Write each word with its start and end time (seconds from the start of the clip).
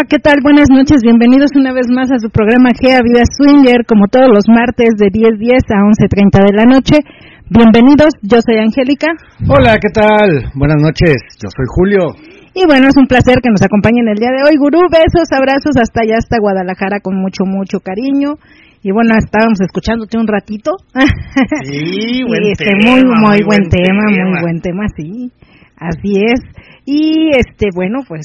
Hola, 0.00 0.08
¿qué 0.08 0.18
tal? 0.18 0.40
Buenas 0.40 0.72
noches, 0.72 1.04
bienvenidos 1.04 1.52
una 1.60 1.74
vez 1.76 1.84
más 1.92 2.08
a 2.08 2.16
su 2.16 2.30
programa 2.30 2.72
Gea 2.72 3.04
Vida 3.04 3.20
Swinger, 3.36 3.84
como 3.84 4.08
todos 4.08 4.32
los 4.32 4.48
martes 4.48 4.96
de 4.96 5.12
10.10 5.12 5.60
a 5.68 5.84
11.30 5.84 6.40
de 6.40 6.56
la 6.56 6.64
noche. 6.64 7.04
Bienvenidos, 7.52 8.16
yo 8.24 8.40
soy 8.40 8.64
Angélica. 8.64 9.12
Hola, 9.44 9.76
¿qué 9.76 9.92
tal? 9.92 10.48
Buenas 10.56 10.80
noches, 10.80 11.20
yo 11.36 11.52
soy 11.52 11.68
Julio. 11.68 12.16
Y 12.56 12.64
bueno, 12.64 12.88
es 12.88 12.96
un 12.96 13.04
placer 13.12 13.44
que 13.44 13.52
nos 13.52 13.60
acompañen 13.60 14.08
el 14.08 14.16
día 14.16 14.32
de 14.32 14.40
hoy. 14.48 14.56
Gurú, 14.56 14.88
besos, 14.88 15.28
abrazos 15.36 15.76
hasta 15.76 16.00
allá, 16.00 16.16
hasta 16.16 16.40
Guadalajara, 16.40 17.04
con 17.04 17.20
mucho, 17.20 17.44
mucho 17.44 17.80
cariño. 17.84 18.40
Y 18.80 18.96
bueno, 18.96 19.12
estábamos 19.20 19.60
escuchándote 19.60 20.16
un 20.16 20.28
ratito. 20.32 20.80
Sí, 21.68 22.24
buen 22.24 22.40
este, 22.48 22.72
tema. 22.72 22.96
Muy, 22.96 23.04
muy, 23.04 23.44
buen, 23.44 23.68
tema, 23.68 24.08
muy 24.08 24.40
buen 24.40 24.60
tema, 24.64 24.88
sí. 24.96 25.28
Así 25.76 26.24
es. 26.24 26.40
Y 26.86 27.36
este, 27.36 27.68
bueno, 27.74 28.00
pues 28.08 28.24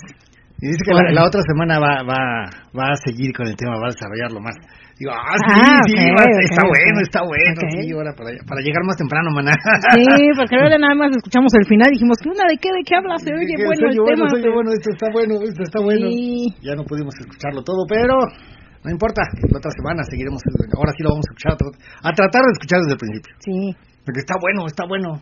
y 0.65 0.73
dice 0.73 0.81
que 0.81 0.93
la, 0.97 1.05
la, 1.13 1.23
otra 1.29 1.41
semana 1.45 1.77
va, 1.77 2.01
va, 2.01 2.49
va 2.73 2.85
a 2.89 2.97
seguir 3.05 3.29
con 3.37 3.45
el 3.45 3.53
tema, 3.55 3.77
va 3.77 3.87
a 3.87 3.93
desarrollarlo 3.93 4.41
más. 4.41 4.57
Digo, 4.97 5.11
ah, 5.13 5.35
sí, 5.37 5.51
Ah, 5.53 5.77
sí, 5.85 5.93
ok, 5.93 6.17
va- 6.17 6.23
ok, 6.25 6.39
está 6.49 6.61
ok. 6.65 6.71
bueno, 6.73 6.97
está 7.05 7.19
bueno, 7.27 7.59
sí, 7.69 7.81
ahora 7.93 8.11
para, 8.15 8.29
para 8.47 8.59
llegar 8.65 8.81
más 8.87 8.95
temprano, 8.97 9.27
maná. 9.35 9.53
Sí, 9.93 10.07
porque 10.39 10.55
ahora 10.55 10.77
nada 10.79 10.95
más 10.95 11.11
escuchamos 11.13 11.51
el 11.59 11.65
final 11.69 11.91
y 11.91 11.99
dijimos, 11.99 12.17
¿qué 12.17 12.29
onda? 12.31 12.47
¿De 12.49 12.57
qué? 12.57 12.69
¿De 12.73 12.81
qué 12.87 12.93
habla? 12.95 13.19
Se 13.19 13.29
oye 13.29 13.53
bueno 13.61 13.85
el 13.85 13.93
tema. 13.93 14.07
bueno, 14.09 14.23
oye 14.31 14.41
pero- 14.41 14.55
bueno, 14.55 14.69
esto 14.73 14.89
está 14.95 15.07
bueno, 15.11 15.33
esto 15.45 15.61
está 15.67 15.79
bueno. 15.83 16.05
Sí. 16.09 16.47
Ya 16.63 16.73
no 16.79 16.83
pudimos 16.87 17.13
escucharlo 17.19 17.61
todo, 17.61 17.83
pero 17.91 18.15
no 18.25 18.89
importa, 18.89 19.21
la 19.51 19.57
otra 19.59 19.71
semana 19.75 20.01
seguiremos, 20.07 20.39
ahora 20.79 20.91
sí 20.95 21.03
lo 21.03 21.09
vamos 21.11 21.25
a 21.27 21.31
escuchar, 21.35 21.53
a 22.01 22.09
tratar 22.15 22.41
de 22.47 22.51
escuchar 22.55 22.79
desde 22.87 22.95
el 22.95 23.01
principio. 23.03 23.31
Sí. 23.43 23.57
Porque 24.07 24.23
está 24.23 24.35
bueno, 24.39 24.63
está 24.65 24.87
bueno. 24.87 25.19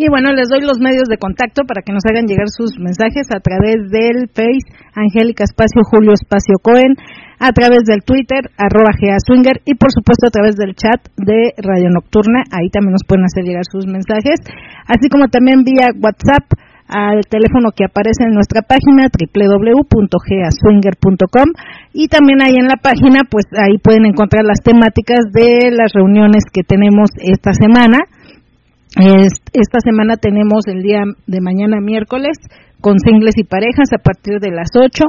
Y 0.00 0.08
bueno, 0.08 0.32
les 0.32 0.48
doy 0.48 0.64
los 0.64 0.80
medios 0.80 1.12
de 1.12 1.20
contacto 1.20 1.68
para 1.68 1.84
que 1.84 1.92
nos 1.92 2.00
hagan 2.08 2.24
llegar 2.24 2.48
sus 2.48 2.80
mensajes 2.80 3.28
a 3.36 3.40
través 3.44 3.84
del 3.92 4.32
Face, 4.32 4.64
Angélica 4.96 5.44
Espacio 5.44 5.84
Julio 5.84 6.16
Espacio 6.16 6.56
Cohen, 6.56 6.96
a 7.36 7.52
través 7.52 7.84
del 7.84 8.00
Twitter, 8.00 8.48
arroba 8.56 8.96
Swinger, 8.96 9.60
y 9.68 9.76
por 9.76 9.92
supuesto 9.92 10.24
a 10.28 10.30
través 10.32 10.56
del 10.56 10.72
chat 10.72 11.04
de 11.20 11.52
Radio 11.60 11.92
Nocturna, 11.92 12.48
ahí 12.48 12.72
también 12.72 12.96
nos 12.96 13.04
pueden 13.04 13.28
hacer 13.28 13.44
llegar 13.44 13.68
sus 13.68 13.84
mensajes, 13.84 14.40
así 14.88 15.12
como 15.12 15.28
también 15.28 15.68
vía 15.68 15.92
WhatsApp 15.92 16.48
al 16.88 17.20
teléfono 17.28 17.76
que 17.76 17.84
aparece 17.84 18.24
en 18.24 18.32
nuestra 18.32 18.64
página 18.64 19.12
www.geaswinger.com 19.12 21.48
y 21.92 22.08
también 22.08 22.40
ahí 22.40 22.56
en 22.56 22.72
la 22.72 22.80
página 22.80 23.28
pues 23.28 23.44
ahí 23.52 23.76
pueden 23.76 24.06
encontrar 24.06 24.46
las 24.48 24.64
temáticas 24.64 25.28
de 25.28 25.68
las 25.76 25.92
reuniones 25.92 26.48
que 26.50 26.64
tenemos 26.64 27.12
esta 27.20 27.52
semana 27.52 28.08
Esta 28.96 29.78
semana 29.84 30.16
tenemos 30.16 30.66
el 30.66 30.82
día 30.82 31.04
de 31.26 31.40
mañana 31.40 31.80
miércoles 31.80 32.36
con 32.80 32.98
singles 32.98 33.34
y 33.36 33.44
parejas 33.44 33.92
a 33.92 34.02
partir 34.02 34.40
de 34.40 34.50
las 34.50 34.70
8, 34.74 35.04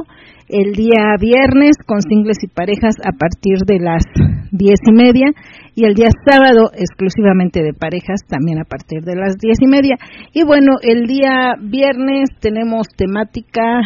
el 0.48 0.72
día 0.72 1.16
viernes 1.18 1.76
con 1.86 2.00
singles 2.02 2.38
y 2.42 2.48
parejas 2.48 2.94
a 3.02 3.12
partir 3.12 3.58
de 3.66 3.80
las 3.80 4.02
diez 4.50 4.78
y 4.86 4.92
media 4.92 5.26
y 5.74 5.86
el 5.86 5.94
día 5.94 6.10
sábado 6.26 6.70
exclusivamente 6.74 7.62
de 7.62 7.72
parejas 7.72 8.20
también 8.28 8.60
a 8.60 8.64
partir 8.64 9.02
de 9.02 9.16
las 9.16 9.36
diez 9.38 9.58
y 9.60 9.66
media. 9.66 9.96
Y 10.32 10.44
bueno, 10.44 10.72
el 10.82 11.06
día 11.06 11.54
viernes 11.60 12.28
tenemos 12.40 12.86
temática 12.96 13.80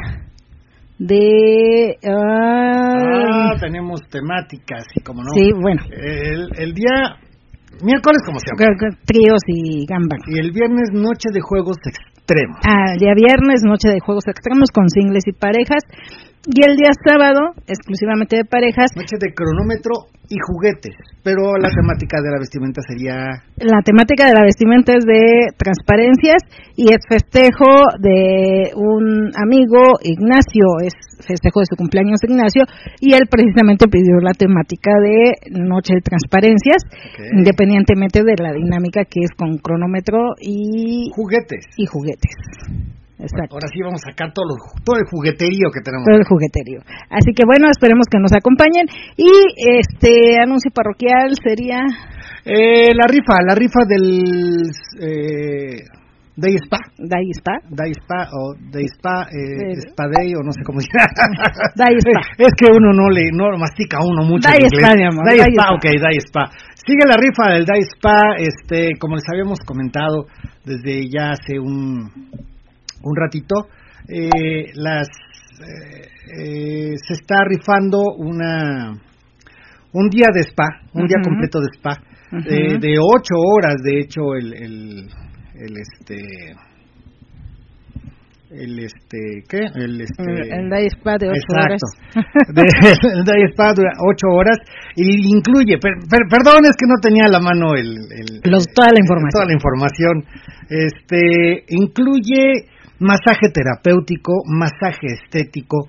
de... 0.98 1.96
Ah, 2.04 3.54
tenemos 3.60 4.00
temáticas, 4.10 4.84
y 4.94 5.00
como 5.00 5.22
no. 5.22 5.30
Sí, 5.34 5.52
bueno, 5.52 5.82
El, 5.92 6.48
el 6.58 6.74
día 6.74 7.16
miércoles, 7.82 8.22
como 8.24 8.38
siempre. 8.38 8.66
tríos 9.04 9.42
y 9.46 9.86
gambas. 9.86 10.20
Y 10.26 10.38
el 10.38 10.52
viernes, 10.52 10.90
noche 10.92 11.28
de 11.32 11.40
juegos 11.40 11.76
extremos. 11.84 12.58
Ah, 12.64 12.94
día 12.98 13.14
viernes, 13.14 13.62
noche 13.62 13.88
de 13.88 14.00
juegos 14.00 14.24
extremos 14.26 14.70
con 14.70 14.88
singles 14.88 15.24
y 15.26 15.32
parejas. 15.32 15.82
Y 16.46 16.62
el 16.62 16.76
día 16.76 16.94
sábado, 17.04 17.58
exclusivamente 17.66 18.36
de 18.36 18.44
parejas, 18.44 18.94
Noche 18.94 19.18
de 19.18 19.34
cronómetro 19.34 20.14
y 20.30 20.38
juguetes. 20.38 20.94
Pero 21.22 21.58
la 21.58 21.70
temática 21.70 22.22
de 22.22 22.30
la 22.30 22.38
vestimenta 22.38 22.82
sería. 22.86 23.42
la 23.58 23.82
temática 23.82 24.26
de 24.26 24.34
la 24.34 24.44
vestimenta 24.46 24.94
es 24.94 25.04
de 25.04 25.50
transparencias 25.58 26.42
y 26.76 26.94
es 26.94 27.02
festejo 27.08 27.66
de 27.98 28.70
un 28.74 29.30
amigo, 29.34 29.98
Ignacio, 30.02 30.86
es 30.86 30.94
festejo 31.26 31.60
de 31.60 31.66
su 31.66 31.76
cumpleaños 31.76 32.22
Ignacio, 32.22 32.62
y 33.00 33.14
él 33.14 33.26
precisamente 33.30 33.88
pidió 33.88 34.22
la 34.22 34.32
temática 34.32 34.92
de 35.02 35.34
noche 35.50 35.94
de 35.94 36.00
transparencias, 36.00 36.78
independientemente 37.32 38.22
de 38.22 38.34
la 38.38 38.52
dinámica 38.52 39.02
que 39.02 39.26
es 39.26 39.30
con 39.36 39.58
cronómetro 39.58 40.34
y, 40.40 41.10
Juguetes. 41.14 41.66
y 41.76 41.86
juguetes. 41.86 42.34
Exacto. 43.18 43.56
Ahora 43.56 43.68
sí 43.72 43.80
vamos 43.82 44.00
a 44.04 44.10
sacar 44.12 44.32
todo, 44.32 44.44
lo- 44.44 44.82
todo 44.84 44.96
el 45.00 45.06
jugueterío 45.10 45.72
que 45.72 45.80
tenemos. 45.80 46.04
todo 46.04 46.16
el 46.20 46.28
jugueterio. 46.28 46.80
Así 47.08 47.32
que 47.32 47.44
bueno, 47.46 47.68
esperemos 47.70 48.06
que 48.10 48.18
nos 48.20 48.32
acompañen. 48.32 48.86
Y 49.16 49.30
este 49.80 50.36
anuncio 50.42 50.70
parroquial 50.70 51.32
sería 51.42 51.80
Eh, 52.44 52.92
la 52.94 53.06
rifa, 53.08 53.40
la 53.42 53.54
rifa 53.56 53.80
del. 53.88 54.62
Eh, 55.00 55.82
Day 56.36 56.52
Spa. 56.60 56.76
Day 56.98 57.24
Spa. 57.32 57.56
Day 57.72 57.92
Spa 57.96 58.28
o 58.36 58.52
Day 58.70 58.84
Spa, 58.92 59.24
eh, 59.32 59.72
Eh. 59.72 59.88
Spa 59.88 60.04
Day 60.12 60.34
o 60.36 60.44
no 60.44 60.52
sé 60.52 60.60
cómo 60.62 60.80
se 60.80 60.88
llama. 60.92 61.08
Day 61.74 61.96
Spa. 61.96 62.20
Es 62.46 62.52
que 62.52 62.66
uno 62.70 62.92
no 62.92 63.08
le 63.08 63.30
no 63.32 63.56
mastica 63.56 63.96
uno 64.04 64.22
mucho. 64.22 64.46
Day 64.46 64.60
en 64.60 64.68
inglés. 64.68 64.84
Spa, 64.84 64.94
mi 64.94 65.04
amor, 65.08 65.24
Day 65.24 65.38
Day 65.38 65.52
Spa, 65.56 65.64
Spa. 65.64 65.74
ok, 65.74 65.84
Day 66.04 66.18
Spa. 66.20 66.44
Sigue 66.86 67.04
la 67.08 67.16
rifa 67.16 67.54
del 67.56 67.64
Day 67.64 67.80
Spa, 67.96 68.20
este, 68.38 68.92
como 69.00 69.16
les 69.16 69.24
habíamos 69.32 69.58
comentado 69.66 70.26
desde 70.64 71.08
ya 71.08 71.30
hace 71.32 71.58
un, 71.58 72.12
un 73.02 73.16
ratito, 73.16 73.54
eh, 74.08 74.70
las 74.74 75.08
eh, 75.60 76.08
eh, 76.38 76.94
se 77.06 77.14
está 77.14 77.44
rifando 77.44 77.98
una 78.18 78.92
un 79.92 80.08
día 80.10 80.26
de 80.34 80.40
spa, 80.42 80.68
un 80.92 81.06
día 81.06 81.16
completo 81.24 81.60
de 81.60 81.66
spa, 81.78 81.96
Ujú. 82.32 82.42
de, 82.42 82.78
de 82.78 82.98
ocho 82.98 83.34
horas, 83.36 83.76
de 83.82 84.00
hecho, 84.00 84.34
el, 84.34 84.52
el, 84.52 85.08
el 85.54 85.74
este 85.78 86.54
el 88.48 88.78
este 88.78 89.18
qué 89.48 89.58
el 89.74 90.00
este 90.00 90.22
El, 90.22 90.68
Day 90.70 90.86
Spa 90.86 91.18
de 91.18 91.28
8 91.28 91.36
horas. 91.50 91.80
De, 92.54 92.62
el 93.18 93.24
Day 93.24 93.42
Spa 93.52 93.72
dura 93.74 93.90
ocho 93.98 94.28
horas 94.30 94.56
y 94.94 95.34
incluye, 95.34 95.78
per- 95.78 95.98
per- 96.08 96.28
perdón, 96.30 96.64
es 96.64 96.76
que 96.76 96.86
no 96.86 96.94
tenía 97.02 97.24
a 97.26 97.28
la 97.28 97.40
mano 97.40 97.74
el, 97.74 97.88
el- 98.12 98.40
Los- 98.50 98.66
toda 98.68 98.90
la 98.92 99.00
información. 99.00 99.30
toda 99.32 99.46
la 99.46 99.52
información. 99.52 100.24
Este 100.68 101.64
incluye 101.70 102.68
masaje 102.98 103.50
terapéutico, 103.52 104.32
masaje 104.46 105.06
estético, 105.22 105.88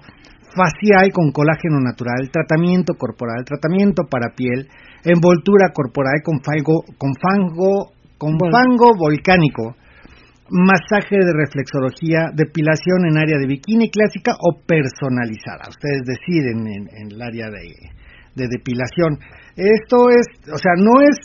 facial 0.55 1.11
con 1.13 1.31
colágeno 1.31 1.79
natural, 1.79 2.29
tratamiento 2.31 2.93
corporal, 2.95 3.45
tratamiento 3.45 4.03
para 4.09 4.33
piel, 4.35 4.67
envoltura 5.03 5.69
corporal 5.73 6.21
con 6.23 6.41
fango, 6.41 6.83
con 6.97 7.13
fango, 7.15 7.91
con 8.17 8.37
fango 8.39 8.91
volcánico, 8.97 9.75
masaje 10.49 11.17
de 11.17 11.33
reflexología, 11.33 12.31
depilación 12.33 13.05
en 13.09 13.17
área 13.17 13.37
de 13.37 13.47
bikini 13.47 13.89
clásica 13.89 14.33
o 14.39 14.59
personalizada. 14.65 15.69
Ustedes 15.69 16.01
deciden 16.05 16.67
en, 16.67 16.87
en 16.89 17.11
el 17.11 17.21
área 17.21 17.47
de, 17.47 17.67
de 18.35 18.47
depilación. 18.47 19.19
Esto 19.55 20.09
es, 20.09 20.25
o 20.51 20.57
sea, 20.57 20.73
no 20.77 21.01
es 21.01 21.17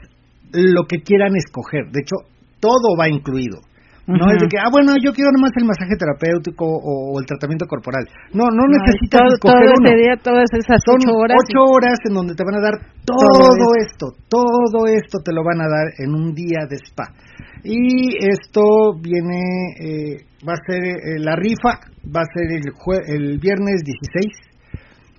lo 0.52 0.84
que 0.87 1.02
quieran 1.02 1.37
escoger. 1.37 1.90
De 1.90 2.00
hecho, 2.00 2.17
todo 2.61 2.96
va 2.99 3.08
incluido. 3.08 3.61
No 4.06 4.26
es 4.34 4.38
de 4.43 4.49
que, 4.50 4.58
ah, 4.58 4.66
bueno, 4.70 4.99
yo 4.99 5.14
quiero 5.14 5.31
nomás 5.31 5.54
el 5.54 5.64
masaje 5.64 5.94
terapéutico 5.94 6.66
o, 6.66 7.20
el 7.20 7.26
tratamiento 7.26 7.66
corporal. 7.66 8.02
No, 8.34 8.50
no, 8.50 8.66
necesitas 8.66 9.22
todo, 9.22 9.54
escoger 9.54 9.70
todo 9.70 9.87
ese 9.87 9.94
día, 9.94 10.14
todas 10.19 10.49
esas 10.58 10.82
Son 10.82 10.99
ocho 10.99 11.14
horas. 11.14 11.38
Ocho 11.38 11.60
horas 11.70 11.99
en 12.08 12.14
donde 12.14 12.34
te 12.34 12.43
van 12.43 12.58
a 12.58 12.62
dar 12.66 12.76
todo, 13.06 13.69
esto, 13.78 14.10
todo 14.28 14.87
esto 14.90 15.22
te 15.22 15.32
lo 15.32 15.44
van 15.44 15.62
a 15.62 15.70
dar 15.70 15.87
en 15.99 16.10
un 16.14 16.34
día 16.34 16.66
de 16.69 16.76
spa. 16.82 17.14
Y 17.62 18.19
esto 18.26 18.99
viene, 18.99 19.38
eh, 19.78 20.26
va 20.43 20.58
a 20.58 20.66
ser 20.66 20.82
eh, 20.82 21.22
la 21.22 21.37
rifa, 21.37 21.78
va 22.02 22.26
a 22.26 22.32
ser 22.34 22.58
el, 22.58 22.66
el 23.06 23.38
viernes 23.38 23.82
16 23.87 24.52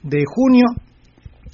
de 0.04 0.24
junio 0.28 0.68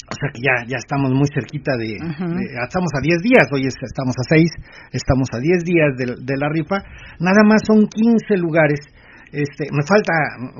o 0.10 0.16
sea 0.18 0.30
que 0.34 0.42
ya, 0.42 0.56
ya 0.66 0.78
estamos 0.82 1.14
muy 1.14 1.30
cerquita 1.30 1.78
de, 1.78 1.94
estamos 1.94 2.92
a 2.98 3.02
10 3.02 3.22
días, 3.22 3.46
hoy 3.54 3.70
estamos 3.70 4.16
a 4.18 4.24
6, 4.26 4.50
estamos 4.94 5.30
a 5.34 5.38
10 5.38 5.64
días 5.64 5.94
de, 5.98 6.36
la 6.38 6.50
rifa, 6.50 6.82
nada 7.22 7.46
más 7.46 7.62
son 7.62 7.86
15 7.86 8.38
lugares, 8.42 8.82
este, 9.30 9.70
me 9.70 9.86
falta, 9.86 10.10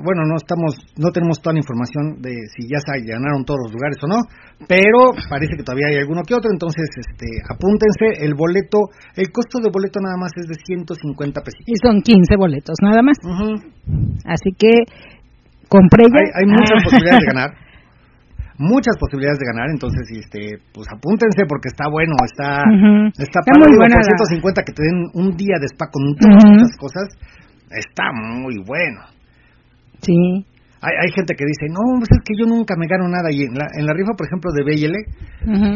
bueno, 0.06 0.22
no 0.22 0.38
estamos, 0.38 0.78
no 0.94 1.10
tenemos 1.10 1.42
toda 1.42 1.58
la 1.58 1.66
información 1.66 2.22
de 2.22 2.46
si 2.54 2.70
ya 2.70 2.78
se 2.78 3.02
ganaron 3.02 3.42
todos 3.42 3.66
los 3.66 3.74
lugares 3.74 3.98
o 3.98 4.06
no, 4.06 4.22
pero 4.70 5.10
parece 5.26 5.58
que 5.58 5.66
todavía 5.66 5.90
hay 5.90 5.98
alguno 5.98 6.22
que 6.22 6.38
otro, 6.38 6.54
entonces, 6.54 6.86
este, 6.86 7.26
apúntense, 7.50 8.22
el 8.22 8.38
boleto, 8.38 8.94
el 9.18 9.34
costo 9.34 9.58
de 9.58 9.74
boleto 9.74 9.98
nada 9.98 10.14
más 10.14 10.30
es 10.38 10.46
de 10.46 10.54
150 10.54 11.42
pesos. 11.42 11.58
Y 11.66 11.74
son 11.82 11.98
15 11.98 12.38
boletos, 12.38 12.78
nada 12.78 13.02
más. 13.02 13.18
Así 14.22 14.54
que, 14.54 14.86
compré 15.66 16.06
ya. 16.06 16.22
Hay, 16.22 16.30
hay 16.38 16.46
muchas 16.46 16.78
ah. 16.78 16.84
posibilidades 16.86 17.26
de 17.26 17.26
ganar. 17.34 17.69
Muchas 18.60 18.92
posibilidades 19.00 19.40
de 19.40 19.48
ganar, 19.48 19.72
entonces 19.72 20.04
este 20.12 20.60
pues 20.76 20.86
apúntense 20.92 21.48
porque 21.48 21.72
está 21.72 21.88
bueno, 21.88 22.12
está 22.28 22.60
está, 23.16 23.40
para 23.40 23.56
muy 23.56 23.72
buena 23.72 23.96
150 23.96 24.62
que 24.62 24.72
te 24.76 24.84
den 24.84 25.08
un 25.16 25.32
día 25.32 25.56
de 25.56 25.66
spa 25.72 25.88
con 25.88 26.12
todas 26.14 26.44
estas 26.44 26.76
cosas, 26.76 27.08
está 27.72 28.12
muy 28.12 28.60
bueno. 28.60 29.00
Sí. 30.04 30.44
Hay, 30.80 30.96
hay 30.96 31.12
gente 31.12 31.36
que 31.36 31.44
dice, 31.44 31.68
no, 31.68 32.00
pues 32.00 32.08
es 32.08 32.24
que 32.24 32.32
yo 32.32 32.48
nunca 32.48 32.72
me 32.72 32.88
gano 32.88 33.04
nada. 33.04 33.28
Y 33.28 33.44
en 33.44 33.52
la, 33.52 33.68
en 33.76 33.84
la 33.84 33.92
rifa, 33.92 34.16
por 34.16 34.24
ejemplo, 34.24 34.48
de 34.48 34.64
BL, 34.64 34.96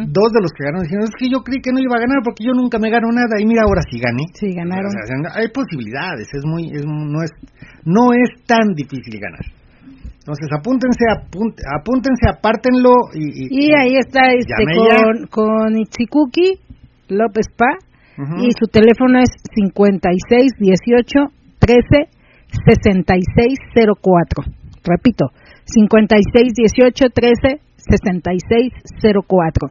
dos 0.08 0.32
de 0.32 0.40
los 0.40 0.48
que 0.56 0.64
ganaron 0.64 0.88
dijeron, 0.88 1.04
es 1.04 1.16
que 1.16 1.28
yo 1.28 1.44
creí 1.44 1.60
que 1.60 1.72
no 1.72 1.80
iba 1.80 1.96
a 1.96 2.00
ganar 2.00 2.24
porque 2.24 2.44
yo 2.44 2.56
nunca 2.56 2.80
me 2.80 2.88
gano 2.88 3.12
nada. 3.12 3.36
Y 3.36 3.44
mira, 3.44 3.68
ahora 3.68 3.84
sí 3.84 4.00
gané. 4.00 4.24
Sí, 4.32 4.48
ganaron. 4.56 4.88
hay 5.28 5.48
posibilidades, 5.52 6.28
es 6.32 6.44
muy, 6.48 6.72
es, 6.72 6.84
no, 6.88 7.20
es, 7.20 7.32
no 7.84 8.16
es 8.16 8.32
tan 8.48 8.72
difícil 8.72 9.20
ganar. 9.20 9.44
Entonces 10.24 10.48
apúntense, 10.56 11.04
apúntense, 11.12 12.24
apártenlo 12.32 12.94
y, 13.12 13.68
y, 13.68 13.74
ahí 13.76 13.96
está 13.96 14.32
este 14.32 14.54
con, 14.72 15.26
con 15.26 15.78
Itzikuki 15.78 16.60
López 17.08 17.48
Pa 17.54 17.76
y 18.40 18.48
su 18.58 18.64
teléfono 18.72 19.18
es 19.18 19.28
56 19.54 20.52
18 20.58 21.20
13 21.58 21.84
66 22.64 23.58
04. 24.00 24.44
Repito, 24.82 25.26
56 25.66 26.52
18 26.54 27.04
13 27.12 27.60
66 27.76 28.72
04 29.28 29.68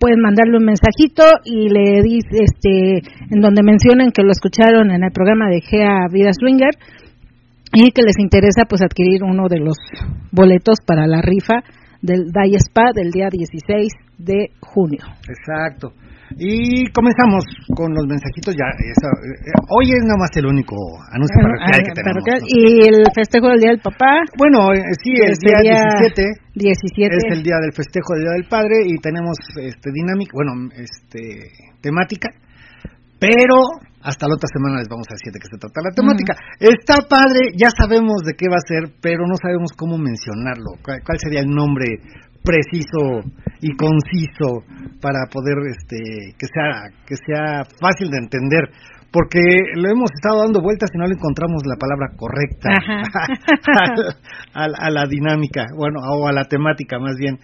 pueden 0.00 0.20
mandarle 0.20 0.56
un 0.56 0.64
mensajito 0.64 1.24
y 1.44 1.68
le 1.68 2.00
dice 2.02 2.40
este 2.40 3.04
en 3.30 3.40
donde 3.42 3.62
mencionen 3.62 4.12
que 4.12 4.22
lo 4.22 4.30
escucharon 4.30 4.90
en 4.90 5.04
el 5.04 5.12
programa 5.12 5.50
de 5.50 5.60
Gea 5.60 6.06
Vida 6.10 6.30
Swinger 6.32 6.72
y 7.72 7.92
que 7.92 8.02
les 8.02 8.18
interesa 8.18 8.64
pues 8.68 8.82
adquirir 8.82 9.22
uno 9.22 9.48
de 9.48 9.60
los 9.60 9.76
boletos 10.32 10.78
para 10.86 11.06
la 11.06 11.22
rifa 11.22 11.62
del 12.02 12.32
Day 12.32 12.54
Spa 12.56 12.90
del 12.94 13.10
día 13.10 13.28
16 13.30 13.92
de 14.18 14.50
junio. 14.60 15.04
Exacto. 15.28 15.92
Y 16.38 16.86
comenzamos 16.92 17.42
con 17.74 17.92
los 17.92 18.06
mensajitos 18.06 18.54
ya. 18.54 18.70
Eh, 18.78 18.94
hoy 19.68 19.90
es 19.90 20.02
nada 20.06 20.18
más 20.18 20.30
el 20.36 20.46
único 20.46 20.76
anuncio 21.10 21.42
parroquial 21.42 21.82
que 21.82 21.92
tenemos. 21.92 22.22
Y 22.46 22.86
el 22.86 23.02
festejo 23.12 23.48
del 23.48 23.58
Día 23.58 23.70
del 23.70 23.80
Papá. 23.82 24.22
Bueno, 24.38 24.72
eh, 24.72 24.78
sí, 25.02 25.10
el 25.18 25.34
día 25.42 25.58
17, 25.58 26.22
17. 26.54 27.16
Es 27.16 27.36
el 27.36 27.42
día 27.42 27.58
del 27.60 27.72
festejo 27.72 28.14
del 28.14 28.22
Día 28.22 28.32
del 28.38 28.46
Padre 28.48 28.76
y 28.86 28.96
tenemos 28.98 29.36
este 29.58 29.90
dinámica, 29.90 30.30
bueno, 30.34 30.70
este 30.78 31.50
temática, 31.82 32.30
pero 33.18 33.89
hasta 34.02 34.26
la 34.26 34.34
otra 34.34 34.48
semana 34.48 34.80
les 34.80 34.88
vamos 34.88 35.06
a 35.10 35.14
decir 35.14 35.32
de 35.32 35.40
qué 35.40 35.48
se 35.48 35.60
trata 35.60 35.84
la 35.84 35.92
temática. 35.92 36.32
Está 36.58 37.04
padre, 37.04 37.52
ya 37.56 37.68
sabemos 37.68 38.24
de 38.24 38.32
qué 38.34 38.48
va 38.48 38.56
a 38.56 38.68
ser, 38.68 38.96
pero 39.00 39.26
no 39.26 39.36
sabemos 39.36 39.72
cómo 39.76 39.98
mencionarlo. 39.98 40.80
¿Cuál 40.80 41.18
sería 41.20 41.40
el 41.40 41.52
nombre 41.52 42.00
preciso 42.40 43.20
y 43.60 43.76
conciso 43.76 44.64
para 45.00 45.28
poder 45.30 45.60
este 45.68 46.32
que 46.38 46.46
sea 46.48 46.88
que 47.04 47.16
sea 47.16 47.64
fácil 47.78 48.10
de 48.10 48.18
entender? 48.18 48.72
Porque 49.12 49.40
lo 49.74 49.90
hemos 49.90 50.08
estado 50.14 50.44
dando 50.44 50.62
vueltas 50.62 50.88
y 50.94 50.98
no 50.98 51.06
le 51.06 51.14
encontramos 51.14 51.62
la 51.66 51.76
palabra 51.76 52.14
correcta 52.16 52.70
a, 54.54 54.90
la 54.90 55.06
dinámica, 55.06 55.66
bueno, 55.76 55.98
o 56.00 56.28
a 56.28 56.32
la 56.32 56.44
temática 56.44 56.98
más 57.00 57.16
bien. 57.18 57.38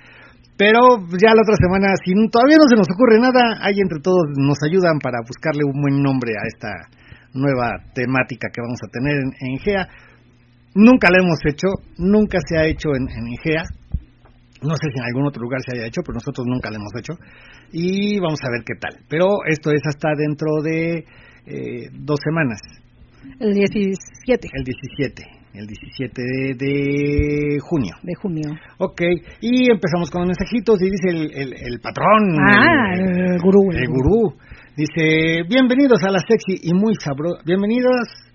Pero 0.57 0.81
ya 1.21 1.37
la 1.37 1.45
otra 1.45 1.57
semana, 1.61 1.93
si 2.03 2.17
todavía 2.33 2.57
no 2.57 2.65
se 2.65 2.81
nos 2.81 2.89
ocurre 2.89 3.21
nada, 3.21 3.61
ahí 3.61 3.77
entre 3.77 4.01
todos 4.01 4.25
nos 4.37 4.57
ayudan 4.65 4.99
para 5.01 5.21
buscarle 5.21 5.65
un 5.65 5.81
buen 5.83 6.03
nombre 6.03 6.33
a 6.33 6.49
esta 6.49 6.73
nueva 7.35 7.77
temática 7.93 8.49
que 8.49 8.63
vamos 8.63 8.81
a 8.81 8.89
tener 8.89 9.17
en, 9.21 9.33
en 9.37 9.59
GEA. 9.59 9.87
Nunca 10.75 11.09
la 11.11 11.21
hemos 11.21 11.39
hecho, 11.45 11.69
nunca 11.99 12.39
se 12.49 12.57
ha 12.57 12.65
hecho 12.65 12.89
en, 12.97 13.05
en 13.05 13.37
GEA. 13.37 13.65
No 14.63 14.73
sé 14.81 14.89
si 14.89 14.99
en 14.99 15.05
algún 15.05 15.27
otro 15.27 15.43
lugar 15.43 15.61
se 15.61 15.77
haya 15.77 15.89
hecho, 15.89 16.01
pero 16.01 16.15
nosotros 16.15 16.47
nunca 16.49 16.71
la 16.71 16.77
hemos 16.77 16.93
hecho. 16.97 17.13
Y 17.73 18.19
vamos 18.19 18.41
a 18.43 18.51
ver 18.51 18.65
qué 18.65 18.75
tal. 18.81 19.05
Pero 19.11 19.45
esto 19.47 19.71
es 19.71 19.83
hasta 19.85 20.09
dentro 20.17 20.63
de 20.65 21.05
eh, 21.45 21.91
dos 21.93 22.19
semanas. 22.25 22.61
El 23.41 23.53
17. 23.53 24.49
El 24.55 24.65
17 24.65 25.36
el 25.59 25.67
17 25.67 26.23
de, 26.59 27.59
junio. 27.61 27.95
De 28.03 28.15
junio. 28.15 28.51
Ok, 28.79 29.01
y 29.41 29.71
empezamos 29.71 30.11
con 30.11 30.23
los 30.23 30.29
mensajitos 30.29 30.81
y 30.83 30.91
dice 30.91 31.09
el, 31.09 31.53
el, 31.55 31.81
patrón. 31.81 32.37
Ah, 32.39 32.93
el, 32.95 33.39
gurú. 33.41 33.73
El, 33.73 33.89
gurú. 33.89 34.35
Dice, 34.77 35.43
bienvenidos 35.49 36.03
a 36.05 36.11
la 36.11 36.19
sexy 36.19 36.69
y 36.69 36.75
muy 36.75 36.95
sabrosa. 36.97 37.43
Bienvenidos 37.45 38.26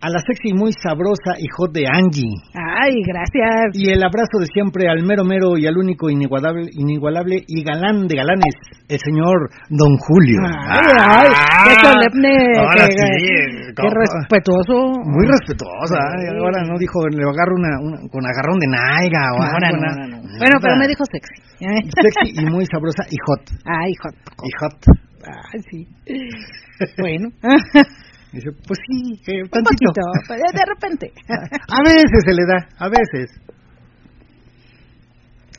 a 0.00 0.10
la 0.10 0.20
sexy 0.20 0.52
muy 0.52 0.72
sabrosa 0.76 1.40
y 1.40 1.48
hot 1.56 1.72
de 1.72 1.86
Angie. 1.88 2.36
Ay, 2.52 3.00
gracias. 3.00 3.72
Y 3.72 3.90
el 3.90 4.02
abrazo 4.04 4.38
de 4.40 4.46
siempre 4.52 4.88
al 4.88 5.02
mero 5.02 5.24
mero 5.24 5.56
y 5.56 5.66
al 5.66 5.76
único 5.76 6.10
inigualable, 6.10 6.68
inigualable 6.72 7.42
y 7.46 7.64
galán 7.64 8.06
de 8.06 8.16
galanes, 8.16 8.54
el 8.88 8.98
señor 9.00 9.48
Don 9.70 9.96
Julio. 9.96 10.40
Ay, 10.44 10.84
ay, 11.00 11.28
qué 11.64 11.74
ah, 11.74 11.92
solemne. 11.92 12.36
Ahora 12.60 12.86
qué, 12.86 12.92
sí. 12.92 13.72
Qué 13.72 13.88
respetuoso. 13.88 15.00
Muy 15.04 15.26
respetuosa. 15.26 15.96
Ahora 15.96 16.60
no 16.68 16.78
dijo, 16.78 17.00
le 17.08 17.24
agarro 17.24 17.56
una, 17.56 18.08
con 18.10 18.20
agarrón 18.26 18.58
de 18.60 18.68
naiga 18.68 19.32
o 19.32 19.42
algo. 19.42 19.80
No, 19.80 20.20
Bueno, 20.38 20.56
pero 20.60 20.76
me 20.76 20.88
dijo 20.88 21.04
sexy. 21.10 21.40
Sexy 21.58 22.42
y 22.42 22.44
muy 22.50 22.66
sabrosa 22.66 23.04
y 23.10 23.16
hot. 23.24 23.42
Ay, 23.64 23.92
hot. 24.02 24.14
Y 24.44 24.50
hot. 24.60 24.76
Ay, 25.24 25.60
sí. 25.70 25.88
bueno. 27.00 27.28
Dice, 28.36 28.52
pues 28.68 28.78
sí, 28.84 29.16
eh, 29.32 29.40
un 29.40 29.48
poquito, 29.48 29.88
pues, 30.28 30.40
de 30.52 30.64
repente. 30.68 31.06
a 31.32 31.80
veces 31.80 32.20
se 32.20 32.34
le 32.36 32.44
da, 32.44 32.68
a 32.76 32.88
veces. 32.92 33.32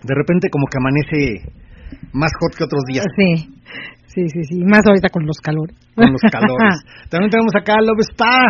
De 0.03 0.13
repente 0.13 0.47
como 0.51 0.67
que 0.69 0.77
amanece 0.77 1.57
más 2.13 2.29
hot 2.39 2.53
que 2.55 2.65
otros 2.65 2.83
días. 2.85 3.05
Sí, 3.17 3.49
sí, 4.05 4.29
sí, 4.29 4.43
sí. 4.43 4.63
Más 4.63 4.85
ahorita 4.85 5.09
con 5.09 5.25
los 5.25 5.37
calores. 5.41 5.75
Con 5.95 6.11
los 6.11 6.21
calores. 6.31 6.85
También 7.09 7.31
tenemos 7.31 7.55
acá 7.57 7.73
a 7.79 7.81
Love 7.81 8.05
Spa. 8.13 8.45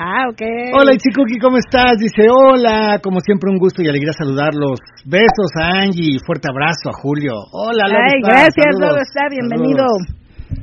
Ah, 0.00 0.24
ok. 0.32 0.40
Hola, 0.72 0.94
Ichikuki, 0.94 1.38
¿cómo 1.38 1.58
estás? 1.58 1.98
Dice, 1.98 2.30
hola, 2.30 3.00
como 3.02 3.20
siempre 3.20 3.50
un 3.50 3.58
gusto 3.58 3.82
y 3.82 3.88
alegría 3.88 4.12
saludarlos. 4.16 4.78
Besos 5.04 5.52
a 5.60 5.82
Angie, 5.82 6.16
fuerte 6.24 6.48
abrazo 6.48 6.88
a 6.88 6.96
Julio. 7.02 7.34
Hola, 7.52 7.84
Love 7.84 8.00
Ay, 8.00 8.20
gracias, 8.22 8.72
Love 8.80 9.02
Spa, 9.12 9.28
bienvenido. 9.28 9.84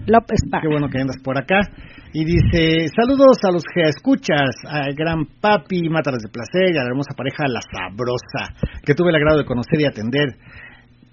López 0.07 0.39
Spa. 0.47 0.61
Qué 0.61 0.69
bueno 0.69 0.89
que 0.89 0.99
andas 1.01 1.17
por 1.21 1.37
acá. 1.37 1.61
Y 2.17 2.23
dice, 2.23 2.87
saludos 2.95 3.35
a 3.43 3.51
los 3.51 3.63
que 3.67 3.89
escuchas, 3.89 4.55
al 4.63 4.95
gran 4.95 5.25
papi, 5.41 5.89
Mátalas 5.89 6.23
de 6.23 6.31
Placer 6.31 6.71
y 6.71 6.77
a 6.77 6.83
la 6.83 6.87
hermosa 6.87 7.11
pareja 7.13 7.43
La 7.49 7.59
Sabrosa, 7.59 8.55
que 8.85 8.95
tuve 8.95 9.09
el 9.09 9.17
agrado 9.17 9.39
de 9.39 9.43
conocer 9.43 9.81
y 9.81 9.85
atender. 9.85 10.29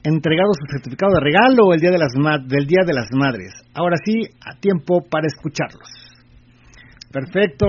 Entregado 0.04 0.54
su 0.54 0.64
certificado 0.71 1.14
de 1.14 1.26
regalo 1.26 1.75
el 1.75 1.80
día 1.80 1.90
de 1.90 1.99
las 1.99 2.12
del 2.47 2.68
Día 2.68 2.87
de 2.87 2.94
las 2.94 3.09
Madres. 3.11 3.50
Ahora 3.75 3.97
sí, 4.04 4.30
a 4.47 4.54
tiempo 4.61 5.02
para 5.11 5.26
escucharlos. 5.26 5.90
Perfecto, 7.11 7.66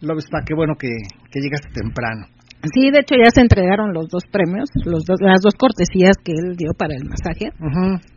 Lobespa, 0.00 0.40
qué 0.40 0.54
bueno 0.54 0.72
que 0.80 0.88
llegaste 1.34 1.68
temprano. 1.74 2.24
Sí, 2.62 2.90
de 2.90 3.00
hecho 3.00 3.16
ya 3.18 3.30
se 3.30 3.40
entregaron 3.40 3.92
los 3.92 4.08
dos 4.08 4.22
premios, 4.30 4.70
los 4.84 5.04
dos, 5.04 5.18
las 5.20 5.40
dos 5.42 5.54
cortesías 5.54 6.14
que 6.22 6.32
él 6.32 6.54
dio 6.56 6.70
para 6.78 6.94
el 6.94 7.04
masaje. 7.04 7.50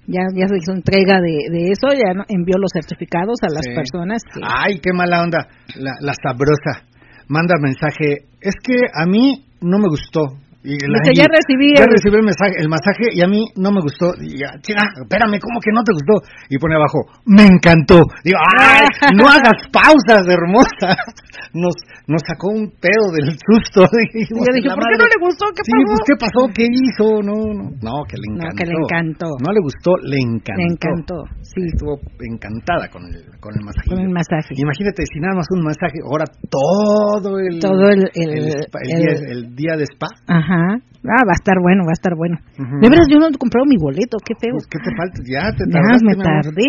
Ya 0.06 0.22
ya 0.36 0.48
se 0.48 0.58
hizo 0.58 0.72
entrega 0.72 1.20
de, 1.20 1.72
eso, 1.72 1.88
ya 1.94 2.14
envió 2.30 2.58
los 2.58 2.70
certificados 2.72 3.42
a 3.42 3.50
las 3.50 3.66
personas. 3.66 4.22
Ay, 4.42 4.80
qué 4.80 4.94
mala 4.94 5.24
onda, 5.24 5.48
la, 5.76 5.94
la 6.00 6.14
sabrosa. 6.14 6.86
Manda 7.28 7.56
mensaje, 7.60 8.30
es 8.40 8.54
que 8.62 8.76
a 8.94 9.06
mí 9.08 9.46
no 9.62 9.80
me 9.80 9.90
gustó. 9.90 10.38
Y 10.66 10.74
Dice, 10.82 11.14
ya 11.14 11.30
recibí 11.30 11.78
ya 11.78 11.86
el- 11.86 11.94
recibí 11.94 12.16
el 12.18 12.26
mensaje, 12.26 12.54
el 12.58 12.70
masaje 12.70 13.06
y 13.14 13.22
a 13.22 13.28
mí 13.30 13.46
no 13.56 13.70
me 13.72 13.82
gustó. 13.86 14.12
Y 14.20 14.42
ya, 14.42 14.50
"Chinga, 14.66 14.82
espérame, 15.06 15.38
¿cómo 15.38 15.62
que 15.62 15.70
no 15.72 15.84
te 15.86 15.94
gustó? 15.94 16.26
Y 16.50 16.58
pone 16.58 16.74
abajo, 16.76 17.06
me 17.26 17.46
encantó. 17.46 18.02
Digo, 18.26 18.40
¡ay! 18.42 18.86
No 19.16 19.30
hagas 19.30 19.62
pausas, 19.72 20.26
hermosa. 20.28 20.90
Nos, 21.56 21.72
nos 22.08 22.20
sacó 22.28 22.52
un 22.52 22.68
pedo 22.84 23.06
del 23.16 23.32
susto. 23.40 23.88
Y 24.16 24.28
yo 24.28 24.52
dije, 24.52 24.68
¿por 24.76 24.84
qué 24.92 24.98
no 25.00 25.08
le 25.08 25.18
gustó? 25.24 25.46
¿Qué 25.56 25.62
sí, 25.64 25.72
pasó? 25.72 25.88
pues, 25.88 26.02
¿qué 26.08 26.16
pasó? 26.20 26.42
¿Qué 26.52 26.66
hizo? 26.68 27.06
No, 27.24 27.38
no, 27.56 27.64
no, 27.80 27.94
que 28.10 28.18
le 28.20 28.28
No, 28.28 28.44
encantó. 28.44 28.58
que 28.58 28.66
le 28.66 28.76
encantó. 28.76 29.28
No 29.40 29.50
le 29.56 29.62
gustó, 29.64 29.92
le 30.04 30.18
encantó. 30.20 30.60
Le 30.60 30.68
encantó, 30.68 31.16
sí. 31.46 31.62
Estuvo 31.72 31.96
encantada 32.20 32.90
con 32.90 33.04
el, 33.08 33.24
con 33.40 33.54
el 33.56 33.64
masaje. 33.64 33.88
Con 33.88 34.00
el 34.00 34.10
masaje. 34.10 34.52
Imagínate, 34.58 35.04
si 35.08 35.20
nada 35.20 35.36
más 35.38 35.48
un 35.56 35.64
masaje, 35.64 35.98
ahora 36.04 36.26
todo 36.50 37.40
el... 37.40 37.60
Todo 37.60 37.88
el- 37.94 38.10
el- 38.16 38.68
spa- 38.68 38.80
el 38.84 38.92
el- 38.92 39.00
día, 39.00 39.14
el 39.32 39.42
día 39.56 39.74
de 39.78 39.84
spa. 39.96 40.08
Ajá. 40.28 40.55
Ah, 40.56 41.22
va 41.28 41.34
a 41.34 41.40
estar 41.40 41.58
bueno, 41.62 41.84
va 41.86 41.92
a 41.92 42.00
estar 42.00 42.16
bueno. 42.16 42.38
Ujú. 42.58 42.80
De 42.82 42.90
veras, 42.90 43.08
yo 43.12 43.20
no 43.20 43.28
he 43.28 43.38
comprado 43.38 43.66
mi 43.68 43.78
boleto, 43.78 44.18
qué 44.26 44.34
feo. 44.40 44.54
Pues, 44.58 44.68
¿Qué 44.68 44.80
te 44.80 44.90
falta? 44.96 45.22
Ya 45.28 45.52
te 45.54 45.64
Ya 45.68 45.74
tardaste, 45.78 46.06
me 46.06 46.16
mi 46.16 46.22
amor. 46.22 46.42
tardé. 46.44 46.68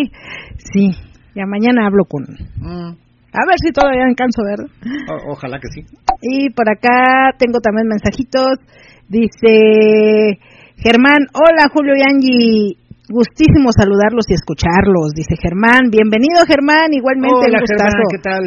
Sí, 0.71 0.85
ya 1.33 1.45
mañana 1.45 1.87
hablo 1.87 2.05
con... 2.05 2.23
Mm, 2.23 2.93
A 3.33 3.43
ver 3.49 3.57
si 3.63 3.71
todavía 3.71 4.05
alcanzo, 4.05 4.41
¿verdad? 4.45 4.69
o- 5.09 5.31
ojalá 5.33 5.59
que 5.59 5.69
sí. 5.73 5.81
Y 6.21 6.49
por 6.51 6.69
acá 6.69 7.33
tengo 7.37 7.59
también 7.61 7.87
mensajitos. 7.87 8.57
Dice 9.09 10.39
Germán, 10.77 11.27
hola 11.33 11.69
Julio 11.73 11.93
y 11.95 12.01
Angie. 12.03 12.77
Gustísimo 13.09 13.71
saludarlos 13.71 14.25
y 14.29 14.33
escucharlos, 14.33 15.13
dice 15.15 15.35
Germán. 15.41 15.89
Bienvenido 15.89 16.43
Germán, 16.45 16.91
igualmente 16.91 17.39
Hola, 17.39 17.59
un 17.61 17.65
Germán. 17.65 18.03
¿qué 18.11 18.19
tal? 18.19 18.43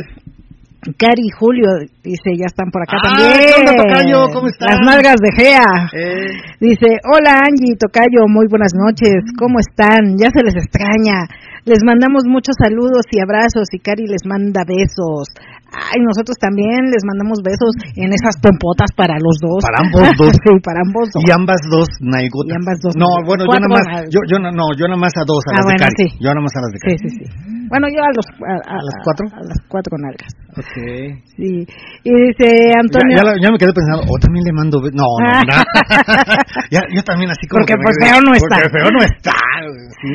Cari 0.96 1.28
y 1.28 1.32
Julio, 1.37 1.68
dice, 2.02 2.32
ya 2.40 2.49
están 2.49 2.72
por 2.72 2.80
acá 2.80 2.96
Ah, 2.96 3.12
también. 3.12 3.37
¿qué 3.37 3.52
onda, 3.60 3.72
tocayo? 3.76 4.18
¿Cómo 4.32 4.49
están? 4.49 4.68
Las 4.72 4.80
nalgas 4.80 5.20
de 5.20 5.30
Gea. 5.37 5.68
Eh, 5.92 6.32
Dice, 6.56 6.96
hola 7.04 7.37
Angie, 7.44 7.76
Tocayo, 7.76 8.25
muy 8.32 8.49
buenas 8.49 8.72
noches, 8.72 9.20
¿cómo 9.37 9.60
están? 9.60 10.16
Ya 10.16 10.32
se 10.32 10.40
les 10.40 10.56
extraña. 10.56 11.28
Les 11.68 11.84
mandamos 11.84 12.25
muchos 12.25 12.56
saludos 12.56 13.04
y 13.12 13.20
abrazos 13.20 13.68
y 13.76 13.78
Cari 13.84 14.08
les 14.08 14.25
manda 14.25 14.64
besos. 14.64 15.28
Ay, 15.68 16.00
nosotros 16.00 16.40
también 16.40 16.88
les 16.88 17.04
mandamos 17.04 17.44
besos 17.44 17.76
en 18.00 18.16
esas 18.16 18.40
pompotas 18.40 18.88
para 18.96 19.20
los 19.20 19.37
dos. 19.37 19.60
Para 19.60 19.84
ambos 19.84 20.08
dos. 20.16 20.32
sí, 20.32 20.50
para 20.64 20.80
ambos 20.80 21.12
dos. 21.12 21.20
y 21.20 21.28
ambas 21.30 21.60
dos 21.68 21.88
nalgotas. 22.00 22.49
Y 22.49 22.56
ambas 22.56 22.80
dos 22.80 22.96
No, 22.96 23.06
bueno, 23.28 23.44
yo 23.44 23.52
nada 23.60 23.68
más, 23.68 23.84
yo, 24.08 24.20
yo 24.25 24.40
no, 24.40 24.49
no, 24.49 24.64
yo 24.80 24.88
nada 24.88 24.96
más 24.96 25.12
a 25.20 25.28
dos, 25.28 25.44
a 25.44 25.52
Ah, 25.52 25.56
las 25.60 25.64
bueno, 25.68 25.76
de 25.76 25.84
Cari. 25.84 25.96
sí. 26.00 26.06
Yo 26.25 26.28
nada 26.32 26.40
más 26.40 26.56
a 26.56 26.60
las 26.64 26.72
de 26.72 26.78
Sí, 26.80 26.88
Cari. 26.88 26.99
sí, 27.04 27.08
sí. 27.20 27.60
Bueno, 27.71 27.87
yo 27.87 28.03
a 28.03 28.11
los 28.11 28.27
a, 28.43 28.55
¿A 28.67 28.79
las 28.83 28.97
cuatro? 29.07 29.25
A, 29.31 29.41
las 29.47 29.61
cuatro 29.71 29.95
nalgas. 29.95 30.35
Ok. 30.59 30.75
Sí. 31.39 31.62
Y 32.03 32.11
dice 32.11 32.75
Antonio. 32.75 33.15
Ya, 33.15 33.23
ya, 33.23 33.31
la- 33.31 33.39
ya 33.39 33.49
me 33.55 33.59
quedé 33.62 33.71
pensando, 33.71 34.03
o 34.11 34.15
también 34.19 34.43
le 34.43 34.53
mando... 34.53 34.83
No, 34.91 35.07
no, 35.23 35.31
no. 35.47 35.57
ya, 36.75 36.83
yo 36.91 37.00
también 37.07 37.31
así 37.31 37.47
como 37.47 37.62
Porque, 37.62 37.79
me 37.79 37.87
pues, 37.87 37.95
feo 38.03 38.19
no 38.19 38.35
está. 38.35 38.59
Porque 38.59 38.75
feo 38.75 38.89
no 38.91 39.00
está. 39.07 39.35
Sí. 40.03 40.15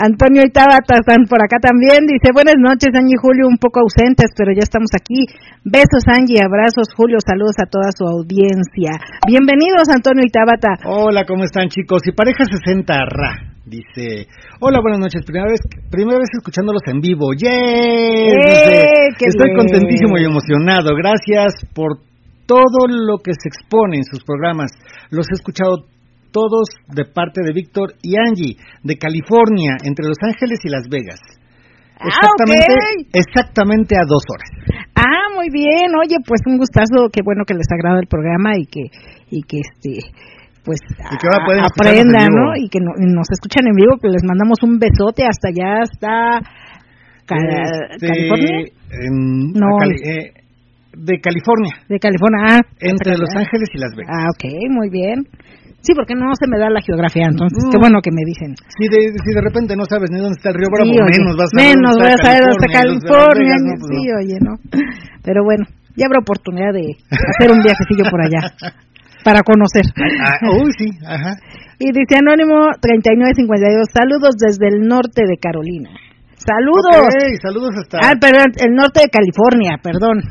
Antonio 0.00 0.42
y 0.48 0.50
Tabata 0.50 1.04
están 1.04 1.28
por 1.28 1.44
acá 1.44 1.60
también. 1.60 2.08
Dice, 2.08 2.32
buenas 2.32 2.56
noches, 2.56 2.88
Angie 2.96 3.14
y 3.14 3.20
Julio, 3.20 3.52
un 3.52 3.60
poco 3.60 3.84
ausentes, 3.84 4.32
pero 4.32 4.56
ya 4.56 4.64
estamos 4.64 4.88
aquí. 4.96 5.28
Besos, 5.60 6.08
Angie, 6.08 6.40
abrazos, 6.40 6.88
Julio, 6.96 7.20
saludos 7.20 7.60
a 7.60 7.68
toda 7.68 7.92
su 7.92 8.08
audiencia. 8.08 8.96
Bienvenidos, 9.28 9.92
Antonio 9.92 10.24
y 10.24 10.32
Tabata. 10.32 10.80
Hola, 10.88 11.28
¿cómo 11.28 11.44
están 11.44 11.68
chicos? 11.68 12.00
Y 12.08 12.16
pareja 12.16 12.48
60 12.48 12.96
Ra 13.04 13.53
dice, 13.66 14.28
hola, 14.60 14.80
buenas 14.80 15.00
noches, 15.00 15.22
primera 15.24 15.46
vez, 15.48 15.60
primera 15.90 16.18
vez 16.18 16.28
escuchándolos 16.36 16.82
en 16.86 17.00
vivo, 17.00 17.32
¡yay! 17.32 18.28
¡Eh, 18.30 19.08
Estoy 19.18 19.50
bien! 19.50 19.56
contentísimo 19.56 20.18
y 20.18 20.24
emocionado, 20.24 20.94
gracias 20.96 21.54
por 21.74 21.98
todo 22.46 22.86
lo 22.88 23.18
que 23.18 23.32
se 23.32 23.48
expone 23.48 23.96
en 23.98 24.04
sus 24.04 24.22
programas, 24.24 24.70
los 25.10 25.26
he 25.30 25.34
escuchado 25.34 25.86
todos 26.30 26.68
de 26.88 27.04
parte 27.04 27.40
de 27.44 27.52
Víctor 27.52 27.94
y 28.02 28.16
Angie, 28.18 28.56
de 28.82 28.98
California, 28.98 29.76
entre 29.84 30.06
Los 30.06 30.18
Ángeles 30.20 30.58
y 30.64 30.68
Las 30.68 30.88
Vegas. 30.90 31.20
Ah, 31.96 32.08
Exactamente, 32.10 32.74
ok. 32.74 33.06
exactamente 33.14 33.94
a 33.94 34.02
dos 34.04 34.24
horas. 34.28 34.50
Ah, 34.96 35.30
muy 35.32 35.46
bien. 35.48 35.94
Oye, 35.94 36.16
pues 36.26 36.40
un 36.44 36.58
gustazo. 36.58 37.08
Qué 37.12 37.20
bueno 37.24 37.44
que 37.46 37.54
les 37.54 37.70
agrada 37.70 38.00
el 38.00 38.08
programa 38.08 38.58
y 38.58 38.66
que, 38.66 38.82
y 39.30 39.42
que 39.42 39.60
este, 39.60 40.02
pues 40.64 40.80
Y 40.88 41.16
que 41.18 41.26
ahora 41.30 41.44
pueden 41.44 41.62
a- 41.62 41.66
aprendan. 41.66 42.28
¿no? 42.32 42.56
Y 42.56 42.68
que 42.68 42.80
no- 42.80 42.94
y 42.98 43.06
nos 43.12 43.26
escuchan 43.30 43.66
en 43.68 43.74
vivo, 43.76 43.96
que 44.00 44.08
les 44.08 44.24
mandamos 44.24 44.62
un 44.62 44.78
besote 44.78 45.24
hasta 45.26 45.48
allá, 45.48 45.82
hasta 45.82 46.40
Este, 47.24 48.06
California. 48.06 48.58
en- 49.00 49.52
No. 49.52 49.76
Cali- 49.78 50.02
eh, 50.04 50.32
de 50.96 51.20
California, 51.20 51.72
De 51.88 51.98
California. 51.98 52.38
Ah, 52.46 52.60
entre 52.80 53.16
Los. 53.18 53.28
Ángeles 53.34 53.68
y 53.74 53.78
Las 53.78 53.90
Vegas. 53.96 54.14
Ah, 54.14 54.28
ok, 54.30 54.44
muy 54.70 54.90
bien. 54.90 55.26
Sí, 55.80 55.92
porque 55.94 56.14
no 56.14 56.32
se 56.38 56.46
me 56.48 56.56
da 56.58 56.70
la 56.70 56.80
geografía, 56.80 57.26
entonces 57.28 57.58
Mm. 57.66 57.70
qué 57.72 57.78
bueno 57.78 57.98
que 58.00 58.10
me 58.10 58.22
dicen. 58.24 58.54
Si 58.78 58.88
de, 58.88 59.12
si 59.20 59.30
de 59.34 59.40
repente 59.42 59.76
no 59.76 59.84
sabes 59.84 60.10
ni 60.10 60.18
dónde 60.18 60.36
está 60.38 60.48
el 60.50 60.54
río 60.56 60.68
Bravo, 60.72 60.88
Sí, 60.92 60.96
oye, 60.96 61.18
menos 61.20 61.36
vas 61.36 61.50
a 61.52 61.58
saber 61.58 61.76
menos 61.76 61.92
voy 61.98 62.08
a 62.08 62.16
saber 62.16 62.42
hasta 62.48 62.66
California. 62.72 63.52
Vegas, 63.52 63.62
¿no? 63.64 63.72
Pues 63.80 63.90
sí, 63.92 64.02
no. 64.08 64.16
oye, 64.16 64.36
¿no? 64.40 64.52
Pero 65.24 65.44
bueno, 65.44 65.64
ya 65.96 66.06
habrá 66.06 66.20
oportunidad 66.20 66.72
de 66.72 66.86
hacer 67.10 67.50
un 67.52 67.60
viajecillo 67.62 68.04
por 68.10 68.20
allá 68.22 68.40
para 69.24 69.42
conocer. 69.42 69.86
Ah, 69.96 70.38
uy, 70.62 70.70
sí, 70.76 70.90
ajá. 71.04 71.36
Y 71.78 71.90
dice 71.90 72.20
Anónimo 72.20 72.70
3952, 72.80 73.88
saludos 73.92 74.36
desde 74.38 74.68
el 74.68 74.86
norte 74.86 75.22
de 75.26 75.36
Carolina. 75.38 75.90
Saludos. 76.36 77.08
Ok, 77.08 77.40
saludos 77.40 77.74
hasta... 77.80 77.98
Ah, 78.04 78.14
perdón, 78.20 78.52
el 78.60 78.74
norte 78.74 79.00
de 79.00 79.08
California, 79.08 79.80
perdón. 79.82 80.20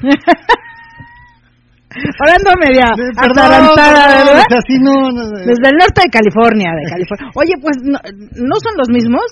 Hablando 1.94 2.50
media 2.58 2.90
Eh, 2.90 3.14
perdón, 3.14 3.46
atarantada, 3.46 4.08
perdón, 4.08 4.26
¿verdad? 4.26 4.46
o 4.46 4.50
sea, 4.50 4.62
sí, 4.66 4.80
no, 4.80 5.12
no, 5.12 5.30
Desde 5.30 5.68
el 5.70 5.78
norte 5.78 6.02
de 6.02 6.10
California, 6.10 6.72
de 6.74 6.90
California. 6.90 7.30
Oye, 7.36 7.54
pues, 7.62 7.78
¿no, 7.84 8.00
¿no 8.02 8.56
son 8.62 8.74
los 8.78 8.90
mismos? 8.90 9.26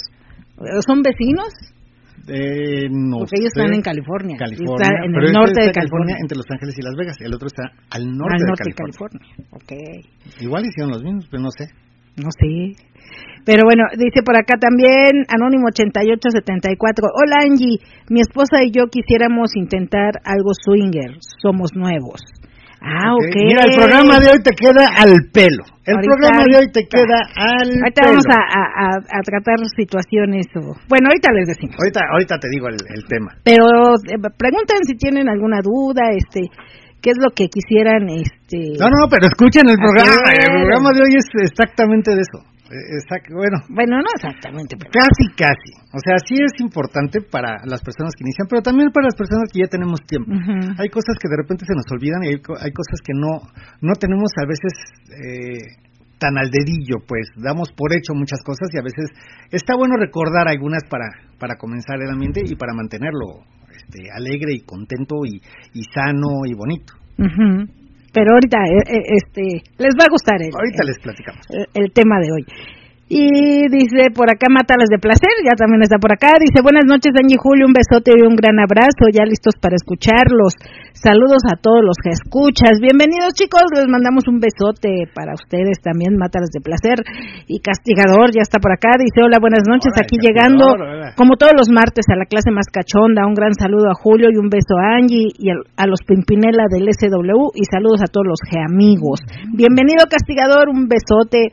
¿Son 0.85 1.01
vecinos? 1.01 1.49
Eh, 2.31 2.87
no 2.89 3.19
Porque 3.19 3.35
ellos 3.39 3.51
sé. 3.53 3.59
están 3.61 3.73
en 3.75 3.81
California. 3.83 4.35
California, 4.39 4.87
está 4.87 5.05
en 5.05 5.11
el 5.13 5.23
este 5.23 5.33
norte 5.37 5.59
de 5.61 5.71
California. 5.71 6.15
entre 6.19 6.37
Los 6.37 6.47
Ángeles 6.49 6.75
y 6.79 6.81
Las 6.81 6.95
Vegas. 6.95 7.17
El 7.19 7.33
otro 7.35 7.47
está 7.47 7.63
al 7.91 8.03
norte, 8.07 8.35
Al 8.35 8.39
de 8.39 8.47
norte 8.47 8.63
de 8.65 8.73
California. 8.73 9.19
California. 9.19 9.57
Ok. 9.59 9.71
Igual 10.41 10.65
hicieron 10.65 10.91
los 10.91 11.03
mismos, 11.03 11.27
pero 11.29 11.43
no 11.43 11.51
sé. 11.51 11.65
No 12.17 12.29
sé. 12.31 12.75
Pero 13.45 13.63
bueno, 13.65 13.83
dice 13.97 14.21
por 14.23 14.35
acá 14.37 14.55
también 14.59 15.25
Anónimo 15.27 15.67
8874. 15.67 17.07
Hola 17.11 17.37
Angie, 17.43 17.79
mi 18.09 18.21
esposa 18.21 18.63
y 18.63 18.71
yo 18.71 18.87
quisiéramos 18.87 19.55
intentar 19.55 20.19
algo 20.23 20.51
swinger. 20.53 21.17
Somos 21.41 21.71
nuevos. 21.75 22.21
Ah, 22.81 23.13
ok. 23.13 23.35
Mira, 23.45 23.61
el 23.69 23.75
programa 23.77 24.19
de 24.19 24.27
hoy 24.33 24.41
te 24.41 24.51
queda 24.57 24.89
al 24.97 25.13
pelo. 25.31 25.61
El 25.85 25.95
Ahorita, 26.01 26.09
programa 26.09 26.41
de 26.49 26.55
hoy 26.57 26.67
te 26.73 26.81
ahorita. 26.81 26.97
queda 26.97 27.19
al 27.37 27.69
Ahorita 27.77 28.01
pelo. 28.01 28.09
vamos 28.09 28.25
a, 28.33 28.39
a- 28.41 29.01
a- 29.05 29.21
tratar 29.21 29.57
situaciones. 29.77 30.45
o- 30.57 30.73
Bueno, 30.89 31.13
ahorita 31.13 31.29
les 31.31 31.47
decimos. 31.53 31.75
Ahorita, 31.77 32.01
ahorita 32.11 32.35
te 32.41 32.47
digo 32.49 32.67
el, 32.73 32.77
el 32.89 33.03
tema. 33.05 33.29
Pero 33.45 33.65
eh, 34.09 34.17
pregunten 34.37 34.81
si 34.89 34.95
tienen 34.97 35.29
alguna 35.29 35.61
duda, 35.61 36.09
este, 36.17 36.49
qué 37.01 37.09
es 37.13 37.17
lo 37.21 37.29
que 37.37 37.47
quisieran, 37.53 38.09
este. 38.09 38.81
No, 38.81 38.89
no, 38.89 39.05
pero 39.09 39.27
escuchen 39.29 39.69
el 39.69 39.77
programa. 39.77 40.17
El 40.33 40.49
programa 40.49 40.89
de 40.97 41.01
hoy 41.05 41.13
es 41.21 41.27
exactamente 41.37 42.15
de 42.17 42.21
eso. 42.25 42.41
Eh, 42.71 43.03
exact- 43.03 43.27
bueno, 43.35 43.57
Bueno, 43.67 43.97
no 43.99 44.07
exactamente, 44.15 44.77
pero. 44.79 44.91
casi, 44.95 45.27
casi. 45.35 45.71
O 45.91 45.99
sea, 45.99 46.15
sí 46.25 46.35
es 46.39 46.55
importante 46.63 47.19
para 47.19 47.59
las 47.67 47.81
personas 47.83 48.15
que 48.15 48.23
inician, 48.23 48.47
pero 48.49 48.61
también 48.63 48.91
para 48.95 49.07
las 49.11 49.15
personas 49.15 49.51
que 49.51 49.59
ya 49.59 49.67
tenemos 49.67 49.99
tiempo. 50.07 50.31
Hay 50.79 50.87
cosas 50.87 51.19
que 51.19 51.27
de 51.27 51.35
repente 51.37 51.65
se 51.67 51.75
nos 51.75 51.83
olvidan 51.91 52.23
y 52.23 52.27
hay, 52.29 52.39
hay 52.39 52.71
cosas 52.71 52.99
que 53.03 53.11
no, 53.13 53.43
no 53.81 53.93
tenemos 53.99 54.31
a 54.39 54.45
veces 54.47 54.71
eh, 55.11 55.83
tan 56.17 56.37
al 56.37 56.49
dedillo, 56.49 57.03
pues 57.07 57.27
damos 57.35 57.71
por 57.73 57.91
hecho 57.93 58.13
muchas 58.13 58.39
cosas 58.45 58.69
y 58.71 58.77
a 58.77 58.83
veces 58.83 59.09
está 59.51 59.75
bueno 59.75 59.95
recordar 59.97 60.47
algunas 60.47 60.83
para, 60.89 61.05
para 61.39 61.55
comenzar 61.57 61.99
el 62.01 62.09
ambiente 62.09 62.41
y 62.45 62.55
para 62.55 62.73
mantenerlo 62.73 63.43
este, 63.75 64.07
alegre 64.15 64.53
y 64.53 64.61
contento 64.61 65.25
y, 65.25 65.41
y 65.73 65.83
sano 65.93 66.45
y 66.45 66.53
bonito. 66.53 66.93
Ujú. 67.17 67.80
Pero 68.13 68.33
ahorita, 68.33 68.57
eh, 68.57 68.97
eh, 68.97 69.03
este, 69.17 69.41
les 69.77 69.93
va 69.99 70.03
a 70.05 70.11
gustar 70.11 70.35
el, 70.41 70.51
Ahorita 70.53 70.83
les 70.83 70.99
platicamos. 70.99 71.45
el, 71.49 71.65
el 71.73 71.91
tema 71.93 72.19
de 72.19 72.31
hoy. 72.31 72.45
Y 73.11 73.67
dice 73.67 74.07
por 74.15 74.31
acá 74.31 74.47
Mátalas 74.47 74.87
de 74.87 74.95
Placer, 74.95 75.35
ya 75.43 75.51
también 75.59 75.83
está 75.83 75.99
por 75.99 76.15
acá. 76.15 76.39
Dice 76.39 76.63
buenas 76.63 76.87
noches, 76.87 77.11
Angie 77.11 77.35
y 77.35 77.43
Julio, 77.43 77.67
un 77.67 77.75
besote 77.75 78.15
y 78.15 78.23
un 78.23 78.39
gran 78.39 78.55
abrazo, 78.55 79.11
ya 79.11 79.27
listos 79.27 79.59
para 79.59 79.75
escucharlos. 79.75 80.55
Saludos 80.95 81.43
a 81.51 81.59
todos 81.59 81.83
los 81.83 81.99
que 81.99 82.15
escuchas. 82.15 82.79
Bienvenidos 82.79 83.35
chicos, 83.35 83.67
les 83.75 83.91
mandamos 83.91 84.31
un 84.31 84.39
besote 84.39 85.11
para 85.11 85.35
ustedes 85.35 85.83
también, 85.83 86.15
Mátalas 86.15 86.55
de 86.55 86.63
Placer. 86.63 87.03
Y 87.51 87.59
Castigador 87.59 88.31
ya 88.31 88.47
está 88.47 88.63
por 88.63 88.71
acá, 88.71 88.95
dice 88.95 89.19
hola, 89.19 89.43
buenas 89.43 89.67
noches, 89.67 89.91
Hola, 89.91 90.07
aquí 90.07 90.15
llegando 90.15 90.71
hola. 90.71 91.11
como 91.19 91.35
todos 91.35 91.51
los 91.51 91.67
martes 91.67 92.07
a 92.07 92.15
la 92.15 92.23
clase 92.23 92.47
más 92.47 92.71
cachonda. 92.71 93.27
Un 93.27 93.35
gran 93.35 93.51
saludo 93.59 93.91
a 93.91 93.99
Julio 93.99 94.31
y 94.31 94.39
un 94.39 94.47
beso 94.47 94.79
a 94.79 94.95
Angie 94.95 95.35
y 95.35 95.51
a, 95.51 95.83
los 95.83 95.99
Pimpinela 96.07 96.71
del 96.71 96.87
SW 96.87 97.59
y 97.59 97.67
saludos 97.67 98.07
a 98.07 98.07
todos 98.07 98.23
los 98.23 98.39
amigos. 98.55 99.19
Bienvenido 99.51 100.07
Castigador, 100.07 100.71
un 100.71 100.87
besote. 100.87 101.51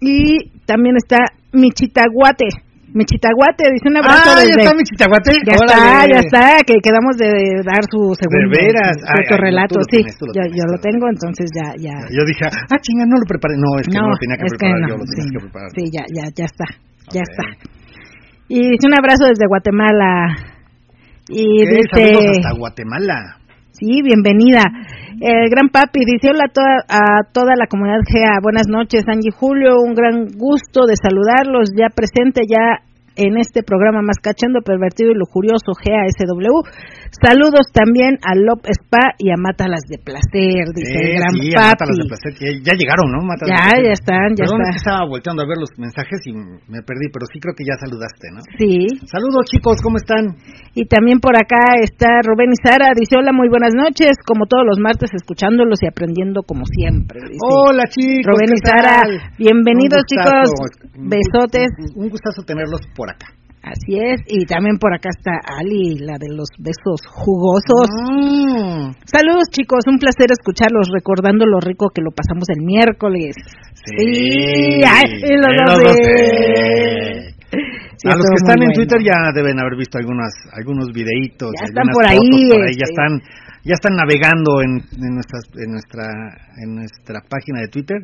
Y 0.00 0.50
también 0.66 0.96
está 0.96 1.18
Michitaguate. 1.52 2.46
Michitaguate, 2.88 3.68
dice 3.68 3.84
un 3.84 3.98
abrazo 4.00 4.32
ah, 4.32 4.40
desde... 4.40 4.56
ya 4.56 4.62
está 4.64 4.74
Michitaguate. 4.74 5.32
Ya 5.44 5.54
está, 5.60 6.06
ya 6.08 6.20
está, 6.24 6.44
que 6.64 6.80
quedamos 6.80 7.16
de 7.20 7.60
dar 7.60 7.84
su 7.84 8.00
segundo 8.16 8.48
de 8.48 8.64
veras. 8.64 8.96
su, 8.96 9.04
su 9.04 9.34
Ay, 9.34 9.40
relato, 9.44 9.76
sí, 9.84 10.00
tienes, 10.00 10.16
lo 10.20 10.26
yo, 10.28 10.32
tienes, 10.32 10.56
yo 10.56 10.64
lo 10.72 10.78
tengo, 10.80 11.04
entonces 11.12 11.50
ya, 11.52 11.68
ya. 11.76 11.96
Yo 12.08 12.24
dije, 12.24 12.48
ah, 12.48 12.78
chinga, 12.80 13.04
no 13.04 13.20
lo 13.20 13.26
preparé. 13.28 13.54
No, 13.60 13.76
es 13.76 13.86
que 13.86 13.98
no, 13.98 14.08
lo 14.08 14.16
tenía 14.16 14.36
que 14.40 14.48
preparar 14.48 14.80
no, 14.80 14.88
yo, 14.88 14.96
lo 14.96 15.04
tenía 15.04 15.24
sí, 15.24 15.30
que 15.36 15.40
preparar. 15.44 15.70
Sí, 15.76 15.82
ya, 15.92 16.04
ya, 16.08 16.24
ya 16.32 16.44
está, 16.48 16.66
ya 17.12 17.22
está. 17.28 17.44
Y 18.48 18.56
dice 18.72 18.84
un 18.88 18.96
abrazo 18.96 19.28
desde 19.28 19.44
Guatemala. 19.46 20.32
Y 21.28 21.44
Ok, 21.44 21.68
dice, 21.68 22.40
hasta 22.40 22.56
Guatemala. 22.56 23.36
sí, 23.76 24.00
bienvenida. 24.00 24.64
El 25.20 25.50
gran 25.50 25.68
papi 25.68 25.98
dice 26.06 26.30
hola 26.30 26.46
a 26.46 26.52
toda, 26.52 26.74
a 26.86 27.32
toda 27.32 27.56
la 27.58 27.66
comunidad 27.66 28.06
GEA. 28.06 28.38
Buenas 28.40 28.68
noches, 28.68 29.02
Angie 29.08 29.34
Julio. 29.34 29.82
Un 29.82 29.94
gran 29.94 30.26
gusto 30.30 30.86
de 30.86 30.94
saludarlos. 30.94 31.70
Ya 31.74 31.90
presente, 31.90 32.42
ya 32.46 32.86
en 33.16 33.36
este 33.36 33.64
programa 33.64 34.00
más 34.00 34.18
cachando, 34.22 34.62
pervertido 34.62 35.10
y 35.10 35.18
lujurioso 35.18 35.74
GASW. 35.74 36.62
Saludos 37.18 37.66
también 37.74 38.14
a 38.22 38.38
Lop 38.38 38.62
Spa 38.68 39.18
y 39.18 39.30
a 39.30 39.36
Mátalas 39.36 39.82
de 39.90 39.98
Placer, 39.98 40.70
dice 40.70 40.94
el 40.94 41.06
Eh, 41.08 41.18
gran 41.18 41.34
sí, 41.34 41.50
a. 41.56 41.74
Mátalas 41.74 41.96
de 41.98 42.06
Placer, 42.06 42.32
ya, 42.38 42.48
ya 42.62 42.74
llegaron, 42.78 43.10
¿no? 43.10 43.18
Mátalas 43.26 43.50
Ya, 43.58 43.74
ya 43.82 43.92
están, 43.92 44.28
ya 44.38 44.46
Perdón, 44.46 44.62
es 44.62 44.68
está. 44.68 44.70
que 44.70 44.82
estaba 44.86 45.02
volteando 45.08 45.42
a 45.42 45.46
ver 45.50 45.58
los 45.58 45.72
mensajes 45.82 46.18
y 46.26 46.32
me 46.32 46.80
perdí, 46.86 47.10
pero 47.10 47.26
sí 47.26 47.42
creo 47.42 47.54
que 47.58 47.66
ya 47.66 47.74
saludaste, 47.80 48.30
¿no? 48.30 48.40
Sí, 48.54 48.86
Saludos, 49.10 49.50
chicos, 49.50 49.82
¿cómo 49.82 49.96
están? 49.98 50.38
y 50.78 50.86
también 50.86 51.18
por 51.18 51.34
acá 51.34 51.74
está 51.82 52.22
Rubén 52.22 52.54
y 52.54 52.58
Sara, 52.62 52.94
dice 52.94 53.18
hola, 53.18 53.32
muy 53.34 53.48
buenas 53.50 53.74
noches, 53.74 54.14
como 54.24 54.46
todos 54.46 54.62
los 54.64 54.78
martes 54.78 55.10
escuchándolos 55.12 55.82
y 55.82 55.86
aprendiendo 55.90 56.42
como 56.46 56.62
siempre. 56.66 57.18
dice. 57.26 57.42
Hola, 57.42 57.82
chicos. 57.90 58.30
Rubén 58.30 58.54
¿qué 58.54 58.58
y 58.58 58.62
Sara, 58.62 59.02
bienvenidos 59.38 60.06
Un 60.06 60.10
chicos, 60.10 60.46
besotes. 61.02 61.70
Un 61.96 62.08
gustazo 62.08 62.42
tenerlos 62.46 62.80
por 62.94 63.10
acá. 63.10 63.26
Así 63.62 63.98
es, 63.98 64.20
y 64.28 64.46
también 64.46 64.78
por 64.78 64.94
acá 64.94 65.10
está 65.10 65.32
Ali, 65.44 65.98
la 65.98 66.16
de 66.18 66.28
los 66.34 66.48
besos 66.58 67.02
jugosos. 67.10 67.90
Mm, 67.90 68.92
Saludos 69.04 69.50
chicos, 69.50 69.80
un 69.90 69.98
placer 69.98 70.30
escucharlos 70.30 70.88
recordando 70.94 71.44
lo 71.44 71.60
rico 71.60 71.90
que 71.92 72.00
lo 72.00 72.10
pasamos 72.10 72.48
el 72.48 72.64
miércoles. 72.64 73.34
sí. 73.84 74.80
ay, 74.86 75.10
y 75.20 75.34
los 75.36 75.52
dos 75.66 75.82
de-. 75.82 77.34
Sí, 77.98 78.06
a 78.06 78.14
los 78.14 78.26
que 78.30 78.36
están 78.36 78.62
en 78.62 78.68
bueno. 78.70 78.74
Twitter 78.78 79.00
ya 79.02 79.32
deben 79.34 79.58
haber 79.58 79.74
visto 79.76 79.98
algunas, 79.98 80.30
algunos 80.52 80.92
videitos, 80.94 81.50
Ya 81.58 81.66
están 81.66 81.88
algunas 81.88 81.96
por 81.98 82.06
ahí, 82.06 82.16
fotos 82.30 82.40
por 82.54 82.62
ahí, 82.62 82.74
ya 82.78 82.86
este. 82.86 82.94
están, 82.94 83.12
ya 83.64 83.74
están 83.74 83.94
navegando 83.98 84.50
en, 84.62 84.70
en 85.02 85.12
nuestras, 85.18 85.42
en 85.58 85.70
nuestra, 85.72 86.06
en 86.62 86.68
nuestra 86.76 87.20
página 87.26 87.60
de 87.62 87.68
Twitter. 87.68 87.98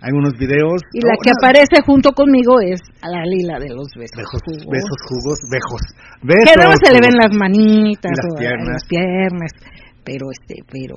Algunos 0.00 0.32
videos. 0.38 0.78
Y 0.94 1.00
la 1.02 1.14
Oh, 1.18 1.22
que 1.22 1.30
no, 1.30 1.36
aparece 1.42 1.76
junto 1.84 2.12
conmigo 2.12 2.60
es 2.60 2.78
a 3.02 3.08
la 3.10 3.22
lila 3.26 3.58
de 3.58 3.70
los 3.74 3.88
besos. 3.98 4.14
Bejos, 4.16 4.40
jugosos. 4.46 4.70
besos, 4.70 4.98
jugos, 5.10 5.38
bejos. 5.50 5.82
Besos. 6.22 6.46
Que 6.46 6.54
luego 6.58 6.74
se 6.78 6.90
le 6.94 7.00
ven 7.02 7.14
jugos. 7.18 7.24
las 7.26 7.32
manitas 7.34 8.12
las 8.14 8.26
o 8.30 8.38
piernas. 8.38 8.68
las 8.78 8.84
piernas, 8.86 9.50
pero 10.06 10.24
este, 10.30 10.54
pero 10.70 10.94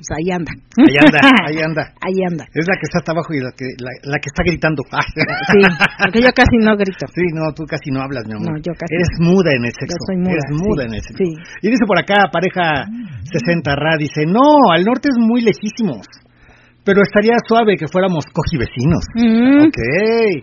pues 0.00 0.08
ahí 0.16 0.32
anda. 0.32 0.48
Ahí 0.80 0.96
anda, 0.96 1.20
ahí 1.52 1.58
anda. 1.60 1.84
Ahí 2.00 2.18
anda. 2.24 2.44
Es 2.56 2.64
la 2.64 2.72
que 2.80 2.88
está 2.88 3.04
hasta 3.04 3.12
abajo 3.12 3.36
y 3.36 3.40
la 3.44 3.52
que, 3.52 3.68
la, 3.76 3.92
la 4.08 4.16
que 4.16 4.32
está 4.32 4.40
gritando. 4.48 4.80
Sí, 5.52 5.60
porque 6.00 6.24
yo 6.24 6.32
casi 6.32 6.56
no 6.64 6.72
grito. 6.80 7.04
Sí, 7.12 7.20
no, 7.36 7.52
tú 7.52 7.68
casi 7.68 7.92
no 7.92 8.00
hablas, 8.00 8.24
mi 8.24 8.32
amor. 8.40 8.56
No, 8.56 8.56
yo 8.64 8.72
casi 8.72 8.88
Eres 8.96 9.12
no. 9.20 9.36
muda 9.36 9.52
en 9.52 9.64
el 9.68 9.74
sexo. 9.76 10.00
Yo 10.00 10.04
soy 10.08 10.16
muda, 10.16 10.32
Eres 10.32 10.48
muda 10.56 10.80
sí, 10.80 10.88
en 10.88 10.94
el 10.96 11.02
sexo. 11.04 11.20
sí. 11.20 11.28
Y 11.60 11.66
dice 11.76 11.84
por 11.84 11.98
acá, 12.00 12.16
pareja 12.32 12.88
60 13.28 13.76
Ra, 13.76 14.00
dice, 14.00 14.24
no, 14.24 14.72
al 14.72 14.80
norte 14.88 15.12
es 15.12 15.18
muy 15.20 15.42
lejísimos, 15.44 16.08
pero 16.84 17.02
estaría 17.02 17.36
suave 17.46 17.76
que 17.76 17.86
fuéramos 17.92 18.24
cojivecinos. 18.32 19.04
Mm. 19.14 19.68
Ok. 19.68 19.80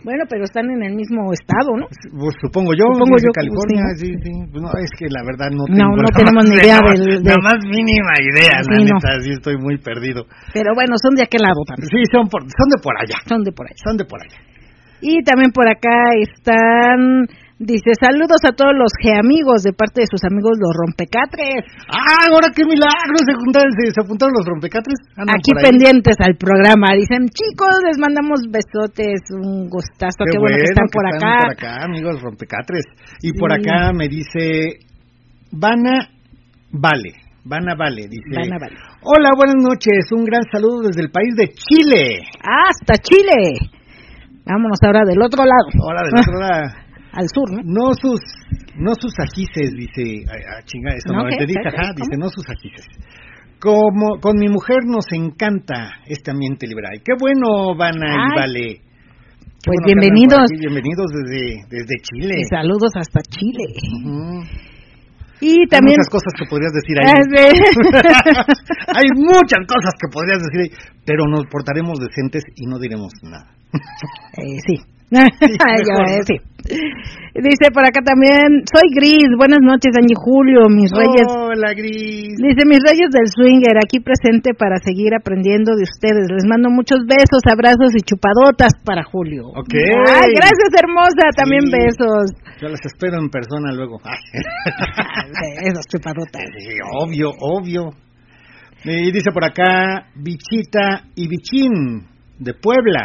Bueno, 0.04 0.24
pero 0.30 0.44
están 0.46 0.70
en 0.70 0.84
el 0.84 0.94
mismo 0.96 1.34
estado, 1.34 1.74
¿no? 1.76 1.88
Pues, 1.90 2.36
supongo 2.42 2.72
yo, 2.78 2.86
Supongo 2.94 3.18
yo 3.18 3.32
California, 3.34 3.84
sí. 3.98 4.14
sí, 4.14 4.14
sí. 4.22 4.32
Pues 4.52 4.62
no, 4.62 4.70
es 4.78 4.92
que 4.98 5.06
la 5.10 5.24
verdad 5.26 5.50
no 5.52 5.66
No, 5.66 5.76
tengo 5.76 5.98
no 5.98 6.10
tenemos 6.14 6.44
ni 6.46 6.56
idea 6.62 6.78
menor- 6.80 6.98
del- 7.00 7.24
de- 7.24 7.30
La 7.34 7.42
más 7.42 7.60
mínima 7.66 8.14
idea, 8.22 8.56
la 8.62 8.76
Sí, 8.78 8.86
no. 8.86 8.98
sí 9.26 9.32
estoy 9.34 9.58
muy 9.58 9.78
perdido. 9.78 10.26
Pero 10.54 10.74
bueno, 10.76 10.96
son 11.02 11.16
de 11.16 11.24
aquel 11.24 11.42
lado 11.42 11.62
también. 11.66 11.90
Sí, 11.90 12.00
son, 12.12 12.30
por, 12.30 12.42
son 12.46 12.68
de 12.70 12.80
por 12.82 12.94
allá, 13.02 13.18
Son 13.26 13.42
de 13.44 13.52
por 13.52 13.66
allá. 13.66 13.82
son 13.84 13.98
de 13.98 14.06
por 14.06 14.20
allá. 14.22 14.38
Y 15.02 15.22
también 15.24 15.52
por 15.52 15.68
acá 15.70 16.10
están, 16.22 17.28
dice, 17.60 17.92
saludos 18.00 18.42
a 18.46 18.54
todos 18.54 18.74
los 18.78 18.92
amigos 19.18 19.64
de 19.64 19.74
parte 19.74 20.02
de 20.02 20.08
sus 20.10 20.24
amigos 20.24 20.58
los 20.62 20.74
rompecatres. 20.78 21.66
¡Ah, 21.90 22.30
ahora 22.32 22.54
qué 22.56 22.64
milagro! 22.66 23.18
Se, 23.26 23.34
juntaron, 23.34 23.72
se, 23.74 23.92
se 23.92 24.02
apuntaron 24.02 24.34
los 24.38 24.46
rompecatres. 24.46 24.98
Andan 25.18 25.36
Aquí 25.36 25.52
pendientes 25.58 26.16
al 26.20 26.38
programa. 26.38 26.94
Dicen, 26.94 27.28
chicos, 27.30 27.74
les 27.88 27.98
mandamos 27.98 28.46
besotes, 28.50 29.22
un 29.34 29.70
gustazo. 29.70 30.22
Qué, 30.30 30.38
bueno, 30.38 30.58
que 30.58 30.70
están 30.70 30.88
por 30.94 31.04
que 31.06 31.18
acá. 31.18 31.36
por 31.44 31.52
acá, 31.54 31.72
amigos 31.86 32.22
rompecatres. 32.22 32.86
Y 33.22 33.30
Sí. 33.32 33.40
por 33.40 33.52
acá 33.52 33.92
me 33.94 34.08
dice 34.08 34.80
Vana 35.52 36.10
Vale. 36.72 37.14
Vana 37.46 37.76
Vale 37.80 38.08
dice. 38.10 38.36
Van 38.36 38.54
a 38.54 38.60
valer. 38.60 38.78
Hola, 39.02 39.30
buenas 39.36 39.56
noches. 39.64 40.12
Un 40.12 40.26
gran 40.26 40.44
saludo 40.52 40.88
desde 40.88 41.02
el 41.02 41.12
país 41.12 41.34
de 41.38 41.48
Chile. 41.50 42.20
Hasta 42.44 42.96
Chile. 43.02 43.56
Vámonos 44.46 44.80
ahora 44.84 45.02
del 45.06 45.22
otro 45.22 45.44
lado. 45.44 45.68
Hola, 45.82 46.02
del 46.04 46.20
otro 46.20 46.40
lado. 46.40 46.74
Al 47.18 47.26
sur, 47.34 47.50
¿no? 47.50 47.62
No 47.66 47.94
sus, 47.98 48.22
no 48.78 48.94
sus 48.94 49.14
ajices, 49.18 49.74
dice. 49.74 50.22
Ah, 50.30 50.62
chinga, 50.66 50.94
eso 50.94 51.10
¿No 51.14 51.24
no, 51.24 51.30
qué? 51.30 51.46
¿Qué? 51.50 51.54
Ajá, 51.66 51.90
dice, 51.98 52.14
no 52.18 52.30
sus 52.30 52.46
ajices. 52.48 52.86
Como 53.60 54.22
con 54.22 54.38
mi 54.38 54.48
mujer 54.50 54.86
nos 54.86 55.06
encanta 55.12 55.98
este 56.06 56.30
ambiente 56.30 56.68
liberal. 56.68 57.02
Qué 57.04 57.14
bueno, 57.20 57.74
Vana 57.76 58.06
y. 58.06 58.36
Vale. 58.38 58.68
Qué 58.78 59.66
Pues 59.66 59.80
bueno 59.82 59.86
bienvenidos. 59.88 60.46
aquí, 60.46 60.60
Bienvenidos 60.62 61.08
desde, 61.10 61.44
desde 61.74 61.96
Chile. 62.06 62.36
Y 62.38 62.46
saludos 62.46 62.92
hasta 62.94 63.20
Chile. 63.26 63.66
Y 65.42 65.50
Hay 65.60 65.68
también... 65.70 65.98
muchas 65.98 66.10
cosas 66.14 66.34
que 66.38 66.46
podrías 66.50 66.74
decir 66.74 66.96
ahí. 67.02 67.10
Ah, 67.10 67.22
sí. 67.34 68.62
Hay 68.94 69.10
muchas 69.18 69.66
cosas 69.66 69.94
que 69.98 70.08
podrías 70.14 70.38
decir 70.38 70.60
ahí, 70.62 70.72
pero 71.06 71.26
nos 71.26 71.46
portaremos 71.50 71.98
decentes 72.00 72.44
y 72.56 72.66
no 72.68 72.78
diremos 72.78 73.12
nada. 73.24 73.50
Eh, 74.38 74.58
sí. 74.68 74.78
Dice 77.38 77.70
por 77.72 77.86
acá 77.86 78.02
también, 78.04 78.66
soy 78.68 78.90
Gris, 78.92 79.30
buenas 79.38 79.62
noches, 79.62 79.94
Angie 79.96 80.18
Julio, 80.18 80.68
mis 80.68 80.92
reyes. 80.92 81.24
Hola, 81.30 81.72
Gris. 81.78 82.34
Dice, 82.36 82.66
mis 82.66 82.82
reyes 82.84 83.08
del 83.14 83.30
swinger, 83.30 83.78
aquí 83.78 84.00
presente 84.02 84.52
para 84.58 84.76
seguir 84.84 85.14
aprendiendo 85.16 85.76
de 85.78 85.84
ustedes. 85.84 86.28
Les 86.34 86.44
mando 86.50 86.70
muchos 86.70 87.06
besos, 87.08 87.40
abrazos 87.46 87.94
y 87.96 88.02
chupadotas 88.02 88.74
para 88.84 89.04
Julio. 89.04 89.48
Ok. 89.56 89.70
Ay, 89.72 90.34
gracias, 90.34 90.72
hermosa, 90.76 91.30
también 91.38 91.62
Sí. 91.70 91.72
besos. 91.72 92.34
Yo 92.60 92.68
las 92.70 92.84
espero 92.84 93.22
en 93.22 93.30
persona 93.30 93.72
luego. 93.72 94.02
Esas 95.62 95.86
chupadotas. 95.88 96.42
Sí, 96.58 96.74
obvio, 97.00 97.30
obvio. 97.40 97.84
Y 98.84 99.12
dice 99.12 99.32
por 99.32 99.46
acá, 99.46 100.08
Bichita 100.16 101.04
y 101.16 101.28
Bichín, 101.30 102.08
de 102.40 102.54
Puebla. 102.56 103.04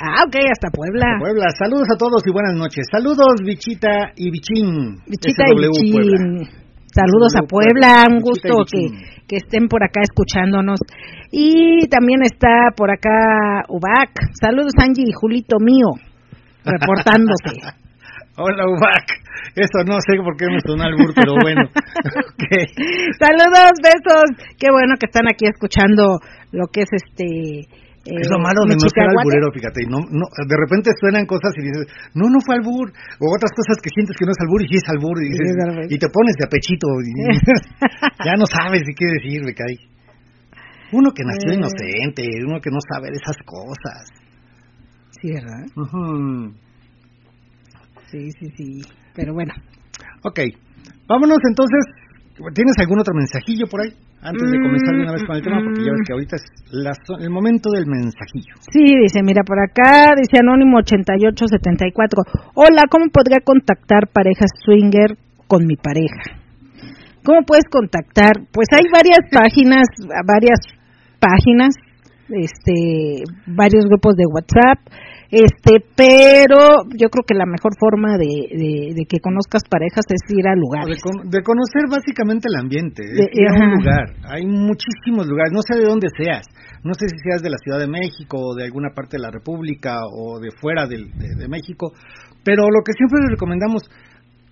Ah, 0.00 0.22
ok, 0.26 0.36
hasta 0.46 0.70
Puebla. 0.70 1.18
Puebla. 1.18 1.50
Saludos 1.58 1.88
a 1.92 1.98
todos 1.98 2.22
y 2.24 2.30
buenas 2.30 2.54
noches. 2.54 2.86
Saludos, 2.90 3.42
Bichita 3.42 4.12
y 4.14 4.30
Bichín. 4.30 5.02
Bichita 5.06 5.42
y 5.50 5.54
Puebla. 5.54 5.68
Bichín. 5.74 6.68
Saludos 6.86 7.34
a 7.34 7.42
Puebla, 7.42 8.06
un 8.06 8.22
Bichita 8.22 8.54
gusto 8.54 8.64
que, 8.70 8.94
que 9.26 9.36
estén 9.42 9.66
por 9.66 9.82
acá 9.82 10.00
escuchándonos. 10.02 10.78
Y 11.32 11.88
también 11.88 12.22
está 12.22 12.70
por 12.76 12.92
acá 12.92 13.66
Ubac. 13.68 14.14
Saludos 14.40 14.72
Angie 14.78 15.02
y 15.02 15.12
Julito 15.12 15.58
mío, 15.58 15.90
reportándose. 16.64 17.58
Hola, 18.38 18.70
Ubac. 18.70 19.06
Eso 19.56 19.82
no 19.84 19.98
sé 19.98 20.14
por 20.22 20.36
qué 20.36 20.46
me 20.46 20.60
sonó 20.60 20.84
al 20.84 20.94
bur, 20.94 21.12
pero 21.12 21.34
bueno. 21.42 21.62
Ok. 22.38 22.54
Saludos, 23.18 23.72
besos. 23.82 24.46
Qué 24.58 24.68
bueno 24.70 24.94
que 24.98 25.06
están 25.06 25.26
aquí 25.26 25.46
escuchando 25.46 26.20
lo 26.52 26.66
que 26.68 26.82
es 26.82 26.88
este. 26.92 27.66
Eh, 28.08 28.20
Es 28.24 28.28
lo 28.32 28.40
malo 28.40 28.64
de 28.64 28.74
no 28.74 28.88
ser 28.88 29.04
alburero, 29.04 29.52
fíjate. 29.52 29.84
No, 29.88 30.00
no, 30.08 30.24
de 30.32 30.56
repente 30.56 30.90
suenan 30.98 31.26
cosas 31.28 31.52
y 31.56 31.62
dices, 31.68 31.84
no, 32.16 32.28
no 32.32 32.40
fue 32.40 32.56
albur. 32.56 32.88
O 33.20 33.24
otras 33.36 33.52
cosas 33.52 33.76
que 33.84 33.90
sientes 33.92 34.16
que 34.16 34.24
no 34.24 34.32
es 34.32 34.40
albur 34.40 34.60
y 34.64 34.68
sí 34.68 34.76
es 34.80 34.88
albur. 34.88 35.16
Y, 35.20 35.28
dices, 35.28 35.92
y 35.92 35.96
te 36.00 36.08
pones 36.08 36.34
de 36.40 36.44
apechito. 36.48 36.88
Y, 37.04 37.10
ya 38.24 38.34
no 38.40 38.46
sabes 38.48 38.82
qué 38.96 39.06
decir, 39.20 39.44
me 39.44 39.52
cae. 39.52 39.76
Uno 40.92 41.12
que 41.12 41.22
nació 41.22 41.52
Eh. 41.52 41.60
inocente, 41.60 42.22
uno 42.48 42.60
que 42.60 42.70
no 42.72 42.80
sabe 42.88 43.12
de 43.12 43.20
esas 43.20 43.36
cosas. 43.44 44.08
Sí, 45.20 45.32
¿verdad? 45.32 45.64
Sí, 48.10 48.30
sí, 48.40 48.46
sí. 48.56 48.80
Pero 49.14 49.34
bueno. 49.34 49.52
Ok, 50.24 50.40
vámonos 51.06 51.38
entonces. 51.48 51.84
¿Tienes 52.54 52.74
algún 52.78 53.00
otro 53.00 53.14
mensajillo 53.14 53.66
por 53.66 53.80
ahí? 53.82 53.90
Antes 54.22 54.50
de 54.50 54.58
comenzar 54.58 54.94
de 54.94 55.02
una 55.02 55.12
vez 55.12 55.22
con 55.26 55.36
el 55.36 55.42
tema, 55.42 55.58
porque 55.62 55.84
ya 55.84 55.92
ves 55.92 56.02
que 56.06 56.12
ahorita 56.12 56.36
es 56.36 56.44
la 56.70 56.90
zo- 57.06 57.18
el 57.22 57.30
momento 57.30 57.70
del 57.70 57.86
mensajillo. 57.86 58.54
Sí, 58.70 58.82
dice, 59.02 59.22
mira 59.22 59.42
por 59.46 59.58
acá, 59.58 60.14
dice 60.18 60.38
Anónimo 60.42 60.78
8874. 60.78 62.22
Hola, 62.54 62.82
¿cómo 62.90 63.06
podría 63.12 63.38
contactar 63.44 64.08
parejas 64.12 64.50
swinger 64.64 65.18
con 65.46 65.66
mi 65.66 65.76
pareja? 65.76 66.22
¿Cómo 67.24 67.42
puedes 67.46 67.64
contactar? 67.70 68.32
Pues 68.52 68.68
hay 68.72 68.86
varias 68.90 69.20
páginas, 69.30 69.86
varias 70.26 70.58
páginas, 71.20 71.74
este, 72.30 73.22
varios 73.46 73.84
grupos 73.86 74.14
de 74.16 74.24
WhatsApp. 74.26 74.78
Este, 75.30 75.84
pero 75.94 76.88
yo 76.96 77.08
creo 77.10 77.24
que 77.26 77.34
la 77.34 77.44
mejor 77.44 77.72
forma 77.78 78.16
de, 78.16 78.94
de, 78.96 79.04
que 79.04 79.20
conozcas 79.20 79.62
parejas 79.68 80.04
es 80.08 80.24
ir 80.32 80.48
a 80.48 80.56
lugares. 80.56 81.00
De, 81.24 81.42
conocer 81.42 81.84
básicamente 81.90 82.48
el 82.48 82.60
ambiente, 82.60 83.02
ir 83.04 83.48
a 83.48 83.52
un 83.52 83.74
lugar. 83.76 84.06
Hay 84.24 84.46
muchísimos 84.46 85.26
lugares, 85.28 85.52
no 85.52 85.60
sé 85.60 85.78
de 85.78 85.84
dónde 85.84 86.08
seas, 86.16 86.46
no 86.82 86.94
sé 86.94 87.08
si 87.08 87.18
seas 87.18 87.42
de 87.42 87.50
la 87.50 87.58
Ciudad 87.58 87.78
de 87.78 87.88
México 87.88 88.38
o 88.40 88.54
de 88.54 88.64
alguna 88.64 88.90
parte 88.94 89.16
de 89.16 89.22
la 89.22 89.30
República 89.30 90.00
o 90.08 90.40
de 90.40 90.48
fuera 90.60 90.86
de, 90.86 90.96
de 90.96 91.48
México, 91.48 91.92
pero 92.42 92.64
lo 92.64 92.80
que 92.80 92.96
siempre 92.96 93.20
les 93.20 93.36
recomendamos, 93.36 93.84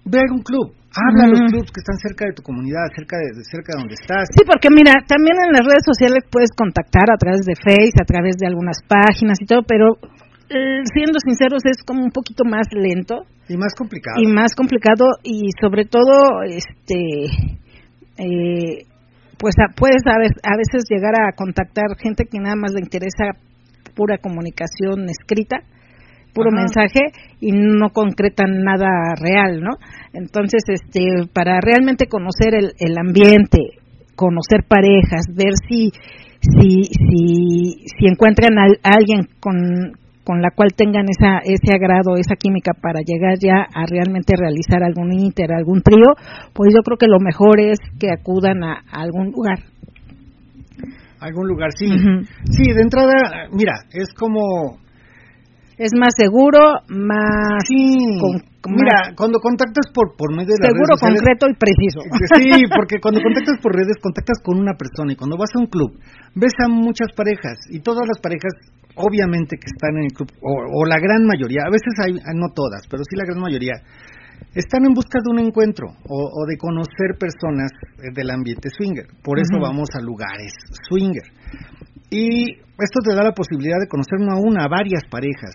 ve 0.05 0.19
a 0.19 0.29
algún 0.29 0.43
club, 0.45 0.77
habla 0.93 1.25
a 1.25 1.33
los 1.33 1.43
clubs 1.51 1.73
que 1.73 1.81
están 1.83 1.99
cerca 1.99 2.29
de 2.29 2.37
tu 2.37 2.43
comunidad, 2.43 2.93
cerca 2.95 3.17
de, 3.19 3.43
cerca 3.45 3.75
de 3.75 3.79
donde 3.81 3.97
estás. 3.99 4.29
Sí, 4.33 4.45
porque 4.47 4.69
mira, 4.71 4.93
también 5.09 5.35
en 5.41 5.53
las 5.53 5.65
redes 5.67 5.85
sociales 5.85 6.25
puedes 6.31 6.53
contactar 6.55 7.09
a 7.11 7.19
través 7.19 7.45
de 7.45 7.57
Face, 7.57 7.97
a 7.97 8.07
través 8.07 8.37
de 8.39 8.47
algunas 8.47 8.79
páginas 8.87 9.41
y 9.41 9.47
todo, 9.47 9.65
pero 9.67 9.99
eh, 10.48 10.82
siendo 10.94 11.18
sinceros 11.24 11.62
es 11.64 11.82
como 11.85 12.02
un 12.02 12.11
poquito 12.11 12.44
más 12.44 12.66
lento 12.72 13.22
y 13.48 13.56
más 13.56 13.74
complicado 13.74 14.16
y 14.20 14.26
más 14.32 14.54
complicado 14.54 15.04
y 15.22 15.50
sobre 15.61 15.85
todo 15.85 16.42
este 16.44 17.26
eh, 18.18 18.87
pues 19.38 19.54
puedes 19.76 20.02
a, 20.06 20.12
a 20.12 20.56
veces 20.56 20.85
llegar 20.88 21.14
a 21.20 21.32
contactar 21.32 21.96
gente 21.98 22.24
que 22.24 22.38
nada 22.38 22.56
más 22.56 22.72
le 22.72 22.80
interesa 22.80 23.32
pura 23.94 24.18
comunicación 24.18 25.09
escrita 25.09 25.62
puro 26.37 26.50
mensaje 26.52 27.00
y 27.40 27.50
no 27.52 27.88
concretan 27.90 28.62
nada 28.62 29.14
real, 29.18 29.62
¿no? 29.62 29.70
Entonces, 30.12 30.62
este, 30.68 31.26
para 31.32 31.61
realmente 31.62 32.06
conocer 32.06 32.54
el, 32.54 32.72
el 32.78 32.98
ambiente, 32.98 33.80
conocer 34.14 34.64
parejas, 34.68 35.24
ver 35.35 35.54
si 35.66 35.90
si 36.40 36.85
si, 36.85 37.87
si 37.88 38.06
encuentran 38.06 38.59
a, 38.59 38.66
alguien 38.82 39.26
con 39.40 39.56
con 40.27 40.43
la 40.43 40.51
cual 40.51 40.75
tengan 40.75 41.07
esa, 41.09 41.39
ese 41.39 41.71
agrado, 41.73 42.17
esa 42.19 42.35
química 42.35 42.73
para 42.75 42.99
llegar 42.99 43.39
ya 43.39 43.62
a 43.62 43.87
realmente 43.87 44.35
realizar 44.37 44.83
algún 44.83 45.12
inter, 45.12 45.53
algún 45.53 45.83
trío, 45.83 46.19
pues 46.53 46.75
yo 46.75 46.83
creo 46.83 46.99
que 46.99 47.07
lo 47.07 47.21
mejor 47.21 47.61
es 47.61 47.79
que 48.01 48.11
acudan 48.11 48.65
a, 48.65 48.83
algún 48.91 49.31
lugar. 49.31 49.61
Algún 51.21 51.47
lugar, 51.47 51.71
sí. 51.79 51.87
Sí, 52.51 52.73
de 52.75 52.83
entrada, 52.83 53.47
mira, 53.53 53.87
es 53.95 54.12
como 54.19 54.83
es 55.79 55.93
más 55.95 56.11
seguro, 56.17 56.59
más... 56.89 57.62
Sí, 57.69 58.19
mira, 58.67 59.15
cuando 59.15 59.39
contactas 59.39 59.87
por, 59.95 60.17
por 60.17 60.35
medio 60.35 60.59
de 60.59 60.67
las 60.67 60.73
Seguro, 60.75 60.99
concreto 60.99 61.47
y 61.47 61.55
preciso. 61.55 62.01
Sí, 62.35 62.67
porque 62.75 62.99
cuando 62.99 63.21
contactas 63.23 63.61
por 63.62 63.77
redes, 63.77 63.95
contactas 64.03 64.43
con 64.43 64.59
una 64.59 64.75
persona 64.75 65.12
y 65.12 65.17
cuando 65.17 65.37
vas 65.39 65.51
a 65.55 65.61
un 65.61 65.67
club, 65.67 65.95
ves 66.35 66.53
a 66.65 66.69
muchas 66.69 67.12
parejas 67.15 67.62
y 67.71 67.79
todas 67.79 68.09
las 68.09 68.19
parejas, 68.19 68.51
obviamente 68.96 69.56
que 69.56 69.68
están 69.68 69.96
en 69.98 70.04
el 70.04 70.12
club, 70.12 70.28
o, 70.42 70.85
la 70.87 70.98
gran 70.98 71.24
mayoría, 71.24 71.62
a 71.66 71.70
veces 71.70 71.92
hay, 72.02 72.12
no 72.35 72.48
todas, 72.54 72.82
pero 72.90 73.02
sí 73.09 73.16
la 73.16 73.24
gran 73.24 73.40
mayoría, 73.40 73.74
están 74.54 74.85
en 74.85 74.94
busca 74.94 75.20
de 75.22 75.30
un 75.30 75.38
encuentro 75.38 75.88
o, 76.09 76.46
de 76.46 76.56
conocer 76.56 77.16
personas 77.18 77.70
del 78.14 78.30
ambiente 78.30 78.68
swinger. 78.70 79.06
Por 79.22 79.38
eso 79.38 79.59
vamos 79.61 79.88
a 79.94 80.00
lugares 80.00 80.52
swinger. 80.88 81.24
Y 82.11 82.52
esto 82.52 83.00
te 83.04 83.14
da 83.14 83.22
la 83.22 83.32
posibilidad 83.32 83.78
de 83.80 83.88
conocer 83.88 84.20
no 84.20 84.32
a 84.32 84.40
una, 84.40 84.64
a 84.64 84.68
varias 84.68 85.02
parejas. 85.11 85.54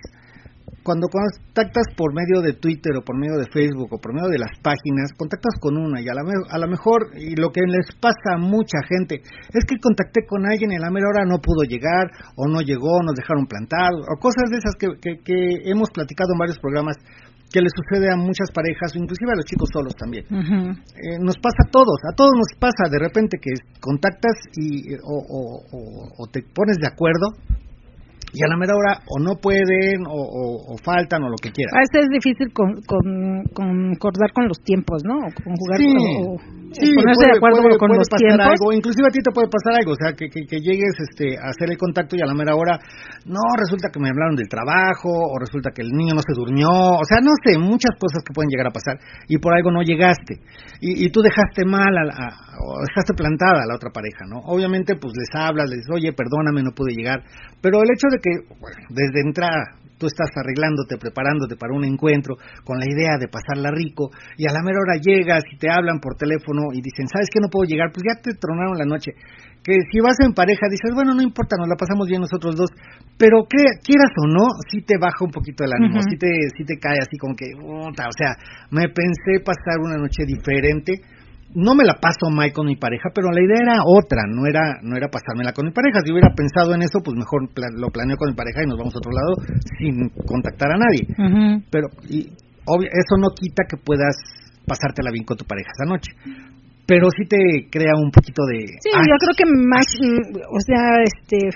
Cuando 0.83 1.07
contactas 1.07 1.93
por 1.95 2.13
medio 2.13 2.41
de 2.41 2.53
Twitter 2.53 2.95
o 2.97 3.01
por 3.01 3.17
medio 3.17 3.37
de 3.37 3.45
Facebook 3.53 3.93
o 3.93 3.99
por 3.99 4.13
medio 4.13 4.29
de 4.29 4.39
las 4.39 4.51
páginas, 4.61 5.13
contactas 5.17 5.55
con 5.59 5.77
una 5.77 6.01
y 6.01 6.09
a, 6.09 6.13
la, 6.13 6.23
a 6.25 6.57
lo 6.57 6.67
mejor, 6.67 7.13
y 7.17 7.35
lo 7.35 7.49
que 7.51 7.61
les 7.67 7.93
pasa 7.99 8.35
a 8.35 8.37
mucha 8.37 8.81
gente, 8.87 9.21
es 9.53 9.63
que 9.65 9.77
contacté 9.79 10.25
con 10.25 10.45
alguien 10.45 10.71
y 10.71 10.75
a 10.75 10.79
la 10.79 10.89
mera 10.89 11.09
hora 11.09 11.25
no 11.25 11.37
pudo 11.37 11.63
llegar 11.63 12.09
o 12.35 12.47
no 12.47 12.61
llegó, 12.61 13.03
nos 13.03 13.15
dejaron 13.15 13.45
plantados 13.45 14.05
o 14.09 14.19
cosas 14.19 14.49
de 14.49 14.57
esas 14.57 14.75
que, 14.77 15.21
que 15.23 15.69
hemos 15.69 15.89
platicado 15.91 16.33
en 16.33 16.39
varios 16.39 16.59
programas 16.59 16.97
que 17.51 17.61
le 17.61 17.67
sucede 17.69 18.09
a 18.09 18.15
muchas 18.15 18.49
parejas, 18.51 18.95
inclusive 18.95 19.31
a 19.33 19.35
los 19.35 19.45
chicos 19.45 19.69
solos 19.71 19.93
también. 19.95 20.23
Eh, 20.31 21.19
nos 21.19 21.37
pasa 21.37 21.67
a 21.67 21.69
todos, 21.69 21.99
a 22.09 22.15
todos 22.15 22.31
nos 22.31 22.57
pasa 22.57 22.89
de 22.89 22.97
repente 22.97 23.37
que 23.41 23.51
contactas 23.79 24.39
y 24.55 24.95
o 25.03 26.27
te 26.31 26.41
pones 26.55 26.77
de 26.77 26.87
acuerdo 26.87 27.35
y 28.33 28.43
a 28.43 28.47
la 28.47 28.57
mera 28.57 28.73
hora 28.75 29.03
o 29.07 29.19
no 29.19 29.35
pueden 29.35 30.07
o, 30.07 30.75
faltan 30.83 31.23
o 31.23 31.29
lo 31.29 31.37
que 31.41 31.51
quieran. 31.51 31.75
A 31.75 31.83
veces 31.83 32.07
es 32.07 32.11
difícil 32.11 32.53
con, 32.53 32.79
con, 32.87 33.43
concordar 33.53 34.31
con 34.33 34.47
los 34.47 34.59
tiempos, 34.63 35.03
¿no? 35.03 35.19
Con 35.43 35.55
jugar 35.55 35.79
o, 35.79 36.39
ponerse 36.71 37.25
de 37.27 37.35
acuerdo 37.35 37.59
con 37.77 37.91
los 37.91 38.07
tiempos. 38.07 38.55
Algo. 38.55 38.71
Inclusive 38.71 39.07
a 39.07 39.11
ti 39.11 39.19
te 39.19 39.31
puede 39.35 39.51
pasar 39.51 39.83
algo, 39.83 39.91
o 39.91 39.99
sea, 39.99 40.13
que, 40.15 40.31
que, 40.31 40.59
llegues 40.63 40.95
este, 41.03 41.35
a 41.35 41.51
hacer 41.51 41.71
el 41.71 41.77
contacto 41.77 42.15
y 42.15 42.21
a 42.23 42.27
la 42.27 42.33
mera 42.33 42.55
hora, 42.55 42.79
no, 43.25 43.43
resulta 43.59 43.89
que 43.91 43.99
me 43.99 44.07
hablaron 44.07 44.35
del 44.35 44.47
trabajo 44.47 45.11
o 45.11 45.35
resulta 45.39 45.71
que 45.75 45.81
el 45.81 45.91
niño 45.91 46.15
no 46.15 46.23
se 46.23 46.31
durmió, 46.31 46.69
o 46.71 47.03
sea, 47.03 47.19
no 47.19 47.35
sé, 47.43 47.59
muchas 47.59 47.91
cosas 47.99 48.23
que 48.23 48.33
pueden 48.33 48.49
llegar 48.49 48.67
a 48.67 48.71
pasar 48.71 48.99
y 49.27 49.37
por 49.37 49.53
algo 49.53 49.71
no 49.71 49.83
llegaste 49.83 50.39
y, 50.79 51.05
y 51.05 51.11
tú 51.11 51.21
dejaste 51.21 51.65
mal 51.65 51.91
a, 51.91 52.51
o 52.63 52.79
dejaste 52.87 53.13
plantada 53.13 53.63
a 53.63 53.67
la 53.67 53.75
otra 53.75 53.91
pareja, 53.91 54.25
¿no? 54.27 54.39
Obviamente 54.45 54.95
pues 54.95 55.13
les 55.17 55.29
hablas, 55.33 55.69
les 55.69 55.79
dices, 55.79 55.91
oye, 55.93 56.13
perdóname, 56.13 56.63
no 56.63 56.71
pude 56.71 56.93
llegar, 56.93 57.23
pero 57.61 57.81
el 57.81 57.89
hecho 57.93 58.07
de 58.09 58.19
que 58.19 58.31
desde 58.89 59.21
entrada 59.21 59.81
tú 60.01 60.07
estás 60.09 60.33
arreglándote, 60.33 60.97
preparándote 60.97 61.55
para 61.55 61.77
un 61.77 61.85
encuentro 61.85 62.33
con 62.65 62.81
la 62.81 62.89
idea 62.89 63.21
de 63.21 63.29
pasarla 63.29 63.69
rico 63.69 64.09
y 64.35 64.49
a 64.49 64.51
la 64.51 64.65
mera 64.65 64.81
hora 64.81 64.97
llegas 64.97 65.45
y 65.53 65.57
te 65.61 65.69
hablan 65.69 66.01
por 66.01 66.17
teléfono 66.17 66.73
y 66.73 66.81
dicen, 66.81 67.05
¿sabes 67.05 67.29
que 67.29 67.37
no 67.37 67.53
puedo 67.53 67.69
llegar? 67.69 67.93
Pues 67.93 68.01
ya 68.01 68.17
te 68.17 68.33
tronaron 68.33 68.81
la 68.81 68.89
noche. 68.89 69.13
Que 69.61 69.77
si 69.93 70.01
vas 70.01 70.17
en 70.25 70.33
pareja 70.33 70.65
dices, 70.73 70.89
bueno, 70.97 71.13
no 71.13 71.21
importa, 71.21 71.53
nos 71.53 71.69
la 71.69 71.77
pasamos 71.77 72.09
bien 72.09 72.25
nosotros 72.25 72.57
dos, 72.57 72.73
pero 73.13 73.45
que, 73.45 73.61
quieras 73.85 74.09
o 74.17 74.25
no, 74.25 74.49
sí 74.65 74.81
te 74.81 74.97
baja 74.97 75.21
un 75.21 75.29
poquito 75.29 75.63
el 75.63 75.69
ánimo, 75.77 76.01
sí, 76.01 76.17
te, 76.17 76.33
sí 76.57 76.65
te 76.65 76.81
cae 76.81 76.97
así 76.97 77.21
como 77.21 77.37
que, 77.37 77.53
o 77.61 77.93
sea, 78.17 78.33
me 78.73 78.89
pensé 78.89 79.37
pasar 79.45 79.77
una 79.85 80.01
noche 80.01 80.25
diferente 80.25 80.97
no 81.55 81.75
me 81.75 81.83
la 81.83 81.95
paso 81.95 82.29
mal 82.29 82.51
con 82.53 82.67
mi 82.67 82.75
pareja, 82.75 83.09
pero 83.13 83.29
la 83.31 83.41
idea 83.41 83.61
era 83.61 83.83
otra, 83.85 84.23
no 84.27 84.45
era 84.47 84.79
no 84.81 84.95
era 84.95 85.09
pasármela 85.09 85.53
con 85.53 85.65
mi 85.65 85.71
pareja. 85.71 85.99
Si 86.03 86.11
hubiera 86.11 86.33
pensado 86.33 86.73
en 86.73 86.81
eso, 86.81 86.99
pues 87.03 87.15
mejor 87.17 87.49
lo 87.77 87.87
planeo 87.89 88.17
con 88.17 88.29
mi 88.29 88.35
pareja 88.35 88.63
y 88.63 88.67
nos 88.67 88.77
vamos 88.77 88.95
a 88.95 88.99
otro 88.99 89.11
lado 89.11 89.33
sin 89.79 90.09
contactar 90.25 90.71
a 90.71 90.79
nadie. 90.79 91.03
Pero 91.69 91.87
y, 92.09 92.31
eso 92.31 93.15
no 93.19 93.29
quita 93.35 93.63
que 93.67 93.77
puedas 93.77 94.15
pasártela 94.65 95.11
bien 95.11 95.25
con 95.25 95.37
tu 95.37 95.45
pareja 95.45 95.71
esa 95.73 95.89
noche. 95.89 96.11
Pero 96.85 97.07
sí 97.11 97.25
te 97.25 97.69
crea 97.69 97.93
un 97.95 98.11
poquito 98.11 98.43
de... 98.51 98.67
Sí, 98.83 98.91
yo 98.91 99.15
creo 99.19 99.35
que 99.37 99.45
más, 99.45 99.87
mm, 99.95 100.35
o 100.43 100.59
sea, 100.59 101.03
este 101.03 101.49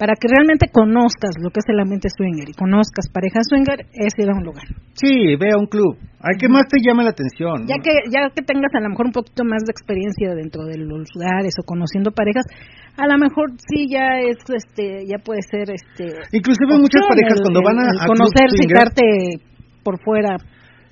para 0.00 0.16
que 0.16 0.32
realmente 0.32 0.72
conozcas 0.72 1.36
lo 1.44 1.52
que 1.52 1.60
es 1.60 1.68
el 1.68 1.76
ambiente 1.76 2.08
swinger 2.08 2.48
y 2.48 2.56
conozcas 2.56 3.12
pareja 3.12 3.44
swinger, 3.44 3.84
es 3.92 4.16
ir 4.16 4.32
a 4.32 4.34
un 4.34 4.48
lugar. 4.48 4.64
Sí, 4.96 5.36
ve 5.36 5.52
a 5.52 5.60
un 5.60 5.68
club. 5.68 6.00
Hay 6.24 6.40
que 6.40 6.48
más 6.48 6.64
te 6.72 6.80
llame 6.80 7.04
la 7.04 7.12
atención. 7.12 7.68
Ya 7.68 7.76
que 7.84 7.92
ya 8.08 8.32
que 8.32 8.40
tengas 8.40 8.72
a 8.72 8.80
lo 8.80 8.88
mejor 8.88 9.12
un 9.12 9.12
poquito 9.12 9.44
más 9.44 9.60
de 9.68 9.76
experiencia 9.76 10.32
dentro 10.32 10.64
de 10.64 10.80
los 10.80 11.04
lugares 11.12 11.52
o 11.60 11.68
conociendo 11.68 12.16
parejas, 12.16 12.48
a 12.96 13.04
lo 13.04 13.20
mejor 13.20 13.52
sí 13.60 13.92
ya 13.92 14.24
es 14.24 14.40
este 14.48 15.04
ya 15.04 15.20
puede 15.20 15.44
ser 15.44 15.68
este 15.68 16.16
Inclusive 16.32 16.80
muchas 16.80 17.04
parejas 17.04 17.36
cuando 17.44 17.60
van 17.60 17.84
a, 17.84 17.92
conocer, 18.08 18.48
citarte 18.56 19.04
por 19.84 20.00
fuera 20.00 20.40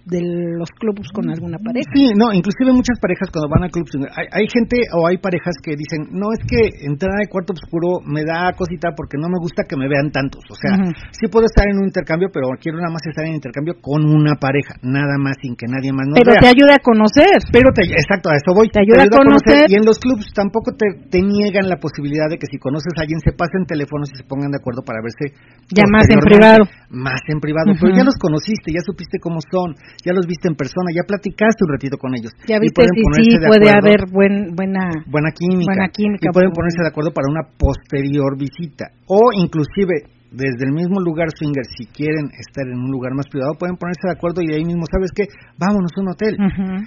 de 0.08 0.24
los 0.56 0.70
clubs 0.80 1.08
con 1.12 1.28
alguna 1.28 1.58
pareja. 1.60 1.88
Sí, 1.92 2.10
no, 2.16 2.32
inclusive 2.32 2.72
muchas 2.72 2.96
parejas 3.00 3.28
cuando 3.28 3.52
van 3.52 3.64
a 3.64 3.68
clubs, 3.68 3.92
hay, 4.16 4.26
hay, 4.32 4.46
gente 4.48 4.80
o 4.96 5.06
hay 5.06 5.20
parejas 5.20 5.54
que 5.60 5.76
dicen, 5.76 6.08
no, 6.16 6.32
es 6.32 6.40
que 6.48 6.88
entrar 6.88 7.12
al 7.12 7.28
cuarto 7.28 7.52
oscuro 7.52 8.00
me 8.04 8.24
da 8.24 8.52
cosita 8.56 8.96
porque 8.96 9.20
no 9.20 9.28
me 9.28 9.36
gusta 9.36 9.68
que 9.68 9.76
me 9.76 9.88
vean 9.88 10.10
tantos. 10.10 10.40
O 10.48 10.56
sea, 10.56 10.80
sí 11.12 11.28
puedo 11.28 11.44
estar 11.44 11.68
en 11.68 11.76
un 11.78 11.86
intercambio, 11.92 12.28
pero 12.32 12.48
quiero 12.56 12.80
nada 12.80 12.92
más 12.92 13.04
estar 13.04 13.24
en 13.28 13.36
intercambio 13.36 13.76
con 13.80 14.04
una 14.08 14.40
pareja, 14.40 14.80
nada 14.82 15.20
más 15.20 15.36
sin 15.40 15.54
que 15.54 15.68
nadie 15.68 15.92
más 15.92 16.08
nos 16.08 16.16
Pero 16.24 16.40
te 16.40 16.48
ayuda 16.48 16.80
a 16.80 16.82
conocer. 16.82 17.36
Pero 17.52 17.68
te, 17.76 17.84
exacto, 17.84 18.32
a 18.32 18.36
eso 18.40 18.56
voy. 18.56 18.72
Te 18.72 18.80
ayuda, 18.80 19.04
a, 19.04 19.12
conocer. 19.12 19.68
Y 19.68 19.76
en 19.76 19.84
los 19.84 19.98
clubs 20.00 20.32
tampoco 20.32 20.72
te, 20.72 21.04
te, 21.08 21.20
niegan 21.20 21.68
la 21.68 21.76
posibilidad 21.76 22.28
de 22.32 22.38
que 22.40 22.48
si 22.48 22.56
conoces 22.56 22.92
a 22.96 23.04
alguien 23.04 23.20
se 23.20 23.32
pasen 23.32 23.68
teléfonos 23.68 24.08
y 24.12 24.16
se 24.16 24.24
pongan 24.24 24.50
de 24.50 24.58
acuerdo 24.58 24.80
para 24.80 25.04
verse. 25.04 25.36
Ya 25.68 25.84
más 25.90 26.08
en 26.08 26.20
privado. 26.20 26.64
Más 26.88 27.20
en 27.28 27.40
privado, 27.40 27.76
pero 27.76 27.92
ya 27.92 28.04
los 28.04 28.16
conociste, 28.16 28.72
ya 28.72 28.80
supiste 28.80 29.18
cómo 29.20 29.40
son, 29.44 29.74
ya 30.04 30.12
los 30.12 30.26
viste 30.26 30.48
en 30.48 30.54
persona, 30.54 30.90
ya 30.94 31.02
platicaste 31.06 31.64
un 31.66 31.72
ratito 31.72 31.96
con 31.98 32.14
ellos. 32.14 32.32
Ya 32.46 32.58
viste 32.58 32.82
si 32.82 33.02
sí 33.22 33.38
puede 33.38 33.70
haber 33.70 34.06
buen, 34.10 34.54
buena, 34.54 34.90
buena 35.06 35.30
química. 35.32 35.72
Buena 35.72 35.88
química 35.88 36.28
y 36.28 36.32
pueden 36.32 36.52
ponerse 36.52 36.82
de 36.82 36.88
acuerdo 36.88 37.12
para 37.12 37.28
una 37.30 37.42
posterior 37.56 38.38
visita. 38.38 38.90
O 39.06 39.30
inclusive 39.32 40.18
desde 40.30 40.68
el 40.68 40.72
mismo 40.72 41.00
lugar 41.00 41.28
swinger, 41.32 41.64
si 41.64 41.86
quieren 41.86 42.28
estar 42.36 42.66
en 42.68 42.76
un 42.76 42.90
lugar 42.90 43.14
más 43.14 43.26
privado, 43.30 43.54
pueden 43.58 43.76
ponerse 43.76 44.04
de 44.04 44.12
acuerdo 44.12 44.42
y 44.42 44.48
de 44.48 44.56
ahí 44.56 44.64
mismo, 44.64 44.84
¿sabes 44.90 45.10
qué? 45.16 45.24
Vámonos 45.56 45.90
a 45.96 46.00
un 46.00 46.08
hotel. 46.12 46.36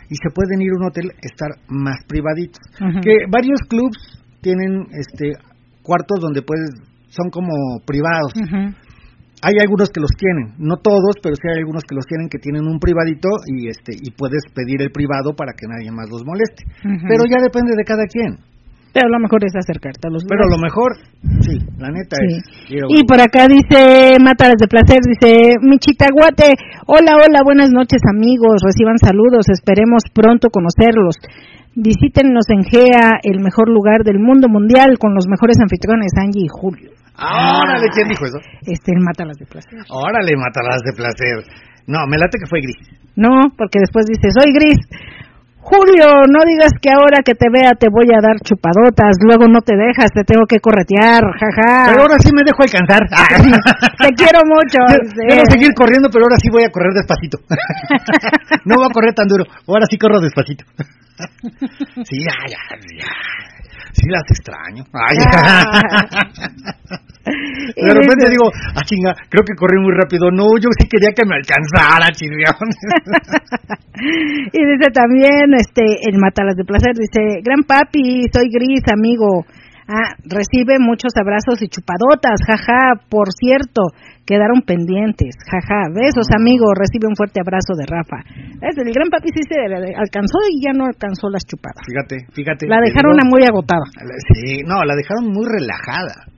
Y 0.09 0.15
se 0.15 0.29
pueden 0.29 0.61
ir 0.61 0.69
a 0.69 0.77
un 0.77 0.85
hotel, 0.85 1.11
estar 1.21 1.49
más 1.67 1.97
privaditos. 2.07 2.61
Que 3.01 3.25
varios 3.29 3.59
clubs 3.67 4.21
tienen 4.41 4.85
este 4.93 5.33
cuartos 5.81 6.19
donde 6.21 6.41
puedes, 6.43 6.69
son 7.09 7.29
como 7.29 7.81
privados 7.85 8.33
hay 9.41 9.55
algunos 9.59 9.89
que 9.89 9.99
los 9.99 10.11
tienen, 10.17 10.53
no 10.59 10.77
todos, 10.77 11.17
pero 11.21 11.35
sí 11.35 11.41
hay 11.49 11.59
algunos 11.59 11.83
que 11.83 11.95
los 11.95 12.05
tienen 12.05 12.29
que 12.29 12.37
tienen 12.37 12.67
un 12.67 12.79
privadito 12.79 13.29
y 13.49 13.67
este 13.67 13.93
y 13.97 14.11
puedes 14.11 14.45
pedir 14.53 14.81
el 14.81 14.91
privado 14.91 15.33
para 15.33 15.53
que 15.57 15.65
nadie 15.65 15.91
más 15.91 16.09
los 16.09 16.23
moleste. 16.23 16.63
Pero 16.81 17.25
ya 17.25 17.41
depende 17.41 17.73
de 17.75 17.83
cada 17.83 18.05
quien. 18.05 18.37
Pero 18.93 19.07
lo 19.07 19.19
mejor 19.19 19.39
es 19.45 19.55
acercarte 19.55 20.07
a 20.07 20.11
los 20.11 20.25
Pero 20.27 20.51
lo 20.51 20.59
mejor, 20.59 20.91
sí, 21.39 21.57
la 21.79 21.89
neta 21.89 22.17
es. 22.27 22.43
Y 22.67 23.07
por 23.07 23.21
acá 23.23 23.47
dice 23.47 24.19
Mátalas 24.19 24.59
de 24.59 24.67
Placer, 24.67 24.99
dice 24.99 25.55
Michitaguate, 25.63 26.53
hola, 26.85 27.15
hola, 27.15 27.39
buenas 27.43 27.71
noches 27.71 28.01
amigos, 28.11 28.61
reciban 28.61 28.99
saludos, 28.99 29.47
esperemos 29.49 30.03
pronto 30.13 30.49
conocerlos. 30.51 31.15
Visítenos 31.73 32.43
en 32.51 32.63
GEA, 32.67 33.23
el 33.23 33.39
mejor 33.39 33.69
lugar 33.69 34.03
del 34.03 34.19
mundo 34.19 34.49
mundial, 34.49 34.99
con 34.99 35.15
los 35.15 35.25
mejores 35.25 35.55
anfitriones, 35.63 36.11
Angie 36.19 36.43
y 36.43 36.51
Julio. 36.51 36.90
Órale, 37.21 37.87
¿quién 37.93 38.07
dijo 38.07 38.25
eso? 38.25 38.39
Este, 38.65 38.91
Mátalas 38.99 39.37
de 39.37 39.45
Placer. 39.45 39.79
Órale, 39.89 40.35
Mátalas 40.37 40.81
de 40.85 40.93
Placer. 40.93 41.45
No, 41.87 42.05
me 42.07 42.17
late 42.17 42.37
que 42.37 42.49
fue 42.49 42.61
Gris. 42.61 42.77
No, 43.15 43.51
porque 43.57 43.79
después 43.79 44.05
dice, 44.05 44.29
soy 44.31 44.53
Gris. 44.53 44.79
Julio, 45.61 46.25
no 46.25 46.41
digas 46.41 46.73
que 46.81 46.89
ahora 46.89 47.21
que 47.23 47.35
te 47.35 47.45
vea 47.53 47.77
te 47.77 47.85
voy 47.93 48.09
a 48.09 48.17
dar 48.17 48.41
chupadotas, 48.41 49.21
luego 49.21 49.45
no 49.45 49.61
te 49.61 49.77
dejas, 49.77 50.09
te 50.09 50.23
tengo 50.25 50.49
que 50.49 50.59
corretear, 50.59 51.21
jaja. 51.37 51.85
Pero 51.85 52.01
ahora 52.01 52.17
sí 52.17 52.33
me 52.33 52.41
dejo 52.41 52.65
alcanzar. 52.65 53.05
te 54.01 54.09
quiero 54.17 54.41
mucho. 54.41 54.81
Quiero 55.13 55.45
seguir 55.45 55.71
corriendo, 55.77 56.09
pero 56.11 56.25
ahora 56.25 56.41
sí 56.41 56.49
voy 56.49 56.63
a 56.65 56.71
correr 56.73 56.93
despacito. 56.97 57.37
no 58.65 58.75
voy 58.75 58.87
a 58.89 58.93
correr 58.93 59.13
tan 59.13 59.27
duro, 59.27 59.45
ahora 59.67 59.85
sí 59.85 59.97
corro 59.99 60.19
despacito. 60.19 60.65
sí, 62.09 62.17
ya, 62.25 62.33
ya, 62.49 62.57
ya. 62.97 63.13
Sí 63.93 64.09
las 64.09 64.23
extraño. 64.31 64.83
Ay. 64.93 65.17
De 67.21 67.93
repente 67.93 68.29
digo, 68.29 68.49
ah, 68.49 68.81
chinga, 68.81 69.13
creo 69.29 69.45
que 69.45 69.53
corrí 69.53 69.77
muy 69.79 69.93
rápido. 69.93 70.31
No, 70.31 70.57
yo 70.57 70.69
sí 70.73 70.87
quería 70.89 71.13
que 71.13 71.25
me 71.25 71.35
alcanzara, 71.37 72.09
chingón. 72.11 72.41
y 74.53 74.65
dice 74.65 74.89
también, 74.93 75.53
este, 75.53 76.09
el 76.09 76.17
Matalas 76.17 76.55
de 76.55 76.65
Placer, 76.65 76.95
dice, 76.97 77.41
gran 77.45 77.63
papi, 77.63 78.25
soy 78.33 78.49
gris, 78.49 78.81
amigo. 78.89 79.45
Ah, 79.91 80.15
recibe 80.23 80.79
muchos 80.79 81.11
abrazos 81.19 81.61
y 81.61 81.67
chupadotas, 81.67 82.39
jaja, 82.47 82.95
por 83.09 83.27
cierto, 83.35 83.91
quedaron 84.25 84.63
pendientes, 84.63 85.35
jaja, 85.43 85.91
besos 85.91 86.31
amigo, 86.31 86.71
recibe 86.71 87.11
un 87.11 87.17
fuerte 87.17 87.43
abrazo 87.43 87.75
de 87.75 87.83
Rafa. 87.89 88.23
Es, 88.61 88.77
el 88.77 88.93
gran 88.93 89.09
papi 89.11 89.27
sí 89.35 89.43
se 89.43 89.59
alcanzó 89.59 90.39
y 90.47 90.63
ya 90.63 90.71
no 90.71 90.85
alcanzó 90.85 91.27
las 91.27 91.43
chupadas. 91.43 91.83
Fíjate, 91.83 92.23
fíjate. 92.31 92.71
La 92.71 92.79
dejaron 92.79 93.19
muy 93.27 93.43
agotada. 93.43 93.83
Sí, 94.31 94.63
no, 94.63 94.79
la 94.85 94.95
dejaron 94.95 95.27
muy 95.27 95.43
relajada 95.43 96.30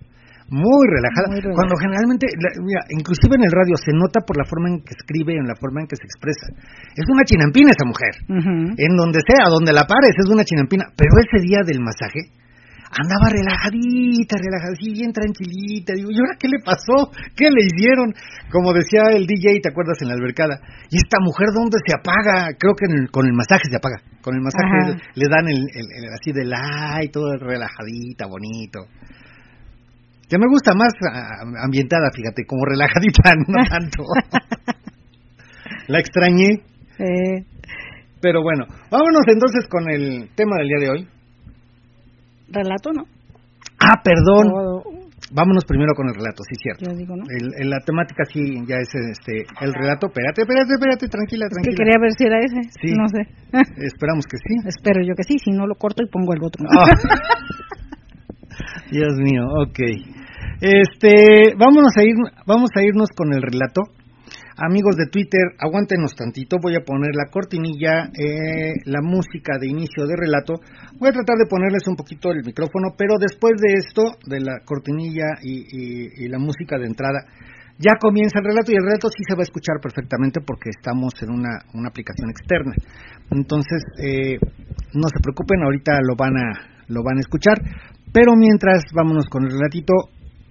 muy 0.54 0.86
relajada. 0.86 1.34
Cuando 1.34 1.74
generalmente, 1.82 2.30
mira, 2.62 2.86
inclusive 2.94 3.42
en 3.42 3.50
el 3.50 3.54
radio 3.54 3.74
se 3.74 3.90
nota 3.90 4.22
por 4.22 4.38
la 4.38 4.46
forma 4.46 4.70
en 4.70 4.86
que 4.86 4.94
escribe 4.94 5.34
y 5.34 5.42
en 5.42 5.50
la 5.50 5.58
forma 5.58 5.82
en 5.82 5.88
que 5.90 5.98
se 5.98 6.06
expresa. 6.06 6.46
Es 6.94 7.10
una 7.10 7.26
chinampina 7.26 7.74
esa 7.74 7.90
mujer. 7.90 8.14
En 8.78 8.94
donde 8.94 9.20
sea, 9.26 9.50
donde 9.50 9.74
la 9.74 9.90
pares, 9.90 10.14
es 10.14 10.30
una 10.30 10.46
chinampina. 10.46 10.86
Pero 10.94 11.18
ese 11.18 11.42
día 11.42 11.66
del 11.66 11.82
masaje, 11.82 12.30
andaba 12.94 13.34
relajadita, 13.34 14.38
relajadita, 14.38 14.94
bien 14.94 15.12
tranquilita. 15.12 15.98
Digo, 15.98 16.14
¿y 16.14 16.18
ahora 16.22 16.38
qué 16.38 16.48
le 16.48 16.62
pasó? 16.62 17.10
¿Qué 17.34 17.50
le 17.50 17.66
hicieron? 17.66 18.14
Como 18.54 18.74
decía 18.74 19.10
el 19.10 19.26
DJ, 19.26 19.58
¿te 19.62 19.74
acuerdas 19.74 19.98
en 20.02 20.10
la 20.10 20.14
albercada? 20.14 20.62
¿Y 20.90 21.02
esta 21.02 21.18
mujer 21.18 21.50
dónde 21.50 21.82
se 21.82 21.98
apaga? 21.98 22.54
Creo 22.54 22.78
que 22.78 22.86
con 23.10 23.26
el 23.26 23.34
masaje 23.34 23.66
se 23.70 23.78
apaga. 23.78 23.98
Con 24.22 24.36
el 24.36 24.42
masaje 24.42 25.02
le, 25.16 25.26
dan 25.28 25.50
el, 25.50 25.66
así 26.14 26.32
de 26.32 26.46
y 26.46 27.10
todo 27.10 27.34
relajadita, 27.38 28.28
bonito. 28.28 28.86
Ya 30.34 30.40
me 30.40 30.50
gusta 30.50 30.74
más 30.74 30.90
ah, 31.06 31.46
ambientada, 31.64 32.10
fíjate, 32.10 32.44
como 32.48 32.66
relajadita, 32.66 33.38
no 33.48 33.62
tanto. 33.70 34.02
La 35.88 36.00
extrañé. 36.00 36.64
Pero 38.20 38.42
bueno, 38.42 38.66
vámonos 38.90 39.22
entonces 39.28 39.68
con 39.70 39.92
el 39.92 40.30
tema 40.34 40.58
del 40.58 40.68
día 40.70 40.80
de 40.80 40.90
hoy. 40.90 41.08
Relato, 42.50 42.90
¿no? 42.94 43.04
Ah, 43.78 44.02
perdón. 44.02 44.82
Vámonos 45.32 45.66
primero 45.66 45.94
con 45.94 46.08
el 46.10 46.16
relato, 46.16 46.42
sí, 46.50 46.56
cierto. 46.58 46.90
El, 46.90 47.70
la 47.70 47.80
temática 47.86 48.24
sí 48.26 48.42
ya 48.66 48.78
es 48.78 48.90
este 48.90 49.46
el 49.62 49.74
relato. 49.74 50.08
Espérate, 50.08 50.42
espérate, 50.42 50.74
espérate, 50.74 51.08
tranquila, 51.10 51.46
tranquila. 51.46 51.76
quería 51.78 52.02
ver 52.02 52.12
si 52.18 52.26
era 52.26 52.40
ese. 52.40 52.62
Sí. 52.82 52.94
No 52.98 53.08
sé. 53.08 53.22
Esperamos 53.86 54.26
que 54.26 54.38
sí. 54.38 54.56
Espero 54.66 55.04
yo 55.06 55.14
que 55.14 55.24
sí, 55.24 55.38
si 55.38 55.52
no 55.52 55.68
lo 55.68 55.76
corto 55.76 56.02
y 56.02 56.10
pongo 56.10 56.34
el 56.34 56.44
otro. 56.44 56.66
Ah. 56.74 56.90
Dios 58.90 59.14
mío, 59.18 59.46
ok. 59.62 60.13
Este, 60.64 61.60
vámonos 61.60 61.92
a 62.00 62.04
ir, 62.08 62.16
vamos 62.48 62.70
a 62.74 62.82
irnos 62.82 63.10
con 63.12 63.34
el 63.34 63.42
relato. 63.42 63.82
Amigos 64.56 64.96
de 64.96 65.12
Twitter, 65.12 65.60
aguántenos 65.60 66.16
tantito, 66.16 66.56
voy 66.62 66.76
a 66.76 66.86
poner 66.88 67.12
la 67.20 67.28
cortinilla, 67.30 68.08
eh, 68.16 68.72
la 68.86 69.02
música 69.04 69.60
de 69.60 69.68
inicio 69.68 70.08
de 70.08 70.16
relato. 70.16 70.64
Voy 70.96 71.10
a 71.10 71.20
tratar 71.20 71.36
de 71.36 71.52
ponerles 71.52 71.84
un 71.90 71.98
poquito 71.98 72.32
el 72.32 72.46
micrófono, 72.46 72.96
pero 72.98 73.20
después 73.20 73.60
de 73.60 73.74
esto, 73.74 74.04
de 74.24 74.40
la 74.40 74.64
cortinilla 74.64 75.36
y, 75.44 76.30
la 76.30 76.40
música 76.40 76.80
de 76.80 76.88
entrada, 76.88 77.28
ya 77.78 78.00
comienza 78.00 78.40
el 78.40 78.46
relato 78.46 78.72
y 78.72 78.80
el 78.80 78.88
relato 78.88 79.10
sí 79.10 79.20
se 79.28 79.36
va 79.36 79.42
a 79.42 79.50
escuchar 79.50 79.84
perfectamente 79.84 80.40
porque 80.40 80.70
estamos 80.70 81.12
en 81.20 81.32
una, 81.32 81.60
aplicación 81.86 82.30
externa. 82.30 82.72
Entonces, 83.32 83.84
eh, 84.00 84.40
no 84.96 85.12
se 85.12 85.20
preocupen, 85.20 85.60
ahorita 85.62 86.00
lo 86.08 86.16
van 86.16 86.38
a 86.38 86.88
lo 86.88 87.04
van 87.04 87.18
a 87.18 87.22
escuchar, 87.22 87.60
pero 88.14 88.36
mientras 88.38 88.84
vámonos 88.96 89.26
con 89.28 89.44
el 89.44 89.52
relatito, 89.52 89.94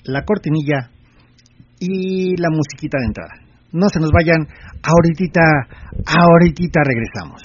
la 0.04 0.22
cortinilla 0.24 0.90
y 1.78 2.36
la 2.40 2.48
musiquita 2.50 2.98
de 2.98 3.06
entrada. 3.06 3.34
No 3.72 3.88
se 3.88 4.00
nos 4.00 4.10
vayan, 4.10 4.46
ahorita, 4.82 5.40
ahorita 6.06 6.80
regresamos. 6.84 7.42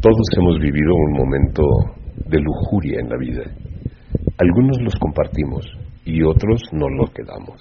Todos 0.00 0.26
hemos 0.38 0.60
vivido 0.60 0.94
un 0.94 1.12
momento 1.18 1.62
de 2.28 2.38
lujuria 2.38 3.00
en 3.00 3.08
la 3.08 3.16
vida. 3.18 3.42
Algunos 4.38 4.80
los 4.82 4.94
compartimos 4.96 5.66
y 6.04 6.22
otros 6.22 6.62
no 6.72 6.88
lo 6.88 7.06
quedamos. 7.12 7.60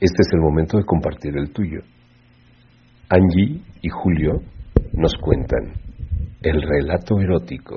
Este 0.00 0.22
es 0.22 0.28
el 0.32 0.40
momento 0.40 0.78
de 0.78 0.84
compartir 0.84 1.36
el 1.36 1.52
tuyo. 1.52 1.80
Angie 3.08 3.60
y 3.82 3.88
Julio 3.88 4.32
nos 4.94 5.12
cuentan 5.20 5.74
el 6.42 6.60
relato 6.60 7.20
erótico. 7.20 7.76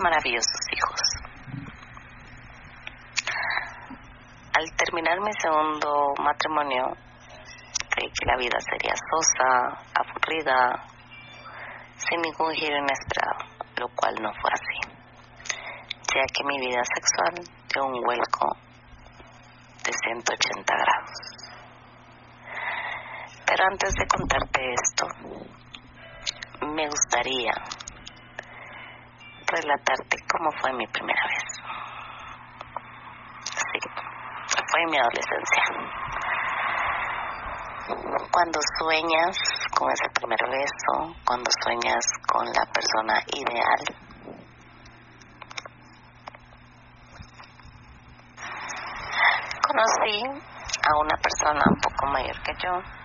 maravillosos 0.00 0.60
hijos. 0.72 1.00
Al 4.54 4.64
terminar 4.76 5.20
mi 5.20 5.32
segundo 5.40 6.14
matrimonio, 6.20 6.86
creí 7.90 8.10
que 8.10 8.26
la 8.26 8.36
vida 8.36 8.58
sería 8.60 8.94
sosa, 9.10 9.84
aburrida, 9.94 10.84
sin 11.96 12.20
ningún 12.22 12.52
giro 12.54 12.76
inesperado, 12.76 13.44
lo 13.76 13.88
cual 13.94 14.14
no 14.20 14.32
fue 14.40 14.50
así, 14.52 14.80
ya 16.14 16.24
que 16.32 16.44
mi 16.44 16.58
vida 16.58 16.82
sexual 16.84 17.34
dio 17.72 17.84
un 17.86 18.02
vuelco 18.02 18.56
de 19.84 19.92
180 19.92 20.74
grados. 20.74 21.37
Pero 23.48 23.64
antes 23.64 23.94
de 23.94 24.06
contarte 24.06 24.60
esto, 24.74 25.06
me 26.66 26.86
gustaría 26.86 27.52
relatarte 29.46 30.16
cómo 30.30 30.50
fue 30.60 30.70
mi 30.74 30.86
primera 30.88 31.22
vez. 31.26 31.44
Sí, 33.42 33.80
fue 34.70 34.84
mi 34.90 34.98
adolescencia. 34.98 35.62
Cuando 38.30 38.60
sueñas 38.80 39.36
con 39.74 39.90
ese 39.92 40.10
primer 40.12 40.38
beso, 40.50 41.16
cuando 41.24 41.50
sueñas 41.64 42.04
con 42.30 42.44
la 42.44 42.66
persona 42.70 43.18
ideal, 43.32 43.82
conocí 49.66 50.22
a 50.86 50.98
una 51.00 51.16
persona 51.16 51.62
un 51.66 51.80
poco 51.80 52.06
mayor 52.12 52.42
que 52.42 52.52
yo, 52.62 52.97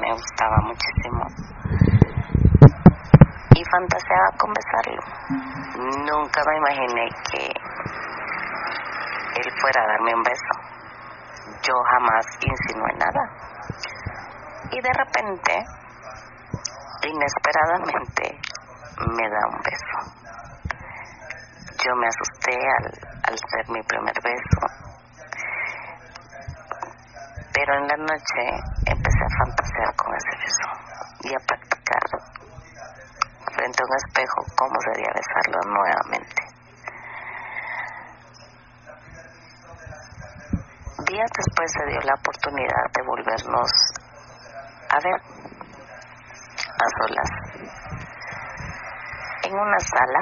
me 0.00 0.12
gustaba 0.12 0.56
muchísimo, 0.62 1.26
y 3.54 3.64
fantaseaba 3.64 4.30
con 4.38 4.52
besarlo. 4.52 5.02
Nunca 6.04 6.42
me 6.46 6.56
imaginé 6.56 7.08
que 7.30 7.46
él 9.40 9.52
fuera 9.60 9.82
a 9.82 9.86
darme 9.86 10.14
un 10.14 10.22
beso. 10.22 10.54
Yo 11.62 11.74
jamás 11.92 12.26
insinué 12.40 12.92
nada. 12.98 13.30
Y 14.70 14.80
de 14.80 14.92
repente, 14.92 15.64
inesperadamente, 17.02 18.40
me 19.16 19.28
da 19.28 19.48
un 19.48 19.58
beso 19.62 20.26
yo 21.86 21.94
me 21.94 22.08
asusté 22.08 22.58
al 23.22 23.38
ser 23.38 23.70
mi 23.70 23.82
primer 23.82 24.14
beso. 24.22 24.60
Pero 27.52 27.74
en 27.74 27.86
la 27.86 27.96
noche 27.96 28.42
empecé 29.06 29.24
a 29.24 29.38
fantasear 29.38 29.94
con 29.96 30.14
ese 30.14 30.34
beso 30.42 30.68
y 31.22 31.34
a 31.34 31.38
practicar 31.46 32.02
frente 33.54 33.82
a 33.82 33.86
un 33.86 33.96
espejo 33.96 34.44
cómo 34.56 34.80
sería 34.80 35.10
besarlo 35.14 35.58
nuevamente. 35.70 36.42
Días 41.06 41.30
después 41.38 41.70
se 41.72 41.86
dio 41.86 42.00
la 42.00 42.14
oportunidad 42.14 42.90
de 42.92 43.02
volvernos 43.06 43.70
a 44.90 44.98
ver 44.98 45.20
a 46.58 46.86
solas 46.98 47.30
en 49.44 49.54
una 49.54 49.78
sala 49.78 50.20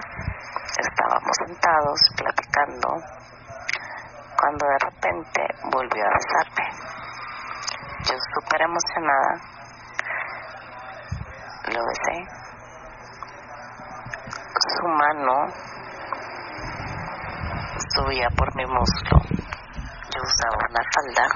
Estábamos 0.77 1.37
sentados 1.47 2.01
platicando 2.17 2.89
cuando 4.37 4.67
de 4.67 4.79
repente 4.81 5.47
volvió 5.71 6.05
a 6.05 6.11
besarme. 6.15 6.44
Emocionada 8.61 9.35
lo 11.73 11.81
besé. 11.87 12.17
Su 14.79 14.87
mano 14.87 15.47
subía 17.95 18.29
por 18.37 18.55
mi 18.55 18.65
muslo. 18.67 19.19
Yo 20.15 20.23
usaba 20.23 20.57
una 20.71 20.83
falda 20.95 21.27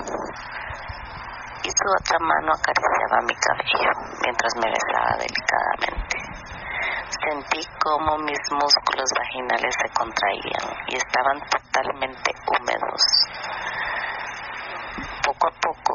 y 1.65 1.71
su 1.71 1.87
otra 2.01 2.19
mano 2.21 2.53
acariciaba 2.53 3.21
mi 3.27 3.35
cabello 3.35 3.91
mientras 4.23 4.55
me 4.57 4.71
besaba 4.71 5.17
delicadamente. 5.19 6.17
Sentí 7.25 7.67
como 7.83 8.17
mis 8.19 8.41
músculos 8.53 9.11
vaginales 9.19 9.75
se 9.83 9.89
contraían 9.93 10.67
y 10.87 10.97
estaban 10.97 11.41
totalmente 11.51 12.31
húmedos. 12.47 13.03
Poco 15.25 15.49
a 15.49 15.53
poco 15.61 15.88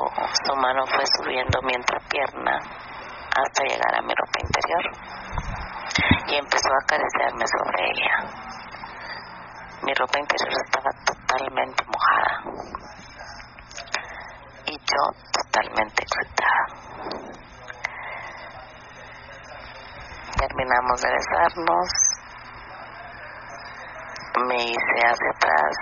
su 0.45 0.56
mano 0.56 0.86
fue 0.88 1.04
subiendo 1.17 1.62
mi 1.63 1.73
entrepierna 1.73 2.58
hasta 2.58 3.63
llegar 3.63 3.95
a 3.95 4.02
mi 4.02 4.13
ropa 4.13 4.39
interior 4.39 4.86
y 6.28 6.36
empezó 6.36 6.69
a 6.69 6.84
acariciarme 6.84 7.45
sobre 7.47 7.84
ella. 7.91 8.15
Mi 9.84 9.93
ropa 9.93 10.19
interior 10.19 10.54
estaba 10.65 10.89
totalmente 11.06 11.84
mojada 11.86 12.43
y 14.65 14.78
yo 14.78 15.04
totalmente 15.32 16.04
excitada. 16.04 16.84
terminamos 20.47 21.02
de 21.02 21.10
besarnos, 21.10 21.89
me 24.45 24.56
hice 24.56 24.99
hacia 24.99 25.30
atrás, 25.30 25.76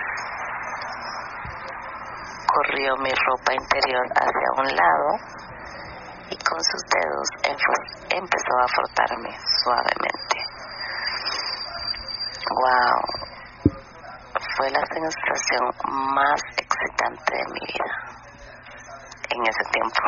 corrió 2.62 2.96
mi 2.98 3.10
ropa 3.10 3.54
interior 3.54 4.06
hacia 4.14 4.48
un 4.56 4.66
lado 4.66 5.18
y 6.30 6.36
con 6.36 6.62
sus 6.62 6.82
dedos 6.94 7.28
empezó 8.10 8.58
a 8.58 8.68
frotarme 8.68 9.30
suavemente. 9.64 10.36
¡Wow! 12.54 13.02
Fue 14.56 14.70
la 14.70 14.84
sensación 14.86 15.70
más 16.14 16.40
excitante 16.56 17.36
de 17.36 17.44
mi 17.52 17.60
vida 17.66 17.96
en 19.30 19.42
ese 19.42 19.64
tiempo. 19.72 20.00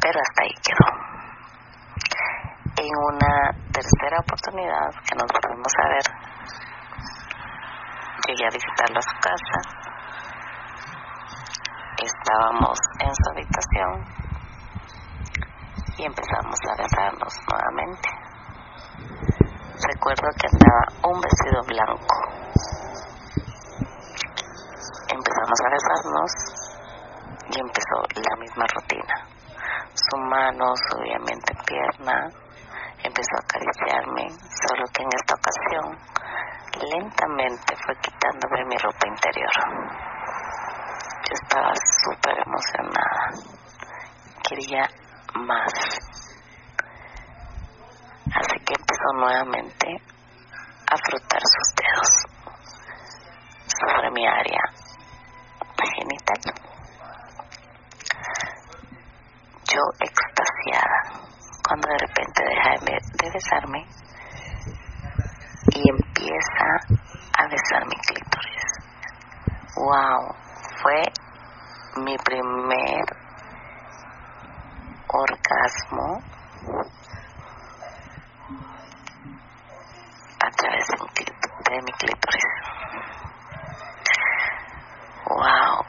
pero 0.00 0.20
hasta 0.20 0.42
ahí 0.42 0.54
quedó. 0.64 0.86
En 2.78 2.90
una 3.12 3.52
tercera 3.72 4.20
oportunidad 4.20 4.88
que 5.06 5.16
nos 5.16 5.26
volvimos 5.26 5.72
a 5.84 5.88
ver, 5.88 6.06
visitarlo 8.78 8.98
a 8.98 9.02
su 9.02 9.16
casa, 9.20 9.58
estábamos 12.02 12.78
en 13.00 13.14
su 13.14 13.30
habitación 13.30 14.04
y 15.96 16.04
empezamos 16.04 16.58
a 16.68 16.82
besarnos 16.82 17.34
nuevamente. 17.50 18.08
Recuerdo 19.94 20.28
que 20.38 20.46
andaba 20.52 21.10
un 21.10 21.20
vestido 21.20 21.62
blanco. 21.66 22.16
Empezamos 25.08 25.60
a 25.60 25.70
besarnos 25.70 26.32
y 27.50 27.60
empezó 27.60 27.96
la 28.14 28.36
misma 28.40 28.64
rutina 28.74 29.38
su 29.94 30.16
mano 30.16 30.74
subía 30.88 31.18
mi 31.18 31.34
pierna, 31.66 32.28
empezó 33.02 33.34
a 33.34 33.42
acariciarme, 33.42 34.30
solo 34.30 34.84
que 34.92 35.02
en 35.02 35.08
esta 35.16 35.34
ocasión 35.34 35.98
lentamente 36.80 37.74
fue 37.84 37.94
quitándome 38.00 38.64
mi 38.66 38.76
ropa 38.76 39.08
interior. 39.08 39.50
Yo 41.26 41.34
estaba 41.34 41.72
súper 42.04 42.38
emocionada, 42.46 43.30
quería 44.48 44.88
más. 45.34 45.72
Así 48.34 48.58
que 48.64 48.74
empezó 48.78 49.12
nuevamente 49.14 49.88
a 50.90 50.96
frotar 50.96 51.40
sus 51.42 51.74
dedos 51.74 52.10
sobre 53.66 54.10
mi 54.12 54.26
área 54.26 54.62
genital 55.94 56.68
yo 59.70 59.82
extasiada 60.00 61.02
cuando 61.66 61.88
de 61.88 61.98
repente 61.98 62.42
deja 62.42 62.70
de 62.82 63.30
besarme 63.30 63.86
y 65.74 65.90
empieza 65.90 66.64
a 67.38 67.46
besar 67.48 67.86
mi 67.86 67.96
clítoris. 67.96 68.64
¡Wow! 69.76 70.34
Fue 70.82 71.02
mi 72.02 72.16
primer 72.18 73.04
orgasmo 75.08 76.22
a 80.40 80.50
través 80.56 80.88
de, 80.88 81.70
de 81.70 81.82
mi 81.82 81.92
clítoris. 81.92 82.44
¡Wow! 85.26 85.84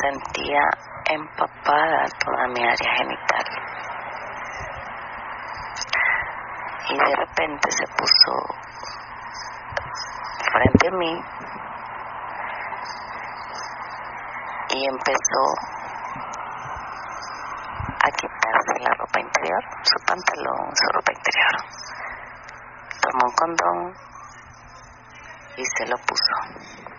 Sentía 0.00 0.62
empapada 1.10 2.06
toda 2.22 2.46
mi 2.48 2.62
área 2.62 2.94
genital. 2.98 3.44
Y 6.88 6.98
de 6.98 7.16
repente 7.16 7.70
se 7.70 7.86
puso 7.96 8.32
frente 10.52 10.88
a 10.88 10.90
mí 10.92 11.20
y 14.68 14.88
empezó 14.88 15.42
a 18.02 18.08
quitarse 18.10 18.80
la 18.80 18.94
ropa 18.98 19.20
interior, 19.20 19.64
su 19.82 19.98
pantalón, 20.04 20.76
su 20.76 20.86
ropa 20.92 21.12
interior. 21.12 21.56
Tomó 23.00 23.24
un 23.24 23.34
condón 23.34 23.94
y 25.56 25.64
se 25.64 25.86
lo 25.86 25.96
puso. 25.98 26.95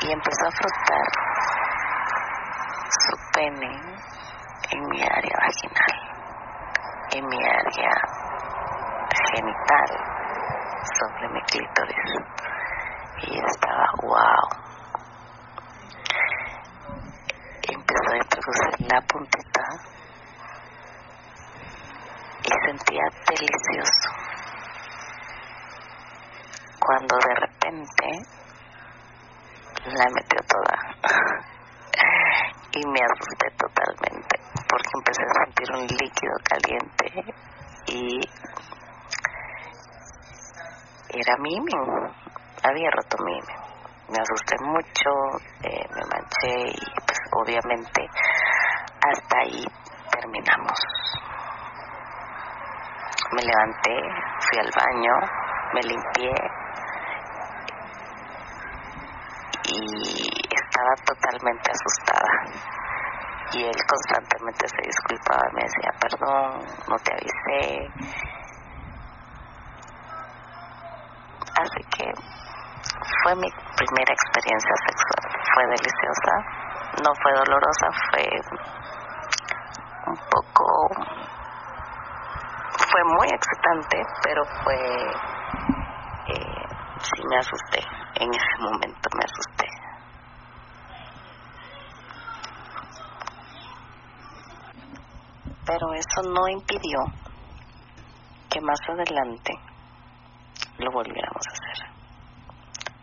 Y 0.00 0.12
empezó 0.12 0.46
a 0.46 0.50
frotar 0.52 1.06
su 2.88 3.16
pene 3.32 3.98
en 4.70 4.80
mi 4.90 5.02
área 5.02 5.36
vaginal, 5.40 5.96
en 7.14 7.26
mi 7.26 7.44
área 7.44 7.90
genital, 9.32 9.90
sobre 10.98 11.28
mi 11.30 11.40
clítoris. 11.42 12.12
Y 13.26 13.38
estaba, 13.44 13.86
wow. 14.02 14.48
Empezó 17.68 18.12
a 18.12 18.16
introducir 18.16 18.92
la 18.92 19.00
puntita 19.02 19.62
y 22.44 22.50
sentía 22.66 23.02
delicioso. 23.26 24.10
Cuando 26.78 27.16
de 27.16 27.34
repente 27.34 28.37
la 29.94 30.06
metió 30.14 30.38
toda 30.46 30.78
y 32.72 32.86
me 32.86 33.00
asusté 33.00 33.50
totalmente 33.56 34.40
porque 34.68 34.90
empecé 34.94 35.22
a 35.22 35.44
sentir 35.44 35.74
un 35.74 35.86
líquido 35.86 36.34
caliente 36.44 37.34
y 37.86 38.20
era 41.10 41.36
Mimi, 41.38 41.72
había 42.62 42.90
roto 42.90 43.16
Mimi. 43.24 43.54
Me 44.10 44.18
asusté 44.20 44.56
mucho, 44.60 45.10
eh, 45.64 45.86
me 45.94 46.02
manché 46.06 46.68
y 46.70 47.00
pues 47.06 47.18
obviamente 47.32 48.08
hasta 49.00 49.38
ahí 49.40 49.64
terminamos. 50.10 50.78
Me 53.32 53.42
levanté, 53.42 54.00
fui 54.40 54.58
al 54.58 54.70
baño, 54.74 55.12
me 55.74 55.80
limpié 55.82 56.32
y 59.64 60.30
estaba 60.54 60.94
totalmente 61.04 61.70
asustada. 61.70 62.32
Y 63.52 63.64
él 63.64 63.77
constantemente 63.88 64.68
se 64.68 64.82
disculpaba, 64.84 65.48
me 65.54 65.62
decía, 65.62 65.90
perdón, 65.98 66.66
no 66.88 66.96
te 66.98 67.12
avisé. 67.12 67.88
Así 71.56 71.82
que 71.96 72.12
fue 73.22 73.34
mi 73.36 73.50
primera 73.76 74.12
experiencia 74.12 74.74
sexual. 74.86 75.22
Fue 75.54 75.64
deliciosa, 75.66 76.34
no 77.02 77.10
fue 77.22 77.32
dolorosa, 77.32 77.88
fue 78.10 78.24
un 80.06 80.16
poco, 80.30 80.64
fue 82.90 83.02
muy 83.16 83.28
excitante, 83.28 84.02
pero 84.22 84.44
fue, 84.62 84.76
eh, 86.28 86.64
sí 87.02 87.22
me 87.28 87.38
asusté, 87.38 87.80
en 88.20 88.30
ese 88.30 88.56
momento 88.60 89.08
me 89.16 89.24
asusté. 89.24 89.47
Pero 95.68 95.92
eso 95.92 96.22
no 96.22 96.48
impidió 96.48 96.98
que 98.48 98.58
más 98.62 98.80
adelante 98.88 99.52
lo 100.78 100.90
volviéramos 100.90 101.42
a 101.46 101.52
hacer. 101.52 101.86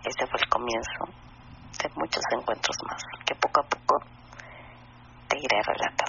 Ese 0.04 0.26
fue 0.26 0.40
el 0.42 0.50
comienzo 0.50 1.06
de 1.84 1.90
muchos 1.96 2.24
encuentros 2.32 2.76
más 2.90 3.04
que 3.24 3.36
poco 3.36 3.60
a 3.60 3.64
poco 3.70 4.04
te 5.28 5.38
iré 5.38 5.62
relatando. 5.62 6.05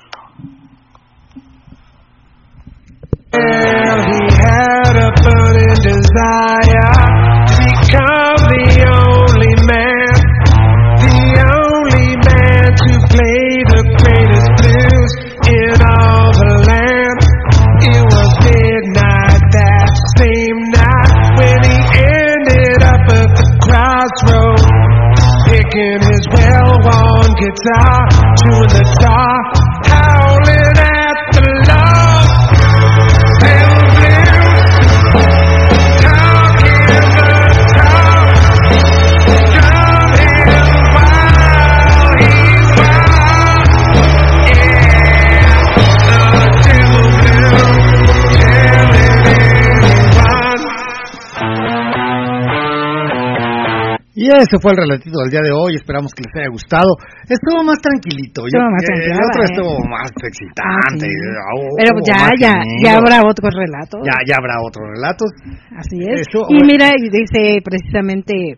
Ese 54.39 54.57
fue 54.61 54.73
el 54.73 54.79
relatito 54.79 55.19
del 55.21 55.31
día 55.31 55.41
de 55.43 55.53
hoy. 55.53 55.77
Esperamos 55.77 56.13
que 56.15 56.23
les 56.25 56.33
haya 56.37 56.51
gustado. 56.51 56.91
Estuvo 57.29 57.63
más 57.65 57.79
tranquilito. 57.81 58.43
Yo- 58.43 58.57
Estuvo 58.57 58.71
más 58.71 58.85
eh, 58.85 59.11
el 59.11 59.19
otro 59.21 59.41
¿eh? 59.43 59.49
estuvo 59.51 59.73
más 59.89 60.11
excitante. 60.13 60.63
Ah, 60.65 60.91
sí. 60.99 61.11
Oh, 61.57 61.77
Pero 61.77 61.91
ya, 62.07 62.31
ya, 62.41 62.55
ya 62.85 62.97
habrá 62.99 63.21
otros 63.25 63.51
relatos. 63.55 64.01
Ya, 64.05 64.17
ya 64.27 64.37
habrá 64.39 64.61
otros 64.63 64.85
relatos. 64.95 65.29
Así 65.77 65.99
es. 66.01 66.27
Eso, 66.29 66.47
y 66.49 66.59
bueno. 66.61 66.67
mira, 66.67 66.89
y 66.97 67.09
dice 67.11 67.61
precisamente, 67.65 68.57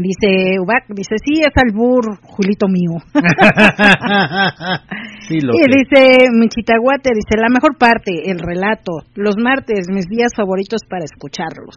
dice 0.00 0.58
Ubac, 0.60 0.84
dice, 0.88 1.16
sí, 1.24 1.40
es 1.40 1.56
albur, 1.56 2.18
Julito 2.22 2.68
mío. 2.68 2.98
sí, 5.28 5.40
lo 5.40 5.54
y 5.54 5.58
sé. 5.58 5.68
dice 5.68 6.28
Michitaguate, 6.32 7.10
dice, 7.14 7.36
la 7.40 7.48
mejor 7.48 7.76
parte, 7.78 8.30
el 8.30 8.38
relato, 8.38 8.92
los 9.14 9.36
martes, 9.36 9.88
mis 9.88 10.06
días 10.06 10.32
favoritos 10.36 10.82
para 10.88 11.04
escucharlos. 11.04 11.74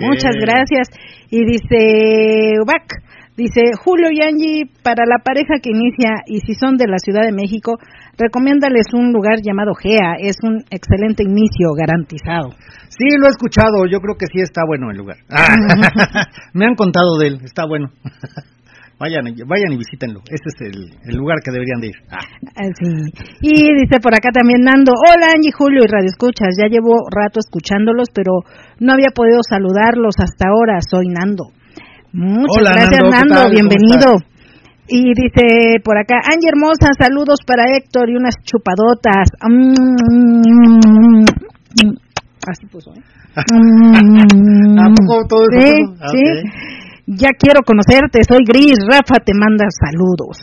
Muchas 0.00 0.36
gracias. 0.36 0.88
Y 1.30 1.44
dice 1.44 2.58
Ubac, 2.62 3.02
dice, 3.36 3.72
Julio 3.82 4.08
y 4.10 4.22
Angie, 4.22 4.64
para 4.82 5.04
la 5.06 5.18
pareja 5.24 5.60
que 5.62 5.70
inicia, 5.70 6.22
y 6.26 6.40
si 6.40 6.54
son 6.54 6.76
de 6.76 6.88
la 6.88 6.98
Ciudad 6.98 7.22
de 7.24 7.32
México, 7.32 7.78
recomiéndales 8.18 8.86
un 8.92 9.12
lugar 9.12 9.38
llamado 9.42 9.72
GEA, 9.74 10.18
es 10.18 10.36
un 10.42 10.58
excelente 10.70 11.22
inicio, 11.22 11.72
garantizado. 11.76 12.50
Sí, 12.88 13.06
lo 13.16 13.26
he 13.26 13.30
escuchado. 13.30 13.86
Yo 13.90 14.00
creo 14.00 14.16
que 14.18 14.26
sí 14.26 14.40
está 14.42 14.62
bueno 14.66 14.90
el 14.90 14.98
lugar. 14.98 15.18
Me 16.52 16.66
han 16.66 16.74
contado 16.74 17.16
de 17.18 17.28
él. 17.28 17.40
Está 17.44 17.64
bueno. 17.66 17.88
vayan, 18.98 19.24
vayan 19.46 19.72
y 19.72 19.78
visítenlo. 19.78 20.20
Este 20.26 20.50
es 20.50 20.58
el, 20.60 20.90
el 21.06 21.16
lugar 21.16 21.38
que 21.44 21.52
deberían 21.52 21.80
de 21.80 21.88
ir. 21.88 21.98
Ah. 22.10 22.18
Así. 22.58 22.90
Y 23.40 23.54
dice 23.78 24.00
por 24.02 24.14
acá 24.14 24.30
también 24.34 24.60
Nando, 24.62 24.92
hola 24.92 25.30
Angie, 25.34 25.54
Julio 25.54 25.84
y 25.84 25.86
Radio 25.86 26.10
Escuchas, 26.10 26.58
ya 26.58 26.66
llevo 26.66 27.06
rato 27.06 27.38
escuchándolos, 27.38 28.08
pero 28.12 28.42
no 28.80 28.92
había 28.92 29.14
podido 29.14 29.38
saludarlos 29.48 30.18
hasta 30.18 30.50
ahora, 30.50 30.80
soy 30.82 31.06
Nando. 31.08 31.54
Muchas 32.12 32.56
Hola, 32.58 32.72
gracias 32.74 32.98
Nando, 32.98 33.10
¿qué 33.10 33.14
Nando, 33.14 33.34
tal? 33.34 33.44
¿Cómo 33.44 33.54
bienvenido. 33.54 34.37
Y 34.88 35.12
dice 35.14 35.80
por 35.84 35.98
acá, 35.98 36.16
Angie 36.24 36.48
hermosa, 36.48 36.88
saludos 36.98 37.40
para 37.46 37.76
Héctor 37.76 38.08
y 38.10 38.16
unas 38.16 38.34
chupadotas. 38.42 39.28
Mm, 39.46 41.24
Así 42.46 42.66
puso, 42.66 42.92
¿eh? 42.94 43.02
Mm. 43.52 44.78
¿A 44.80 44.88
poco 44.94 45.26
todo 45.28 45.44
eso 45.50 45.60
Sí? 45.60 45.74
Ah, 46.00 46.08
sí. 46.10 46.24
Ya 47.06 47.30
quiero 47.38 47.62
conocerte, 47.62 48.20
soy 48.26 48.44
Gris, 48.46 48.78
Rafa 48.86 49.16
te 49.24 49.32
manda 49.34 49.66
saludos. 49.70 50.38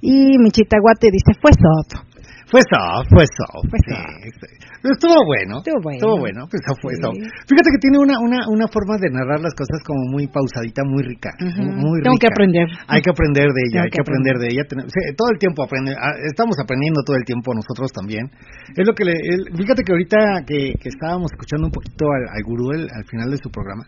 Y 0.00 0.38
Michitaguate 0.38 1.08
dice, 1.10 1.38
fue 1.40 1.50
soft. 1.52 2.05
Fue 2.46 2.62
soft, 2.70 3.06
fue 3.10 3.26
soft. 3.26 3.66
Fue 3.70 3.80
soft. 3.90 4.22
sí. 4.22 4.50
Estuvo 4.86 5.18
bueno. 5.26 5.58
Estuvo 5.58 5.82
bueno. 5.82 5.98
Estuvo 5.98 6.16
bueno, 6.18 6.40
pues 6.46 6.62
eso 6.62 6.74
fue 6.80 6.94
Sí. 6.94 7.02
soft. 7.02 7.18
Fíjate 7.50 7.68
que 7.74 7.80
tiene 7.82 7.98
una, 7.98 8.16
una, 8.22 8.46
una 8.46 8.66
forma 8.70 8.94
de 9.02 9.10
narrar 9.10 9.40
las 9.42 9.50
cosas 9.58 9.82
como 9.82 9.98
muy 10.14 10.28
pausadita, 10.30 10.82
muy 10.86 11.02
rica. 11.02 11.34
Muy 11.42 11.98
Tengo 12.06 12.14
que 12.22 12.30
rica. 12.30 12.34
aprender. 12.38 12.66
Hay 12.86 13.02
que 13.02 13.10
aprender 13.10 13.50
de 13.50 13.62
ella, 13.66 13.82
Tengo 13.82 13.84
hay 13.84 13.90
que 13.90 14.02
aprender 14.06 14.34
de 14.38 14.46
ella. 14.46 14.62
Ten- 14.70 14.86
todo 15.18 15.28
el 15.34 15.38
tiempo 15.42 15.64
aprende, 15.66 15.90
ah, 15.98 16.14
estamos 16.30 16.54
aprendiendo 16.62 17.02
todo 17.02 17.16
el 17.18 17.24
tiempo 17.26 17.50
nosotros 17.52 17.90
también. 17.90 18.30
Es 18.78 18.86
lo 18.86 18.94
que 18.94 19.04
le, 19.04 19.14
el- 19.18 19.50
fíjate 19.56 19.82
que 19.82 19.90
ahorita 19.92 20.46
que, 20.46 20.74
que 20.78 20.88
estábamos 20.88 21.32
escuchando 21.34 21.66
un 21.66 21.74
poquito 21.74 22.06
al, 22.14 22.30
al 22.30 22.42
gurú 22.46 22.70
el- 22.78 22.86
al 22.94 23.04
final 23.10 23.26
de 23.30 23.38
su 23.42 23.50
programa, 23.50 23.82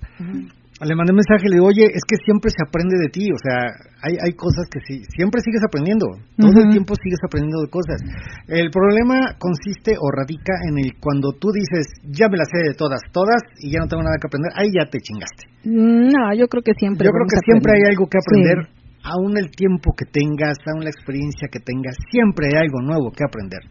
le 0.87 0.95
mandé 0.95 1.11
un 1.11 1.19
mensaje, 1.19 1.49
le 1.51 1.57
digo, 1.59 1.67
oye, 1.67 1.87
es 1.91 2.03
que 2.07 2.17
siempre 2.23 2.51
se 2.55 2.63
aprende 2.63 2.95
de 3.03 3.09
ti, 3.11 3.27
o 3.35 3.41
sea, 3.43 3.67
hay, 4.03 4.15
hay 4.23 4.33
cosas 4.39 4.63
que 4.71 4.79
sí, 4.87 5.03
siempre 5.11 5.41
sigues 5.43 5.63
aprendiendo, 5.67 6.07
todo 6.39 6.55
el 6.55 6.71
tiempo 6.71 6.95
sigues 6.95 7.19
aprendiendo 7.27 7.63
de 7.67 7.71
cosas. 7.71 7.99
El 8.47 8.71
problema 8.71 9.35
consiste 9.43 9.99
o 9.99 10.07
radica 10.15 10.55
en 10.71 10.79
el 10.79 10.95
cuando 11.03 11.33
tú 11.35 11.51
dices, 11.51 11.87
ya 12.07 12.29
me 12.31 12.39
las 12.39 12.47
sé 12.47 12.71
de 12.71 12.75
todas, 12.79 13.01
todas, 13.11 13.43
y 13.59 13.73
ya 13.75 13.81
no 13.81 13.89
tengo 13.89 14.03
nada 14.07 14.17
que 14.23 14.29
aprender, 14.31 14.51
ahí 14.55 14.71
ya 14.71 14.87
te 14.87 14.99
chingaste. 15.03 15.43
No, 15.67 16.31
yo 16.39 16.47
creo 16.47 16.63
que 16.63 16.73
siempre. 16.79 17.05
Yo 17.05 17.11
creo 17.11 17.27
que 17.27 17.43
siempre 17.45 17.73
hay 17.75 17.83
algo 17.91 18.07
que 18.07 18.19
Sí. 18.23 18.25
aprender, 18.25 18.59
aún 19.03 19.37
el 19.39 19.51
tiempo 19.51 19.95
que 19.97 20.07
tengas, 20.07 20.59
aún 20.71 20.85
la 20.85 20.91
experiencia 20.91 21.49
que 21.51 21.61
tengas, 21.61 21.97
siempre 22.11 22.47
hay 22.55 22.63
algo 22.63 22.83
nuevo 22.83 23.11
que 23.11 23.25
aprender. 23.27 23.63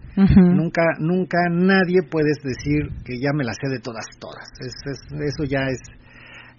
Nunca, 0.56 0.82
nunca 1.00 1.38
nadie 1.52 2.02
puedes 2.10 2.42
decir 2.44 2.90
que 3.06 3.20
ya 3.22 3.32
me 3.34 3.44
la 3.44 3.54
sé 3.54 3.70
de 3.70 3.80
todas, 3.80 4.06
todas. 4.20 4.44
Es- 4.60 4.82
es- 4.92 5.08
eso 5.36 5.44
ya 5.48 5.68
es, 5.72 5.78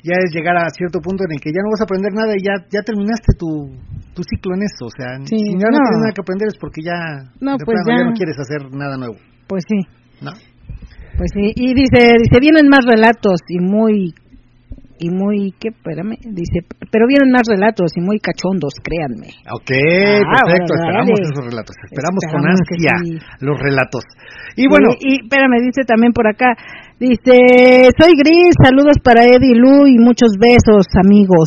ya 0.03 0.15
es 0.23 0.31
llegar 0.33 0.57
a 0.57 0.69
cierto 0.71 1.01
punto 1.01 1.25
en 1.27 1.33
el 1.35 1.41
que 1.41 1.51
ya 1.51 1.61
no 1.63 1.71
vas 1.75 1.81
a 1.83 1.87
aprender 1.91 2.13
nada 2.15 2.33
y 2.37 2.43
ya, 2.43 2.55
ya 2.71 2.83
terminaste 2.83 3.35
tu, 3.39 3.73
tu 4.15 4.23
ciclo 4.23 4.55
en 4.55 4.63
eso. 4.63 4.87
O 4.87 4.95
sea, 4.95 5.19
Sí, 5.27 5.37
si 5.39 5.53
ya 5.59 5.69
no, 5.71 5.79
no. 5.79 5.85
tienes 5.85 6.01
nada 6.03 6.15
que 6.15 6.23
aprender 6.23 6.47
es 6.49 6.59
porque 6.59 6.81
ya, 6.83 6.99
No, 7.41 7.57
de 7.59 7.65
pues 7.65 7.79
plano, 7.83 7.91
ya 7.91 8.05
ya. 8.05 8.11
no 8.11 8.13
quieres 8.17 8.37
hacer 8.39 8.61
nada 8.73 8.97
nuevo, 8.97 9.17
Pues 9.49 9.65
sí, 9.67 9.79
¿no? 10.23 10.33
pues 11.19 11.31
sí. 11.35 11.51
Y 11.57 11.75
dice, 11.75 12.15
dice, 12.23 12.37
vienen 12.41 12.69
más 12.71 12.87
relatos 12.87 13.43
y 13.51 13.59
muy, 13.59 14.15
y 15.01 15.11
muy, 15.11 15.51
¿qué? 15.59 15.71
Espérame, 15.75 16.15
dice, 16.31 16.63
pero 16.95 17.07
vienen 17.11 17.31
más 17.35 17.43
relatos 17.51 17.91
y 17.97 18.01
muy 18.01 18.19
cachondos, 18.23 18.75
créanme. 18.83 19.35
Ok, 19.51 19.71
Ah, 20.23 20.47
perfecto, 20.47 20.75
bueno, 20.75 20.87
esperamos 20.87 21.19
esos 21.27 21.45
relatos, 21.45 21.75
esperamos, 21.91 22.23
con 22.31 22.39
Esperamos 22.39 22.61
ansia 22.63 22.95
sí. 23.03 23.45
los 23.45 23.59
relatos. 23.59 24.05
Y 24.55 24.67
bueno, 24.71 24.91
y, 24.99 25.11
y 25.11 25.15
espérame, 25.27 25.59
dice 25.67 25.83
también 25.87 26.13
por 26.13 26.27
acá, 26.27 26.55
Dice, 26.99 27.95
soy 27.95 28.11
Gris, 28.19 28.59
saludos 28.59 28.99
para 29.05 29.23
Eddie 29.23 29.55
Lu 29.55 29.87
y 29.87 30.03
muchos 30.03 30.35
besos, 30.35 30.83
amigos. 30.99 31.47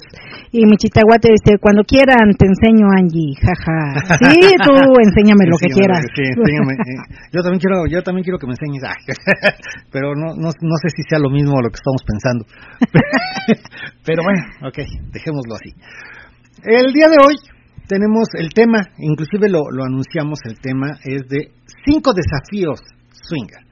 Y 0.50 0.64
mi 0.66 0.78
chitaguate 0.78 1.28
dice, 1.28 1.60
cuando 1.60 1.84
quieran 1.84 2.32
te 2.40 2.48
enseño, 2.48 2.88
Angie, 2.88 3.36
jaja. 3.36 4.16
Sí, 4.16 4.40
tú 4.64 4.72
enséñame 5.04 5.44
lo 5.52 5.58
que 5.60 5.68
quieras. 5.68 6.08
sí, 6.16 6.24
enséñame, 6.24 6.72
eh, 6.72 7.28
yo 7.34 7.44
también 7.44 7.60
quiero, 7.60 7.84
yo 7.84 8.02
también 8.02 8.24
quiero 8.24 8.40
que 8.40 8.48
me 8.48 8.56
enseñes, 8.56 8.84
Ay, 8.88 9.04
pero 9.92 10.16
no, 10.16 10.36
no, 10.40 10.56
no 10.56 10.76
sé 10.80 10.88
si 10.96 11.04
sea 11.04 11.20
lo 11.20 11.30
mismo 11.30 11.60
lo 11.60 11.68
que 11.68 11.84
estamos 11.84 12.02
pensando. 12.08 12.46
pero 14.08 14.24
bueno, 14.24 14.44
ok, 14.72 14.80
dejémoslo 15.12 15.56
así. 15.56 15.76
El 16.64 16.94
día 16.94 17.12
de 17.12 17.20
hoy 17.20 17.36
tenemos 17.90 18.30
el 18.40 18.54
tema, 18.56 18.80
inclusive 19.00 19.50
lo, 19.50 19.68
lo 19.70 19.84
anunciamos, 19.84 20.40
el 20.46 20.60
tema 20.62 20.96
es 21.04 21.28
de 21.28 21.52
cinco 21.84 22.14
desafíos 22.14 22.80
swinger. 23.28 23.71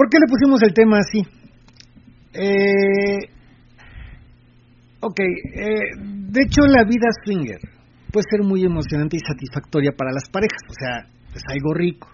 ¿Por 0.00 0.08
qué 0.08 0.16
le 0.16 0.32
pusimos 0.32 0.62
el 0.62 0.72
tema 0.72 0.96
así? 0.96 1.20
Eh, 2.32 3.20
ok, 5.00 5.20
eh, 5.20 5.92
de 6.00 6.40
hecho 6.40 6.62
la 6.64 6.84
vida 6.84 7.08
swinger 7.22 7.60
puede 8.10 8.24
ser 8.30 8.40
muy 8.42 8.64
emocionante 8.64 9.18
y 9.18 9.20
satisfactoria 9.20 9.92
para 9.92 10.10
las 10.10 10.24
parejas, 10.32 10.62
o 10.70 10.72
sea, 10.72 11.04
es 11.36 11.42
algo 11.52 11.74
rico. 11.74 12.08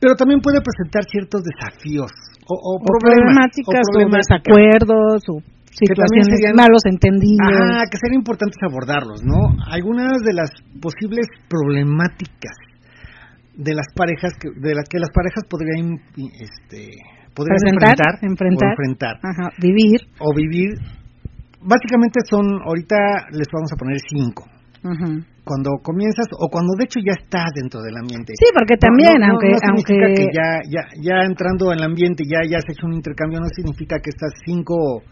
Pero 0.00 0.16
también 0.16 0.40
puede 0.40 0.58
presentar 0.60 1.04
ciertos 1.06 1.42
desafíos 1.44 2.10
o, 2.50 2.54
o 2.58 2.74
O 2.74 2.82
problemas, 2.82 3.54
problemáticas, 3.54 3.86
o, 3.86 3.92
problemáticas. 3.92 4.42
desacuerdos, 4.42 5.22
o 5.30 5.34
situaciones, 5.70 6.34
serían- 6.34 6.56
malos 6.56 6.82
entendidos. 6.90 7.46
Ajá, 7.62 7.84
que 7.86 7.98
sería 8.02 8.18
importante 8.18 8.58
abordarlos, 8.68 9.22
¿no? 9.22 9.54
Algunas 9.70 10.18
de 10.26 10.34
las 10.34 10.50
posibles 10.82 11.28
problemáticas 11.48 12.58
de 13.54 13.74
las 13.74 13.86
parejas 13.94 14.32
que 14.40 14.48
de 14.48 14.74
las 14.74 14.88
que 14.88 14.98
las 14.98 15.10
parejas 15.10 15.44
podrían 15.48 16.00
este 16.40 16.96
podrían 17.34 17.56
enfrentar, 17.68 18.18
enfrentar. 18.22 18.68
o 18.68 18.70
enfrentar 18.72 19.14
Ajá, 19.22 19.50
vivir. 19.60 20.00
o 20.20 20.34
vivir 20.34 20.70
básicamente 21.60 22.20
son 22.28 22.46
ahorita 22.64 22.96
les 23.32 23.46
vamos 23.52 23.72
a 23.72 23.76
poner 23.76 23.98
cinco 24.08 24.44
Ujú. 24.82 25.22
cuando 25.44 25.70
comienzas 25.82 26.26
o 26.34 26.48
cuando 26.50 26.74
de 26.76 26.84
hecho 26.84 26.98
ya 27.04 27.14
estás 27.14 27.46
dentro 27.54 27.80
del 27.82 27.96
ambiente 27.96 28.32
Sí, 28.34 28.50
porque 28.50 28.74
también, 28.76 29.14
No, 29.20 29.26
no, 29.26 29.32
aunque, 29.38 29.50
no 29.54 29.58
significa 29.62 30.06
aunque 30.06 30.26
que 30.26 30.34
ya 30.34 30.48
ya 30.66 30.82
ya 30.98 31.16
entrando 31.22 31.70
en 31.72 31.78
el 31.78 31.84
ambiente 31.84 32.24
ya 32.26 32.40
ya 32.48 32.58
has 32.58 32.66
hecho 32.68 32.86
un 32.86 32.94
intercambio 32.94 33.38
no 33.38 33.46
significa 33.54 33.96
que 34.02 34.10
estas 34.10 34.32
cinco 34.44 35.04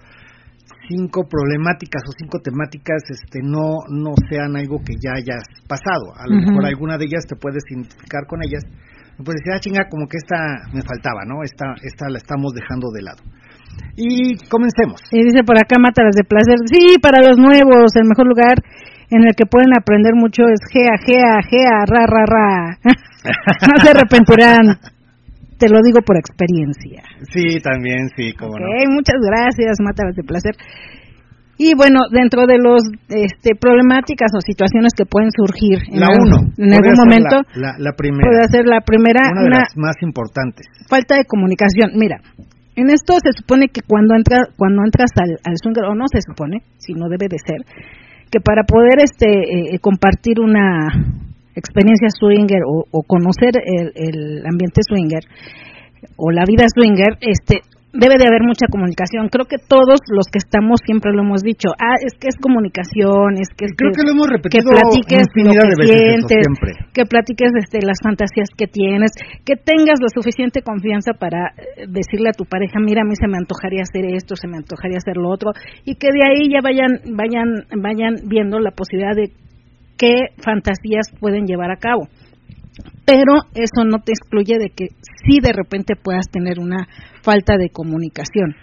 cinco 0.91 1.22
problemáticas 1.30 2.03
o 2.03 2.12
cinco 2.18 2.43
temáticas 2.43 3.07
este 3.07 3.38
no 3.47 3.86
no 3.88 4.11
sean 4.28 4.57
algo 4.57 4.82
que 4.82 4.99
ya 4.99 5.14
hayas 5.14 5.47
pasado 5.70 6.11
a 6.18 6.26
lo 6.26 6.43
mejor 6.43 6.66
alguna 6.66 6.99
de 6.99 7.07
ellas 7.07 7.30
te 7.30 7.36
puedes 7.38 7.62
identificar 7.70 8.26
con 8.26 8.43
ellas 8.43 8.66
y 8.66 9.22
puedes 9.22 9.38
decir 9.38 9.55
ah 9.55 9.61
chinga 9.62 9.88
como 9.88 10.11
que 10.11 10.18
esta 10.18 10.66
me 10.74 10.82
faltaba 10.82 11.22
no 11.24 11.45
esta 11.47 11.78
esta 11.86 12.11
la 12.11 12.18
estamos 12.18 12.53
dejando 12.53 12.91
de 12.91 13.03
lado 13.03 13.22
y 13.97 14.34
comencemos 14.49 15.01
Y 15.12 15.22
dice 15.24 15.45
por 15.45 15.59
acá, 15.59 15.78
Mátalas 15.78 16.14
de 16.16 16.24
Placer. 16.24 16.59
Sí, 16.66 16.99
para 17.01 17.22
los 17.22 17.38
nuevos, 17.38 17.95
el 17.95 18.09
mejor 18.09 18.26
lugar 18.26 18.57
en 19.11 19.26
el 19.26 19.34
que 19.34 19.47
pueden 19.47 19.72
aprender 19.76 20.14
mucho 20.14 20.45
es 20.45 20.61
Gea, 20.72 20.97
Gea, 21.05 21.43
Gea, 21.43 21.84
ra, 21.86 22.07
ra, 22.07 22.24
ra. 22.26 22.78
no 22.84 23.82
se 23.82 23.91
arrepentirán. 23.91 24.78
Te 25.61 25.69
lo 25.69 25.79
digo 25.85 26.01
por 26.01 26.17
experiencia. 26.17 27.05
sí 27.31 27.61
también 27.61 28.09
sí 28.17 28.33
como 28.33 28.57
Ok, 28.57 28.89
muchas 28.89 29.21
gracias, 29.21 29.77
Mátalas 29.85 30.17
de 30.17 30.25
Placer. 30.25 30.57
Y 31.61 31.75
bueno, 31.77 32.01
dentro 32.11 32.47
de 32.49 32.57
los 32.57 32.81
este, 33.13 33.53
problemáticas 33.55 34.33
o 34.35 34.41
situaciones 34.41 34.95
que 34.97 35.05
pueden 35.05 35.29
surgir 35.31 35.77
en, 35.93 36.01
la 36.01 36.07
algún- 36.09 36.33
uno 36.33 36.39
en 36.57 36.73
algún 36.73 36.97
momento, 36.97 37.37
la, 37.55 37.77
la, 37.77 37.79
la 37.79 37.93
primera 37.93 38.25
puede 38.25 38.49
ser 38.49 38.65
la 38.65 38.81
primera, 38.81 39.21
una 39.31 39.41
de 39.43 39.47
una 39.47 39.59
las 39.61 39.77
más 39.77 39.97
importantes 40.01 40.65
falta 40.89 41.17
de 41.21 41.27
comunicación. 41.27 41.93
Mira, 42.01 42.17
en 42.77 42.89
esto 42.89 43.13
se 43.23 43.33
supone 43.37 43.69
que 43.69 43.83
cuando 43.87 44.15
entra, 44.17 44.39
cuando 44.57 44.81
entras 44.83 45.11
al, 45.21 45.37
al 45.45 45.57
swinger, 45.63 45.85
o 45.85 45.95
no 45.95 46.07
se 46.11 46.21
supone, 46.25 46.65
si 46.79 46.95
no 46.95 47.11
debe 47.13 47.29
de 47.29 47.37
ser, 47.45 47.61
que 48.33 48.41
para 48.41 48.63
poder 48.65 48.97
este 49.05 49.29
eh, 49.29 49.79
compartir 49.81 50.41
una 50.41 50.89
experiencia 51.55 52.09
swinger 52.11 52.63
o, 52.67 52.85
o 52.91 53.03
conocer 53.03 53.53
el, 53.65 53.93
el 53.95 54.47
ambiente 54.47 54.81
swinger 54.87 55.23
o 56.17 56.31
la 56.31 56.45
vida 56.47 56.67
swinger, 56.73 57.19
este 57.21 57.61
debe 57.93 58.15
de 58.19 58.27
haber 58.27 58.47
mucha 58.47 58.71
comunicación. 58.71 59.29
Creo 59.29 59.47
que 59.47 59.59
todos 59.59 59.99
los 60.15 60.31
que 60.31 60.39
estamos 60.39 60.79
siempre 60.87 61.11
lo 61.13 61.23
hemos 61.23 61.43
dicho. 61.43 61.75
Ah, 61.75 61.99
es 61.99 62.15
que 62.15 62.31
es 62.31 62.39
comunicación, 62.39 63.35
es 63.35 63.51
que 63.57 63.67
es 63.67 63.73
creo 63.75 63.91
que 63.91 64.07
lo 64.07 64.15
hemos 64.15 64.31
repetido 64.31 64.71
que 64.71 64.79
platiques 64.79 65.27
lo 65.35 65.51
que 65.51 65.87
sientes, 65.87 66.45
siempre 66.47 66.71
que 66.95 67.05
platiques 67.05 67.51
este, 67.59 67.79
las 67.83 67.99
fantasías 68.03 68.49
que 68.57 68.67
tienes, 68.67 69.11
que 69.45 69.57
tengas 69.57 69.99
la 70.01 70.11
suficiente 70.13 70.63
confianza 70.63 71.13
para 71.19 71.51
eh, 71.57 71.87
decirle 71.89 72.31
a 72.31 72.33
tu 72.33 72.45
pareja, 72.45 72.79
mira, 72.79 73.03
a 73.03 73.05
mí 73.05 73.15
se 73.19 73.27
me 73.27 73.39
antojaría 73.39 73.83
hacer 73.83 74.07
esto, 74.07 74.37
se 74.37 74.49
me 74.49 74.59
antojaría 74.59 74.99
hacer 74.99 75.17
lo 75.17 75.31
otro, 75.31 75.51
y 75.85 75.97
que 75.97 76.09
de 76.13 76.23
ahí 76.23 76.51
ya 76.51 76.61
vayan, 76.63 77.03
vayan, 77.17 77.67
vayan 77.81 78.29
viendo 78.29 78.59
la 78.59 78.71
posibilidad 78.71 79.15
de 79.15 79.31
qué 80.01 80.33
fantasías 80.43 81.13
pueden 81.21 81.45
llevar 81.45 81.71
a 81.71 81.77
cabo. 81.77 82.09
Pero 83.05 83.45
eso 83.55 83.85
no 83.85 83.99
te 83.99 84.13
excluye 84.13 84.57
de 84.59 84.71
que 84.71 84.89
sí 85.27 85.39
de 85.43 85.53
repente 85.53 85.95
puedas 85.95 86.27
tener 86.33 86.59
una 86.59 86.89
falta 87.23 87.59
de 87.59 87.69
comunicación. 87.69 88.57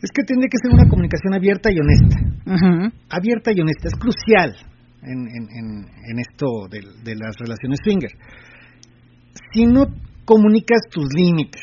Es 0.00 0.10
que 0.14 0.22
tiene 0.22 0.46
que 0.46 0.58
ser 0.62 0.72
una 0.72 0.88
comunicación 0.88 1.34
abierta 1.34 1.70
y 1.72 1.78
honesta. 1.80 2.94
Abierta 3.10 3.50
y 3.54 3.60
honesta. 3.60 3.88
Es 3.88 3.94
crucial 3.94 4.54
en, 5.02 5.18
en, 5.26 5.44
en, 5.50 5.66
en 6.10 6.18
esto 6.18 6.68
de, 6.70 6.80
de 7.02 7.16
las 7.16 7.34
relaciones 7.38 7.78
swinger. 7.82 8.10
Si 9.52 9.66
no 9.66 9.86
comunicas 10.24 10.82
tus 10.90 11.06
límites, 11.14 11.62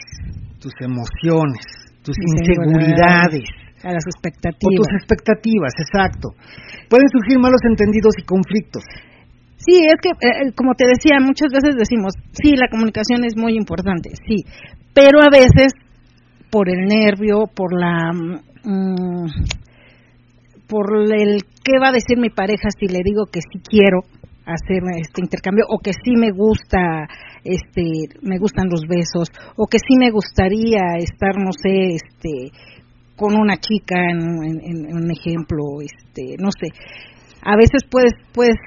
tus 0.60 0.74
emociones, 0.82 1.64
tus 2.04 2.16
inseguridades 2.18 3.48
A 3.84 3.92
las 3.94 4.04
o 4.06 4.10
expectativas. 4.10 4.76
tus 4.76 4.94
expectativas, 4.96 5.74
exacto, 5.80 6.36
pueden 6.90 7.08
surgir 7.10 7.40
malos 7.40 7.62
entendidos 7.64 8.16
y 8.18 8.24
conflictos. 8.24 8.84
Sí, 9.58 9.82
es 9.84 10.00
que, 10.02 10.10
eh, 10.10 10.52
como 10.56 10.74
te 10.74 10.88
decía, 10.88 11.20
muchas 11.20 11.52
veces 11.52 11.76
decimos, 11.76 12.14
sí, 12.32 12.56
la 12.56 12.70
comunicación 12.70 13.26
es 13.26 13.36
muy 13.36 13.56
importante, 13.56 14.12
sí, 14.28 14.44
pero 14.94 15.22
a 15.22 15.30
veces 15.32 15.74
por 16.50 16.70
el 16.70 16.86
nervio, 16.86 17.46
por 17.54 17.78
la... 17.78 18.12
mm, 18.14 19.28
por 20.70 20.86
el 20.94 21.42
qué 21.64 21.80
va 21.82 21.90
a 21.90 21.92
decir 21.92 22.18
mi 22.18 22.30
pareja 22.30 22.70
si 22.80 22.88
le 22.88 23.00
digo 23.04 23.26
que 23.26 23.42
sí 23.42 23.60
quiero 23.68 24.02
hacer 24.46 24.82
este 25.02 25.22
intercambio 25.22 25.66
o 25.68 25.80
que 25.80 25.92
sí 25.94 26.14
me 26.16 26.32
gusta 26.32 27.08
este 27.44 27.84
me 28.22 28.38
gustan 28.38 28.70
los 28.70 28.82
besos 28.88 29.30
o 29.58 29.66
que 29.66 29.80
sí 29.80 29.98
me 29.98 30.12
gustaría 30.12 30.98
estar 30.98 31.38
no 31.38 31.52
sé 31.52 31.98
este 31.98 32.54
con 33.20 33.36
una 33.36 33.58
chica 33.58 34.00
en, 34.10 34.20
en- 34.44 34.86
en 34.90 34.96
un 34.96 35.12
ejemplo 35.12 35.82
este 35.84 36.36
no 36.42 36.50
sé 36.52 36.68
a 37.44 37.56
veces 37.56 37.84
puedes 37.90 38.14
puedes 38.34 38.58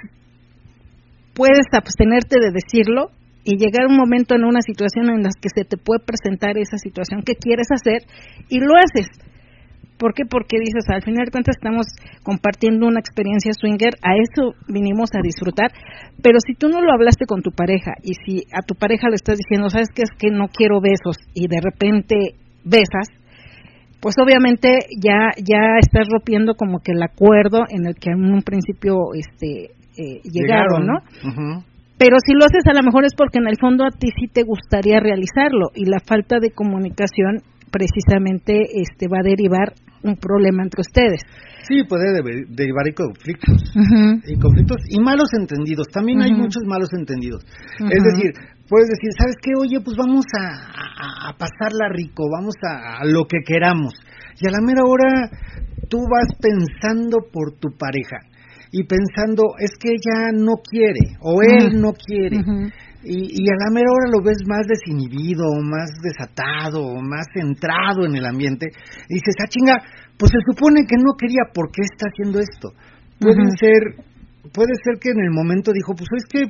puedes 1.35 1.67
abstenerte 1.73 2.37
de 2.41 2.51
decirlo 2.53 3.09
y 3.45 3.57
llegar 3.57 3.87
un 3.89 3.97
momento 3.97 4.35
en 4.35 4.45
una 4.45 4.61
situación 4.63 5.11
en 5.11 5.23
la 5.23 5.31
que 5.41 5.49
se 5.55 5.65
te 5.65 5.77
puede 5.77 6.05
presentar 6.05 6.57
esa 6.59 6.77
situación 6.79 7.23
que 7.23 7.35
quieres 7.35 7.67
hacer 7.73 8.03
y 8.49 8.61
lo 8.61 8.75
haces. 8.77 9.09
¿Por 9.99 10.15
qué? 10.15 10.25
Porque 10.29 10.59
dices, 10.59 10.85
al 10.89 11.03
final 11.03 11.27
de 11.27 11.31
cuentas 11.31 11.57
estamos 11.59 11.87
compartiendo 12.23 12.87
una 12.87 12.99
experiencia 13.01 13.53
swinger, 13.53 13.95
a 14.03 14.15
eso 14.19 14.55
vinimos 14.69 15.11
a 15.15 15.23
disfrutar, 15.23 15.71
pero 16.23 16.39
si 16.45 16.55
tú 16.55 16.69
no 16.69 16.81
lo 16.81 16.93
hablaste 16.93 17.25
con 17.27 17.43
tu 17.43 17.51
pareja 17.51 17.93
y 18.03 18.15
si 18.15 18.43
a 18.53 18.63
tu 18.63 18.75
pareja 18.75 19.09
le 19.09 19.15
estás 19.17 19.39
diciendo, 19.39 19.71
sabes 19.71 19.89
que 19.95 20.03
es 20.03 20.11
que 20.19 20.31
no 20.31 20.49
quiero 20.49 20.81
besos 20.81 21.17
y 21.35 21.47
de 21.47 21.61
repente 21.63 22.35
besas, 22.65 23.09
pues 24.03 24.17
obviamente 24.21 24.81
ya 24.99 25.31
ya 25.39 25.79
estás 25.81 26.09
rompiendo 26.11 26.55
como 26.55 26.81
que 26.81 26.91
el 26.93 27.03
acuerdo 27.03 27.63
en 27.71 27.87
el 27.87 27.95
que 27.95 28.11
en 28.11 28.35
un 28.35 28.43
principio 28.43 29.15
este 29.15 29.71
eh, 29.97 30.21
llegaron, 30.25 30.87
¿no? 30.87 30.99
Pero 31.99 32.17
si 32.27 32.35
lo 32.35 32.45
haces 32.45 32.67
a 32.67 32.75
lo 32.75 32.83
mejor 32.83 33.05
es 33.05 33.15
porque 33.17 33.39
en 33.39 33.47
el 33.47 33.57
fondo 33.61 33.85
a 33.85 33.91
ti 33.91 34.09
sí 34.19 34.27
te 34.27 34.43
gustaría 34.43 34.99
realizarlo 34.99 35.71
y 35.73 35.85
la 35.85 36.01
falta 36.01 36.41
de 36.41 36.51
comunicación 36.51 37.39
precisamente 37.71 38.59
este 38.75 39.07
va 39.07 39.19
a 39.21 39.23
derivar 39.23 39.73
un 40.03 40.17
problema 40.17 40.65
entre 40.65 40.81
ustedes. 40.81 41.21
Sí, 41.63 41.85
puede 41.89 42.11
derivar 42.49 42.89
en 42.89 42.95
conflictos. 42.95 43.63
Ujú. 43.71 44.19
y 44.27 44.35
conflictos 44.37 44.79
y 44.91 44.99
malos 45.01 45.31
entendidos. 45.39 45.87
También 45.93 46.21
hay 46.23 46.33
muchos 46.33 46.65
malos 46.67 46.91
entendidos. 46.93 47.45
Es 47.79 48.03
decir, 48.03 48.35
puedes 48.73 48.89
decir, 48.89 49.11
¿sabes 49.21 49.37
qué? 49.45 49.53
Oye, 49.61 49.85
pues 49.85 49.97
vamos 50.01 50.25
a, 50.33 50.49
a- 50.49 51.29
a 51.29 51.33
pasarla 51.37 51.93
rico, 51.93 52.25
vamos 52.33 52.55
a, 52.65 53.01
a 53.01 53.05
lo 53.05 53.27
que 53.29 53.45
queramos. 53.45 53.93
Y 54.41 54.49
a 54.49 54.51
la 54.51 54.65
mera 54.65 54.81
hora 54.89 55.29
tú 55.91 55.99
vas 56.09 56.33
pensando 56.41 57.19
por 57.31 57.53
tu 57.61 57.69
pareja 57.77 58.17
y 58.73 58.85
pensando, 58.85 59.43
es 59.59 59.73
que 59.79 59.91
ella 59.93 60.33
no 60.33 60.55
quiere 60.65 61.21
o 61.21 61.43
él 61.43 61.79
no 61.83 61.93
quiere. 61.93 62.41
Y, 63.05 63.45
y 63.45 63.51
a 63.51 63.57
la 63.61 63.71
mera 63.75 63.91
hora 63.93 64.09
lo 64.11 64.25
ves 64.25 64.39
más 64.47 64.65
desinhibido, 64.67 65.45
más 65.61 65.91
desatado, 66.03 66.97
más 67.03 67.27
centrado 67.35 68.07
en 68.07 68.15
el 68.17 68.25
ambiente. 68.25 68.69
Y 69.11 69.15
dices, 69.21 69.35
ah, 69.43 69.49
chinga, 69.53 69.77
pues 70.17 70.33
se 70.33 70.39
supone 70.49 70.87
que 70.89 70.97
no 70.97 71.13
quería, 71.19 71.43
¿por 71.53 71.71
qué 71.73 71.83
está 71.83 72.07
haciendo 72.09 72.41
esto? 72.41 72.73
Puede 73.21 73.43
Ujú. 73.43 73.51
ser, 73.61 73.83
puede 74.55 74.73
ser 74.83 74.99
que 74.99 75.11
en 75.11 75.21
el 75.21 75.31
momento 75.31 75.73
dijo, 75.73 75.93
pues 75.95 76.09
es 76.17 76.25
que, 76.25 76.41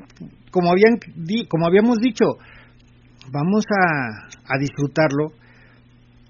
como, 0.52 0.70
habían, 0.70 1.00
como 1.48 1.66
habíamos 1.66 1.98
dicho, 1.98 2.38
vamos 3.32 3.64
a, 3.66 4.54
a 4.54 4.58
disfrutarlo, 4.58 5.32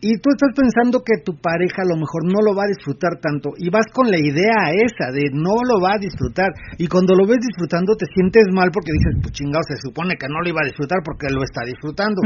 y 0.02 0.18
tú 0.18 0.34
estás 0.34 0.50
pensando 0.50 0.98
que 1.06 1.22
tu 1.22 1.38
pareja 1.38 1.86
a 1.86 1.90
lo 1.94 1.94
mejor 1.94 2.26
no 2.26 2.42
lo 2.42 2.58
va 2.58 2.66
a 2.66 2.74
disfrutar 2.74 3.22
tanto 3.22 3.54
y 3.54 3.70
vas 3.70 3.86
con 3.94 4.10
la 4.10 4.18
idea 4.18 4.74
esa 4.74 5.14
de 5.14 5.30
no 5.30 5.62
lo 5.62 5.78
va 5.78 5.94
a 5.94 6.02
disfrutar 6.02 6.50
y 6.74 6.90
cuando 6.90 7.14
lo 7.14 7.22
ves 7.22 7.38
disfrutando 7.38 7.94
te 7.94 8.10
sientes 8.10 8.50
mal 8.50 8.74
porque 8.74 8.90
dices, 8.90 9.22
pues 9.22 9.30
chingado, 9.30 9.62
se 9.62 9.78
supone 9.78 10.18
que 10.18 10.26
no 10.26 10.42
lo 10.42 10.50
iba 10.50 10.58
a 10.58 10.66
disfrutar 10.66 11.06
porque 11.06 11.30
lo 11.30 11.46
está 11.46 11.62
disfrutando. 11.62 12.18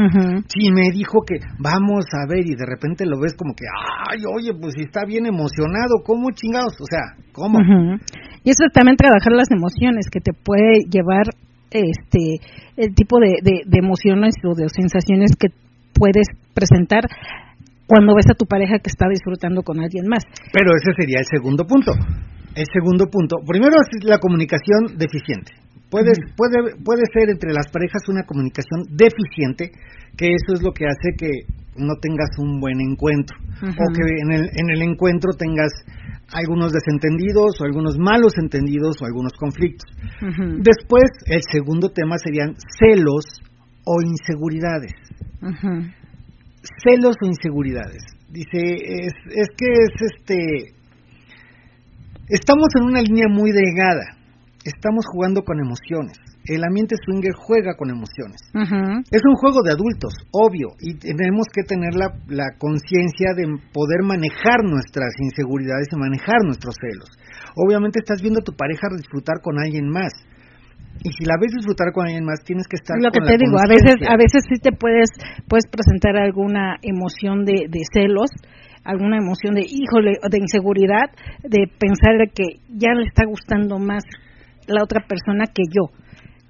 Si 0.49 0.73
me 0.73 0.89
dijo 0.89 1.21
que 1.21 1.37
vamos 1.61 2.09
a 2.17 2.25
ver 2.25 2.49
y 2.49 2.57
de 2.57 2.65
repente 2.65 3.05
lo 3.05 3.21
ves 3.21 3.37
como 3.37 3.53
que, 3.53 3.69
ay, 3.69 4.25
oye, 4.25 4.57
pues 4.57 4.73
está 4.81 5.05
bien 5.05 5.29
emocionado, 5.29 6.01
¿cómo 6.01 6.33
chingados? 6.33 6.73
O 6.81 6.87
sea, 6.89 7.13
¿cómo? 7.29 7.61
Y 8.41 8.49
eso 8.49 8.65
es 8.65 8.73
también 8.73 8.97
trabajar 8.97 9.37
las 9.37 9.53
emociones 9.53 10.09
que 10.09 10.19
te 10.19 10.33
puede 10.33 10.89
llevar 10.89 11.29
este 11.71 12.39
el 12.75 12.93
tipo 12.93 13.19
de, 13.19 13.39
de, 13.41 13.61
de 13.65 13.77
emociones 13.79 14.35
o 14.43 14.55
de 14.55 14.69
sensaciones 14.69 15.31
que 15.37 15.47
puedes 15.93 16.27
presentar 16.53 17.03
cuando 17.87 18.15
ves 18.15 18.29
a 18.29 18.35
tu 18.35 18.45
pareja 18.45 18.79
que 18.79 18.91
está 18.91 19.07
disfrutando 19.09 19.63
con 19.63 19.79
alguien 19.79 20.07
más. 20.07 20.23
Pero 20.51 20.71
ese 20.75 20.91
sería 20.97 21.19
el 21.19 21.25
segundo 21.25 21.65
punto. 21.65 21.93
El 22.53 22.65
segundo 22.73 23.05
punto, 23.07 23.37
primero 23.45 23.75
es 23.79 24.03
la 24.03 24.19
comunicación 24.19 24.97
deficiente. 24.97 25.53
Puede, 25.89 26.11
puede, 26.35 26.75
puede 26.83 27.03
ser 27.13 27.29
entre 27.29 27.53
las 27.53 27.71
parejas 27.71 28.09
una 28.09 28.23
comunicación 28.23 28.83
deficiente, 28.91 29.71
que 30.17 30.27
eso 30.35 30.53
es 30.53 30.61
lo 30.61 30.73
que 30.73 30.85
hace 30.85 31.15
que 31.17 31.31
no 31.77 31.95
tengas 32.01 32.27
un 32.39 32.59
buen 32.59 32.81
encuentro, 32.81 33.37
o 33.61 33.93
que 33.93 34.03
en 34.03 34.31
el, 34.33 34.49
en 34.51 34.69
el 34.69 34.81
encuentro 34.81 35.31
tengas 35.37 35.71
algunos 36.33 36.71
desentendidos 36.73 37.61
o 37.61 37.65
algunos 37.65 37.97
malos 37.97 38.33
entendidos 38.37 39.01
o 39.01 39.05
algunos 39.05 39.33
conflictos. 39.33 39.89
Después, 40.59 41.09
el 41.25 41.41
segundo 41.51 41.89
tema 41.89 42.17
serían 42.17 42.55
celos 42.79 43.25
o 43.85 44.01
inseguridades 44.01 44.93
celos 46.83 47.15
o 47.21 47.25
inseguridades. 47.25 48.03
Dice, 48.29 48.59
es, 48.59 49.13
es 49.27 49.47
que 49.55 49.67
es 49.67 50.11
este, 50.13 50.73
estamos 52.29 52.67
en 52.79 52.85
una 52.85 53.01
línea 53.01 53.27
muy 53.29 53.51
delgada, 53.51 54.17
estamos 54.63 55.05
jugando 55.11 55.43
con 55.43 55.59
emociones. 55.59 56.17
El 56.47 56.63
ambiente 56.63 56.95
swinger 57.03 57.35
juega 57.35 57.75
con 57.75 57.91
emociones. 57.91 58.39
Es 59.11 59.21
un 59.27 59.35
juego 59.35 59.63
de 59.63 59.71
adultos, 59.75 60.15
obvio, 60.31 60.71
y 60.79 60.95
tenemos 60.95 61.47
que 61.51 61.63
tener 61.63 61.93
la, 61.95 62.15
la 62.27 62.55
conciencia 62.57 63.35
de 63.35 63.43
poder 63.73 64.03
manejar 64.03 64.63
nuestras 64.63 65.11
inseguridades 65.19 65.87
y 65.91 65.99
manejar 65.99 66.39
nuestros 66.45 66.75
celos. 66.79 67.11
Obviamente 67.55 67.99
estás 67.99 68.21
viendo 68.21 68.39
a 68.39 68.43
tu 68.43 68.55
pareja 68.55 68.87
disfrutar 68.95 69.41
con 69.43 69.59
alguien 69.59 69.89
más 69.89 70.13
y 71.03 71.09
si 71.11 71.25
la 71.25 71.35
ves 71.39 71.53
disfrutar 71.53 71.91
con 71.93 72.05
alguien 72.05 72.25
más 72.25 72.43
tienes 72.43 72.65
que 72.67 72.77
estar 72.77 72.97
lo 72.97 73.11
que 73.11 73.21
te 73.21 73.37
digo 73.37 73.57
a 73.59 73.69
veces 73.69 74.01
a 74.07 74.17
veces 74.17 74.41
sí 74.49 74.59
te 74.59 74.71
puedes 74.71 75.09
puedes 75.47 75.65
presentar 75.69 76.17
alguna 76.17 76.77
emoción 76.81 77.45
de, 77.45 77.69
de 77.69 77.81
celos 77.93 78.31
alguna 78.83 79.17
emoción 79.17 79.53
de 79.53 79.61
híjole 79.61 80.17
de 80.17 80.37
inseguridad 80.39 81.11
de 81.43 81.69
pensar 81.77 82.17
que 82.33 82.61
ya 82.69 82.93
le 82.93 83.05
está 83.05 83.25
gustando 83.25 83.77
más 83.77 84.03
la 84.65 84.83
otra 84.83 85.05
persona 85.07 85.45
que 85.45 85.63
yo 85.69 85.93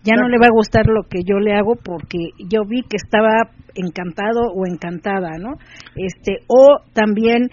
ya 0.07 0.15
no 0.15 0.29
le 0.29 0.37
va 0.37 0.47
a 0.47 0.55
gustar 0.55 0.87
lo 0.87 1.03
que 1.03 1.19
yo 1.25 1.39
le 1.39 1.53
hago 1.53 1.75
porque 1.75 2.29
yo 2.39 2.61
vi 2.65 2.81
que 2.83 2.95
estaba 2.95 3.51
encantado 3.75 4.51
o 4.55 4.65
encantada 4.65 5.37
no 5.37 5.55
este 5.95 6.43
o 6.47 6.77
también 6.93 7.49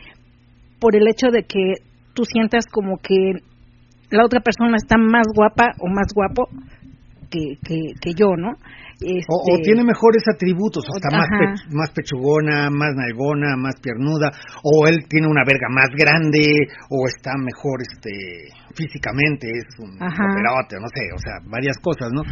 por 0.79 0.95
el 0.95 1.09
hecho 1.09 1.29
de 1.33 1.43
que 1.43 1.75
tú 2.15 2.25
sientas 2.25 2.67
como 2.71 2.99
que 2.99 3.33
la 4.11 4.25
otra 4.25 4.41
persona 4.41 4.77
está 4.77 4.97
más 4.97 5.27
guapa 5.35 5.73
o 5.81 5.89
más 5.89 6.15
guapo 6.15 6.49
que, 7.31 7.93
que, 8.01 8.15
yo, 8.15 8.37
¿no? 8.37 8.51
O, 8.53 8.55
este, 9.03 9.63
tiene 9.65 9.83
mejores 9.83 10.23
atributos, 10.33 10.85
o 10.87 10.97
está 10.97 11.11
más, 11.17 11.27
más 11.73 11.91
pechugona, 11.91 12.71
más 12.71 12.95
nalgona, 12.95 13.57
más 13.57 13.75
piernuda, 13.83 14.31
o 14.63 14.87
él 14.87 15.07
tiene 15.09 15.27
una 15.27 15.43
verga 15.45 15.67
más 15.69 15.91
grande, 15.97 16.69
o 16.91 17.07
está 17.09 17.33
mejor 17.37 17.83
este 17.83 18.55
físicamente, 18.75 19.49
es 19.49 19.79
un 19.79 19.95
operote, 19.97 20.77
no 20.81 20.89
sé, 20.93 21.09
o 21.15 21.19
sea, 21.19 21.41
varias 21.49 21.79
cosas, 21.79 22.11
¿no? 22.13 22.23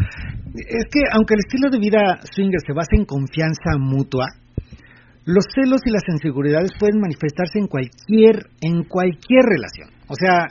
Es 0.54 0.84
que 0.90 1.00
aunque 1.12 1.34
el 1.34 1.40
estilo 1.40 1.70
de 1.70 1.78
vida 1.78 2.20
swinger 2.22 2.60
se 2.66 2.72
basa 2.72 2.94
en 2.94 3.04
confianza 3.04 3.78
mutua, 3.78 4.26
los 5.24 5.44
celos 5.54 5.80
y 5.86 5.90
las 5.90 6.02
inseguridades 6.08 6.72
pueden 6.78 7.00
manifestarse 7.00 7.58
en 7.58 7.68
cualquier 7.68 8.50
en 8.60 8.82
cualquier 8.84 9.44
relación. 9.46 9.88
O 10.08 10.14
sea, 10.14 10.50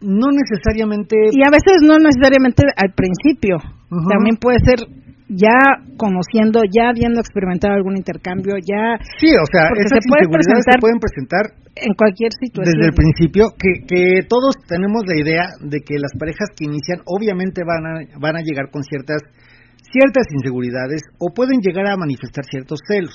no 0.00 0.28
necesariamente... 0.30 1.16
Y 1.32 1.40
a 1.40 1.50
veces 1.50 1.80
no 1.82 1.96
necesariamente 1.98 2.62
al 2.76 2.92
principio, 2.92 3.56
también 3.88 4.36
puede 4.36 4.58
ser 4.60 4.84
ya 5.28 5.82
conociendo, 5.96 6.60
ya 6.70 6.90
habiendo 6.90 7.20
experimentado 7.20 7.74
algún 7.74 7.96
intercambio, 7.96 8.56
ya... 8.60 9.00
Sí, 9.18 9.32
o 9.34 9.46
sea, 9.50 9.72
esas 9.74 10.04
se 10.04 10.08
inseguridades 10.12 10.64
se 10.70 10.78
pueden 10.78 11.00
presentar 11.00 11.65
en 11.76 11.92
cualquier 11.94 12.32
situación. 12.32 12.72
Desde 12.72 12.88
el 12.88 12.96
principio, 12.96 13.52
que, 13.52 13.84
que 13.86 14.26
todos 14.26 14.56
tenemos 14.66 15.04
la 15.06 15.16
idea 15.20 15.44
de 15.60 15.80
que 15.80 16.00
las 16.00 16.12
parejas 16.18 16.48
que 16.56 16.64
inician 16.64 17.04
obviamente 17.04 17.62
van 17.64 17.84
a, 17.84 18.18
van 18.18 18.36
a 18.36 18.42
llegar 18.42 18.70
con 18.72 18.82
ciertas, 18.82 19.22
ciertas 19.92 20.26
inseguridades 20.32 21.02
o 21.20 21.32
pueden 21.32 21.60
llegar 21.60 21.86
a 21.86 21.96
manifestar 21.96 22.44
ciertos 22.44 22.80
celos. 22.88 23.14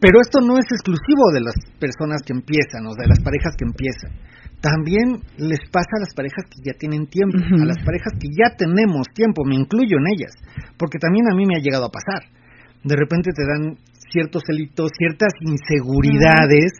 Pero 0.00 0.20
esto 0.20 0.40
no 0.40 0.58
es 0.58 0.66
exclusivo 0.72 1.30
de 1.32 1.40
las 1.40 1.54
personas 1.78 2.20
que 2.24 2.32
empiezan 2.32 2.86
o 2.88 2.94
de 2.96 3.06
las 3.06 3.20
parejas 3.20 3.54
que 3.56 3.64
empiezan 3.64 4.12
también 4.60 5.22
les 5.36 5.60
pasa 5.70 5.96
a 5.96 6.00
las 6.00 6.14
parejas 6.14 6.44
que 6.48 6.58
ya 6.64 6.74
tienen 6.78 7.06
tiempo, 7.06 7.36
a 7.38 7.66
las 7.66 7.78
parejas 7.84 8.12
que 8.18 8.28
ya 8.28 8.56
tenemos 8.56 9.06
tiempo, 9.14 9.44
me 9.44 9.54
incluyo 9.54 9.98
en 9.98 10.06
ellas, 10.10 10.32
porque 10.78 10.98
también 10.98 11.30
a 11.30 11.36
mí 11.36 11.46
me 11.46 11.56
ha 11.56 11.62
llegado 11.62 11.86
a 11.86 11.92
pasar. 11.92 12.26
De 12.82 12.96
repente 12.96 13.30
te 13.34 13.44
dan 13.44 13.76
ciertos 14.16 14.42
celitos, 14.48 14.88
ciertas 14.96 15.32
inseguridades 15.44 16.72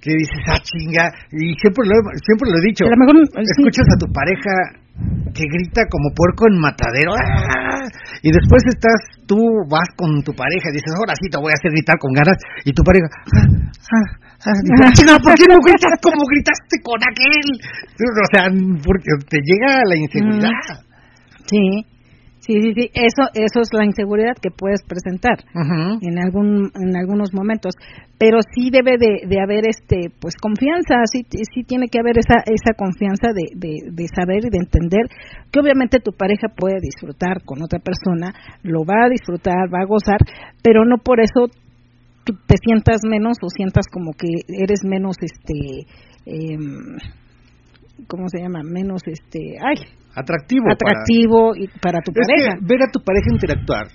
que 0.00 0.10
dices, 0.16 0.40
ah, 0.48 0.58
chinga, 0.64 1.04
y 1.30 1.54
siempre 1.60 1.84
lo, 1.86 1.94
siempre 2.24 2.48
lo 2.50 2.56
he 2.58 2.64
dicho, 2.66 2.88
escuchas 2.88 3.86
a 3.92 4.00
tu 4.00 4.08
pareja 4.10 4.82
que 5.30 5.44
grita 5.46 5.86
como 5.88 6.10
puerco 6.16 6.48
en 6.50 6.58
matadero, 6.58 7.14
¡ah! 7.14 7.86
y 8.20 8.32
después 8.32 8.66
estás, 8.66 8.98
tú 9.28 9.38
vas 9.70 9.86
con 9.96 10.22
tu 10.24 10.32
pareja 10.34 10.72
y 10.72 10.80
dices, 10.80 10.92
ahora 10.96 11.14
sí 11.14 11.30
te 11.30 11.38
voy 11.38 11.52
a 11.52 11.56
hacer 11.60 11.70
gritar 11.70 11.96
con 12.00 12.10
ganas, 12.12 12.34
y 12.64 12.72
tu 12.72 12.82
pareja, 12.82 13.06
ah, 13.06 14.08
ah, 14.42 14.58
no, 15.06 15.14
¿por 15.22 15.34
qué 15.38 15.46
no 15.46 15.62
gritas 15.62 15.94
como 16.02 16.24
gritaste 16.26 16.76
con 16.82 16.98
aquel? 16.98 17.46
O 18.02 18.28
sea, 18.32 18.50
porque 18.82 19.12
te 19.30 19.38
llega 19.38 19.86
la 19.86 19.96
inseguridad. 19.96 20.82
Sí, 21.46 21.86
sí, 22.44 22.54
sí, 22.60 22.72
sí. 22.74 22.90
Eso, 22.92 23.30
eso 23.34 23.60
es 23.62 23.68
la 23.72 23.84
inseguridad 23.86 24.34
que 24.40 24.50
puedes 24.50 24.82
presentar 24.82 25.38
en 26.02 26.18
algún, 26.18 26.70
en 26.74 26.96
algunos 26.96 27.32
momentos. 27.32 27.74
Pero 28.18 28.38
sí 28.54 28.70
debe 28.70 28.98
de, 28.98 29.26
de 29.26 29.40
haber, 29.40 29.66
este, 29.66 30.10
pues 30.20 30.34
confianza. 30.36 31.02
Sí, 31.10 31.24
sí 31.30 31.64
tiene 31.64 31.88
que 31.88 31.98
haber 31.98 32.18
esa, 32.18 32.42
esa 32.46 32.74
confianza 32.76 33.28
de, 33.34 33.54
de, 33.54 33.90
de 33.90 34.06
saber 34.14 34.44
y 34.46 34.50
de 34.50 34.58
entender 34.58 35.06
que 35.50 35.60
obviamente 35.60 35.98
tu 36.00 36.12
pareja 36.12 36.48
puede 36.48 36.80
disfrutar 36.80 37.42
con 37.44 37.62
otra 37.62 37.78
persona, 37.78 38.34
lo 38.62 38.84
va 38.84 39.06
a 39.06 39.10
disfrutar, 39.10 39.72
va 39.72 39.82
a 39.82 39.86
gozar, 39.86 40.18
pero 40.62 40.84
no 40.84 40.98
por 40.98 41.20
eso 41.20 41.48
te 42.24 42.56
sientas 42.62 43.00
menos 43.08 43.36
o 43.42 43.48
sientas 43.48 43.86
como 43.92 44.12
que 44.12 44.28
eres 44.48 44.84
menos 44.84 45.16
este 45.20 45.86
eh, 46.26 46.56
cómo 48.06 48.28
se 48.28 48.40
llama 48.40 48.62
menos 48.62 49.02
este 49.06 49.56
ay 49.60 49.76
atractivo 50.14 50.66
atractivo 50.70 51.52
para, 51.52 51.62
y 51.62 51.68
para 51.80 51.98
tu 52.00 52.12
pareja. 52.12 52.58
ver 52.60 52.82
a 52.82 52.90
tu 52.90 53.00
pareja 53.00 53.32
interactuar 53.32 53.86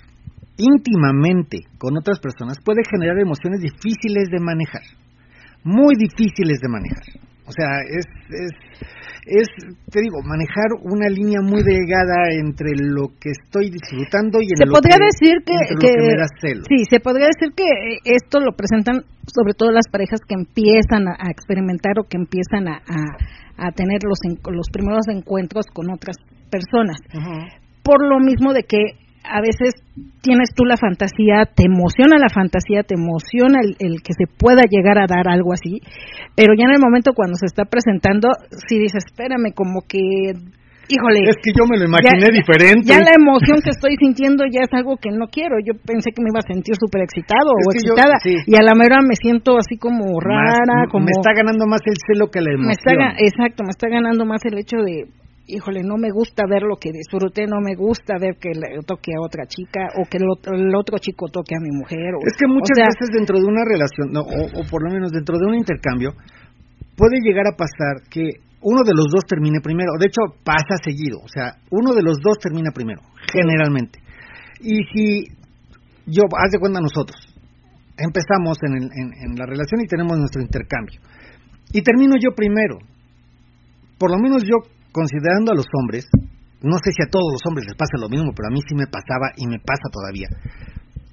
íntimamente 0.56 1.58
con 1.78 1.96
otras 1.96 2.18
personas 2.18 2.58
puede 2.64 2.82
generar 2.90 3.18
emociones 3.18 3.60
difíciles 3.60 4.28
de 4.30 4.40
manejar 4.40 4.82
muy 5.64 5.94
difíciles 5.96 6.58
de 6.60 6.68
manejar 6.68 7.27
o 7.48 7.52
sea 7.52 7.80
es, 7.88 8.04
es 8.28 8.52
es, 9.28 9.46
te 9.92 10.00
digo, 10.00 10.24
manejar 10.24 10.72
una 10.82 11.08
línea 11.08 11.40
muy 11.42 11.62
delgada 11.62 12.32
entre 12.32 12.72
lo 12.76 13.12
que 13.20 13.30
estoy 13.36 13.68
disfrutando 13.68 14.40
y 14.40 14.48
en 14.48 14.56
se 14.56 14.66
lo 14.66 14.72
podría 14.72 14.96
que, 14.96 15.04
decir 15.04 15.34
que, 15.44 15.58
que, 15.76 15.92
me 16.00 16.16
da 16.16 16.26
celo. 16.40 16.62
sí 16.64 16.84
se 16.88 17.00
podría 17.00 17.28
decir 17.28 17.52
que 17.54 17.68
esto 18.04 18.40
lo 18.40 18.56
presentan 18.56 19.04
sobre 19.28 19.52
todo 19.52 19.70
las 19.70 19.86
parejas 19.92 20.20
que 20.26 20.34
empiezan 20.34 21.08
a, 21.08 21.30
experimentar 21.30 22.00
o 22.00 22.08
que 22.08 22.16
empiezan 22.16 22.68
a, 22.68 22.80
a, 23.56 23.72
tener 23.72 24.00
los 24.04 24.18
los 24.50 24.68
primeros 24.72 25.06
encuentros 25.08 25.66
con 25.72 25.90
otras 25.90 26.16
personas 26.50 26.96
por 27.82 28.00
lo 28.00 28.18
mismo 28.20 28.54
de 28.54 28.62
que 28.64 28.96
a 29.28 29.40
veces 29.40 29.76
tienes 30.22 30.50
tú 30.56 30.64
la 30.64 30.76
fantasía, 30.76 31.44
te 31.44 31.68
emociona 31.68 32.16
la 32.16 32.32
fantasía, 32.32 32.82
te 32.82 32.96
emociona 32.96 33.60
el, 33.60 34.00
que 34.02 34.16
se 34.16 34.24
pueda 34.26 34.64
llegar 34.68 34.98
a 34.98 35.06
dar 35.06 35.28
algo 35.28 35.52
así, 35.52 35.80
pero 36.34 36.54
ya 36.56 36.64
en 36.64 36.74
el 36.74 36.80
momento 36.80 37.12
cuando 37.12 37.36
se 37.36 37.46
está 37.46 37.64
presentando, 37.64 38.32
si 38.68 38.78
dices, 38.78 39.04
espérame, 39.04 39.52
como 39.54 39.84
que, 39.84 40.32
híjole. 40.88 41.20
Es 41.28 41.36
que 41.44 41.52
yo 41.52 41.68
me 41.68 41.76
lo 41.76 41.84
imaginé 41.84 42.32
diferente. 42.32 42.88
Ya 42.88 43.04
la 43.04 43.12
emoción 43.12 43.60
que 43.60 43.70
estoy 43.76 43.96
sintiendo 44.00 44.48
ya 44.48 44.64
es 44.64 44.72
algo 44.72 44.96
que 44.96 45.12
no 45.12 45.28
quiero. 45.28 45.60
Yo 45.60 45.76
pensé 45.76 46.10
que 46.10 46.24
me 46.24 46.32
iba 46.32 46.40
a 46.40 46.48
sentir 46.48 46.74
súper 46.80 47.04
excitado 47.04 47.52
o 47.52 47.60
excitada, 47.68 48.16
y 48.24 48.56
a 48.56 48.64
la 48.64 48.72
mera 48.72 49.04
me 49.04 49.14
siento 49.14 49.60
así 49.60 49.76
como 49.76 50.18
rara, 50.20 50.88
como. 50.88 51.04
Me 51.04 51.12
está 51.12 51.36
ganando 51.36 51.68
más 51.68 51.84
el 51.84 51.96
celo 52.00 52.32
que 52.32 52.40
la 52.40 52.56
emoción. 52.56 52.72
Me 52.72 52.80
está, 52.80 52.94
exacto, 53.20 53.62
me 53.64 53.72
está 53.76 53.88
ganando 53.92 54.24
más 54.24 54.40
el 54.48 54.56
hecho 54.56 54.80
de 54.80 55.04
híjole, 55.48 55.80
no 55.82 55.96
me 55.96 56.10
gusta 56.12 56.44
ver 56.48 56.62
lo 56.62 56.76
que 56.76 56.92
disfrute, 56.92 57.46
no 57.46 57.60
me 57.60 57.74
gusta 57.74 58.14
ver 58.20 58.36
que 58.38 58.50
le 58.54 58.78
toque 58.86 59.12
a 59.16 59.20
otra 59.24 59.46
chica 59.46 59.88
o 59.96 60.04
que 60.08 60.18
el, 60.18 60.28
otro- 60.28 60.54
el 60.54 60.74
otro 60.76 60.98
chico 60.98 61.26
toque 61.32 61.56
a 61.56 61.60
mi 61.60 61.70
mujer. 61.72 62.14
o- 62.14 62.22
Es 62.26 62.36
que 62.36 62.46
muchas 62.46 62.76
o 62.76 62.78
sea, 62.78 62.86
veces 62.92 63.08
dentro 63.16 63.38
de 63.40 63.46
una 63.46 63.64
relación, 63.64 64.12
no, 64.12 64.20
o, 64.20 64.60
o 64.60 64.62
por 64.70 64.84
lo 64.84 64.90
menos 64.92 65.10
dentro 65.10 65.38
de 65.38 65.46
un 65.46 65.54
intercambio, 65.56 66.12
puede 66.96 67.18
llegar 67.24 67.46
a 67.48 67.56
pasar 67.56 68.04
que 68.10 68.28
uno 68.60 68.82
de 68.84 68.92
los 68.94 69.06
dos 69.10 69.24
termine 69.26 69.60
primero. 69.62 69.92
De 69.98 70.06
hecho, 70.06 70.34
pasa 70.44 70.76
seguido. 70.82 71.18
O 71.22 71.28
sea, 71.28 71.54
uno 71.70 71.94
de 71.94 72.02
los 72.02 72.18
dos 72.18 72.38
termina 72.42 72.70
primero, 72.74 73.00
generalmente. 73.32 74.00
Y 74.60 74.82
si 74.92 75.24
yo, 76.06 76.24
haz 76.36 76.50
de 76.50 76.58
cuenta 76.58 76.80
nosotros, 76.80 77.16
empezamos 77.96 78.58
en, 78.66 78.72
el- 78.82 78.90
en- 78.92 79.14
en 79.30 79.38
la 79.38 79.46
relación 79.46 79.80
y 79.80 79.86
tenemos 79.86 80.18
nuestro 80.18 80.42
intercambio. 80.42 81.00
Y 81.72 81.82
termino 81.82 82.16
yo 82.20 82.34
primero. 82.34 82.78
Por 83.98 84.10
lo 84.10 84.18
menos 84.18 84.42
yo, 84.42 84.56
considerando 84.92 85.52
a 85.52 85.56
los 85.56 85.66
hombres, 85.78 86.06
no 86.62 86.76
sé 86.82 86.90
si 86.92 87.02
a 87.02 87.10
todos 87.10 87.30
los 87.32 87.42
hombres 87.46 87.66
les 87.68 87.76
pasa 87.76 87.96
lo 88.00 88.08
mismo, 88.08 88.32
pero 88.34 88.48
a 88.48 88.52
mí 88.54 88.60
sí 88.66 88.74
me 88.74 88.86
pasaba 88.86 89.30
y 89.36 89.46
me 89.46 89.58
pasa 89.60 89.86
todavía. 89.92 90.28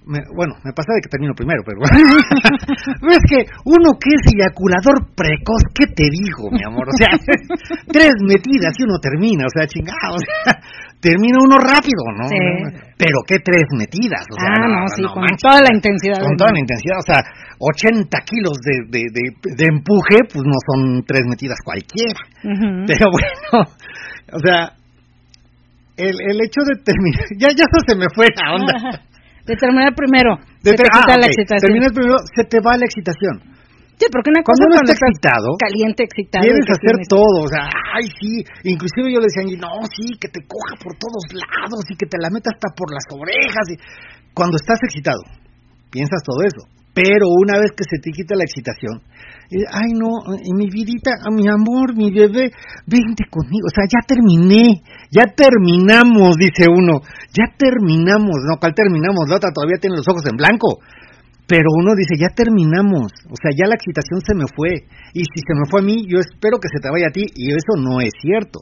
Me- 0.06 0.22
bueno, 0.38 0.54
me 0.64 0.70
pasa 0.74 0.94
de 0.94 1.02
que 1.02 1.10
termino 1.10 1.34
primero, 1.34 1.62
pero 1.66 1.82
Pero 3.02 3.12
es 3.14 3.26
que 3.26 3.42
uno 3.66 3.98
que 3.98 4.10
es 4.14 4.24
eyaculador 4.34 5.10
precoz, 5.18 5.64
¿qué 5.74 5.86
te 5.88 6.06
digo, 6.14 6.50
mi 6.52 6.62
amor? 6.66 6.86
O 6.90 6.96
sea, 6.98 7.10
tres 7.92 8.14
metidas 8.22 8.74
y 8.78 8.84
uno 8.86 9.00
termina, 9.02 9.46
o 9.46 9.54
sea, 9.54 9.66
chingado, 9.66 10.14
o 10.14 10.22
sea, 10.22 10.62
termina 11.06 11.38
uno 11.38 11.62
rápido, 11.62 12.02
¿no? 12.18 12.26
Sí. 12.26 12.42
Pero 12.98 13.22
¿qué 13.30 13.38
tres 13.38 13.70
metidas? 13.78 14.26
O 14.26 14.38
sea, 14.42 14.50
ah, 14.58 14.66
no, 14.66 14.90
sí, 14.90 15.06
con 15.06 15.22
manches. 15.22 15.46
toda 15.46 15.62
la 15.62 15.70
intensidad. 15.70 16.18
Con 16.18 16.34
toda 16.34 16.52
la 16.52 16.60
intensidad, 16.60 16.98
o 16.98 17.06
sea, 17.06 17.22
80 17.62 18.10
kilos 18.26 18.58
de, 18.66 18.76
de, 18.90 19.02
de, 19.14 19.24
de 19.54 19.66
empuje, 19.70 20.18
pues 20.26 20.42
no 20.42 20.58
son 20.66 21.06
tres 21.06 21.22
metidas 21.30 21.62
cualquiera. 21.62 22.18
Pero 22.90 23.06
bueno, 23.14 23.70
o 24.34 24.40
sea, 24.42 24.74
el, 25.98 26.16
el 26.18 26.38
hecho 26.42 26.66
de 26.66 26.82
terminar, 26.82 27.26
ya, 27.38 27.50
ya 27.54 27.70
eso 27.70 27.80
se 27.86 27.94
me 27.94 28.10
fue 28.10 28.26
la 28.34 28.56
onda. 28.58 28.74
De 29.46 29.54
terminar 29.58 29.94
primero. 29.94 30.42
De 30.64 30.72
se 30.72 30.78
te 30.78 30.84
quita 30.90 31.14
ah, 31.14 31.22
la 31.22 31.28
excitación. 31.28 31.70
terminas 31.70 31.94
primero, 31.94 32.18
se 32.34 32.44
te 32.50 32.58
va 32.66 32.78
la 32.82 32.86
excitación. 32.90 33.38
Sí, 33.96 34.06
porque 34.12 34.28
una 34.28 34.44
Cuando 34.44 34.60
cosa 34.60 34.68
uno 34.68 34.76
cuando 34.76 34.92
está 34.92 35.08
estás 35.08 35.16
excitado, 35.16 35.48
caliente, 35.56 36.02
excitado. 36.04 36.44
Quieres 36.44 36.68
hacer 36.68 36.96
todo, 37.08 37.38
o 37.48 37.50
sea, 37.50 37.64
ay 37.96 38.06
sí, 38.20 38.44
inclusive 38.68 39.08
yo 39.08 39.24
le 39.24 39.32
decía 39.32 39.48
no, 39.56 39.72
sí, 39.88 40.20
que 40.20 40.28
te 40.28 40.44
coja 40.44 40.76
por 40.84 41.00
todos 41.00 41.24
lados 41.32 41.80
y 41.88 41.96
que 41.96 42.04
te 42.04 42.20
la 42.20 42.28
meta 42.28 42.52
hasta 42.52 42.76
por 42.76 42.92
las 42.92 43.08
orejas. 43.08 43.66
Y... 43.72 43.76
Cuando 44.36 44.60
estás 44.60 44.84
excitado, 44.84 45.24
piensas 45.88 46.20
todo 46.28 46.44
eso, 46.44 46.68
pero 46.92 47.32
una 47.32 47.56
vez 47.56 47.72
que 47.72 47.88
se 47.88 48.04
te 48.04 48.12
quita 48.12 48.36
la 48.36 48.44
excitación, 48.44 49.00
y, 49.48 49.64
ay 49.64 49.96
no, 49.96 50.12
y 50.44 50.52
mi 50.52 50.68
vidita, 50.68 51.16
a 51.24 51.32
mi 51.32 51.48
amor, 51.48 51.96
mi 51.96 52.12
bebé, 52.12 52.52
vente 52.84 53.24
conmigo, 53.32 53.64
o 53.64 53.72
sea, 53.72 53.88
ya 53.88 54.04
terminé, 54.04 54.84
ya 55.08 55.24
terminamos, 55.32 56.36
dice 56.36 56.68
uno, 56.68 57.00
ya 57.32 57.48
terminamos, 57.56 58.44
no, 58.44 58.60
¿cuál 58.60 58.76
terminamos? 58.76 59.24
La 59.32 59.40
otra 59.40 59.56
todavía 59.56 59.80
tiene 59.80 59.96
los 59.96 60.08
ojos 60.08 60.28
en 60.28 60.36
blanco. 60.36 60.84
Pero 61.48 61.70
uno 61.78 61.94
dice, 61.94 62.18
ya 62.18 62.34
terminamos, 62.34 63.14
o 63.30 63.36
sea, 63.38 63.52
ya 63.54 63.68
la 63.70 63.76
excitación 63.78 64.20
se 64.26 64.34
me 64.34 64.46
fue. 64.56 64.90
Y 65.14 65.22
si 65.30 65.40
se 65.46 65.54
me 65.54 65.70
fue 65.70 65.82
a 65.82 65.86
mí, 65.86 66.06
yo 66.10 66.18
espero 66.20 66.58
que 66.58 66.70
se 66.74 66.82
te 66.82 66.90
vaya 66.90 67.08
a 67.10 67.14
ti. 67.14 67.26
Y 67.36 67.52
eso 67.54 67.78
no 67.78 68.02
es 68.02 68.10
cierto. 68.20 68.60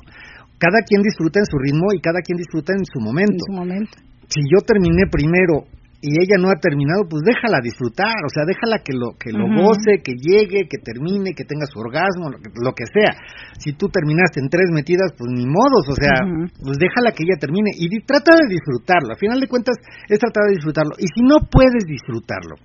Cada 0.60 0.84
quien 0.88 1.02
disfruta 1.02 1.40
en 1.40 1.46
su 1.48 1.58
ritmo 1.60 1.88
y 1.96 2.00
cada 2.00 2.20
quien 2.20 2.38
disfruta 2.38 2.74
en 2.76 2.84
su 2.84 3.00
En 3.00 3.06
momento. 3.06 3.44
su 3.48 3.54
momento. 3.56 3.96
Si 4.28 4.40
yo 4.52 4.60
terminé 4.68 5.04
primero 5.12 5.64
y 6.04 6.20
ella 6.20 6.36
no 6.36 6.52
ha 6.52 6.60
terminado, 6.60 7.08
pues 7.08 7.24
déjala 7.24 7.64
disfrutar, 7.64 8.12
o 8.28 8.32
sea, 8.32 8.44
déjala 8.44 8.84
que 8.84 8.92
lo 8.92 9.16
que 9.16 9.32
lo 9.32 9.48
Ujú. 9.48 9.72
goce, 9.72 10.04
que 10.04 10.20
llegue, 10.20 10.68
que 10.68 10.80
termine, 10.84 11.32
que 11.32 11.48
tenga 11.48 11.64
su 11.64 11.80
orgasmo, 11.80 12.28
lo 12.28 12.40
que, 12.44 12.52
lo 12.60 12.72
que 12.76 12.84
sea. 12.92 13.16
Si 13.60 13.72
tú 13.72 13.88
terminaste 13.88 14.44
en 14.44 14.50
tres 14.52 14.68
metidas, 14.76 15.16
pues 15.16 15.32
ni 15.32 15.48
modos, 15.48 15.88
o 15.88 15.96
sea, 15.96 16.28
pues 16.60 16.76
déjala 16.80 17.16
que 17.16 17.24
ella 17.24 17.40
termine 17.40 17.72
y 17.80 17.88
di- 17.88 18.04
trata 18.04 18.36
de 18.36 18.52
disfrutarlo. 18.52 19.16
Al 19.16 19.20
final 19.24 19.40
de 19.40 19.48
cuentas 19.48 19.80
es 20.12 20.20
tratar 20.20 20.52
de 20.52 20.60
disfrutarlo. 20.60 20.92
Y 21.00 21.08
si 21.08 21.24
no 21.24 21.40
puedes 21.48 21.88
disfrutarlo, 21.88 22.56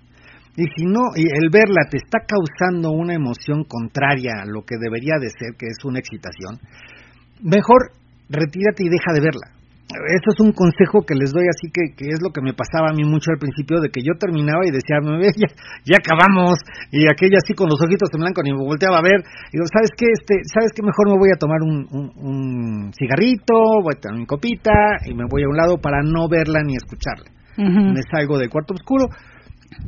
y 0.58 0.66
si 0.74 0.84
no, 0.90 1.14
y 1.14 1.22
el 1.22 1.50
verla 1.54 1.86
te 1.88 1.98
está 1.98 2.18
causando 2.26 2.90
una 2.90 3.14
emoción 3.14 3.62
contraria 3.62 4.42
a 4.42 4.46
lo 4.46 4.66
que 4.66 4.74
debería 4.74 5.14
de 5.22 5.30
ser, 5.30 5.54
que 5.54 5.70
es 5.70 5.78
una 5.84 6.00
excitación, 6.00 6.58
mejor 7.38 7.94
retírate 8.28 8.82
y 8.82 8.90
deja 8.90 9.14
de 9.14 9.22
verla. 9.22 9.54
Eso 9.88 10.34
es 10.34 10.40
un 10.44 10.52
consejo 10.52 11.06
que 11.06 11.14
les 11.14 11.32
doy, 11.32 11.46
así 11.48 11.72
que, 11.72 11.96
que 11.96 12.12
es 12.12 12.20
lo 12.20 12.28
que 12.28 12.42
me 12.42 12.52
pasaba 12.52 12.90
a 12.90 12.92
mí 12.92 13.06
mucho 13.06 13.30
al 13.30 13.38
principio, 13.38 13.80
de 13.80 13.88
que 13.88 14.02
yo 14.02 14.18
terminaba 14.18 14.66
y 14.66 14.74
decía, 14.74 14.98
ya, 15.00 15.48
ya 15.86 15.96
acabamos, 16.02 16.58
y 16.90 17.06
aquella 17.06 17.38
así 17.38 17.54
con 17.54 17.70
los 17.70 17.80
ojitos 17.80 18.10
en 18.12 18.20
blanco, 18.20 18.42
ni 18.42 18.52
me 18.52 18.58
volteaba 18.58 18.98
a 18.98 19.06
ver, 19.06 19.22
y 19.48 19.56
digo, 19.56 19.64
¿sabes 19.72 19.94
qué? 19.96 20.10
Este, 20.10 20.42
¿Sabes 20.52 20.74
qué? 20.74 20.82
Mejor 20.82 21.08
me 21.08 21.16
voy 21.22 21.30
a 21.32 21.38
tomar 21.38 21.62
un, 21.62 21.86
un, 21.88 22.06
un 22.18 22.92
cigarrito, 22.98 23.54
voy 23.80 23.94
a 23.96 24.00
tomar 24.00 24.18
mi 24.18 24.26
copita, 24.26 24.74
y 25.06 25.14
me 25.14 25.24
voy 25.30 25.44
a 25.44 25.48
un 25.48 25.56
lado 25.56 25.78
para 25.78 26.02
no 26.02 26.28
verla 26.28 26.60
ni 26.66 26.74
escucharla 26.74 27.38
me 27.58 28.02
salgo 28.10 28.38
del 28.38 28.50
cuarto 28.50 28.74
oscuro 28.74 29.06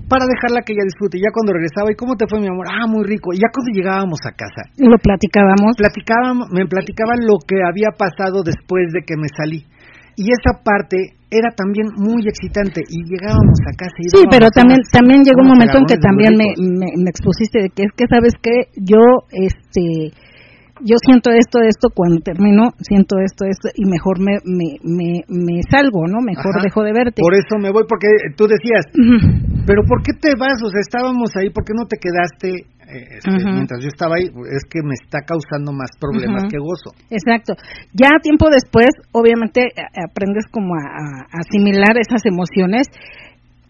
para 0.08 0.26
dejarla 0.26 0.62
que 0.66 0.72
ella 0.74 0.84
disfrute. 0.84 1.18
Y 1.18 1.22
ya 1.22 1.30
cuando 1.32 1.52
regresaba, 1.54 1.90
¿y 1.92 1.96
cómo 1.96 2.16
te 2.16 2.26
fue, 2.28 2.40
mi 2.40 2.48
amor? 2.48 2.66
Ah, 2.66 2.86
muy 2.86 3.04
rico. 3.04 3.32
Y 3.32 3.38
ya 3.38 3.48
cuando 3.54 3.70
llegábamos 3.70 4.18
a 4.26 4.32
casa, 4.34 4.62
Lo 4.78 4.98
platicábamos. 4.98 5.76
platicábamos, 5.78 6.50
me 6.50 6.66
platicaba 6.66 7.14
lo 7.18 7.38
que 7.46 7.62
había 7.62 7.94
pasado 7.96 8.42
después 8.42 8.90
de 8.92 9.02
que 9.06 9.16
me 9.16 9.28
salí. 9.30 9.66
Y 10.16 10.28
esa 10.34 10.60
parte 10.62 11.16
era 11.30 11.54
también 11.54 11.86
muy 11.96 12.26
excitante. 12.26 12.82
Y 12.90 13.06
llegábamos 13.06 13.56
a 13.64 13.72
casa 13.78 13.94
y 14.02 14.10
Sí, 14.10 14.26
pero 14.28 14.50
también 14.50 14.80
también 14.90 15.22
llegó 15.22 15.40
un 15.46 15.54
momento 15.54 15.78
en 15.78 15.86
que 15.86 15.96
también 15.96 16.34
me, 16.36 16.52
me, 16.58 16.90
me 16.98 17.08
expusiste 17.08 17.62
de 17.62 17.70
que 17.70 17.84
es 17.86 17.92
que 17.96 18.04
sabes 18.10 18.34
que 18.42 18.74
yo 18.82 18.98
este 19.30 20.10
yo 20.82 20.96
siento 21.04 21.30
esto 21.30 21.60
esto 21.60 21.88
cuando 21.94 22.20
termino 22.24 22.72
siento 22.80 23.20
esto 23.20 23.44
esto 23.44 23.68
y 23.76 23.84
mejor 23.84 24.18
me 24.18 24.40
me 24.44 24.80
me, 24.82 25.20
me 25.28 25.60
salgo 25.70 26.08
no 26.08 26.20
mejor 26.24 26.56
Ajá. 26.56 26.64
dejo 26.64 26.82
de 26.82 26.92
verte 26.92 27.20
Por 27.20 27.34
eso 27.34 27.56
me 27.60 27.70
voy, 27.70 27.84
porque 27.88 28.08
tú 28.36 28.48
decías. 28.48 28.88
Pero 29.70 29.86
¿por 29.86 30.02
qué 30.02 30.10
te 30.18 30.34
vas? 30.34 30.58
O 30.66 30.70
sea, 30.74 30.82
estábamos 30.82 31.30
ahí, 31.38 31.50
¿por 31.54 31.62
qué 31.62 31.74
no 31.78 31.86
te 31.86 31.94
quedaste 32.02 32.66
eh, 32.90 33.22
este, 33.22 33.30
mientras 33.54 33.78
yo 33.78 33.86
estaba 33.86 34.18
ahí? 34.18 34.26
Es 34.50 34.66
que 34.66 34.82
me 34.82 34.98
está 34.98 35.22
causando 35.22 35.70
más 35.70 35.94
problemas 36.02 36.42
que 36.50 36.58
gozo. 36.58 36.90
Exacto. 37.06 37.54
Ya 37.94 38.10
tiempo 38.18 38.50
después, 38.50 38.90
obviamente, 39.14 39.62
a- 39.78 40.10
aprendes 40.10 40.50
como 40.50 40.74
a, 40.74 40.82
a 41.30 41.38
asimilar 41.38 41.94
esas 42.02 42.26
emociones 42.26 42.90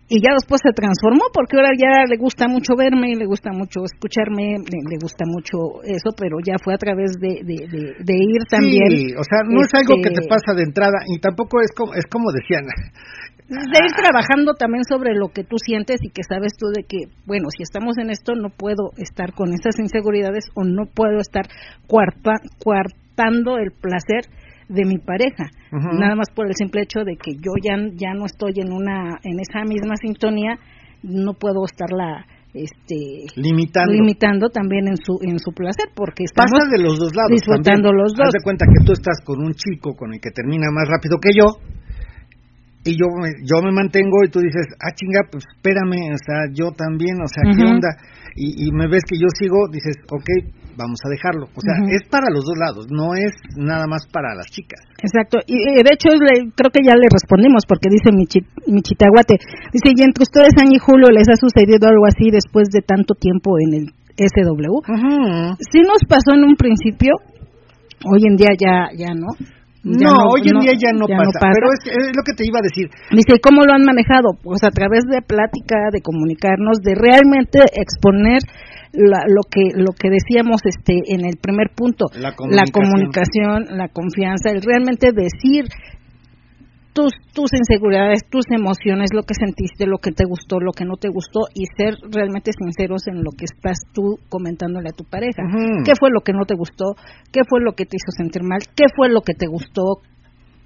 y 0.09 0.19
ya 0.25 0.33
después 0.35 0.59
se 0.65 0.73
transformó 0.73 1.29
porque 1.37 1.55
ahora 1.61 1.71
ya 1.79 2.03
le 2.09 2.17
gusta 2.17 2.49
mucho 2.49 2.75
verme, 2.75 3.15
le 3.15 3.27
gusta 3.31 3.53
mucho 3.53 3.85
escucharme, 3.85 4.57
le, 4.59 4.79
le 4.89 4.97
gusta 4.99 5.23
mucho 5.29 5.85
eso, 5.85 6.11
pero 6.17 6.41
ya 6.43 6.57
fue 6.65 6.73
a 6.75 6.79
través 6.83 7.13
de, 7.21 7.45
de, 7.47 7.59
de- 7.69 7.95
de 8.01 8.15
ir 8.19 8.43
también. 8.49 8.89
Sí, 8.91 9.15
o 9.15 9.23
sea, 9.23 9.45
no 9.47 9.61
es 9.63 9.71
algo 9.77 10.01
que 10.03 10.09
este, 10.11 10.25
te 10.25 10.29
pasa 10.33 10.57
de 10.57 10.65
entrada 10.65 10.99
y 11.07 11.21
tampoco 11.21 11.61
es 11.61 11.71
como, 11.77 11.93
es 11.95 12.07
como 12.11 12.33
decían, 12.33 12.65
De 13.51 13.79
ir 13.85 13.93
trabajando 13.99 14.55
también 14.55 14.85
sobre 14.85 15.13
lo 15.15 15.29
que 15.29 15.43
tú 15.43 15.57
sientes 15.59 15.99
y 16.03 16.11
que 16.11 16.23
sabes 16.23 16.53
tú 16.57 16.67
de 16.71 16.85
que, 16.85 17.11
bueno, 17.27 17.49
si 17.51 17.65
estamos 17.65 17.99
en 17.99 18.11
esto 18.11 18.35
no 18.37 18.49
puedo 18.51 18.93
estar 18.97 19.33
con 19.35 19.49
esas 19.53 19.75
inseguridades 19.81 20.45
o 20.55 20.63
no 20.63 20.87
puedo 20.87 21.19
estar 21.19 21.47
cuarta- 21.89 22.39
coartando 22.63 23.59
el 23.59 23.73
placer 23.73 24.31
de 24.69 24.85
mi 24.87 24.99
pareja, 24.99 25.51
nada 25.73 26.15
más 26.15 26.31
por 26.31 26.47
el 26.47 26.55
simple 26.55 26.83
hecho 26.83 27.01
de 27.03 27.17
que 27.17 27.35
yo 27.35 27.51
ya 27.61 27.75
ya 27.99 28.15
no 28.15 28.25
estoy 28.27 28.53
en 28.63 28.73
una 28.73 29.19
en 29.25 29.41
esa 29.41 29.65
misma 29.67 29.97
sintonía, 30.01 30.55
no 31.03 31.35
puedo 31.35 31.65
estarla 31.67 32.25
este 32.55 33.27
limitando. 33.35 33.93
limitando 33.93 34.49
también 34.51 34.87
en 34.87 34.97
su 34.97 35.19
en 35.23 35.39
su 35.41 35.51
placer 35.51 35.91
porque 35.95 36.23
estamos 36.23 36.51
Pasa 36.55 36.71
de 36.71 36.83
los 36.83 36.99
dos 36.99 37.11
lados. 37.17 37.31
disfrutando 37.35 37.91
también. 37.91 37.99
los 37.99 38.13
dos. 38.15 38.27
Haz 38.31 38.39
de 38.39 38.45
cuenta 38.47 38.65
que 38.67 38.85
tú 38.87 38.93
estás 38.93 39.19
con 39.25 39.43
un 39.43 39.55
chico 39.55 39.95
con 39.97 40.15
el 40.15 40.21
que 40.21 40.31
termina 40.31 40.71
más 40.71 40.87
rápido 40.89 41.19
que 41.19 41.31
yo 41.35 41.47
y 42.85 42.97
yo 42.97 43.07
me, 43.21 43.29
yo 43.45 43.61
me 43.63 43.73
mantengo 43.73 44.25
y 44.25 44.31
tú 44.31 44.41
dices, 44.41 44.67
ah, 44.81 44.93
chinga, 44.97 45.21
pues 45.31 45.45
espérame, 45.57 46.15
o 46.15 46.21
sea, 46.25 46.49
yo 46.53 46.73
también, 46.73 47.21
o 47.21 47.29
sea, 47.29 47.45
¿qué 47.53 47.63
Ujú. 47.65 47.75
onda? 47.77 47.89
Y, 48.37 48.67
y 48.69 48.73
me 48.73 48.89
ves 48.89 49.05
que 49.05 49.19
yo 49.21 49.29
sigo, 49.37 49.69
dices, 49.71 49.97
ok, 50.09 50.25
vamos 50.79 50.97
a 51.05 51.11
dejarlo. 51.11 51.45
O 51.53 51.61
sea, 51.61 51.77
es 51.93 52.09
para 52.09 52.31
los 52.33 52.45
dos 52.47 52.57
lados, 52.57 52.87
no 52.89 53.13
es 53.15 53.35
nada 53.59 53.85
más 53.87 54.07
para 54.09 54.33
las 54.35 54.47
chicas. 54.49 54.81
Exacto, 55.03 55.39
y 55.47 55.57
de 55.61 55.91
hecho 55.93 56.09
le- 56.15 56.49
creo 56.57 56.71
que 56.73 56.81
ya 56.87 56.95
le 56.97 57.05
respondimos 57.11 57.67
porque 57.69 57.91
dice 57.91 58.13
mi, 58.17 58.25
chi- 58.25 58.47
mi 58.67 58.81
chitaguate, 58.81 59.37
dice, 59.73 59.93
y 59.93 60.01
entre 60.01 60.23
ustedes, 60.25 60.55
Año 60.57 60.73
y 60.77 60.79
Julio, 60.81 61.09
¿les 61.13 61.29
ha 61.29 61.37
sucedido 61.37 61.85
algo 61.89 62.07
así 62.07 62.31
después 62.31 62.69
de 62.73 62.81
tanto 62.81 63.13
tiempo 63.15 63.59
en 63.61 63.75
el 63.83 63.85
SW? 64.17 64.81
Sí 65.61 65.81
nos 65.85 66.01
pasó 66.09 66.33
en 66.33 66.45
un 66.45 66.57
principio, 66.57 67.13
hoy 68.09 68.21
en 68.25 68.37
día 68.37 68.55
ya 68.57 68.89
ya 68.97 69.13
no. 69.13 69.27
Ya 69.83 70.13
No, 70.13 70.29
hoy 70.29 70.43
en 70.45 70.61
día 70.61 70.77
ya 70.77 70.93
no, 70.93 71.07
pasa, 71.09 71.41
pero 71.41 71.73
es, 71.73 71.81
es 71.89 72.13
lo 72.13 72.23
que 72.23 72.37
te 72.37 72.45
iba 72.45 72.59
a 72.61 72.67
decir. 72.69 72.91
Dice, 73.11 73.33
¿y 73.37 73.41
cómo 73.41 73.65
lo 73.65 73.73
han 73.73 73.85
manejado? 73.85 74.37
Pues 74.43 74.61
a 74.63 74.69
través 74.71 75.05
de 75.09 75.23
plática, 75.25 75.89
de 75.91 76.03
comunicarnos, 76.03 76.85
de 76.85 76.93
realmente 76.95 77.61
exponer 77.73 78.45
la- 78.93 79.25
lo 79.25 79.41
que 79.49 79.73
lo 79.73 79.93
que 79.97 80.11
decíamos 80.11 80.61
este 80.67 81.01
en 81.15 81.25
el 81.25 81.39
primer 81.41 81.71
punto, 81.75 82.07
La 82.13 82.35
la 82.51 82.65
comunicación. 82.69 83.77
la 83.79 83.89
confianza, 83.89 84.51
el 84.51 84.61
realmente 84.63 85.13
decir 85.17 85.65
tus, 87.01 87.13
tus 87.33 87.51
inseguridades, 87.57 88.29
tus 88.29 88.45
emociones, 88.51 89.09
lo 89.15 89.23
que 89.23 89.33
sentiste, 89.33 89.87
lo 89.87 89.97
que 89.97 90.13
te 90.13 90.25
gustó, 90.29 90.61
lo 90.61 90.73
que 90.73 90.85
no 90.85 90.97
te 91.01 91.09
gustó 91.09 91.49
y 91.55 91.65
ser 91.77 91.97
realmente 92.13 92.53
sinceros 92.53 93.09
en 93.09 93.25
lo 93.25 93.31
que 93.33 93.47
estás 93.49 93.79
tú 93.95 94.19
comentándole 94.29 94.91
a 94.91 94.93
tu 94.93 95.05
pareja. 95.05 95.43
¿Qué 95.85 95.93
fue 95.99 96.11
lo 96.13 96.21
que 96.21 96.33
no 96.33 96.45
te 96.45 96.55
gustó? 96.55 96.93
¿Qué 97.33 97.41
fue 97.49 97.61
lo 97.61 97.73
que 97.73 97.87
te 97.87 97.97
hizo 97.97 98.13
sentir 98.13 98.43
mal? 98.43 98.61
¿Qué 98.77 98.85
fue 98.95 99.09
lo 99.09 99.23
que 99.23 99.33
te 99.33 99.47
gustó? 99.47 100.05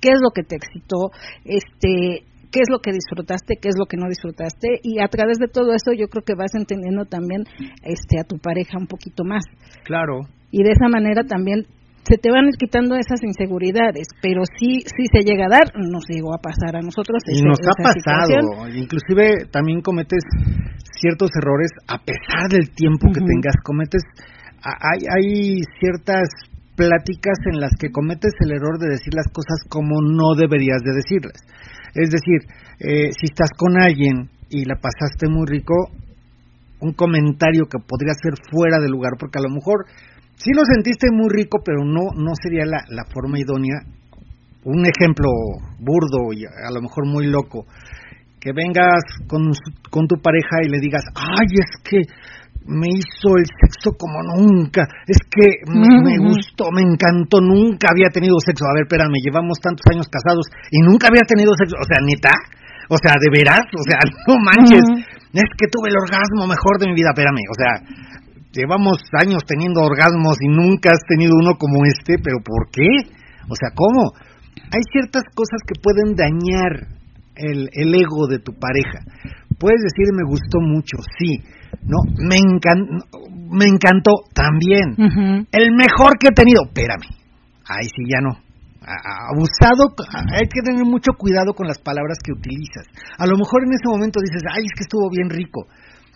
¿Qué 0.00 0.10
es 0.10 0.18
lo 0.20 0.30
que 0.34 0.42
te 0.42 0.56
excitó? 0.56 1.14
Este, 1.44 2.26
qué 2.50 2.60
es 2.60 2.68
lo 2.68 2.80
que 2.80 2.90
disfrutaste, 2.90 3.54
qué 3.62 3.68
es 3.68 3.76
lo 3.78 3.86
que 3.86 3.96
no 3.96 4.08
disfrutaste 4.08 4.80
y 4.82 4.98
a 5.00 5.08
través 5.08 5.38
de 5.38 5.46
todo 5.46 5.72
eso 5.72 5.92
yo 5.92 6.08
creo 6.08 6.24
que 6.24 6.34
vas 6.34 6.54
entendiendo 6.54 7.04
también 7.04 7.44
este 7.82 8.18
a 8.20 8.24
tu 8.24 8.38
pareja 8.38 8.78
un 8.78 8.86
poquito 8.86 9.24
más 9.24 9.44
Claro. 9.84 10.20
y 10.50 10.62
de 10.62 10.70
esa 10.70 10.88
manera 10.88 11.24
también 11.24 11.66
se 12.06 12.16
te 12.18 12.30
van 12.30 12.50
quitando 12.58 12.96
esas 12.96 13.22
inseguridades, 13.22 14.06
pero 14.20 14.42
sí 14.58 14.80
sí 14.84 15.04
se 15.12 15.24
llega 15.24 15.46
a 15.46 15.56
dar, 15.56 15.72
nos 15.76 16.04
llegó 16.08 16.34
a 16.34 16.38
pasar 16.38 16.76
a 16.76 16.80
nosotros 16.80 17.22
Y 17.26 17.36
ese- 17.36 17.44
nos 17.48 17.58
ha 17.60 17.92
situación. 17.92 18.44
pasado, 18.52 18.68
inclusive 18.76 19.46
también 19.50 19.80
cometes 19.80 20.20
ciertos 21.00 21.30
errores 21.40 21.70
a 21.88 21.98
pesar 21.98 22.48
del 22.50 22.70
tiempo 22.70 23.08
que 23.08 23.20
tengas, 23.20 23.56
cometes, 23.64 24.02
hay, 24.62 25.00
hay 25.08 25.60
ciertas 25.80 26.28
pláticas 26.76 27.38
en 27.52 27.60
las 27.60 27.70
que 27.78 27.90
cometes 27.90 28.32
el 28.40 28.52
error 28.52 28.78
de 28.78 28.88
decir 28.88 29.14
las 29.14 29.26
cosas 29.32 29.62
como 29.68 30.00
no 30.02 30.34
deberías 30.36 30.82
de 30.82 30.92
decirlas. 30.94 31.38
Es 31.94 32.10
decir, 32.10 32.40
eh, 32.80 33.10
si 33.18 33.26
estás 33.30 33.50
con 33.56 33.80
alguien 33.80 34.28
y 34.50 34.64
la 34.64 34.74
pasaste 34.76 35.28
muy 35.28 35.46
rico, 35.46 35.74
un 36.80 36.92
comentario 36.92 37.64
que 37.70 37.78
podría 37.78 38.12
ser 38.20 38.34
fuera 38.50 38.78
de 38.80 38.88
lugar, 38.88 39.12
porque 39.18 39.38
a 39.38 39.42
lo 39.42 39.48
mejor 39.54 39.86
sí 40.36 40.50
lo 40.54 40.62
sentiste 40.64 41.08
muy 41.12 41.28
rico, 41.30 41.58
pero 41.64 41.84
no, 41.84 42.10
no 42.16 42.32
sería 42.40 42.64
la, 42.64 42.84
la 42.88 43.04
forma 43.12 43.38
idónea. 43.38 43.80
Un 44.64 44.86
ejemplo 44.86 45.28
burdo 45.78 46.32
y 46.32 46.46
a 46.46 46.70
lo 46.72 46.80
mejor 46.80 47.06
muy 47.06 47.26
loco, 47.26 47.66
que 48.40 48.52
vengas 48.52 49.04
con, 49.26 49.52
con 49.90 50.06
tu 50.06 50.20
pareja 50.20 50.64
y 50.64 50.68
le 50.68 50.80
digas, 50.80 51.04
ay, 51.14 51.48
es 51.52 51.80
que 51.82 52.00
me 52.66 52.88
hizo 52.88 53.36
el 53.36 53.44
sexo 53.44 53.92
como 53.96 54.24
nunca, 54.24 54.88
es 55.06 55.20
que 55.28 55.64
me, 55.68 56.16
gustó, 56.16 56.72
me 56.72 56.80
encantó, 56.80 57.40
nunca 57.40 57.92
había 57.92 58.08
tenido 58.08 58.40
sexo. 58.40 58.64
A 58.64 58.72
ver, 58.72 58.88
espérame, 58.88 59.20
llevamos 59.20 59.60
tantos 59.60 59.84
años 59.92 60.08
casados 60.08 60.48
y 60.70 60.80
nunca 60.80 61.08
había 61.08 61.28
tenido 61.28 61.52
sexo, 61.56 61.76
o 61.76 61.84
sea, 61.84 62.00
neta, 62.00 62.32
o 62.88 62.96
sea, 62.96 63.12
de 63.20 63.28
veras, 63.28 63.64
o 63.68 63.84
sea, 63.84 64.00
no 64.28 64.40
manches, 64.40 64.84
es 65.32 65.50
que 65.60 65.68
tuve 65.68 65.92
el 65.92 66.00
orgasmo 66.00 66.48
mejor 66.48 66.80
de 66.80 66.88
mi 66.88 66.94
vida, 66.96 67.12
espérame, 67.12 67.44
o 67.48 67.56
sea, 67.56 67.72
llevamos 68.54 68.98
años 69.20 69.42
teniendo 69.46 69.82
orgasmos 69.82 70.36
y 70.40 70.48
nunca 70.48 70.90
has 70.92 71.02
tenido 71.08 71.32
uno 71.34 71.56
como 71.58 71.84
este, 71.84 72.16
pero 72.22 72.38
¿por 72.44 72.70
qué? 72.70 72.86
O 73.50 73.54
sea, 73.54 73.70
¿cómo? 73.74 74.12
Hay 74.72 74.82
ciertas 74.92 75.24
cosas 75.34 75.60
que 75.66 75.78
pueden 75.82 76.14
dañar 76.16 76.88
el, 77.36 77.68
el 77.72 77.94
ego 77.94 78.26
de 78.28 78.38
tu 78.38 78.52
pareja. 78.54 79.00
Puedes 79.58 79.82
decir 79.82 80.12
me 80.14 80.28
gustó 80.28 80.60
mucho, 80.60 80.96
sí, 81.18 81.42
no, 81.82 81.98
me, 82.18 82.36
encan- 82.36 83.02
me 83.50 83.66
encantó 83.66 84.24
también. 84.34 84.94
El 85.52 85.72
mejor 85.74 86.18
que 86.18 86.28
he 86.30 86.34
tenido, 86.34 86.62
espérame, 86.66 87.06
ahí 87.68 87.84
sí 87.84 88.02
ya 88.08 88.20
no. 88.20 88.30
A- 88.84 89.32
Abusado, 89.32 89.94
hay 90.34 90.46
que 90.52 90.60
tener 90.62 90.84
mucho 90.84 91.12
cuidado 91.16 91.54
con 91.54 91.66
las 91.66 91.78
palabras 91.78 92.18
que 92.22 92.32
utilizas. 92.32 92.84
A 93.18 93.26
lo 93.26 93.36
mejor 93.38 93.62
en 93.64 93.72
ese 93.72 93.88
momento 93.88 94.20
dices, 94.20 94.42
ay, 94.52 94.62
es 94.64 94.72
que 94.76 94.82
estuvo 94.84 95.08
bien 95.10 95.30
rico. 95.30 95.66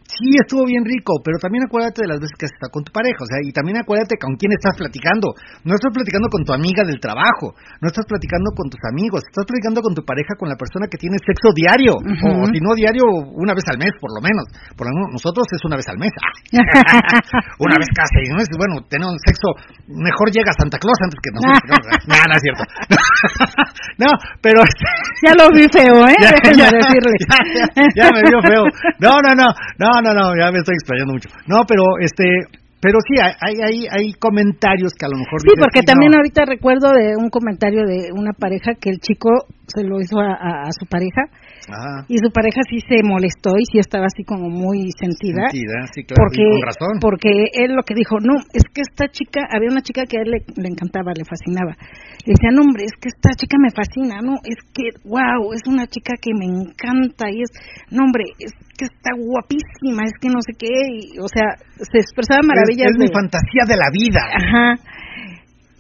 Sí, 0.09 0.41
estuvo 0.41 0.65
bien 0.65 0.89
rico, 0.89 1.21
pero 1.21 1.37
también 1.37 1.69
acuérdate 1.69 2.01
de 2.01 2.09
las 2.09 2.17
veces 2.17 2.33
que 2.41 2.49
has 2.49 2.55
estado 2.57 2.73
con 2.73 2.81
tu 2.81 2.89
pareja, 2.97 3.21
o 3.21 3.29
sea, 3.29 3.45
y 3.45 3.53
también 3.53 3.77
acuérdate 3.77 4.17
con 4.17 4.41
quién 4.41 4.57
estás 4.57 4.73
platicando. 4.73 5.37
No 5.69 5.77
estás 5.77 5.93
platicando 5.93 6.33
con 6.33 6.49
tu 6.49 6.57
amiga 6.57 6.81
del 6.81 6.97
trabajo, 6.97 7.53
no 7.85 7.93
estás 7.93 8.09
platicando 8.09 8.57
con 8.57 8.73
tus 8.73 8.81
amigos, 8.89 9.21
estás 9.29 9.45
platicando 9.45 9.85
con 9.85 9.93
tu 9.93 10.01
pareja, 10.09 10.33
con 10.41 10.49
la 10.49 10.57
persona 10.57 10.89
que 10.89 10.97
tiene 10.97 11.21
sexo 11.21 11.53
diario, 11.53 11.93
o, 12.01 12.49
si 12.49 12.57
no 12.57 12.73
diario, 12.73 13.05
una 13.37 13.53
vez 13.53 13.69
al 13.69 13.77
mes, 13.77 13.93
por 14.01 14.09
lo 14.17 14.25
menos. 14.25 14.49
Por 14.81 14.89
lo 14.89 14.97
menos 14.97 15.21
nosotros 15.21 15.45
es 15.53 15.61
una 15.69 15.77
vez 15.77 15.85
al 15.93 16.01
mes. 16.01 16.13
una 17.61 17.77
vez 17.77 17.93
cada 17.93 18.09
seis 18.09 18.33
meses, 18.33 18.57
bueno, 18.57 18.81
tener 18.89 19.05
un 19.05 19.21
sexo, 19.21 19.61
mejor 19.93 20.33
llega 20.33 20.57
Santa 20.57 20.81
Claus 20.81 20.97
antes 21.05 21.21
que 21.21 21.37
nosotros. 21.37 21.61
no, 22.09 22.17
no, 22.17 22.33
es 22.33 22.41
cierto. 22.41 22.65
no, 24.01 24.09
pero... 24.41 24.65
Ya 25.21 25.37
lo 25.37 25.53
vi 25.53 25.69
feo, 25.69 26.01
¿eh? 26.09 26.17
Ya, 26.17 26.33
Déjenme 26.33 26.65
ya, 26.65 26.71
decirle. 26.73 27.13
ya, 27.29 27.37
ya, 27.77 27.85
ya 27.93 28.07
me 28.09 28.25
vio 28.25 28.41
feo. 28.41 28.65
No, 29.05 29.21
no, 29.21 29.37
no, 29.37 29.53
no, 29.77 29.98
no, 30.03 30.13
no, 30.15 30.37
ya 30.39 30.51
me 30.53 30.59
estoy 30.59 30.75
explayando 30.75 31.13
mucho. 31.15 31.29
No, 31.47 31.63
pero 31.67 31.83
este, 32.01 32.25
pero 32.81 32.99
sí, 33.07 33.19
hay, 33.21 33.55
hay, 33.61 33.87
hay 33.91 34.13
comentarios 34.15 34.93
que 34.99 35.07
a 35.07 35.09
lo 35.09 35.17
mejor. 35.19 35.41
Sí, 35.43 35.49
porque 35.59 35.81
"Sí, 35.81 35.87
también 35.87 36.13
no". 36.13 36.19
ahorita 36.19 36.45
recuerdo 36.47 36.93
de 36.93 37.17
un 37.17 37.29
comentario 37.31 37.83
de 37.87 38.11
una 38.15 38.33
pareja 38.33 38.73
que 38.81 38.91
el 38.91 38.99
chico 39.01 39.31
se 39.67 39.83
lo 39.85 40.01
hizo 40.01 40.21
a, 40.21 40.33
a- 40.33 40.63
a 40.69 40.73
su 40.73 40.87
pareja 40.87 41.23
Ajá. 41.69 42.05
y 42.09 42.17
su 42.19 42.31
pareja 42.33 42.61
sí 42.69 42.81
se 42.89 43.03
molestó 43.05 43.57
y 43.59 43.65
sí 43.71 43.79
estaba 43.79 44.07
así 44.07 44.25
como 44.25 44.49
muy 44.49 44.91
sentida. 44.99 45.49
Sentida, 45.53 45.87
sí, 45.93 46.05
claro, 46.05 46.25
porque, 46.25 46.45
con 46.45 46.63
razón. 46.65 46.95
porque 47.01 47.31
él 47.53 47.77
lo 47.77 47.83
que 47.83 47.95
dijo, 47.95 48.19
no, 48.21 48.41
es 48.53 48.65
que 48.73 48.83
esta 48.83 49.09
chica, 49.09 49.47
había 49.51 49.71
una 49.71 49.83
chica 49.83 50.05
que 50.09 50.19
a 50.19 50.23
él 50.23 50.31
le, 50.33 50.41
le 50.57 50.69
encantaba, 50.69 51.13
le 51.13 51.25
fascinaba. 51.25 51.77
Le 52.25 52.35
decía, 52.35 52.51
no, 52.53 52.63
hombre, 52.63 52.85
es 52.85 52.97
que 53.01 53.09
esta 53.09 53.33
chica 53.37 53.57
me 53.61 53.71
fascina, 53.71 54.21
no, 54.21 54.41
es 54.45 54.59
que, 54.73 54.97
wow, 55.05 55.53
es 55.53 55.63
una 55.69 55.87
chica 55.87 56.15
que 56.21 56.33
me 56.35 56.47
encanta 56.47 57.31
y 57.31 57.43
es, 57.43 57.51
no, 57.91 58.05
hombre, 58.05 58.25
es 58.39 58.53
que 58.77 58.87
está 58.87 59.11
guapísima, 59.17 60.05
es 60.05 60.15
que 60.21 60.29
no 60.29 60.41
sé 60.41 60.53
qué, 60.59 60.71
y, 60.71 61.19
o 61.19 61.29
sea, 61.29 61.59
se 61.77 61.99
expresaba 61.99 62.41
maravillas 62.47 62.91
Es, 62.91 62.97
es 62.97 62.99
mi 62.99 63.09
fantasía 63.13 63.67
de 63.67 63.77
la 63.77 63.91
vida. 63.91 64.23
Ajá. 64.31 64.98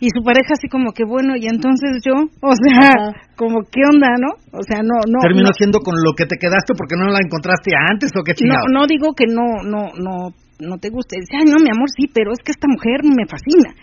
Y 0.00 0.08
su 0.14 0.22
pareja 0.22 0.54
así 0.54 0.68
como 0.68 0.92
que 0.92 1.04
bueno, 1.04 1.34
y 1.34 1.46
entonces 1.46 1.98
yo, 2.06 2.14
o 2.14 2.54
sea, 2.54 3.18
como 3.34 3.66
qué 3.66 3.82
onda, 3.82 4.14
¿no? 4.14 4.38
O 4.54 4.62
sea, 4.62 4.78
no, 4.78 4.94
no. 5.10 5.18
Terminó 5.18 5.50
no, 5.50 5.58
siendo 5.58 5.80
con 5.80 5.94
lo 5.98 6.14
que 6.14 6.26
te 6.26 6.38
quedaste 6.38 6.74
porque 6.78 6.94
no 6.94 7.10
la 7.10 7.18
encontraste 7.18 7.74
antes 7.74 8.10
o 8.14 8.22
qué 8.22 8.32
no, 8.32 8.36
chingado. 8.36 8.66
no 8.70 8.86
digo 8.86 9.14
que 9.14 9.26
no, 9.26 9.62
no, 9.66 9.90
no, 9.98 10.30
no 10.60 10.78
te 10.78 10.90
guste. 10.90 11.18
Dice, 11.18 11.34
ay, 11.42 11.50
no, 11.50 11.58
mi 11.58 11.70
amor, 11.70 11.90
sí, 11.90 12.06
pero 12.12 12.30
es 12.30 12.38
que 12.44 12.52
esta 12.52 12.70
mujer 12.70 13.02
me 13.02 13.26
fascina. 13.26 13.74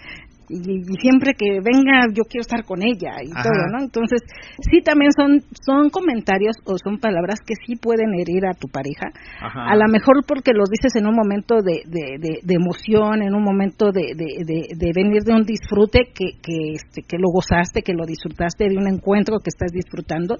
Y, 0.49 0.57
y 0.57 0.95
siempre 1.01 1.33
que 1.33 1.59
venga 1.61 2.05
yo 2.13 2.23
quiero 2.29 2.41
estar 2.41 2.63
con 2.65 2.81
ella 2.81 3.17
y 3.23 3.31
Ajá. 3.31 3.43
todo, 3.43 3.61
¿no? 3.71 3.83
Entonces, 3.83 4.21
sí 4.61 4.81
también 4.81 5.11
son 5.15 5.41
son 5.65 5.89
comentarios 5.89 6.55
o 6.65 6.75
son 6.77 6.99
palabras 6.99 7.39
que 7.45 7.55
sí 7.65 7.75
pueden 7.75 8.13
herir 8.13 8.45
a 8.45 8.53
tu 8.53 8.67
pareja. 8.67 9.09
Ajá. 9.41 9.71
A 9.71 9.75
lo 9.75 9.87
mejor 9.91 10.23
porque 10.27 10.51
los 10.53 10.69
dices 10.69 10.95
en 10.95 11.07
un 11.07 11.15
momento 11.15 11.61
de, 11.61 11.81
de, 11.85 12.17
de, 12.19 12.39
de 12.43 12.53
emoción, 12.53 13.21
en 13.21 13.33
un 13.33 13.43
momento 13.43 13.91
de, 13.91 14.13
de, 14.15 14.43
de, 14.45 14.67
de 14.75 14.91
venir 14.95 15.23
de 15.23 15.33
un 15.33 15.43
disfrute 15.43 16.11
que, 16.13 16.37
que, 16.41 16.73
este, 16.73 17.01
que 17.01 17.17
lo 17.17 17.29
gozaste, 17.33 17.81
que 17.81 17.93
lo 17.93 18.05
disfrutaste, 18.05 18.69
de 18.69 18.77
un 18.77 18.87
encuentro 18.87 19.39
que 19.39 19.49
estás 19.49 19.71
disfrutando. 19.71 20.37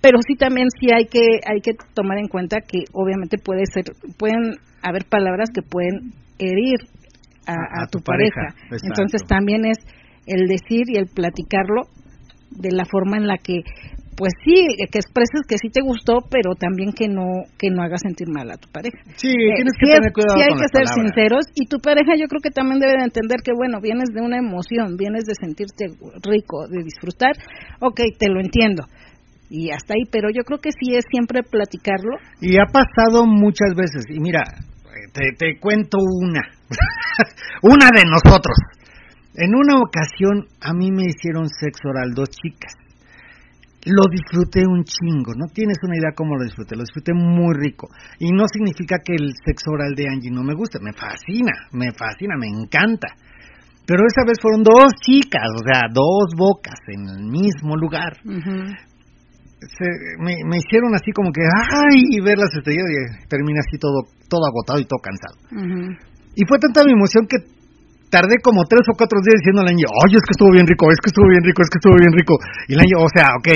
Pero 0.00 0.18
sí 0.26 0.36
también 0.36 0.68
sí 0.78 0.88
hay 0.94 1.06
que 1.06 1.40
hay 1.44 1.60
que 1.60 1.72
tomar 1.94 2.18
en 2.18 2.28
cuenta 2.28 2.58
que 2.60 2.84
obviamente 2.92 3.36
puede 3.38 3.66
ser 3.66 3.84
pueden 4.16 4.54
haber 4.82 5.06
palabras 5.06 5.50
que 5.52 5.62
pueden 5.62 6.12
herir 6.38 6.78
a, 7.48 7.52
A- 7.52 7.80
a 7.80 7.84
a 7.84 7.86
tu 7.88 7.98
tu 7.98 8.04
pareja. 8.04 8.54
Entonces 8.84 9.22
también 9.26 9.64
es 9.64 9.78
el 10.26 10.46
decir 10.46 10.84
y 10.88 10.98
el 10.98 11.06
platicarlo 11.08 11.88
de 12.50 12.70
la 12.72 12.84
forma 12.84 13.16
en 13.16 13.26
la 13.26 13.38
que 13.38 13.62
pues 14.16 14.32
sí 14.44 14.66
que 14.90 14.98
expreses 14.98 15.46
que 15.48 15.56
sí 15.62 15.68
te 15.70 15.80
gustó 15.80 16.26
pero 16.28 16.54
también 16.58 16.90
que 16.92 17.06
no 17.06 17.22
que 17.56 17.70
no 17.70 17.82
hagas 17.84 18.00
sentir 18.02 18.26
mal 18.28 18.50
a 18.50 18.56
tu 18.56 18.66
pareja 18.72 18.98
Sí, 19.14 19.30
Eh, 19.30 19.54
tienes 19.54 19.74
que 19.78 19.86
sí 19.86 19.92
tener 19.94 20.12
cuidado 20.12 20.34
sí 20.34 20.42
hay 20.42 20.48
con 20.48 20.58
que 20.58 20.64
las 20.66 20.72
ser 20.74 20.84
palabras. 20.90 21.06
sinceros 21.14 21.44
y 21.54 21.66
tu 21.68 21.78
pareja 21.78 22.12
yo 22.18 22.26
creo 22.26 22.40
que 22.42 22.50
también 22.50 22.80
debe 22.80 22.98
de 22.98 23.04
entender 23.04 23.38
que 23.44 23.52
bueno 23.54 23.78
vienes 23.80 24.08
de 24.12 24.20
una 24.20 24.38
emoción 24.38 24.96
vienes 24.96 25.22
de 25.24 25.34
sentirte 25.38 25.86
rico 26.26 26.66
de 26.66 26.82
disfrutar 26.82 27.36
ok 27.80 28.00
te 28.18 28.26
lo 28.28 28.40
entiendo 28.40 28.82
y 29.50 29.70
hasta 29.70 29.94
ahí 29.94 30.02
pero 30.10 30.30
yo 30.34 30.42
creo 30.42 30.58
que 30.58 30.72
sí 30.72 30.96
es 30.96 31.04
siempre 31.10 31.42
platicarlo 31.44 32.18
Y 32.40 32.58
ha 32.58 32.66
pasado 32.66 33.24
muchas 33.24 33.72
veces. 33.76 34.04
Y 34.10 34.18
mira, 34.20 34.42
te, 35.14 35.30
te 35.38 35.58
cuento 35.60 35.96
una. 36.02 36.42
Una 37.62 37.86
de 37.94 38.04
nosotros. 38.04 38.56
En 39.34 39.54
una 39.54 39.76
ocasión 39.80 40.46
a 40.60 40.72
mí 40.74 40.90
me 40.90 41.04
hicieron 41.06 41.48
sexo 41.48 41.88
oral 41.88 42.12
dos 42.14 42.28
chicas. 42.30 42.74
Lo 43.86 44.02
disfruté 44.10 44.66
un 44.66 44.82
chingo, 44.84 45.32
no 45.36 45.46
tienes 45.54 45.78
una 45.82 45.96
idea 45.96 46.10
cómo 46.14 46.36
lo 46.36 46.44
disfruté, 46.44 46.74
lo 46.76 46.82
disfruté 46.82 47.14
muy 47.14 47.54
rico. 47.54 47.88
Y 48.18 48.32
no 48.32 48.44
significa 48.52 48.98
que 49.04 49.14
el 49.14 49.30
sexo 49.46 49.70
oral 49.70 49.94
de 49.94 50.04
Angie 50.10 50.30
no 50.32 50.42
me 50.42 50.54
guste, 50.54 50.78
me 50.82 50.92
fascina, 50.92 51.52
me 51.72 51.92
fascina, 51.92 52.34
me 52.36 52.48
encanta. 52.48 53.08
Pero 53.86 54.02
esa 54.04 54.26
vez 54.26 54.36
fueron 54.42 54.62
dos 54.64 54.92
chicas, 55.00 55.48
o 55.54 55.62
sea, 55.64 55.82
dos 55.92 56.34
bocas 56.36 56.76
en 56.88 57.08
el 57.08 57.24
mismo 57.30 57.76
lugar 57.76 58.18
se- 59.60 60.22
me, 60.22 60.34
me 60.46 60.58
hicieron 60.58 60.94
así 60.94 61.10
como 61.12 61.32
que, 61.32 61.40
ay, 61.42 62.02
y 62.10 62.20
ver 62.20 62.36
las 62.38 62.52
estrellas 62.54 62.84
y 62.84 63.28
terminé 63.28 63.60
así 63.60 63.78
todo, 63.78 64.02
todo 64.28 64.44
agotado 64.46 64.80
y 64.80 64.84
todo 64.84 64.98
cansado. 65.00 65.38
Y 66.38 66.46
fue 66.46 66.58
tanta 66.62 66.86
mi 66.86 66.94
emoción 66.94 67.26
que 67.26 67.42
tardé 68.14 68.38
como 68.40 68.62
tres 68.64 68.86
o 68.88 68.94
cuatro 68.96 69.18
días 69.26 69.42
diciendo 69.42 69.60
al 69.66 69.74
niño, 69.74 69.90
ay, 70.06 70.14
es 70.14 70.22
que 70.22 70.32
estuvo 70.38 70.54
bien 70.54 70.66
rico, 70.70 70.86
es 70.94 71.00
que 71.02 71.10
estuvo 71.10 71.26
bien 71.28 71.42
rico, 71.44 71.60
es 71.66 71.68
que 71.68 71.78
estuvo 71.82 71.96
bien 71.98 72.14
rico. 72.14 72.34
Y 72.70 72.72
el 72.72 72.80
niño, 72.86 72.98
o 73.04 73.10
sea, 73.12 73.34
ok, 73.36 73.48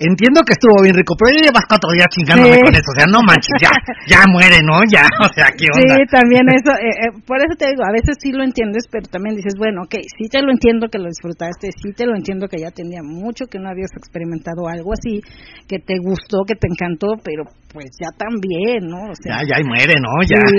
entiendo 0.00 0.40
que 0.46 0.54
estuvo 0.56 0.80
bien 0.82 0.96
rico, 0.96 1.12
pero 1.18 1.28
ya 1.36 1.50
llevas 1.50 1.66
cuatro 1.68 1.92
días 1.92 2.08
chingándome 2.14 2.56
Sí. 2.56 2.64
con 2.64 2.74
eso, 2.74 2.88
o 2.90 2.96
sea, 2.96 3.06
no 3.12 3.20
manches, 3.22 3.58
ya, 3.60 3.70
ya 4.08 4.20
muere, 4.32 4.58
¿no? 4.64 4.80
Ya, 4.88 5.04
o 5.26 5.28
sea, 5.36 5.52
¿qué 5.52 5.66
onda? 5.68 5.98
Sí, 5.98 6.08
también 6.08 6.46
eso, 6.48 6.72
eh, 6.80 6.94
eh, 7.04 7.12
por 7.28 7.38
eso 7.44 7.52
te 7.58 7.68
digo, 7.68 7.84
a 7.84 7.92
veces 7.92 8.16
sí 8.22 8.32
lo 8.32 8.42
entiendes, 8.42 8.88
pero 8.88 9.04
también 9.12 9.36
dices, 9.36 9.54
bueno, 9.60 9.82
ok, 9.84 9.94
sí 10.16 10.24
te 10.32 10.40
lo 10.40 10.50
entiendo 10.54 10.88
que 10.88 10.98
lo 11.02 11.10
disfrutaste, 11.12 11.68
sí 11.76 11.92
te 11.92 12.06
lo 12.08 12.16
entiendo 12.16 12.48
que 12.48 12.58
ya 12.64 12.70
tenía 12.72 13.04
mucho 13.04 13.44
que 13.50 13.60
no 13.60 13.68
habías 13.68 13.92
experimentado 13.98 14.66
algo 14.72 14.94
así, 14.96 15.20
que 15.68 15.78
te 15.84 15.98
gustó, 16.00 16.48
que 16.48 16.56
te 16.56 16.66
encantó, 16.70 17.18
pero 17.22 17.44
pues 17.68 17.92
ya 18.00 18.08
también, 18.16 18.88
¿no? 18.88 19.12
O 19.12 19.16
sea, 19.20 19.44
Ya, 19.44 19.52
ya 19.52 19.56
y 19.60 19.64
muere, 19.68 19.94
¿no? 20.00 20.10
Ya. 20.24 20.40
Sí, 20.48 20.56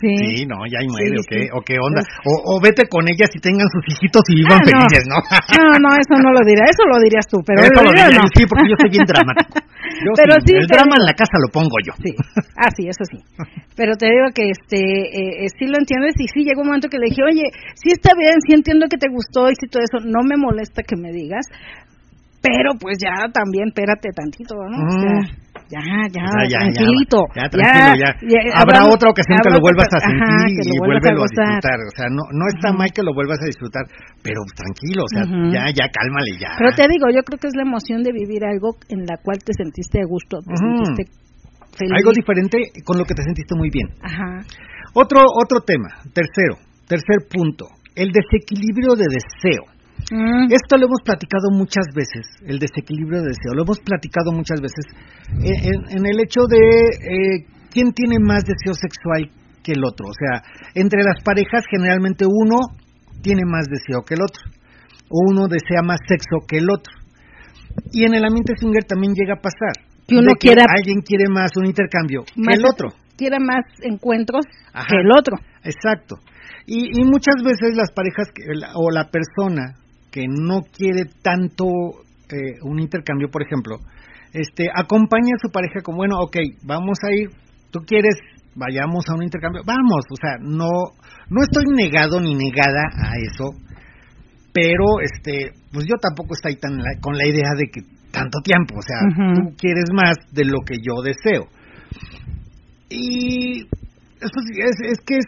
sí. 0.00 0.46
no, 0.46 0.62
ya 0.66 0.82
y 0.82 0.88
muere, 0.88 1.10
Sí, 1.10 1.16
¿o 1.18 1.24
qué? 1.28 1.38
sí. 1.42 1.48
¿O 1.54 1.60
qué 1.62 1.76
onda? 1.78 2.00
Pues- 2.02 2.22
O, 2.26 2.56
o 2.56 2.60
vete 2.60 2.88
con 2.88 3.04
ellas 3.08 3.30
y 3.34 3.38
tengan 3.40 3.68
sus 3.70 3.84
hijitos 3.90 4.22
y 4.28 4.34
vivan 4.42 4.58
Ah, 4.58 4.64
no. 4.64 4.70
felices, 4.70 5.04
¿no? 5.10 5.18
No, 5.20 5.64
no, 5.78 5.88
eso 5.94 6.14
no 6.22 6.30
lo 6.32 6.42
diría, 6.46 6.64
eso 6.66 6.82
lo 6.88 6.98
dirías 7.02 7.26
tú, 7.28 7.38
pero 7.46 7.62
Eso 7.62 7.80
lo 7.82 7.90
diría 7.92 8.08
no. 8.10 8.26
sí, 8.34 8.42
porque 8.48 8.66
yo 8.70 8.76
soy 8.80 8.90
bien 8.90 9.06
dramático. 9.06 9.54
Yo 10.04 10.10
Pero 10.16 10.34
sí, 10.44 10.56
el 10.56 10.66
drama 10.66 10.96
digo. 10.96 11.04
en 11.04 11.06
la 11.06 11.14
casa 11.14 11.36
lo 11.38 11.48
pongo 11.52 11.76
yo. 11.86 11.92
Sí, 12.02 12.10
ah, 12.56 12.70
sí, 12.74 12.88
eso 12.88 13.04
sí. 13.04 13.20
Pero 13.76 13.94
te 13.96 14.06
digo 14.10 14.26
que 14.34 14.48
este, 14.50 14.80
eh, 14.80 15.44
eh, 15.44 15.48
sí 15.56 15.66
lo 15.68 15.76
entiendes 15.78 16.14
y 16.18 16.26
sí 16.26 16.42
llegó 16.42 16.62
un 16.62 16.68
momento 16.72 16.88
que 16.88 16.98
le 16.98 17.06
dije, 17.12 17.22
oye, 17.22 17.44
sí 17.76 17.92
está 17.92 18.10
bien, 18.18 18.32
sí 18.42 18.54
entiendo 18.54 18.86
que 18.90 18.96
te 18.96 19.06
gustó 19.12 19.50
y 19.50 19.54
sí 19.54 19.68
todo 19.70 19.84
eso, 19.84 20.00
no 20.04 20.24
me 20.24 20.36
molesta 20.40 20.82
que 20.82 20.96
me 20.96 21.12
digas, 21.12 21.46
pero 22.42 22.72
pues 22.80 22.96
ya 22.98 23.28
también 23.30 23.68
espérate 23.68 24.08
tantito, 24.16 24.56
¿no? 24.56 24.84
O 24.88 24.90
sea, 24.98 25.36
ya, 25.70 25.80
ya, 26.12 26.24
O 26.24 26.32
sea, 26.32 26.44
ya, 26.44 26.50
ya, 26.50 26.58
tranquilito. 26.60 27.18
ya, 27.34 27.44
tranquilo, 27.48 27.92
ya. 27.96 28.10
Habrá 28.60 28.84
habrá- 28.84 28.92
otra 28.92 29.10
ocasión 29.10 29.38
que 29.42 29.50
lo 29.50 29.60
vuelvas 29.60 29.88
a 29.92 29.98
sentir 30.00 30.22
ajá, 30.22 30.64
y 30.64 30.78
vuélvelo 30.78 31.22
a, 31.22 31.28
disfrutar. 31.28 31.78
O 31.80 31.92
sea, 31.96 32.06
no, 32.10 32.22
no 32.32 32.44
está 32.52 32.72
mal 32.72 32.88
que 32.92 33.02
lo 33.02 33.12
vuelvas 33.14 33.40
a 33.42 33.46
disfrutar, 33.46 33.84
pero 34.22 34.40
tranquilo, 34.54 35.04
o 35.04 35.10
sea, 35.10 35.24
ya, 35.24 35.64
ya, 35.72 35.86
cálmale, 35.88 36.32
ya. 36.38 36.52
Pero 36.58 36.70
te 36.76 36.84
digo, 36.88 37.08
yo 37.08 37.22
creo 37.24 37.38
que 37.38 37.48
es 37.48 37.56
la 37.56 37.64
emoción 37.64 38.02
de 38.02 38.12
vivir 38.12 38.44
algo 38.44 38.76
en 38.88 39.06
la 39.08 39.16
cual 39.22 39.38
te 39.40 39.52
sentiste 39.52 40.00
a 40.00 40.06
gusto, 40.06 40.40
te 40.44 40.54
sentiste 40.56 41.02
feliz. 41.76 41.96
Algo 41.96 42.12
diferente 42.12 42.58
con 42.84 42.98
lo 42.98 43.04
que 43.04 43.14
te 43.14 43.22
sentiste 43.24 43.54
muy 43.56 43.70
bien. 43.70 43.88
Ajá. 44.02 44.44
Otro, 44.94 45.20
otro 45.26 45.60
tema, 45.66 45.88
tercero, 46.12 46.60
tercer 46.86 47.26
punto, 47.26 47.66
el 47.96 48.12
desequilibrio 48.12 48.94
de 48.94 49.06
deseo. 49.10 49.73
Mm. 50.10 50.52
Esto 50.52 50.76
lo 50.76 50.86
hemos 50.86 51.00
platicado 51.04 51.50
muchas 51.50 51.86
veces, 51.94 52.26
el 52.46 52.58
desequilibrio 52.58 53.22
de 53.22 53.28
deseo, 53.28 53.54
lo 53.54 53.62
hemos 53.62 53.80
platicado 53.80 54.32
muchas 54.32 54.60
veces 54.60 54.84
en, 55.40 55.56
en- 55.64 55.98
en 55.98 56.06
el 56.06 56.20
hecho 56.20 56.42
de 56.48 56.58
eh, 56.60 57.46
quién 57.70 57.92
tiene 57.92 58.18
más 58.20 58.44
deseo 58.44 58.74
sexual 58.74 59.30
que 59.62 59.72
el 59.72 59.84
otro. 59.84 60.06
O 60.08 60.12
sea, 60.12 60.42
entre 60.74 61.02
las 61.02 61.22
parejas 61.24 61.64
generalmente 61.70 62.26
uno 62.26 62.56
tiene 63.22 63.42
más 63.46 63.66
deseo 63.66 64.02
que 64.04 64.14
el 64.14 64.20
otro, 64.22 64.42
o 65.08 65.30
uno 65.30 65.48
desea 65.48 65.80
más 65.82 66.00
sexo 66.06 66.44
que 66.46 66.58
el 66.58 66.68
otro. 66.70 66.92
Y 67.92 68.04
en 68.04 68.14
el 68.14 68.24
ambiente 68.24 68.52
swinger 68.60 68.84
también 68.84 69.14
llega 69.14 69.34
a 69.34 69.40
pasar. 69.40 69.72
Que 70.06 70.16
uno 70.16 70.32
de 70.34 70.38
quiera- 70.38 70.66
alguien 70.68 71.00
quiere 71.00 71.24
más 71.30 71.50
un 71.56 71.64
intercambio 71.66 72.24
Más 72.36 72.56
que 72.56 72.60
el 72.60 72.66
otro. 72.66 72.88
Quiere 73.16 73.38
más 73.40 73.64
encuentros 73.80 74.44
Ajá. 74.74 74.86
que 74.90 74.96
el 75.00 75.10
otro. 75.16 75.36
Exacto. 75.64 76.16
Y, 76.66 77.00
y 77.00 77.04
muchas 77.04 77.36
veces 77.42 77.74
las 77.74 77.90
parejas 77.92 78.28
que- 78.34 78.44
o 78.74 78.90
la 78.90 79.08
persona 79.08 79.74
que 80.14 80.26
no 80.28 80.60
quiere 80.70 81.10
tanto 81.22 81.64
eh, 82.30 82.62
un 82.62 82.78
intercambio, 82.78 83.28
por 83.32 83.42
ejemplo, 83.42 83.78
este, 84.32 84.68
acompaña 84.72 85.34
a 85.34 85.42
su 85.42 85.50
pareja 85.50 85.80
como, 85.82 85.98
bueno, 85.98 86.20
ok, 86.20 86.36
vamos 86.62 86.98
a 87.02 87.12
ir, 87.12 87.30
tú 87.72 87.80
quieres, 87.80 88.14
vayamos 88.54 89.04
a 89.10 89.16
un 89.16 89.24
intercambio, 89.24 89.62
vamos, 89.66 90.04
o 90.08 90.14
sea, 90.14 90.38
no, 90.40 90.70
no 91.30 91.42
estoy 91.42 91.64
negado 91.74 92.20
ni 92.20 92.32
negada 92.32 92.84
a 92.94 93.10
eso, 93.26 93.58
pero 94.52 95.00
este, 95.02 95.50
pues 95.72 95.84
yo 95.90 95.96
tampoco 96.00 96.34
estoy 96.34 96.54
tan 96.60 96.76
la- 96.78 97.00
con 97.00 97.18
la 97.18 97.26
idea 97.26 97.50
de 97.58 97.66
que 97.72 97.80
tanto 98.12 98.38
tiempo, 98.44 98.76
o 98.78 98.82
sea, 98.82 99.00
tú 99.34 99.56
quieres 99.58 99.90
más 99.92 100.14
de 100.30 100.44
lo 100.44 100.60
que 100.64 100.76
yo 100.78 101.02
deseo. 101.02 101.48
Y 102.88 103.62
sí, 103.64 104.60
es, 104.62 104.92
es 104.92 105.00
que 105.04 105.16
es, 105.16 105.26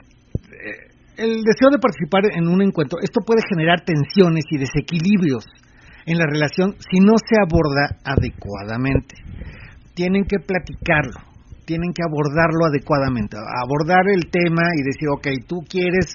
eh, 0.53 0.86
el 1.17 1.43
deseo 1.43 1.71
de 1.71 1.79
participar 1.79 2.23
en 2.33 2.49
un 2.49 2.63
encuentro, 2.63 2.99
esto 3.03 3.21
puede 3.25 3.41
generar 3.49 3.81
tensiones 3.85 4.45
y 4.51 4.59
desequilibrios 4.59 5.45
en 6.07 6.19
la 6.19 6.27
relación 6.27 6.75
si 6.79 7.01
no 7.01 7.15
se 7.19 7.37
aborda 7.41 7.99
adecuadamente. 8.05 9.17
Tienen 9.95 10.25
que 10.25 10.39
platicarlo, 10.39 11.21
tienen 11.65 11.93
que 11.93 12.03
abordarlo 12.05 12.67
adecuadamente, 12.67 13.37
abordar 13.37 14.09
el 14.09 14.31
tema 14.31 14.63
y 14.77 14.83
decir, 14.85 15.09
ok, 15.11 15.27
tú 15.49 15.65
quieres 15.69 16.13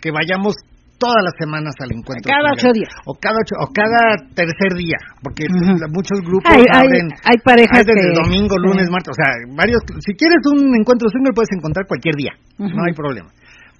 que 0.00 0.10
vayamos 0.12 0.54
todas 0.98 1.22
las 1.22 1.34
semanas 1.38 1.74
al 1.78 1.94
encuentro. 1.94 2.26
Cada 2.26 2.52
ocho 2.52 2.70
días. 2.74 2.90
O 3.06 3.14
cada, 3.14 3.38
ocho, 3.38 3.54
o 3.58 3.66
cada 3.72 4.18
tercer 4.34 4.74
día, 4.74 4.98
porque 5.22 5.46
muchos 5.94 6.20
grupos 6.20 6.50
Hay, 6.50 6.66
hay, 6.70 6.86
abren 6.86 7.08
hay 7.24 7.38
parejas 7.38 7.78
hay 7.78 7.86
desde 7.86 8.12
que... 8.12 8.20
domingo, 8.20 8.58
lunes, 8.58 8.90
martes, 8.90 9.14
o 9.14 9.18
sea, 9.18 9.30
varios. 9.54 9.78
Si 10.04 10.12
quieres 10.14 10.42
un 10.50 10.74
encuentro 10.74 11.08
swinger 11.08 11.32
puedes 11.34 11.50
encontrar 11.54 11.86
cualquier 11.86 12.14
día, 12.14 12.34
no 12.58 12.82
hay 12.84 12.92
problema. 12.92 13.30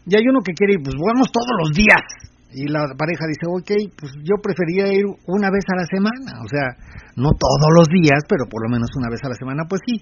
Y 0.08 0.16
hay 0.16 0.24
uno 0.26 0.40
que 0.40 0.52
quiere 0.56 0.74
ir, 0.74 0.82
pues 0.82 0.96
vamos 0.96 1.28
todos 1.30 1.52
los 1.60 1.70
días. 1.76 2.00
Y 2.50 2.64
la 2.66 2.80
pareja 2.96 3.28
dice, 3.28 3.44
ok, 3.44 3.92
pues 4.00 4.12
yo 4.24 4.40
prefería 4.40 4.88
ir 4.88 5.04
una 5.28 5.50
vez 5.52 5.64
a 5.68 5.76
la 5.76 5.84
semana, 5.84 6.40
o 6.40 6.48
sea, 6.48 6.64
no 7.16 7.28
todos 7.36 7.70
los 7.76 7.88
días, 7.92 8.24
pero 8.26 8.48
por 8.48 8.64
lo 8.64 8.72
menos 8.72 8.88
una 8.96 9.10
vez 9.12 9.20
a 9.22 9.28
la 9.28 9.34
semana, 9.36 9.64
pues 9.68 9.82
sí. 9.84 10.00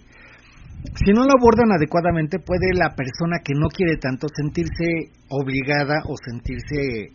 Si 1.02 1.10
no 1.10 1.24
lo 1.26 1.34
abordan 1.34 1.72
adecuadamente, 1.74 2.38
puede 2.38 2.70
la 2.78 2.94
persona 2.94 3.42
que 3.42 3.54
no 3.58 3.66
quiere 3.66 3.96
tanto 3.98 4.28
sentirse 4.30 5.10
obligada 5.28 6.06
o 6.06 6.14
sentirse 6.22 7.10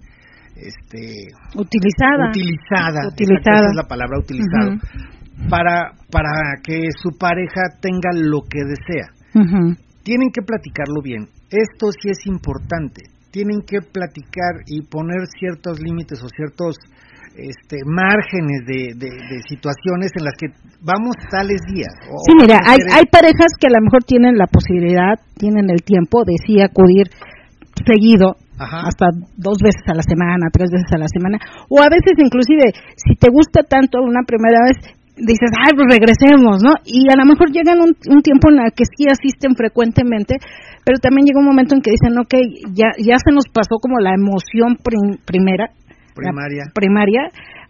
este 0.60 1.32
Utilizada. 1.56 2.28
utilizada, 2.28 3.08
Utilizada. 3.08 3.60
esa 3.64 3.70
es 3.72 3.76
la 3.76 3.88
palabra 3.88 4.20
utilizado, 4.20 4.76
para, 5.50 5.94
para 6.12 6.60
que 6.62 6.90
su 7.02 7.18
pareja 7.18 7.62
tenga 7.80 8.10
lo 8.14 8.42
que 8.50 8.60
desea. 8.68 9.08
Tienen 10.04 10.30
que 10.34 10.42
platicarlo 10.42 11.02
bien. 11.02 11.28
Esto 11.52 11.92
sí 11.92 12.10
es 12.10 12.26
importante. 12.26 13.04
Tienen 13.32 13.62
que 13.68 13.80
platicar 13.82 14.64
y 14.68 14.82
poner 14.82 15.28
ciertos 15.40 15.80
límites 15.80 16.24
o 16.24 16.28
ciertos 16.28 16.76
este, 17.36 17.78
márgenes 17.86 18.66
de, 18.68 18.92
de, 18.96 19.08
de 19.08 19.38
situaciones 19.48 20.12
en 20.20 20.24
las 20.26 20.36
que 20.36 20.48
vamos 20.84 21.16
tales 21.30 21.62
días. 21.74 21.92
o- 22.12 22.20
Sí, 22.28 22.34
mira, 22.40 22.60
hay, 22.68 22.80
hay 22.92 23.06
parejas 23.12 23.56
que 23.60 23.68
a 23.68 23.76
lo 23.76 23.80
mejor 23.84 24.04
tienen 24.04 24.36
la 24.38 24.48
posibilidad, 24.48 25.16
tienen 25.38 25.70
el 25.70 25.82
tiempo 25.84 26.24
de 26.26 26.36
sí 26.46 26.60
acudir 26.62 27.08
seguido, 27.88 28.36
Ajá. 28.60 28.84
hasta 28.86 29.08
dos 29.38 29.58
veces 29.64 29.82
a 29.88 29.96
la 29.96 30.04
semana, 30.04 30.52
tres 30.52 30.70
veces 30.72 30.92
a 30.92 30.98
la 31.00 31.08
semana, 31.08 31.40
o 31.70 31.80
a 31.82 31.88
veces 31.90 32.14
inclusive, 32.20 32.74
si 33.00 33.16
te 33.16 33.32
gusta 33.32 33.64
tanto 33.64 34.00
una 34.04 34.22
primera 34.28 34.60
vez, 34.68 34.76
dices, 35.16 35.50
ay, 35.56 35.72
pues 35.76 35.88
regresemos, 35.88 36.60
¿no? 36.62 36.76
Y 36.86 37.08
a 37.10 37.16
lo 37.16 37.26
mejor 37.26 37.50
llegan 37.52 37.80
un, 37.80 37.96
un 38.12 38.22
tiempo 38.22 38.52
en 38.52 38.60
el 38.60 38.72
que 38.76 38.84
sí 38.86 39.08
asisten 39.10 39.56
frecuentemente, 39.56 40.36
pero 40.86 40.98
también 41.00 41.26
llega 41.26 41.40
un 41.40 41.46
momento 41.46 41.76
en 41.76 41.82
que 41.82 41.92
dicen, 41.92 42.18
ok, 42.18 42.34
ya, 42.74 42.90
ya 42.98 43.18
se 43.24 43.32
nos 43.34 43.46
pasó 43.54 43.78
como 43.82 44.00
la 44.00 44.14
emoción 44.14 44.78
prim- 44.82 45.20
primera, 45.26 45.70
primaria. 46.16 46.64
primaria, 46.74 47.22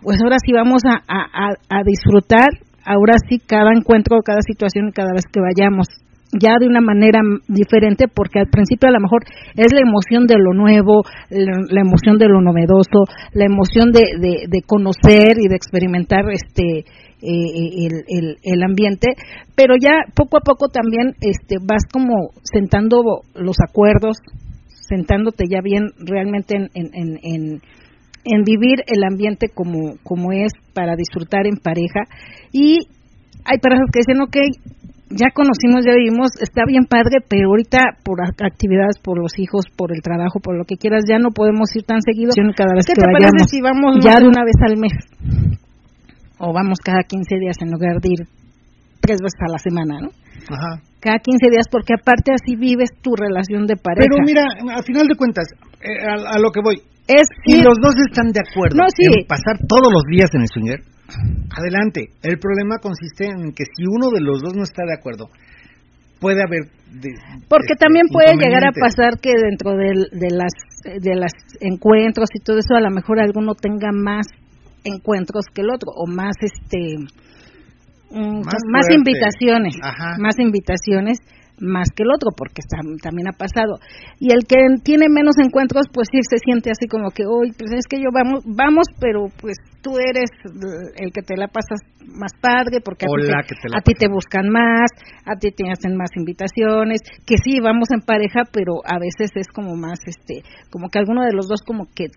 pues 0.01 0.18
ahora 0.24 0.38
sí 0.43 0.51
vamos 0.53 0.82
a, 0.86 0.97
a, 1.07 1.53
a- 1.70 1.84
disfrutar, 1.84 2.47
ahora 2.86 3.14
sí 3.30 3.39
cada 3.39 3.72
encuentro, 3.76 4.20
cada 4.26 4.39
situación 4.41 4.89
y 4.89 4.91
cada 4.91 5.12
vez 5.14 5.24
que 5.32 5.39
vayamos, 5.41 5.88
ya 6.39 6.55
de 6.59 6.68
una 6.68 6.80
manera 6.80 7.20
diferente, 7.47 8.07
porque 8.07 8.39
al 8.39 8.47
principio 8.47 8.88
a 8.88 8.93
lo 8.93 9.01
mejor 9.01 9.24
es 9.55 9.68
la 9.74 9.82
emoción 9.82 10.26
de 10.28 10.36
lo 10.39 10.53
nuevo, 10.53 11.03
la, 11.30 11.51
la 11.70 11.82
emoción 11.82 12.18
de 12.18 12.28
lo 12.30 12.39
novedoso, 12.41 13.03
la 13.34 13.45
emoción 13.45 13.91
de, 13.91 14.01
de, 14.18 14.45
de 14.47 14.62
conocer 14.66 15.36
y 15.38 15.49
de 15.49 15.55
experimentar 15.55 16.24
este 16.32 16.86
eh, 17.22 17.86
el, 17.88 18.03
el, 18.07 18.38
el 18.43 18.63
ambiente, 18.63 19.07
pero 19.55 19.76
ya 19.80 19.91
poco 20.15 20.38
a 20.38 20.41
poco 20.41 20.69
también 20.69 21.13
este 21.22 21.57
vas 21.61 21.84
como 21.91 22.32
sentando 22.43 23.01
los 23.36 23.57
acuerdos, 23.67 24.17
sentándote 24.89 25.45
ya 25.49 25.61
bien 25.61 25.89
realmente 25.99 26.55
en, 26.55 26.69
en, 26.74 26.89
en, 26.93 27.19
en 27.24 27.61
en 28.24 28.43
vivir 28.43 28.84
el 28.86 29.03
ambiente 29.03 29.49
como, 29.49 29.97
como 30.03 30.32
es 30.32 30.51
para 30.76 30.95
disfrutar 30.95 31.47
en 31.47 31.57
pareja 31.57 32.01
y 32.51 32.78
hay 33.45 33.57
parejas 33.57 33.89
que 33.91 34.01
dicen, 34.05 34.22
ok, 34.22 34.38
ya 35.09 35.34
conocimos, 35.34 35.84
ya 35.84 35.95
vivimos, 35.97 36.30
está 36.39 36.61
bien 36.67 36.86
padre, 36.86 37.17
pero 37.28 37.49
ahorita 37.49 37.80
por 38.05 38.19
ac- 38.19 38.45
actividades, 38.45 38.99
por 39.03 39.17
los 39.19 39.34
hijos, 39.39 39.65
por 39.76 39.91
el 39.91 40.01
trabajo, 40.03 40.39
por 40.39 40.55
lo 40.55 40.65
que 40.65 40.78
quieras, 40.78 41.01
ya 41.09 41.17
no 41.17 41.30
podemos 41.34 41.76
ir 41.76 41.82
tan 41.84 42.01
seguido. 42.01 42.30
Cada 42.55 42.76
vez 42.76 42.86
¿Qué 42.86 42.93
que 42.93 43.01
te 43.01 43.07
parece 43.11 43.49
si 43.49 43.59
vamos 43.59 43.97
ya 44.05 44.19
de 44.22 44.28
una 44.28 44.43
vez 44.45 44.55
al 44.61 44.78
mes? 44.78 44.93
O 46.42 46.52
vamos 46.54 46.80
cada 46.84 47.04
15 47.06 47.38
días 47.38 47.58
en 47.62 47.70
lugar 47.72 48.02
de 48.02 48.10
ir 48.10 48.22
tres 49.00 49.18
veces 49.22 49.39
a 49.46 49.52
la 49.52 49.58
semana, 49.62 49.94
¿no? 50.02 50.10
Ajá. 50.50 50.82
Cada 51.00 51.18
15 51.22 51.50
días, 51.50 51.66
porque 51.70 51.94
aparte 51.94 52.34
así 52.34 52.56
vives 52.56 52.89
tu 53.02 53.14
relación 53.16 53.66
de 53.66 53.76
pareja. 53.78 54.06
Pero 54.10 54.22
mira, 54.26 54.46
a 54.78 54.82
final 54.82 55.06
de 55.08 55.16
cuentas, 55.16 55.46
eh, 55.82 56.02
a, 56.06 56.36
a 56.36 56.39
lo 56.39 56.50
que 56.52 56.62
voy, 56.62 56.78
es 57.08 57.26
si 57.46 57.58
ir- 57.62 57.64
los 57.66 57.78
dos 57.82 57.94
están 58.10 58.32
de 58.32 58.42
acuerdo 58.42 58.78
No, 58.78 58.86
sí. 58.89 59.06
en 59.06 59.26
pasar 59.28 59.58
todos 59.70 59.89
los 59.94 60.04
días 60.10 60.30
en 60.34 60.42
el 60.42 60.48
swinger, 60.54 60.80
adelante. 61.58 62.10
El 62.24 62.38
problema 62.39 62.78
consiste 62.82 63.26
en 63.26 63.54
que 63.54 63.66
si 63.66 63.86
uno 63.86 64.10
de 64.14 64.22
los 64.22 64.42
dos 64.42 64.54
no 64.56 64.64
está 64.64 64.86
de 64.86 64.94
acuerdo, 64.98 65.30
puede 66.20 66.42
haber... 66.42 66.70
de- 66.94 67.18
Porque 67.50 67.74
este, 67.74 67.86
también 67.86 68.06
puede 68.12 68.38
llegar 68.38 68.64
a 68.66 68.72
pasar 68.74 69.18
que 69.22 69.34
dentro 69.34 69.74
de 69.78 70.30
las 70.34 70.54
de 71.02 71.14
las 71.16 71.34
encuentros 71.60 72.30
y 72.34 72.39
todo 72.44 72.58
eso 72.58 72.74
a 72.76 72.82
lo 72.82 72.89
mejor 72.89 73.20
alguno 73.20 73.54
tenga 73.54 73.92
más 73.94 74.26
encuentros 74.84 75.46
que 75.54 75.62
el 75.62 75.70
otro 75.70 75.92
o 75.96 76.08
más 76.08 76.36
este 76.42 76.98
mm, 78.12 78.42
Más 78.70 78.90
invitaciones, 78.90 79.76
Ajá. 79.82 80.18
más 80.20 80.38
invitaciones 80.40 81.20
más 81.62 81.88
que 81.96 82.04
el 82.04 82.10
otro, 82.12 82.34
porque 82.36 82.60
está- 82.66 82.82
también 83.02 83.30
ha 83.30 83.38
pasado. 83.38 83.78
Y 84.20 84.34
el 84.34 84.46
que 84.50 84.58
tiene 84.84 85.06
menos 85.10 85.38
encuentros, 85.38 85.86
pues 85.94 86.10
sí 86.12 86.18
se 86.28 86.38
siente 86.42 86.72
así 86.72 86.88
como 86.90 87.10
que, 87.12 87.24
hoy 87.26 87.54
pues 87.54 87.72
es 87.72 87.86
que 87.88 88.02
yo 88.02 88.10
vamos, 88.12 88.44
vamos, 88.46 88.88
pero 89.00 89.30
pues 89.40 89.56
tú 89.82 89.98
eres 89.98 90.30
el 90.98 91.14
que 91.14 91.22
te 91.22 91.38
la 91.38 91.48
pasas 91.48 91.80
más 92.02 92.34
padre, 92.42 92.82
porque 92.84 93.06
a, 93.06 93.10
ti, 93.14 93.54
te, 93.54 93.56
te 93.56 93.78
a 93.78 93.82
ti 93.82 93.94
te 93.94 94.08
buscan 94.10 94.50
más, 94.50 94.90
a 95.26 95.38
ti 95.38 95.52
te 95.52 95.70
hacen 95.70 95.96
más 95.96 96.10
invitaciones, 96.18 97.02
que 97.26 97.38
sí, 97.38 97.60
vamos 97.62 97.90
en 97.94 98.02
pareja, 98.02 98.42
pero 98.52 98.82
a 98.84 98.98
veces 99.00 99.30
es 99.36 99.48
como 99.54 99.76
más, 99.76 100.00
este, 100.06 100.42
como 100.72 100.90
que 100.90 101.00
alguno 101.00 101.24
de 101.24 101.34
los 101.34 101.48
dos 101.48 101.62
como 101.62 101.86
que 101.94 102.08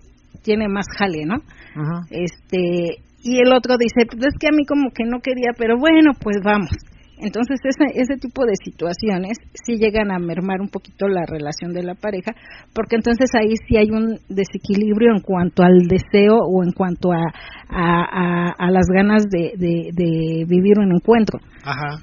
tiene 0.43 0.69
más 0.69 0.87
jale, 0.99 1.25
¿no? 1.27 1.37
Ajá. 1.37 2.01
este 2.11 2.99
y 3.23 3.39
el 3.41 3.53
otro 3.53 3.77
dice 3.79 4.07
pues 4.07 4.21
es 4.27 4.35
que 4.39 4.49
a 4.49 4.55
mí 4.57 4.65
como 4.67 4.91
que 4.91 5.05
no 5.05 5.21
quería 5.21 5.51
pero 5.57 5.79
bueno 5.79 6.13
pues 6.21 6.37
vamos 6.45 6.71
entonces 7.19 7.59
ese 7.65 7.99
ese 8.01 8.17
tipo 8.19 8.45
de 8.45 8.53
situaciones 8.63 9.39
sí 9.65 9.77
llegan 9.79 10.11
a 10.11 10.19
mermar 10.19 10.61
un 10.61 10.69
poquito 10.69 11.09
la 11.09 11.25
relación 11.27 11.73
de 11.73 11.83
la 11.83 11.95
pareja 11.95 12.33
porque 12.75 12.97
entonces 12.97 13.31
ahí 13.41 13.55
sí 13.67 13.77
hay 13.79 13.91
un 13.91 14.19
desequilibrio 14.29 15.13
en 15.17 15.23
cuanto 15.23 15.63
al 15.63 15.87
deseo 15.89 16.37
o 16.37 16.63
en 16.65 16.73
cuanto 16.73 17.13
a 17.13 17.23
a, 17.71 18.05
a- 18.05 18.53
a 18.59 18.71
las 18.71 18.87
ganas 18.93 19.25
de, 19.31 19.53
de, 19.57 19.91
de 19.95 20.45
vivir 20.47 20.79
un 20.79 20.93
encuentro 20.95 21.39
Ajá. 21.65 21.99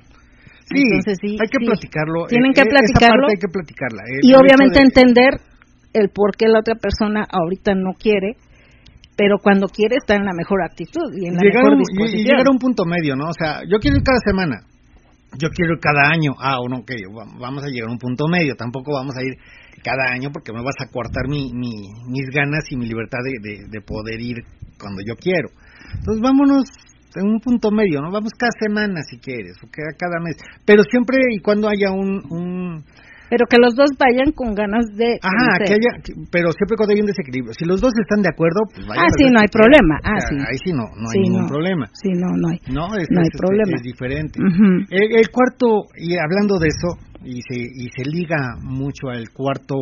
Sí, 0.74 0.82
Entonces, 0.88 1.18
sí, 1.22 1.32
hay 1.40 1.50
que 1.52 1.60
sí. 1.60 1.66
platicarlo. 1.66 2.28
Tienen 2.30 2.54
que 2.54 2.62
Eh, 2.62 2.64
esa 2.64 2.72
platicarlo. 2.80 3.28
parte 3.28 3.34
hay 3.36 3.42
que 3.44 3.52
platicarla. 3.52 4.02
El 4.08 4.20
y 4.24 4.34
obviamente 4.36 4.80
de- 4.80 4.86
entender 4.88 5.32
el 5.94 6.10
por 6.10 6.36
qué 6.38 6.48
la 6.48 6.60
otra 6.60 6.76
persona 6.76 7.26
ahorita 7.30 7.74
no 7.76 7.94
quiere 8.00 8.36
pero 9.18 9.38
cuando 9.44 9.68
quiere 9.68 9.98
está 9.98 10.16
en 10.16 10.26
la 10.26 10.34
mejor 10.34 10.64
actitud 10.64 11.14
y 11.14 11.28
en 11.28 11.36
la 11.36 11.42
llegar, 11.44 11.62
mejor 11.62 11.74
un- 11.76 11.82
y- 11.82 11.84
disposición 11.86 12.20
y 12.20 12.24
llegar 12.26 12.48
a 12.48 12.52
un 12.52 12.58
punto 12.58 12.86
medio, 12.86 13.16
¿no? 13.16 13.26
O 13.30 13.34
sea, 13.38 13.62
yo 13.70 13.78
quiero 13.78 13.98
ir 13.98 14.04
cada 14.04 14.18
semana, 14.26 14.56
yo 15.38 15.50
quiero 15.54 15.74
ir 15.74 15.80
cada 15.80 16.10
año. 16.10 16.32
Ah, 16.40 16.58
o 16.60 16.68
no, 16.68 16.78
ok, 16.78 16.92
va- 17.16 17.30
vamos 17.40 17.62
a 17.64 17.68
llegar 17.68 17.90
a 17.90 17.92
un 17.92 18.00
punto 18.00 18.26
medio. 18.28 18.56
Tampoco 18.56 18.94
vamos 18.94 19.14
a 19.18 19.22
ir 19.22 19.36
cada 19.84 20.10
año 20.12 20.30
porque 20.34 20.54
me 20.54 20.64
vas 20.64 20.74
a 20.80 20.90
coartar 20.90 21.28
mi, 21.28 21.52
mi- 21.54 21.92
mis 22.10 22.28
ganas 22.34 22.64
y 22.72 22.78
mi 22.78 22.88
libertad 22.88 23.20
de, 23.22 23.38
de- 23.48 23.66
de 23.70 23.82
poder 23.82 24.20
ir 24.22 24.38
cuando 24.80 25.02
yo 25.06 25.14
quiero. 25.16 25.50
Entonces, 26.00 26.22
vámonos 26.24 26.64
en 27.14 27.28
un 27.28 27.40
punto 27.42 27.70
medio, 27.70 28.02
¿no? 28.02 28.10
Vamos 28.12 28.32
cada 28.34 28.56
semana 28.60 29.02
si 29.04 29.20
quieres, 29.20 29.54
o 29.62 29.68
cada, 29.70 29.92
cada 30.00 30.18
mes. 30.24 30.38
Pero 30.66 30.82
siempre 30.90 31.18
y 31.36 31.40
cuando 31.42 31.68
haya 31.70 31.92
un... 31.92 32.24
un 32.32 32.84
pero 33.32 33.48
que 33.48 33.56
los 33.64 33.74
dos 33.80 33.88
vayan 33.96 34.36
con 34.36 34.52
ganas 34.54 34.84
de 34.92 35.16
Ajá, 35.24 35.32
conocer. 35.56 35.64
que 35.72 35.74
haya, 35.80 35.92
que- 36.04 36.14
pero 36.28 36.52
siempre 36.52 36.76
cuando 36.76 36.92
hay 36.94 37.00
un 37.00 37.08
desequilibrio. 37.08 37.54
Si 37.56 37.64
los 37.64 37.80
dos 37.80 37.94
están 37.96 38.20
de 38.20 38.28
acuerdo, 38.28 38.60
pues 38.76 38.84
vayan 38.86 39.08
Ah, 39.08 39.16
sí, 39.16 39.24
no 39.32 39.40
hay 39.40 39.48
problema. 39.48 39.96
Ah, 40.04 40.20
sí. 40.20 40.36
Ahí 40.36 40.60
sí 40.60 40.72
no, 40.76 40.84
no 41.00 41.08
hay 41.08 41.16
Sí, 41.16 41.20
ningún 41.24 41.48
no. 41.48 41.48
problema. 41.48 41.86
sí 41.96 42.12
no 42.12 42.28
no 42.36 42.46
hay 42.52 42.60
No, 42.68 42.84
es, 43.00 43.08
No 43.08 43.24
hay 43.24 43.32
es, 43.32 43.40
problema. 43.40 43.72
es 43.72 43.84
diferente. 43.88 44.36
El, 44.92 45.08
el 45.16 45.28
cuarto, 45.32 45.88
y 45.96 46.20
hablando 46.20 46.60
de 46.60 46.68
eso, 46.68 47.00
y 47.24 47.40
se, 47.48 47.56
y 47.56 47.88
se 47.96 48.04
liga 48.04 48.60
mucho 48.62 49.08
al 49.08 49.30
cuarto 49.32 49.80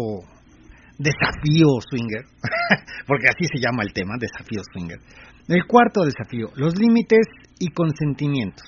desafío 1.02 1.82
swinger, 1.89 2.26
porque 3.10 3.28
así 3.34 3.45
se 3.50 3.58
llama 3.58 3.82
el 3.82 3.93
tema, 3.93 4.14
desafío 4.20 4.62
swinger. 4.72 5.00
El 5.47 5.66
cuarto 5.66 6.06
desafío, 6.06 6.50
los 6.56 6.78
límites 6.78 7.26
y 7.58 7.68
consentimientos. 7.74 8.68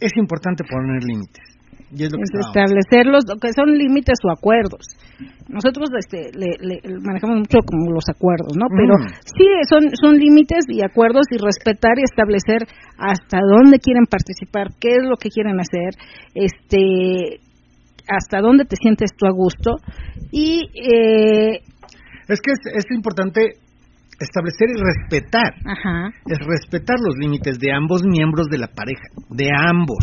Es 0.00 0.16
importante 0.16 0.64
poner 0.64 1.02
límites. 1.04 1.44
Y 1.90 2.04
es 2.04 2.12
lo 2.12 2.18
que 2.18 2.24
es 2.24 2.30
lo 3.06 3.22
son 3.54 3.78
límites 3.78 4.18
o 4.24 4.30
acuerdos. 4.30 4.84
Nosotros 5.48 5.88
este 5.98 6.30
le, 6.36 6.56
le- 6.60 6.80
manejamos 7.00 7.38
mucho 7.38 7.58
como 7.64 7.90
los 7.92 8.04
acuerdos 8.08 8.52
no 8.56 8.66
pero 8.68 8.94
Mm. 8.98 9.08
sí 9.24 9.46
son 9.68 9.82
son 10.00 10.16
límites 10.18 10.64
y 10.68 10.82
acuerdos 10.84 11.24
y 11.30 11.38
respetar 11.38 11.98
y 11.98 12.02
establecer 12.04 12.68
hasta 12.98 13.38
dónde 13.40 13.78
quieren 13.78 14.04
participar 14.04 14.68
qué 14.80 14.96
es 15.00 15.04
lo 15.08 15.16
que 15.16 15.30
quieren 15.30 15.58
hacer 15.60 15.96
este 16.34 17.40
hasta 18.08 18.40
dónde 18.40 18.64
te 18.64 18.76
sientes 18.76 19.10
tú 19.16 19.26
a 19.26 19.30
gusto. 19.32 19.76
Y 20.32 20.62
eh, 20.74 21.60
Es 22.28 22.40
que 22.40 22.52
es, 22.52 22.60
es 22.74 22.84
importante 22.90 23.40
establecer 24.20 24.68
y 24.70 24.80
respetar. 24.80 25.54
Ajá. 25.64 26.08
Es 26.26 26.38
respetar 26.38 26.96
los 27.00 27.16
límites 27.18 27.58
de 27.58 27.72
ambos 27.72 28.02
miembros 28.04 28.46
de 28.50 28.58
la 28.58 28.68
pareja, 28.68 29.04
de 29.30 29.50
ambos. 29.54 29.98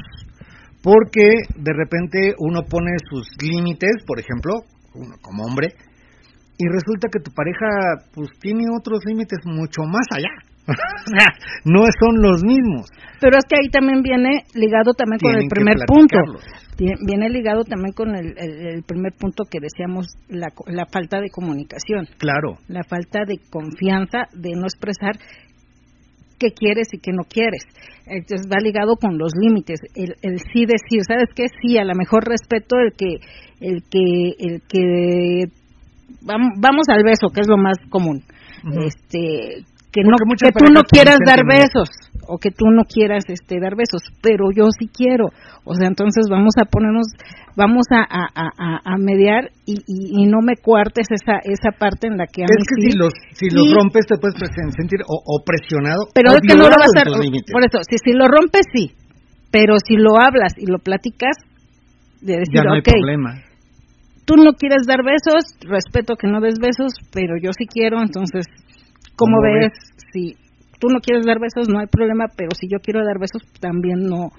Porque 0.85 1.25
de 1.57 1.73
repente 1.73 2.35
uno 2.37 2.61
pone 2.69 2.91
sus 3.09 3.25
límites, 3.41 4.05
por 4.05 4.19
ejemplo, 4.19 4.53
uno 4.93 5.15
como 5.21 5.43
hombre, 5.43 5.69
y 6.57 6.65
resulta 6.69 7.09
que 7.11 7.19
tu 7.19 7.31
pareja 7.33 8.05
pues 8.13 8.29
tiene 8.39 8.63
otros 8.77 8.99
límites 9.05 9.39
mucho 9.45 9.81
más 9.83 10.05
allá. 10.15 10.29
No 11.65 11.81
son 11.99 12.21
los 12.21 12.43
mismos. 12.43 12.85
Pero 13.21 13.37
es 13.37 13.45
que 13.49 13.55
ahí 13.61 13.69
también 13.69 14.01
viene 14.01 14.43
ligado 14.53 14.93
también 14.93 15.19
con 15.19 15.31
Tienen 15.31 15.43
el 15.43 15.49
primer 15.49 15.75
punto. 15.87 16.17
Viene 16.77 17.29
ligado 17.29 17.63
también 17.63 17.93
con 17.93 18.15
el, 18.15 18.33
el- 18.37 18.67
el 18.77 18.83
primer 18.83 19.13
punto 19.13 19.43
que 19.49 19.59
decíamos, 19.61 20.05
la, 20.27 20.47
la 20.67 20.85
falta 20.91 21.19
de 21.21 21.29
comunicación, 21.29 22.05
Claro, 22.17 22.57
la 22.67 22.83
falta 22.83 23.19
de 23.25 23.37
confianza, 23.49 24.25
de 24.33 24.51
no 24.55 24.63
expresar 24.65 25.15
qué 26.39 26.51
quieres 26.51 26.87
y 26.93 26.99
qué 26.99 27.11
no 27.11 27.23
quieres. 27.23 27.63
Entonces 28.05 28.47
va 28.47 28.61
ligado 28.61 28.95
con 28.97 29.17
los 29.17 29.31
límites, 29.39 29.79
el, 29.95 30.15
el 30.21 30.37
sí 30.53 30.65
decir, 30.65 31.01
¿sabes 31.07 31.29
qué? 31.35 31.45
Sí, 31.61 31.77
a 31.77 31.83
lo 31.83 31.95
mejor 31.95 32.23
respeto 32.27 32.77
el 32.77 32.93
que, 32.93 33.17
el 33.61 33.83
que, 33.89 34.29
el 34.39 34.61
que, 34.67 35.45
vam- 36.21 36.53
vamos 36.57 36.85
al 36.89 37.03
beso, 37.03 37.29
que 37.33 37.41
es 37.41 37.47
lo 37.47 37.57
más 37.57 37.77
común. 37.89 38.21
Este, 38.85 39.63
que 39.91 40.01
no, 40.03 40.15
Porque 40.27 40.51
que 40.51 40.65
tú 40.65 40.65
no 40.73 40.81
quieras 40.83 41.17
dar 41.25 41.45
besos 41.45 41.89
o 42.27 42.37
que 42.37 42.51
tú 42.51 42.65
no 42.71 42.83
quieras 42.83 43.23
este 43.27 43.59
dar 43.59 43.75
besos 43.75 44.01
pero 44.21 44.45
yo 44.55 44.65
sí 44.77 44.87
quiero 44.87 45.27
o 45.63 45.73
sea 45.75 45.87
entonces 45.87 46.25
vamos 46.29 46.53
a 46.61 46.65
ponernos 46.65 47.07
vamos 47.55 47.85
a, 47.91 48.01
a, 48.03 48.25
a, 48.35 48.81
a- 48.83 48.97
mediar 48.97 49.49
y, 49.65 49.75
y, 49.87 50.23
y 50.23 50.25
no 50.27 50.41
me 50.41 50.55
cuartes 50.57 51.07
esa 51.11 51.39
esa 51.43 51.71
parte 51.77 52.07
en 52.07 52.17
la 52.17 52.27
que 52.27 52.43
a 52.43 52.45
es 52.49 52.57
que 52.67 52.81
sí, 52.83 52.91
si 52.91 52.97
los 52.97 53.13
si 53.33 53.45
y- 53.47 53.49
los 53.55 53.73
rompes 53.73 54.05
te 54.07 54.17
puedes 54.17 54.35
sentir 54.75 54.99
o, 55.07 55.15
o 55.23 55.43
presionado 55.45 56.07
pero 56.13 56.31
es 56.33 56.41
que 56.41 56.55
no 56.55 56.67
lo 56.69 56.75
vas 56.75 56.91
a 56.95 57.19
límites. 57.21 57.51
por 57.53 57.63
eso 57.63 57.79
si 57.89 57.97
si 57.97 58.11
lo 58.13 58.27
rompes 58.27 58.65
sí 58.73 58.91
pero 59.51 59.75
si 59.85 59.95
lo 59.95 60.19
hablas 60.19 60.53
y 60.57 60.65
lo 60.65 60.79
platicas 60.79 61.37
de 62.21 62.37
decir 62.39 62.55
ya 62.55 62.63
no 62.63 62.73
hay 62.73 62.81
problema. 62.81 63.35
tú 64.25 64.35
no 64.35 64.53
quieres 64.53 64.87
dar 64.87 65.03
besos 65.03 65.43
respeto 65.61 66.15
que 66.15 66.27
no 66.27 66.41
des 66.41 66.59
besos 66.59 66.93
pero 67.13 67.35
yo 67.41 67.51
sí 67.57 67.65
quiero 67.67 68.01
entonces 68.01 68.45
¿cómo, 69.15 69.37
¿Cómo 69.37 69.41
ves? 69.43 69.71
si 70.11 70.35
tú 70.79 70.87
no 70.89 70.99
quieres 70.99 71.25
dar 71.25 71.39
besos 71.39 71.67
no 71.69 71.79
hay 71.79 71.87
problema 71.87 72.25
pero 72.35 72.51
si 72.59 72.67
yo 72.67 72.79
quiero 72.79 73.03
dar 73.05 73.19
besos 73.19 73.41
también 73.59 74.05
no 74.07 74.29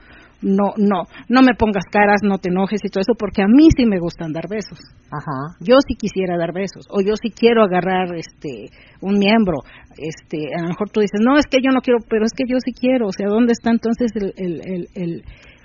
no 0.42 0.74
no 0.76 1.04
no 1.28 1.40
me 1.42 1.54
pongas 1.54 1.84
caras 1.90 2.20
no 2.22 2.38
te 2.38 2.50
enojes 2.50 2.80
y 2.84 2.88
todo 2.88 3.00
eso 3.00 3.14
porque 3.18 3.42
a 3.42 3.46
mí 3.48 3.68
sí 3.74 3.86
me 3.86 3.98
gustan 3.98 4.32
dar 4.32 4.44
besos. 4.48 4.78
Ajá. 5.10 5.56
yo 5.60 5.76
sí 5.86 5.94
quisiera 5.96 6.36
dar 6.36 6.52
besos 6.52 6.84
o 6.90 7.00
yo 7.00 7.14
sí 7.16 7.30
quiero 7.30 7.62
agarrar 7.64 8.14
este 8.16 8.68
un 9.00 9.18
miembro 9.18 9.58
este 9.96 10.52
a 10.54 10.62
lo 10.62 10.68
mejor 10.68 10.90
tú 10.90 11.00
dices 11.00 11.20
no 11.24 11.38
es 11.38 11.46
que 11.46 11.58
yo 11.64 11.70
no 11.72 11.80
quiero 11.80 12.00
pero 12.10 12.24
es 12.26 12.32
que 12.36 12.44
yo 12.46 12.58
sí 12.60 12.72
quiero 12.72 13.06
o 13.08 13.12
sea 13.12 13.28
dónde 13.28 13.52
está 13.52 13.70
entonces 13.70 14.12
el 14.14 14.32
el 14.36 14.60
el, 14.60 14.82
el, 14.94 15.10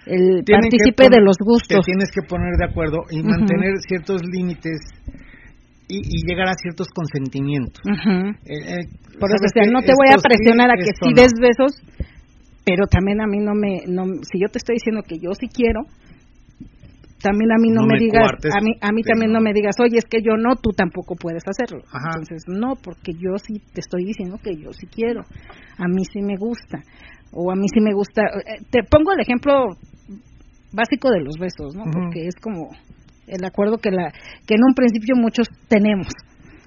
el 0.08 0.44
Tienen 0.46 0.70
que 0.72 0.78
partícipe 0.80 1.04
pon- 1.04 1.12
de 1.12 1.22
los 1.22 1.36
gustos 1.44 1.84
Te 1.84 1.92
tienes 1.92 2.10
que 2.14 2.22
poner 2.28 2.54
de 2.58 2.66
acuerdo 2.66 2.98
y 3.12 3.22
mantener 3.22 3.76
ciertos 3.88 4.22
límites 4.24 4.80
y, 5.92 6.00
y 6.00 6.18
llegar 6.28 6.48
a 6.48 6.54
ciertos 6.56 6.88
consentimientos. 6.96 7.82
Eh, 7.84 7.92
eh, 8.56 8.88
Por 9.20 9.28
eso, 9.30 9.44
¿sabes 9.44 9.52
o 9.52 9.54
sea, 9.54 9.66
no 9.72 9.82
te 9.82 9.92
voy 9.92 10.08
a 10.08 10.18
sí, 10.18 10.24
presionar 10.24 10.72
a 10.72 10.76
que 10.80 10.92
no. 11.04 11.14
des 11.22 11.34
besos, 11.36 11.72
pero 12.64 12.88
también 12.88 13.20
a 13.22 13.28
mí 13.28 13.39
no 13.39 13.54
me, 13.54 13.84
no, 13.88 14.06
si 14.24 14.39
yo 14.39 14.48
te 14.52 14.60
estoy 14.60 14.76
diciendo 14.76 15.02
que 15.04 15.20
yo 15.20 15.34
sí 15.34 15.48
quiero, 15.48 15.82
también 17.22 17.52
a 17.52 17.60
mí 17.62 17.70
no, 17.70 17.82
No 17.82 17.88
me, 17.88 17.94
me 17.96 18.00
digas, 18.00 18.32
a 18.50 18.62
mí, 18.62 18.72
a 18.82 18.92
mí 18.92 19.04
también 19.04 19.32
no. 19.32 19.39
no 19.39 19.44
me 19.46 19.54
digas, 19.54 19.76
oye, 19.80 19.98
es 19.98 20.06
que 20.06 20.22
yo 20.24 20.38
no, 20.38 20.56
tú 20.56 20.72
tampoco 20.76 21.16
puedes 21.16 21.44
hacerlo. 21.46 21.84
Ajá. 21.92 22.18
Entonces, 22.18 22.44
no, 22.48 22.74
porque 22.82 23.14
yo 23.14 23.38
sí 23.38 23.62
te 23.74 23.82
estoy 23.82 24.06
diciendo 24.06 24.38
que 24.42 24.56
yo 24.58 24.74
sí 24.74 24.88
quiero, 24.88 25.22
a 25.78 25.88
mí 25.88 26.04
sí 26.12 26.22
me 26.22 26.36
gusta, 26.38 26.80
o 27.32 27.52
a 27.52 27.56
mí 27.56 27.68
sí 27.72 27.80
me 27.80 27.94
gusta. 27.94 28.24
eh, 28.24 28.64
Te 28.72 28.82
pongo 28.89 29.14
el 29.14 29.20
ejemplo 29.22 29.54
básico 30.74 31.12
de 31.12 31.22
los 31.22 31.38
besos, 31.38 31.76
¿no? 31.76 31.84
Porque 31.92 32.26
es 32.28 32.36
como 32.42 32.70
el 33.32 33.46
acuerdo 33.46 33.78
que, 33.78 33.92
la, 33.92 34.12
que 34.46 34.56
en 34.56 34.64
un 34.68 34.74
principio 34.74 35.16
muchos 35.16 35.48
tenemos. 35.68 36.08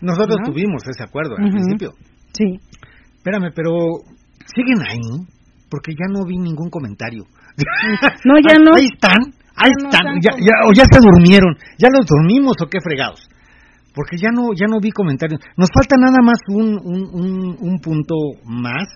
Nosotros 0.01 0.39
¿no? 0.41 0.53
tuvimos 0.53 0.83
ese 0.89 1.03
acuerdo 1.05 1.37
al 1.37 1.45
Ujú. 1.45 1.53
principio. 1.53 1.93
Sí. 2.33 2.59
Espérame, 3.17 3.53
pero 3.55 3.71
siguen 4.55 4.81
ahí 4.89 5.27
porque 5.71 5.93
ya 5.93 6.07
no 6.11 6.25
vi 6.27 6.39
ningún 6.39 6.71
comentario. 6.71 7.25
No, 8.25 8.35
ya 8.39 8.57
no. 8.59 8.75
Ahí 8.75 8.87
están, 8.93 9.21
ahí 9.55 9.71
Ya 9.81 9.89
están. 9.89 10.21
Ya, 10.21 10.55
o 10.67 10.73
ya 10.73 10.85
se 10.91 11.01
durmieron. 11.01 11.55
¿Ya 11.79 11.89
los 11.93 12.07
dormimos 12.07 12.55
o 12.61 12.67
qué 12.67 12.79
fregados? 12.83 13.29
Porque 13.95 14.17
ya 14.17 14.30
no, 14.34 14.49
ya 14.59 14.67
no 14.67 14.80
vi 14.80 14.91
comentarios. 14.91 15.41
Nos 15.57 15.68
falta 15.72 15.97
nada 15.97 16.18
más 16.22 16.38
un, 16.49 16.75
un, 16.83 17.09
un, 17.13 17.57
un 17.61 17.79
punto 17.80 18.14
más, 18.45 18.88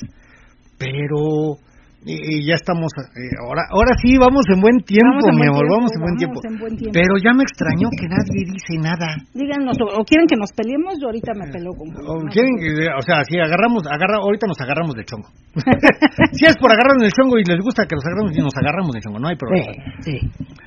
pero 0.77 1.59
Y, 2.07 2.15
y 2.15 2.47
ya 2.47 2.55
estamos, 2.55 2.95
eh, 2.95 3.27
ahora, 3.43 3.67
ahora 3.75 3.91
sí, 4.01 4.15
vamos 4.17 4.47
en 4.55 4.63
buen 4.63 4.79
tiempo, 4.87 5.19
Vamos 5.19 5.35
mi 5.35 5.51
amor, 5.51 5.67
tiempo, 5.67 5.75
vamos 5.75 5.91
en 5.93 6.01
buen 6.01 6.15
vamos 6.15 6.23
tiempo. 6.23 6.39
en 6.47 6.57
buen 6.63 6.75
tiempo. 6.79 6.95
Pero 6.95 7.13
ya 7.19 7.33
me 7.35 7.43
extrañó 7.43 7.87
que 7.91 8.07
nadie 8.07 8.41
dice 8.55 8.75
nada. 8.79 9.19
Díganos, 9.35 9.75
o, 9.83 10.07
quieren 10.07 10.31
que 10.31 10.39
nos 10.39 10.55
peleemos, 10.55 10.95
yo 11.03 11.11
ahorita 11.11 11.35
me 11.35 11.51
peleo 11.51 11.75
con 11.75 11.91
O, 12.07 12.23
quieren 12.31 12.55
que- 12.63 12.87
o 12.87 13.03
sea, 13.03 13.27
si 13.27 13.37
agarramos, 13.43 13.83
agarra, 13.91 14.23
ahorita 14.23 14.47
nos 14.47 14.61
agarramos 14.63 14.95
del 14.95 15.05
chongo. 15.11 15.27
si 16.39 16.47
es 16.47 16.55
por 16.63 16.71
agarrarnos 16.71 17.03
del 17.03 17.13
chongo 17.13 17.35
y 17.37 17.45
les 17.45 17.59
gusta 17.61 17.83
que 17.85 17.99
nos 17.99 18.07
agarramos, 18.07 18.31
y 18.31 18.41
nos 18.47 18.55
agarramos 18.57 18.91
del 18.95 19.03
chongo, 19.03 19.19
no 19.19 19.29
hay 19.29 19.37
problema. 19.37 19.67
Sí, 20.07 20.15
sí. 20.15 20.17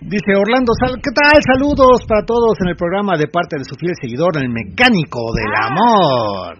Dice 0.03 0.35
Orlando 0.35 0.75
Sal, 0.83 0.99
¿qué 0.99 1.15
tal? 1.15 1.39
Saludos 1.47 2.03
para 2.11 2.27
todos 2.27 2.59
en 2.59 2.69
el 2.69 2.75
programa 2.75 3.15
de 3.17 3.31
parte 3.31 3.55
de 3.57 3.63
su 3.63 3.79
fiel 3.79 3.95
seguidor, 4.03 4.35
el 4.35 4.51
mecánico 4.51 5.31
del 5.31 5.47
Ah. 5.55 5.71
amor. 5.71 6.59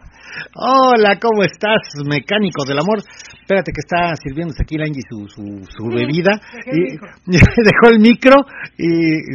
Hola, 0.56 1.20
¿cómo 1.20 1.44
estás, 1.44 1.92
mecánico 2.06 2.64
del 2.66 2.80
amor? 2.80 3.00
Espérate 3.00 3.72
que 3.72 3.84
está 3.84 4.16
sirviéndose 4.16 4.64
aquí 4.64 4.78
la 4.78 4.86
Angie 4.86 5.04
su, 5.10 5.28
su, 5.28 5.44
su 5.68 5.88
bebida. 5.88 6.40
y, 6.72 6.96
dejó 7.28 7.92
el 7.92 8.00
micro 8.00 8.38
y 8.78 8.88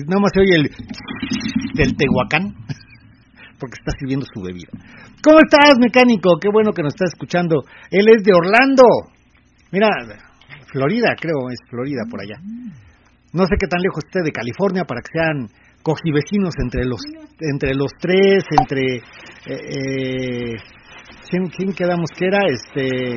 nada 0.08 0.20
más 0.20 0.32
se 0.32 0.40
oye 0.40 0.56
el 0.56 0.70
del 1.74 1.96
Tehuacán 1.96 2.54
porque 3.60 3.76
está 3.78 3.92
sirviendo 3.98 4.24
su 4.32 4.40
bebida. 4.40 4.68
¿Cómo 5.22 5.38
estás, 5.40 5.76
mecánico? 5.78 6.38
Qué 6.40 6.48
bueno 6.50 6.72
que 6.72 6.82
nos 6.82 6.94
estás 6.94 7.12
escuchando. 7.12 7.64
Él 7.90 8.08
es 8.08 8.22
de 8.22 8.32
Orlando. 8.32 8.84
Mira, 9.72 9.88
Florida, 10.72 11.14
creo, 11.20 11.50
es 11.50 11.58
Florida 11.68 12.04
por 12.10 12.22
allá. 12.22 12.40
No 13.32 13.44
sé 13.44 13.56
qué 13.60 13.66
tan 13.66 13.80
lejos 13.82 14.04
esté 14.06 14.22
de 14.22 14.32
California 14.32 14.84
para 14.84 15.00
que 15.02 15.12
sean 15.12 15.48
cojivecinos 15.82 16.54
entre 16.58 16.84
los 16.84 17.00
entre 17.38 17.74
los 17.74 17.92
tres, 18.00 18.44
entre 18.58 18.96
eh, 18.96 19.02
eh, 19.46 20.54
¿quién, 21.28 21.46
quién 21.48 21.72
quedamos 21.72 22.10
que 22.16 22.26
era? 22.26 22.38
Este 22.48 23.16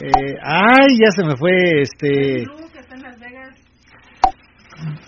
eh, 0.00 0.34
ay, 0.42 0.86
ya 1.00 1.10
se 1.10 1.24
me 1.24 1.36
fue 1.36 1.82
este 1.82 2.44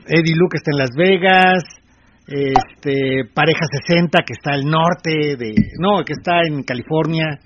Eddie 0.06 0.34
Luke 0.36 0.56
está 0.56 0.70
en 0.72 0.78
Las 0.78 0.90
Vegas, 0.96 1.62
este 2.26 3.24
Pareja 3.32 3.60
60 3.86 4.18
que 4.26 4.32
está 4.32 4.54
al 4.54 4.64
norte 4.64 5.36
de 5.38 5.54
no, 5.78 6.02
que 6.04 6.12
está 6.12 6.40
en 6.46 6.62
California. 6.64 7.38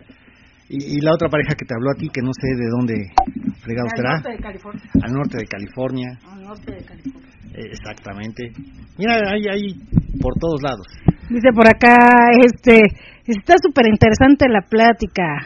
Y, 0.67 0.97
y 0.97 1.01
la 1.03 1.13
otra 1.13 1.29
pareja 1.29 1.55
que 1.55 1.67
te 1.67 1.75
habló 1.75 1.91
a 1.91 1.95
ti, 1.95 2.09
que 2.09 2.23
no 2.23 2.31
sé 2.33 2.49
de 2.57 2.69
dónde 2.71 2.95
fregado 3.61 3.87
Al 3.91 3.97
será, 3.97 4.13
norte 4.15 4.31
de 4.31 4.39
California. 4.39 4.83
al 5.03 5.13
norte 5.13 5.37
de 5.37 5.47
California. 5.47 6.09
Al 6.27 6.43
norte 6.43 6.73
de 6.73 6.85
California. 6.85 7.31
Eh, 7.53 7.69
Exactamente. 7.71 8.51
Mira, 8.97 9.15
hay, 9.31 9.43
hay 9.47 9.75
por 10.23 10.33
todos 10.41 10.63
lados. 10.63 10.87
Dice 11.29 11.53
por 11.55 11.69
acá, 11.69 11.99
este, 12.43 12.81
está 13.33 13.55
súper 13.63 13.87
interesante 13.89 14.49
la 14.49 14.63
plática. 14.63 15.41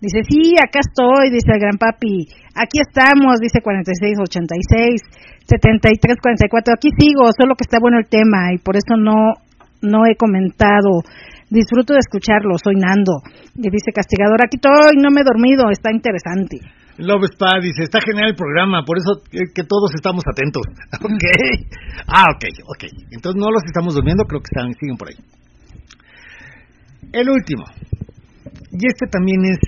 Dice, 0.00 0.24
sí, 0.24 0.56
acá 0.56 0.80
estoy, 0.80 1.28
dice 1.28 1.52
el 1.52 1.60
gran 1.60 1.76
papi. 1.76 2.24
Aquí 2.56 2.80
estamos, 2.80 3.36
dice 3.40 3.60
4686, 3.60 5.00
7344. 5.44 6.72
Aquí 6.72 6.88
sigo, 6.96 7.28
solo 7.36 7.52
que 7.54 7.68
está 7.68 7.76
bueno 7.80 7.98
el 8.00 8.08
tema 8.08 8.52
y 8.52 8.58
por 8.58 8.76
eso 8.76 8.96
no, 8.96 9.36
no 9.82 10.08
he 10.08 10.16
comentado. 10.16 11.04
Disfruto 11.52 11.92
de 11.92 12.00
escucharlo, 12.00 12.56
soy 12.56 12.80
Nando. 12.80 13.20
Y 13.56 13.68
dice 13.68 13.92
Castigador, 13.92 14.40
aquí 14.40 14.56
estoy, 14.56 14.96
no 14.96 15.10
me 15.12 15.20
he 15.20 15.24
dormido, 15.24 15.68
está 15.68 15.92
interesante. 15.92 16.64
Love 16.96 17.28
Spa 17.32 17.60
dice, 17.60 17.84
está 17.84 18.00
genial 18.00 18.30
el 18.30 18.36
programa, 18.36 18.84
por 18.84 18.98
eso 18.98 19.24
que, 19.30 19.52
que 19.52 19.64
todos 19.64 19.92
estamos 19.94 20.24
atentos. 20.24 20.64
Ok. 21.00 21.24
Ah, 22.06 22.24
ok, 22.34 22.44
ok. 22.66 22.84
Entonces 23.12 23.40
no 23.40 23.50
los 23.52 23.62
estamos 23.64 23.94
durmiendo, 23.94 24.24
creo 24.24 24.40
que 24.40 24.48
están, 24.50 24.72
siguen 24.80 24.96
por 24.96 25.08
ahí. 25.08 25.16
El 27.12 27.28
último. 27.28 27.64
Y 28.72 28.86
este 28.86 29.06
también 29.10 29.40
es... 29.44 29.58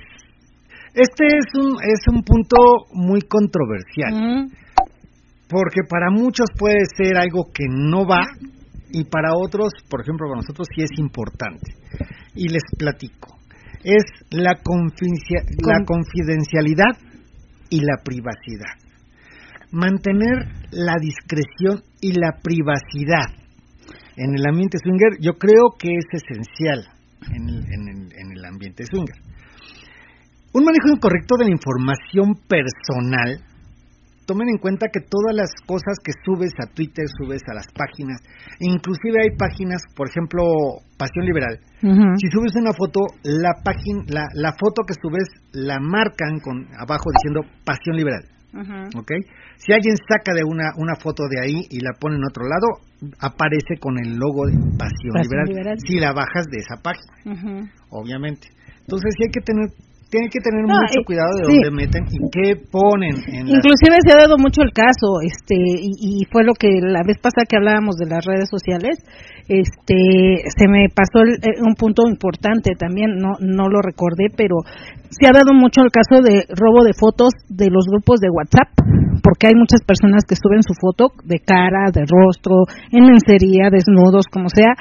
Este 0.95 1.25
es 1.27 1.47
un, 1.55 1.77
es 1.83 2.01
un 2.13 2.23
punto 2.23 2.57
muy 2.93 3.23
controversial. 3.23 4.51
Porque 5.49 5.81
para 5.89 6.11
muchos 6.11 6.47
puede 6.59 6.81
ser 6.97 7.17
algo 7.17 7.45
que 7.53 7.65
no 7.69 8.07
va 8.07 8.23
y 8.91 9.05
para 9.05 9.35
otros, 9.35 9.73
por 9.89 10.03
ejemplo, 10.03 10.27
para 10.29 10.41
nosotros 10.43 10.69
sí 10.75 10.83
es 10.83 10.91
importante. 10.99 11.73
Y 12.35 12.49
les 12.49 12.63
platico. 12.79 13.39
Es 13.85 14.05
la, 14.31 14.55
confidencia- 14.63 15.45
la 15.67 15.79
Con- 15.85 16.03
confidencialidad 16.03 16.97
y 17.71 17.81
la 17.81 17.97
privacidad. 18.05 18.77
Mantener 19.73 20.47
la 20.73 20.97
discreción 21.01 21.83
y 22.03 22.13
la 22.13 22.39
privacidad 22.43 23.33
en 24.17 24.35
el 24.37 24.47
ambiente 24.47 24.77
swinger 24.79 25.19
yo 25.21 25.39
creo 25.39 25.71
que 25.79 25.89
es 25.97 26.05
esencial 26.13 26.87
en 27.35 27.49
el, 27.49 27.59
en 27.73 27.89
el- 27.89 28.13
en 28.13 28.33
el 28.37 28.45
ambiente 28.45 28.85
swinger. 28.87 29.17
Un 30.55 30.65
manejo 30.65 30.89
incorrecto 30.95 31.37
de 31.39 31.45
la 31.47 31.51
información 31.53 32.35
personal 32.47 33.41
tomen 34.27 34.49
en 34.51 34.59
cuenta 34.59 34.87
que 34.93 35.01
todas 35.01 35.35
las 35.35 35.51
cosas 35.67 35.99
que 36.05 36.13
subes 36.25 36.53
a 36.63 36.67
Twitter, 36.73 37.05
subes 37.19 37.41
a 37.51 37.55
las 37.55 37.67
páginas, 37.75 38.21
inclusive 38.61 39.19
hay 39.23 39.37
páginas, 39.37 39.83
por 39.97 40.09
ejemplo, 40.09 40.43
Pasión 40.97 41.25
Liberal. 41.27 41.59
Si 42.21 42.29
subes 42.31 42.53
una 42.55 42.73
foto, 42.73 43.01
la 43.25 43.51
página, 43.65 44.05
la, 44.09 44.25
la 44.35 44.53
foto 44.53 44.83
que 44.87 44.95
subes 44.95 45.27
la 45.53 45.79
marcan 45.81 46.39
con 46.41 46.67
abajo 46.79 47.11
diciendo 47.19 47.41
Pasión 47.65 47.97
Liberal, 47.97 48.23
Ujú. 48.53 49.01
¿ok? 49.01 49.11
Si 49.57 49.73
alguien 49.73 49.97
saca 49.97 50.35
de 50.35 50.45
una 50.45 50.73
una 50.77 50.95
foto 50.97 51.25
de 51.29 51.41
ahí 51.41 51.67
y 51.71 51.81
la 51.81 51.93
pone 51.99 52.17
en 52.17 52.25
otro 52.25 52.45
lado, 52.45 52.85
aparece 53.19 53.79
con 53.81 53.97
el 53.99 54.17
logo 54.17 54.47
de 54.47 54.53
Pasión, 54.53 55.15
Pasión 55.15 55.23
Liberal, 55.23 55.49
Liberal. 55.49 55.79
Si 55.81 55.99
la 55.99 56.13
bajas 56.13 56.47
de 56.51 56.59
esa 56.59 56.77
página, 56.83 57.71
obviamente. 57.91 58.49
Entonces 58.81 59.15
sí 59.17 59.25
hay 59.25 59.31
que 59.31 59.41
tener 59.41 59.69
tienen 60.13 60.29
que 60.29 60.45
tener 60.45 60.69
No, 60.69 60.77
mucho 60.77 61.01
eh, 61.01 61.05
cuidado 61.09 61.33
de 61.41 61.45
sí. 61.49 61.57
dónde 61.57 61.73
meten 61.73 62.03
y 62.13 62.19
qué 62.29 62.47
ponen 62.69 63.17
en 63.33 63.49
las 63.49 63.57
Inclusive 63.57 63.97
se 64.05 64.13
ha 64.13 64.21
dado 64.29 64.37
mucho 64.37 64.61
el 64.61 64.77
caso, 64.77 65.25
este, 65.25 65.57
y, 65.57 66.21
y 66.21 66.29
fue 66.29 66.45
lo 66.45 66.53
que 66.53 66.69
la 66.85 67.01
vez 67.01 67.17
pasada 67.17 67.49
que 67.49 67.57
hablábamos 67.57 67.97
de 67.97 68.13
las 68.13 68.21
redes 68.29 68.53
sociales, 68.53 69.01
este, 69.49 70.45
se 70.53 70.69
me 70.69 70.93
pasó 70.93 71.25
el- 71.25 71.41
eh, 71.41 71.57
un 71.65 71.75
punto 71.75 72.05
importante 72.07 72.77
también, 72.77 73.17
no, 73.17 73.41
no 73.41 73.73
lo 73.73 73.81
recordé, 73.81 74.29
pero 74.37 74.61
se 75.09 75.25
ha 75.27 75.33
dado 75.33 75.57
mucho 75.57 75.81
el 75.81 75.91
caso 75.91 76.21
de 76.21 76.45
robo 76.61 76.85
de 76.85 76.93
fotos 76.93 77.33
de 77.49 77.73
los 77.73 77.89
grupos 77.89 78.21
de 78.21 78.29
WhatsApp, 78.29 78.69
porque 79.25 79.49
hay 79.49 79.57
muchas 79.57 79.81
personas 79.81 80.25
que 80.29 80.37
suben 80.37 80.61
su 80.63 80.77
foto 80.77 81.09
de 81.25 81.41
cara, 81.41 81.89
de 81.89 82.05
rostro, 82.05 82.69
en 82.93 83.09
lencería, 83.09 83.73
desnudos, 83.73 84.29
como 84.29 84.49
sea, 84.53 84.77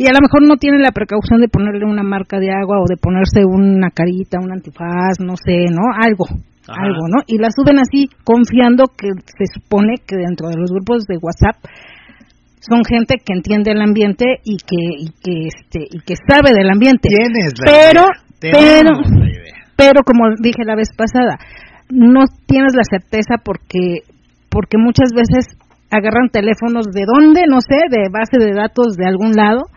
y 0.00 0.08
a 0.08 0.16
lo 0.16 0.24
mejor 0.24 0.40
no 0.48 0.56
tiene 0.56 0.78
la 0.80 0.92
precaución 0.96 1.42
de 1.44 1.52
ponerle 1.52 1.84
una 1.84 2.02
marca 2.02 2.40
de 2.40 2.48
agua 2.48 2.80
o 2.80 2.88
de 2.88 2.96
ponerse 2.96 3.44
una 3.44 3.90
carita, 3.92 4.40
un 4.40 4.48
antifaz, 4.50 5.20
no 5.20 5.36
sé, 5.36 5.68
¿no? 5.68 5.92
Algo, 5.92 6.24
Ajá. 6.64 6.80
algo, 6.88 7.04
¿no? 7.12 7.20
Y 7.28 7.36
la 7.36 7.52
suben 7.52 7.76
así 7.78 8.08
confiando 8.24 8.88
que 8.96 9.12
se 9.12 9.44
supone 9.60 10.00
que 10.08 10.16
dentro 10.16 10.48
de 10.48 10.56
los 10.56 10.72
grupos 10.72 11.04
de 11.04 11.20
WhatsApp 11.20 11.60
son 12.64 12.80
gente 12.88 13.16
que 13.20 13.34
entiende 13.36 13.72
el 13.72 13.82
ambiente 13.84 14.24
y 14.42 14.56
que 14.56 14.80
y 15.04 15.08
que 15.20 15.48
este 15.52 15.84
y 15.92 16.00
que 16.00 16.14
sabe 16.24 16.56
del 16.56 16.70
ambiente. 16.72 17.08
Tienes 17.12 17.52
la 17.60 17.68
Pero 17.68 18.04
idea. 18.08 18.16
pero 18.40 18.56
Tenemos 18.56 19.04
la 19.04 19.28
idea. 19.28 19.54
pero 19.76 20.00
como 20.00 20.32
dije 20.40 20.64
la 20.64 20.76
vez 20.80 20.88
pasada, 20.96 21.36
no 21.92 22.24
tienes 22.48 22.72
la 22.72 22.88
certeza 22.88 23.36
porque 23.44 24.00
porque 24.48 24.78
muchas 24.80 25.12
veces 25.12 25.44
agarran 25.92 26.32
teléfonos 26.32 26.86
de 26.88 27.04
dónde, 27.04 27.42
no 27.52 27.60
sé, 27.60 27.76
de 27.92 28.08
base 28.08 28.40
de 28.40 28.54
datos 28.56 28.96
de 28.96 29.04
algún 29.04 29.32
lado 29.36 29.68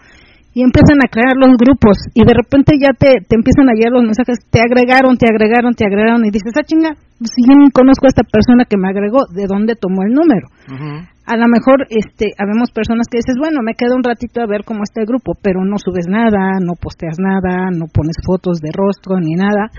y 0.54 0.62
empiezan 0.62 1.02
a 1.02 1.10
crear 1.10 1.34
los 1.36 1.58
grupos 1.58 1.98
y 2.14 2.22
de 2.22 2.34
repente 2.34 2.78
ya 2.78 2.94
te, 2.94 3.26
te 3.26 3.36
empiezan 3.36 3.70
a 3.70 3.74
llegar 3.74 3.94
los 3.94 4.06
mensajes, 4.06 4.46
te 4.50 4.62
agregaron, 4.62 5.18
te 5.18 5.26
agregaron, 5.26 5.74
te 5.74 5.86
agregaron 5.86 6.26
y 6.26 6.30
dices, 6.30 6.54
ah 6.54 6.64
chinga, 6.64 6.94
si 6.94 7.42
yo 7.42 7.58
ni 7.58 7.72
conozco 7.72 8.06
a 8.06 8.14
esta 8.14 8.24
persona 8.24 8.66
que 8.66 8.78
me 8.78 8.90
agregó, 8.90 9.26
¿de 9.34 9.48
dónde 9.48 9.76
tomó 9.76 10.04
el 10.04 10.14
número? 10.14 10.48
Ujú. 10.70 11.04
a 11.26 11.36
lo 11.36 11.48
mejor 11.48 11.88
este 11.90 12.32
habemos 12.38 12.72
personas 12.72 13.08
que 13.12 13.20
dices 13.20 13.36
bueno 13.40 13.60
me 13.64 13.76
quedo 13.76 13.96
un 13.96 14.04
ratito 14.04 14.42
a 14.42 14.48
ver 14.48 14.64
cómo 14.64 14.84
está 14.84 15.02
el 15.02 15.08
grupo 15.08 15.34
pero 15.42 15.66
no 15.66 15.78
subes 15.78 16.08
nada 16.08 16.60
no 16.64 16.76
posteas 16.80 17.18
nada 17.20 17.70
no 17.72 17.88
pones 17.92 18.16
fotos 18.26 18.60
de 18.60 18.72
rostro 18.72 19.20
ni 19.20 19.36
nada 19.36 19.72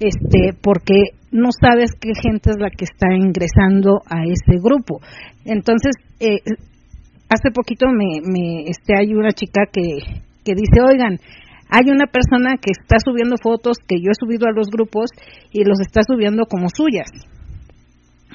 este 0.00 0.56
porque 0.62 1.16
no 1.30 1.50
sabes 1.52 1.92
qué 2.00 2.12
gente 2.16 2.50
es 2.50 2.56
la 2.58 2.70
que 2.70 2.84
está 2.84 3.12
ingresando 3.12 4.00
a 4.08 4.24
ese 4.24 4.60
grupo 4.62 5.00
entonces 5.44 5.92
eh, 6.20 6.40
hace 7.30 7.50
poquito 7.54 7.86
me, 7.88 8.20
me 8.22 8.64
este 8.68 8.94
hay 8.98 9.14
una 9.14 9.32
chica 9.32 9.62
que 9.72 10.22
que 10.44 10.54
dice 10.54 10.80
oigan 10.82 11.18
hay 11.70 11.88
una 11.88 12.06
persona 12.06 12.56
que 12.56 12.72
está 12.72 12.96
subiendo 12.98 13.36
fotos 13.40 13.78
que 13.86 13.96
yo 14.02 14.10
he 14.10 14.18
subido 14.18 14.48
a 14.48 14.52
los 14.52 14.68
grupos 14.68 15.10
y 15.52 15.64
los 15.64 15.80
está 15.80 16.02
subiendo 16.02 16.44
como 16.46 16.68
suyas 16.68 17.08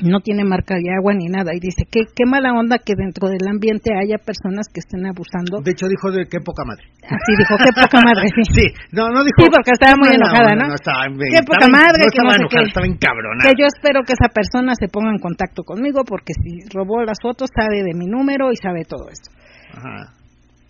no 0.04 0.20
tiene 0.20 0.44
marca 0.44 0.76
de 0.76 0.92
agua 0.92 1.14
ni 1.16 1.28
nada 1.32 1.56
y 1.56 1.60
dice 1.60 1.84
que 1.90 2.04
qué 2.12 2.26
mala 2.28 2.52
onda 2.52 2.80
que 2.80 2.96
dentro 2.98 3.30
del 3.30 3.48
ambiente 3.48 3.96
haya 3.96 4.18
personas 4.20 4.68
que 4.68 4.80
estén 4.84 5.06
abusando 5.06 5.64
De 5.64 5.72
hecho 5.72 5.88
dijo 5.88 6.12
de 6.12 6.28
qué 6.28 6.40
poca 6.44 6.66
madre. 6.66 6.84
así 7.04 7.32
dijo 7.38 7.56
qué 7.56 7.72
poca 7.72 8.00
madre 8.04 8.28
sí, 8.36 8.44
Sí, 8.60 8.68
no, 8.92 9.08
no 9.10 9.24
dijo. 9.24 9.40
Sí, 9.40 9.48
porque 9.48 9.72
estaba 9.72 9.96
muy 9.96 10.10
No, 10.12 10.16
enojada, 10.20 10.52
¿no? 10.56 10.68
estaba, 10.76 11.08
Qué 11.16 11.40
estaba- 11.40 11.48
poca 11.48 11.68
madre, 11.72 12.02
No 12.04 12.12
que 12.12 12.12
estaba 12.12 12.30
no 12.36 12.36
enojada, 12.44 12.64
qué. 12.64 12.70
estaba 12.76 12.88
encabronada. 12.92 13.46
que 13.48 13.56
yo 13.56 13.66
espero 13.72 14.04
que 14.04 14.14
esa 14.20 14.28
persona 14.34 14.76
se 14.76 14.88
ponga 14.92 15.12
en 15.16 15.20
contacto 15.24 15.64
conmigo 15.64 16.04
porque 16.04 16.34
si 16.44 16.68
robó 16.76 17.00
las 17.08 17.18
fotos 17.24 17.48
sabe 17.56 17.84
de 17.88 17.94
mi 17.96 18.08
número 18.08 18.52
y 18.52 18.58
sabe 18.60 18.84
todo 18.84 19.08
esto 19.08 19.32
Ajá. 19.80 20.12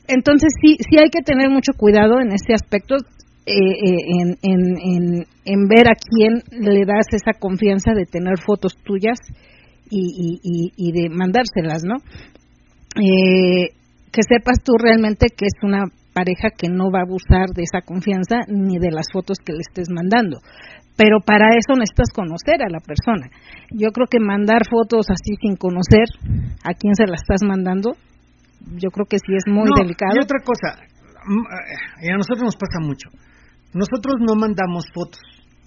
entonces 0.07 0.53
sí 0.61 0.77
sí 0.85 0.97
hay 1.02 1.10
que 1.10 1.22
tener 1.26 1.49
mucho 1.49 1.73
cuidado 1.73 2.22
en 2.22 2.31
este 2.31 2.53
aspecto 2.53 2.95
eh, 3.45 3.53
eh, 3.53 4.38
en, 4.41 5.26
en, 5.45 5.67
ver 5.67 5.88
a 5.88 5.93
quién 5.93 6.41
le 6.51 6.84
das 6.85 7.05
esa 7.11 7.38
confianza 7.39 7.93
de 7.93 8.05
tener 8.05 8.39
fotos 8.39 8.76
tuyas 8.84 9.19
y, 9.89 10.72
y, 10.76 10.91
de 10.91 11.09
mandárselas, 11.09 11.84
¿no? 11.84 11.97
Eh, 12.99 13.69
que 14.11 14.22
sepas 14.27 14.63
tú 14.63 14.73
realmente 14.80 15.27
que 15.27 15.45
es 15.45 15.53
una 15.61 15.85
pareja 16.13 16.49
que 16.57 16.69
no 16.69 16.89
va 16.89 16.99
a 16.99 17.03
abusar 17.03 17.49
de 17.53 17.61
esa 17.61 17.81
confianza 17.81 18.39
ni 18.47 18.80
de 18.80 18.89
las 18.89 19.05
fotos 19.13 19.38
que 19.45 19.53
le 19.53 19.59
estés 19.59 19.89
mandando. 19.91 20.39
Pero 20.97 21.19
para 21.19 21.49
eso 21.49 21.77
necesitas 21.77 22.09
conocer 22.15 22.63
a 22.63 22.69
la 22.69 22.80
persona. 22.80 23.30
Yo 23.69 23.89
creo 23.91 24.07
que 24.07 24.19
mandar 24.19 24.63
fotos 24.67 25.05
así 25.11 25.35
sin 25.39 25.55
conocer 25.55 26.07
a 26.63 26.73
quién 26.73 26.95
se 26.95 27.05
las 27.05 27.22
estás 27.22 27.43
mandando, 27.45 27.91
yo 28.81 28.89
creo 28.89 29.05
que 29.05 29.19
sí 29.19 29.35
es 29.35 29.43
muy 29.45 29.69
delicado. 29.77 30.15
Y 30.15 30.23
otra 30.23 30.39
cosa, 30.39 30.81
y 32.01 32.09
a 32.09 32.17
nosotros 32.17 32.43
nos 32.43 32.55
pasa 32.55 32.80
mucho. 32.80 33.09
Nosotros 33.76 34.23
no 34.23 34.39
mandamos 34.39 34.88
fotos. 34.95 35.19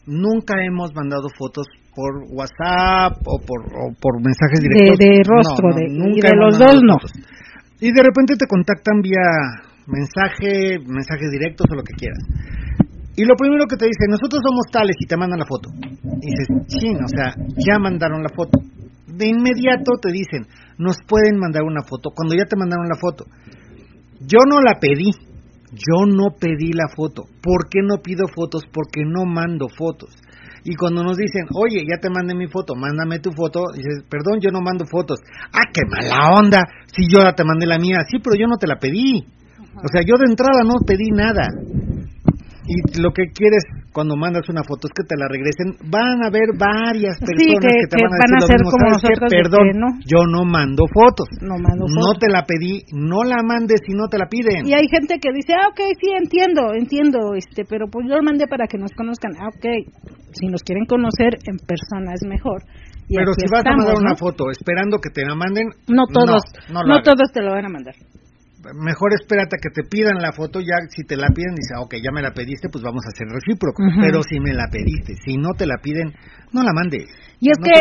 Nunca 0.07 0.57
hemos 0.65 0.95
mandado 0.97 1.29
fotos 1.37 1.67
por 1.93 2.25
WhatsApp 2.33 3.21
o 3.21 3.37
por, 3.45 3.69
por 4.01 4.25
mensajes 4.25 4.65
directos. 4.65 4.97
De, 4.97 5.21
rostro, 5.29 5.69
de, 5.77 5.85
y 5.85 6.17
de 6.17 6.33
los 6.33 6.59
dos 6.59 6.81
no. 6.81 6.97
Y 7.81 7.93
de 7.93 8.03
repente 8.03 8.33
te 8.41 8.49
contactan 8.49 9.03
vía 9.03 9.69
mensaje, 9.85 10.81
mensajes 10.89 11.31
directos 11.31 11.67
o 11.71 11.75
lo 11.77 11.83
que 11.85 11.93
quieras. 12.01 12.25
Y 13.15 13.25
lo 13.29 13.37
primero 13.37 13.67
que 13.69 13.77
te 13.77 13.85
dicen, 13.85 14.09
nosotros 14.09 14.41
somos 14.41 14.65
tales 14.73 14.97
y 14.99 15.07
te 15.07 15.17
mandan 15.17 15.41
la 15.41 15.47
foto. 15.47 15.69
Y 15.77 16.27
dices, 16.33 16.49
sí, 16.69 16.89
o 16.97 17.09
sea, 17.09 17.35
ya 17.61 17.79
mandaron 17.79 18.23
la 18.23 18.31
foto. 18.31 18.59
De 19.05 19.27
inmediato 19.27 20.01
te 20.01 20.13
dicen, 20.13 20.47
nos 20.79 20.97
pueden 21.07 21.37
mandar 21.37 21.63
una 21.65 21.83
foto 21.83 22.09
cuando 22.15 22.35
ya 22.35 22.47
te 22.49 22.57
mandaron 22.57 22.89
la 22.89 22.97
foto. 22.97 23.27
Yo 24.21 24.39
no 24.49 24.61
la 24.63 24.79
pedí, 24.81 25.11
yo 25.73 26.07
no 26.07 26.37
pedí 26.39 26.73
la 26.73 26.89
foto. 26.95 27.25
¿Por 27.43 27.69
qué 27.69 27.81
no 27.83 27.99
pido 28.03 28.27
fotos? 28.29 28.65
Porque 28.73 29.03
no 29.05 29.25
mando 29.25 29.69
fotos. 29.69 30.11
Y 30.65 30.75
cuando 30.75 31.03
nos 31.03 31.17
dicen, 31.17 31.47
oye, 31.55 31.85
ya 31.89 31.99
te 32.01 32.11
mandé 32.11 32.35
mi 32.35 32.49
foto, 32.49 32.75
mándame 32.75 33.21
tu 33.21 33.33
foto, 33.33 33.65
dices, 33.75 34.05
perdón, 34.11 34.41
yo 34.41 34.51
no 34.51 34.61
mando 34.61 34.85
fotos. 34.87 35.19
Ah, 35.53 35.71
qué 35.73 35.83
mala 35.89 36.31
onda, 36.39 36.63
si 36.95 37.05
yo 37.11 37.23
ya 37.23 37.33
te 37.33 37.45
mandé 37.45 37.67
la 37.67 37.79
mía, 37.79 38.05
sí, 38.09 38.19
pero 38.23 38.37
yo 38.37 38.47
no 38.47 38.57
te 38.57 38.67
la 38.67 38.77
pedí. 38.77 39.25
O 39.77 39.89
sea, 39.91 40.03
yo 40.03 40.17
de 40.19 40.27
entrada 40.29 40.63
no 40.65 40.75
pedí 40.85 41.11
nada. 41.11 41.47
Y 42.67 43.01
lo 43.01 43.13
que 43.13 43.31
quieres 43.33 43.65
cuando 43.99 44.15
mandas 44.15 44.47
una 44.47 44.63
foto 44.63 44.87
es 44.87 44.95
que 44.95 45.03
te 45.03 45.19
la 45.19 45.27
regresen. 45.27 45.75
Van 45.91 46.23
a 46.23 46.31
haber 46.31 46.55
varias 46.55 47.19
personas 47.19 47.67
que, 47.67 47.91
te 47.91 47.99
van 47.99 48.15
a, 48.15 48.39
decir 48.39 48.63
lo 48.63 48.71
como 48.71 48.95
nosotros 48.95 49.27
Perdón, 49.27 49.75
no? 49.75 49.89
yo 50.07 50.23
no 50.23 50.47
mando 50.47 50.87
fotos. 50.87 51.27
No 51.43 51.59
mando 51.59 51.91
fotos. 51.91 51.99
No 51.99 52.15
te 52.15 52.31
la 52.31 52.47
pedí, 52.47 52.87
no 52.95 53.27
la 53.27 53.43
mandes 53.43 53.83
si 53.83 53.99
no 53.99 54.07
te 54.07 54.23
la 54.23 54.31
piden. 54.31 54.71
Y 54.71 54.71
hay 54.71 54.87
gente 54.87 55.19
que 55.19 55.35
dice, 55.35 55.59
ah, 55.59 55.67
ok, 55.75 55.99
sí, 55.99 56.15
entiendo, 56.15 56.79
entiendo, 56.79 57.35
este, 57.35 57.67
pero 57.67 57.91
pues 57.91 58.07
yo 58.07 58.15
lo 58.15 58.23
mandé 58.23 58.47
para 58.47 58.71
que 58.71 58.79
nos 58.79 58.95
conozcan. 58.95 59.35
Ah, 59.35 59.51
ok, 59.51 59.67
si 60.31 60.47
nos 60.47 60.63
quieren 60.63 60.87
conocer 60.87 61.35
en 61.51 61.59
persona 61.59 62.15
es 62.15 62.23
mejor. 62.23 62.63
pero 63.11 63.35
si 63.35 63.51
vas 63.51 63.67
a 63.67 63.75
mandar 63.75 63.99
una 63.99 64.15
foto 64.15 64.47
esperando 64.55 65.03
que 65.03 65.11
te 65.11 65.27
la 65.27 65.35
manden, 65.35 65.75
no 65.91 66.07
todos, 66.07 66.47
no 66.71 67.03
todos 67.03 67.35
te 67.35 67.43
lo 67.43 67.51
van 67.51 67.67
a 67.67 67.69
mandar 67.69 67.99
mejor 68.75 69.15
espérate 69.15 69.57
a 69.57 69.63
que 69.63 69.71
te 69.71 69.89
pidan 69.89 70.19
la 70.21 70.33
foto, 70.33 70.61
ya 70.61 70.77
si 70.91 71.05
te 71.05 71.17
la 71.17 71.29
piden, 71.29 71.55
dice, 71.55 71.75
ok, 71.79 71.97
ya 72.03 72.11
me 72.13 72.23
la 72.23 72.33
pediste, 72.33 72.69
pues 72.69 72.83
vamos 72.85 73.05
a 73.07 73.11
hacer 73.11 73.29
recíproco. 73.29 73.83
Pero 74.01 74.23
si 74.23 74.41
me 74.41 74.53
la 74.53 74.69
pediste, 74.71 75.15
si 75.25 75.37
no 75.37 75.55
te 75.57 75.67
la 75.67 75.79
piden, 75.83 76.13
no 76.53 76.63
la 76.63 76.73
mandes. 76.73 77.07
Y 77.41 77.51
es 77.51 77.59
que 77.63 77.73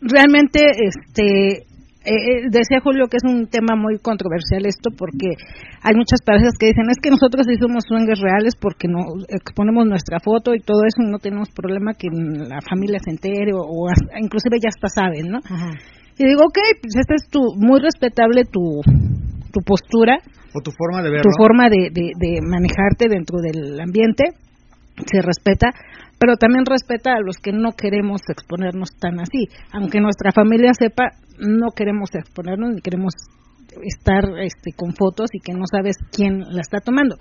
realmente, 0.00 0.60
este, 0.62 1.66
eh, 2.04 2.18
eh, 2.18 2.42
decía 2.50 2.80
Julio 2.82 3.06
que 3.06 3.18
es 3.18 3.22
un 3.22 3.46
tema 3.46 3.76
muy 3.76 3.98
controversial 4.02 4.66
esto 4.66 4.90
porque 4.90 5.38
hay 5.82 5.94
muchas 5.94 6.18
parejas 6.26 6.58
que 6.58 6.66
dicen 6.66 6.90
es 6.90 6.98
que 7.00 7.10
nosotros 7.10 7.46
sí 7.46 7.54
somos 7.60 7.84
swingers 7.86 8.20
reales 8.20 8.56
porque 8.58 8.88
no 8.88 9.22
exponemos 9.28 9.86
nuestra 9.86 10.18
foto 10.18 10.52
y 10.52 10.58
todo 10.58 10.82
eso 10.82 11.06
y 11.06 11.10
no 11.10 11.18
tenemos 11.18 11.50
problema 11.50 11.94
que 11.94 12.08
la 12.10 12.58
familia 12.68 12.98
se 12.98 13.10
entere 13.10 13.52
o, 13.54 13.86
inclusive 14.18 14.58
ya 14.58 14.70
hasta 14.74 14.88
saben, 14.88 15.30
¿no? 15.30 15.38
Y 16.18 16.26
digo, 16.26 16.42
ok, 16.42 16.58
pues 16.82 16.94
esta 16.98 17.14
es 17.14 17.28
tu, 17.30 17.40
muy 17.56 17.80
respetable 17.80 18.44
tu, 18.44 18.82
tu 19.52 19.60
postura 19.60 20.18
o 20.54 20.60
tu 20.60 20.70
forma 20.72 21.02
de 21.02 21.20
tu 21.20 21.30
forma 21.36 21.68
de, 21.68 21.90
de, 21.92 22.40
manejarte 22.42 23.08
dentro 23.08 23.38
del 23.40 23.80
ambiente 23.80 24.24
se 25.06 25.20
respeta 25.22 25.70
pero 26.18 26.36
también 26.36 26.64
respeta 26.64 27.14
a 27.14 27.20
los 27.20 27.36
que 27.38 27.52
no 27.52 27.72
queremos 27.72 28.20
exponernos 28.28 28.90
tan 29.00 29.18
así. 29.18 29.48
Aunque 29.72 29.98
nuestra 29.98 30.30
familia 30.30 30.70
sepa 30.72 31.18
no 31.38 31.72
queremos 31.74 32.14
exponernos 32.14 32.74
ni 32.74 32.80
queremos 32.80 33.14
estar 33.82 34.22
este 34.38 34.70
con 34.76 34.94
fotos 34.94 35.30
y 35.32 35.40
que 35.40 35.52
no 35.52 35.64
sabes 35.66 35.96
quién 36.12 36.40
la 36.40 36.60
está 36.60 36.78
tomando. 36.78 37.16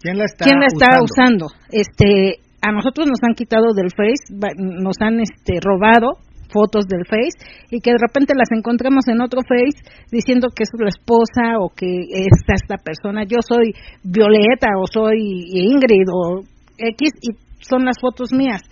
Quién 0.00 0.16
la 0.16 0.24
está, 0.24 0.44
¿Quién 0.46 0.60
la 0.60 0.66
está 0.66 1.02
usando? 1.02 1.48
este 1.70 2.40
a 2.62 2.72
nosotros 2.72 3.06
nos 3.06 3.18
han 3.22 3.34
quitado 3.34 3.74
del 3.74 3.90
Face 3.90 4.32
nos 4.56 4.96
han 5.00 5.20
este 5.20 5.60
robado 5.60 6.18
fotos 6.56 6.88
del 6.88 7.04
Face 7.04 7.36
y 7.68 7.80
que 7.80 7.92
de 7.92 8.00
repente 8.00 8.32
las 8.32 8.48
encontramos 8.56 9.04
en 9.08 9.20
otro 9.20 9.42
Face 9.44 9.84
diciendo 10.10 10.48
que 10.48 10.64
es 10.64 10.70
la 10.80 10.88
esposa 10.88 11.60
o 11.60 11.68
que 11.68 12.08
es 12.08 12.32
esta 12.48 12.80
persona. 12.80 13.24
Yo 13.28 13.44
soy 13.44 13.76
Violeta 14.02 14.72
o 14.80 14.86
soy 14.88 15.20
Ingrid 15.52 16.08
o 16.08 16.40
X 16.78 17.10
y 17.20 17.36
son 17.60 17.84
las 17.84 18.00
fotos 18.00 18.32
mías. 18.32 18.62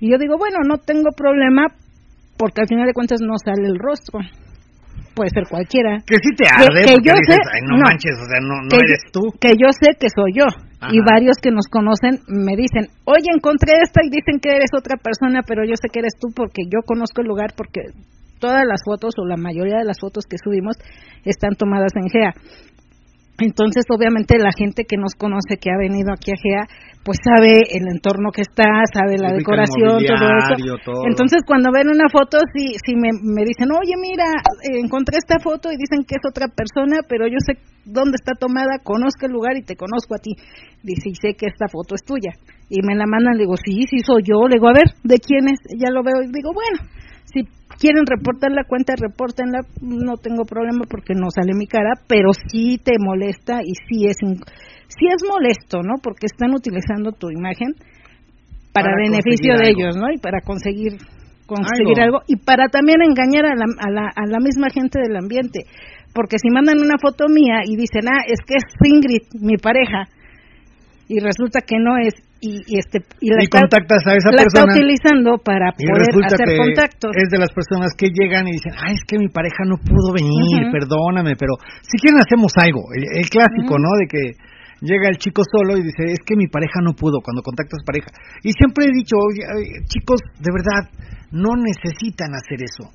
Y 0.00 0.10
yo 0.10 0.18
digo, 0.18 0.36
bueno, 0.36 0.58
no 0.68 0.76
tengo 0.76 1.08
problema 1.16 1.68
porque 2.36 2.60
al 2.60 2.68
final 2.68 2.86
de 2.86 2.92
cuentas 2.92 3.20
no 3.22 3.38
sale 3.38 3.66
el 3.66 3.78
rostro 3.78 4.20
puede 5.14 5.30
ser 5.30 5.44
cualquiera. 5.48 5.98
Que 6.06 6.16
sí 6.16 6.30
te 6.36 6.48
arde, 6.48 6.84
que, 6.84 6.96
yo 7.04 7.12
sé, 7.28 7.36
no, 7.68 7.76
manches, 7.76 8.16
o 8.16 8.26
sea, 8.26 8.40
no, 8.40 8.56
no 8.64 8.76
eres 8.80 9.04
tú. 9.12 9.20
Que 9.38 9.52
yo 9.60 9.68
sé 9.72 9.92
que 10.00 10.08
soy 10.08 10.32
yo. 10.34 10.46
Y 10.90 10.98
varios 11.00 11.36
que 11.40 11.50
nos 11.50 11.66
conocen 11.68 12.18
me 12.26 12.56
dicen, 12.56 12.90
oye, 13.04 13.30
encontré 13.34 13.74
esta 13.82 14.00
y 14.02 14.10
dicen 14.10 14.40
que 14.40 14.50
eres 14.50 14.70
otra 14.76 14.96
persona, 14.96 15.42
pero 15.46 15.64
yo 15.64 15.74
sé 15.80 15.88
que 15.92 16.00
eres 16.00 16.14
tú 16.18 16.28
porque 16.34 16.62
yo 16.66 16.80
conozco 16.84 17.20
el 17.20 17.28
lugar, 17.28 17.54
porque 17.56 17.80
todas 18.40 18.64
las 18.66 18.82
fotos 18.84 19.14
o 19.18 19.24
la 19.24 19.36
mayoría 19.36 19.78
de 19.78 19.84
las 19.84 20.00
fotos 20.00 20.24
que 20.26 20.36
subimos 20.42 20.76
están 21.24 21.54
tomadas 21.54 21.92
en 21.94 22.08
GEA. 22.08 22.34
Entonces, 23.42 23.84
obviamente, 23.90 24.38
la 24.38 24.54
gente 24.56 24.84
que 24.86 24.96
nos 24.96 25.14
conoce, 25.18 25.58
que 25.58 25.70
ha 25.70 25.76
venido 25.76 26.14
aquí 26.14 26.30
a 26.30 26.38
GEA, 26.38 26.62
pues 27.02 27.18
sabe 27.18 27.66
el 27.74 27.90
entorno 27.90 28.30
que 28.30 28.42
está, 28.42 28.86
sabe 28.94 29.18
la 29.18 29.34
decoración, 29.34 29.98
todo 29.98 30.28
eso. 30.38 30.54
Entonces, 31.10 31.42
cuando 31.42 31.74
ven 31.74 31.90
una 31.90 32.06
foto, 32.06 32.38
sí, 32.54 32.78
sí 32.78 32.94
me, 32.94 33.10
me 33.10 33.42
dicen, 33.42 33.66
oye, 33.74 33.98
mira, 33.98 34.30
encontré 34.78 35.18
esta 35.18 35.42
foto 35.42 35.74
y 35.74 35.76
dicen 35.76 36.06
que 36.06 36.14
es 36.14 36.22
otra 36.22 36.46
persona, 36.46 37.02
pero 37.08 37.26
yo 37.26 37.42
sé 37.42 37.58
dónde 37.84 38.14
está 38.14 38.38
tomada, 38.38 38.78
conozco 38.78 39.26
el 39.26 39.32
lugar 39.32 39.58
y 39.58 39.66
te 39.66 39.74
conozco 39.74 40.14
a 40.14 40.22
ti. 40.22 40.38
Dice, 40.86 41.10
y 41.10 41.18
sé 41.18 41.34
que 41.34 41.50
esta 41.50 41.66
foto 41.66 41.98
es 41.98 42.06
tuya. 42.06 42.30
Y 42.70 42.86
me 42.86 42.94
la 42.94 43.10
mandan, 43.10 43.34
le 43.34 43.42
digo, 43.42 43.58
sí, 43.58 43.82
sí 43.90 43.98
soy 44.06 44.22
yo. 44.22 44.46
Le 44.46 44.62
digo, 44.62 44.70
a 44.70 44.78
ver, 44.78 44.94
¿de 45.02 45.18
quién 45.18 45.50
es? 45.50 45.58
Ya 45.74 45.90
lo 45.90 46.06
veo 46.06 46.22
y 46.22 46.30
digo, 46.30 46.54
bueno, 46.54 46.86
si 46.86 47.01
quieren 47.78 48.04
reportar 48.06 48.52
la 48.52 48.64
cuenta, 48.64 48.94
repórtenla, 48.96 49.60
no 49.80 50.16
tengo 50.16 50.44
problema 50.44 50.84
porque 50.88 51.14
no 51.14 51.30
sale 51.30 51.54
mi 51.54 51.66
cara, 51.66 51.94
pero 52.08 52.30
sí 52.48 52.78
te 52.82 52.92
molesta 52.98 53.60
y 53.62 53.74
sí 53.88 54.06
es 54.06 54.16
sí 54.18 55.06
es 55.08 55.22
molesto, 55.28 55.82
¿no? 55.82 55.94
Porque 56.02 56.26
están 56.26 56.54
utilizando 56.54 57.12
tu 57.12 57.30
imagen 57.30 57.74
para, 58.72 58.94
beneficio 58.96 59.56
de 59.58 59.70
ellos, 59.70 59.96
¿no? 59.96 60.10
Y 60.12 60.18
para 60.18 60.40
conseguir 60.40 60.98
conseguir 61.46 62.00
algo. 62.00 62.20
y 62.26 62.36
para 62.36 62.68
también 62.68 63.02
engañar 63.02 63.44
a 63.44 63.54
la, 63.54 63.66
a 63.78 63.90
la, 63.90 64.08
a 64.14 64.26
la 64.26 64.38
misma 64.38 64.70
gente 64.70 65.00
del 65.00 65.16
ambiente, 65.16 65.64
porque 66.14 66.38
si 66.38 66.48
mandan 66.50 66.78
una 66.78 66.96
foto 67.00 67.26
mía 67.28 67.60
y 67.64 67.76
dicen, 67.76 68.08
"Ah, 68.08 68.24
es 68.26 68.40
que 68.46 68.54
es 68.56 68.64
Ingrid, 68.82 69.40
mi 69.40 69.56
pareja." 69.56 70.08
Y 71.08 71.20
resulta 71.20 71.60
que 71.60 71.76
no 71.78 71.98
es 71.98 72.14
y, 72.42 72.58
este 72.74 72.98
y 73.22 73.30
la, 73.30 73.38
está, 73.38 73.62
contactas 73.62 74.02
a 74.02 74.18
esa 74.18 74.34
la 74.34 74.42
está 74.42 74.66
utilizando 74.66 75.38
para 75.38 75.70
poder 75.78 76.10
hacer 76.26 76.58
contactos. 76.58 77.14
Es 77.14 77.30
de 77.30 77.38
las 77.38 77.54
personas 77.54 77.94
que 77.94 78.10
llegan 78.10 78.50
y 78.50 78.58
dicen, 78.58 78.74
ay, 78.82 78.98
es 78.98 79.04
que 79.06 79.14
mi 79.16 79.30
pareja 79.30 79.62
no 79.62 79.78
pudo 79.78 80.10
venir, 80.10 80.66
perdóname, 80.74 81.38
pero 81.38 81.54
si 81.86 82.02
quieren 82.02 82.18
hacemos 82.18 82.50
algo. 82.58 82.82
El, 82.98 83.30
clásico, 83.30 83.78
¿no? 83.78 83.94
De 83.94 84.10
que 84.10 84.34
llega 84.82 85.06
el 85.06 85.22
chico 85.22 85.46
solo 85.46 85.78
y 85.78 85.86
dice, 85.86 86.02
es 86.10 86.18
que 86.26 86.34
mi 86.34 86.50
pareja 86.50 86.82
no 86.82 86.98
pudo 86.98 87.22
cuando 87.22 87.46
contactas 87.46 87.78
pareja. 87.86 88.10
Y 88.42 88.50
siempre 88.58 88.90
he 88.90 88.92
dicho, 88.92 89.14
chicos, 89.86 90.18
de 90.42 90.50
verdad, 90.50 90.90
no 91.30 91.54
necesitan 91.54 92.34
hacer 92.34 92.58
eso. 92.58 92.90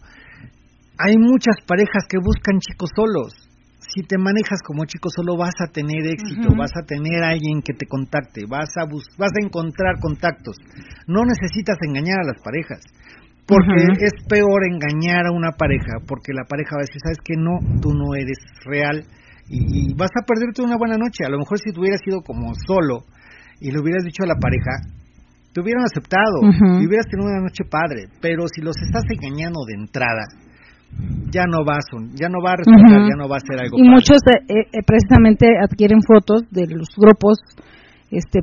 Hay 1.00 1.16
muchas 1.16 1.56
parejas 1.64 2.04
que 2.10 2.20
buscan 2.20 2.60
chicos 2.60 2.92
solos 2.92 3.47
si 3.98 4.04
te 4.04 4.18
manejas 4.20 4.62
como 4.62 4.86
chico 4.86 5.10
solo 5.10 5.36
vas 5.36 5.58
a 5.58 5.72
tener 5.74 6.06
éxito, 6.06 6.54
vas 6.56 6.70
a 6.78 6.86
tener 6.86 7.24
alguien 7.24 7.64
que 7.66 7.74
te 7.74 7.88
contacte, 7.88 8.46
vas 8.48 8.70
a 8.78 8.86
vas 8.86 9.34
a 9.34 9.44
encontrar 9.44 9.98
contactos. 10.00 10.56
No 11.08 11.26
necesitas 11.26 11.78
engañar 11.82 12.22
a 12.22 12.28
las 12.30 12.38
parejas, 12.44 12.86
porque 13.48 13.90
es 13.98 14.14
peor 14.30 14.70
engañar 14.70 15.26
a 15.26 15.34
una 15.34 15.58
pareja, 15.58 15.98
porque 16.06 16.32
la 16.32 16.46
pareja 16.46 16.78
va 16.78 16.82
a 16.82 16.86
decir, 16.86 17.02
sabes 17.02 17.18
que 17.26 17.34
no, 17.42 17.58
tú 17.82 17.90
no 17.90 18.14
eres 18.14 18.38
real 18.66 19.02
y, 19.50 19.96
vas 19.96 20.14
a 20.14 20.26
perderte 20.26 20.62
una 20.62 20.78
buena 20.78 20.98
noche. 20.98 21.26
A 21.26 21.30
lo 21.30 21.40
mejor 21.40 21.58
si 21.58 21.74
tú 21.74 21.82
hubieras 21.82 22.02
sido 22.06 22.22
como 22.22 22.54
solo 22.54 23.02
y 23.60 23.72
le 23.72 23.80
hubieras 23.82 24.04
dicho 24.04 24.22
a 24.22 24.28
la 24.28 24.38
pareja, 24.38 24.78
te 25.54 25.62
hubieran 25.62 25.86
aceptado 25.90 26.46
y 26.78 26.86
hubieras 26.86 27.10
tenido 27.10 27.34
una 27.34 27.42
noche 27.42 27.66
padre, 27.66 28.14
pero 28.22 28.46
si 28.46 28.62
los 28.62 28.78
estás 28.78 29.10
engañando 29.10 29.66
de 29.66 29.74
entrada, 29.74 30.22
ya 31.32 31.44
no 31.46 31.66
va 31.66 31.76
a 31.76 31.84
ya 32.16 32.30
no 32.30 32.40
va 32.42 32.54
a 32.54 32.58
ya 32.58 33.16
no 33.18 33.28
va 33.28 33.38
a 33.38 33.40
ser 33.40 33.60
algo. 33.60 33.78
Y 33.78 33.84
muchos 33.88 34.18
eh, 34.28 34.66
eh, 34.72 34.82
precisamente 34.86 35.48
adquieren 35.62 36.00
fotos 36.02 36.44
de 36.52 36.66
los 36.68 36.88
grupos, 36.98 37.38
este, 38.12 38.40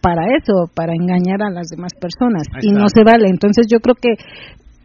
para 0.00 0.36
eso, 0.36 0.70
para 0.74 0.92
engañar 0.92 1.42
a 1.42 1.50
las 1.50 1.68
demás 1.68 1.92
personas 2.00 2.46
y 2.62 2.72
no 2.72 2.86
se 2.88 3.02
vale. 3.04 3.28
Entonces 3.28 3.66
yo 3.70 3.80
creo 3.80 3.96
que 3.96 4.14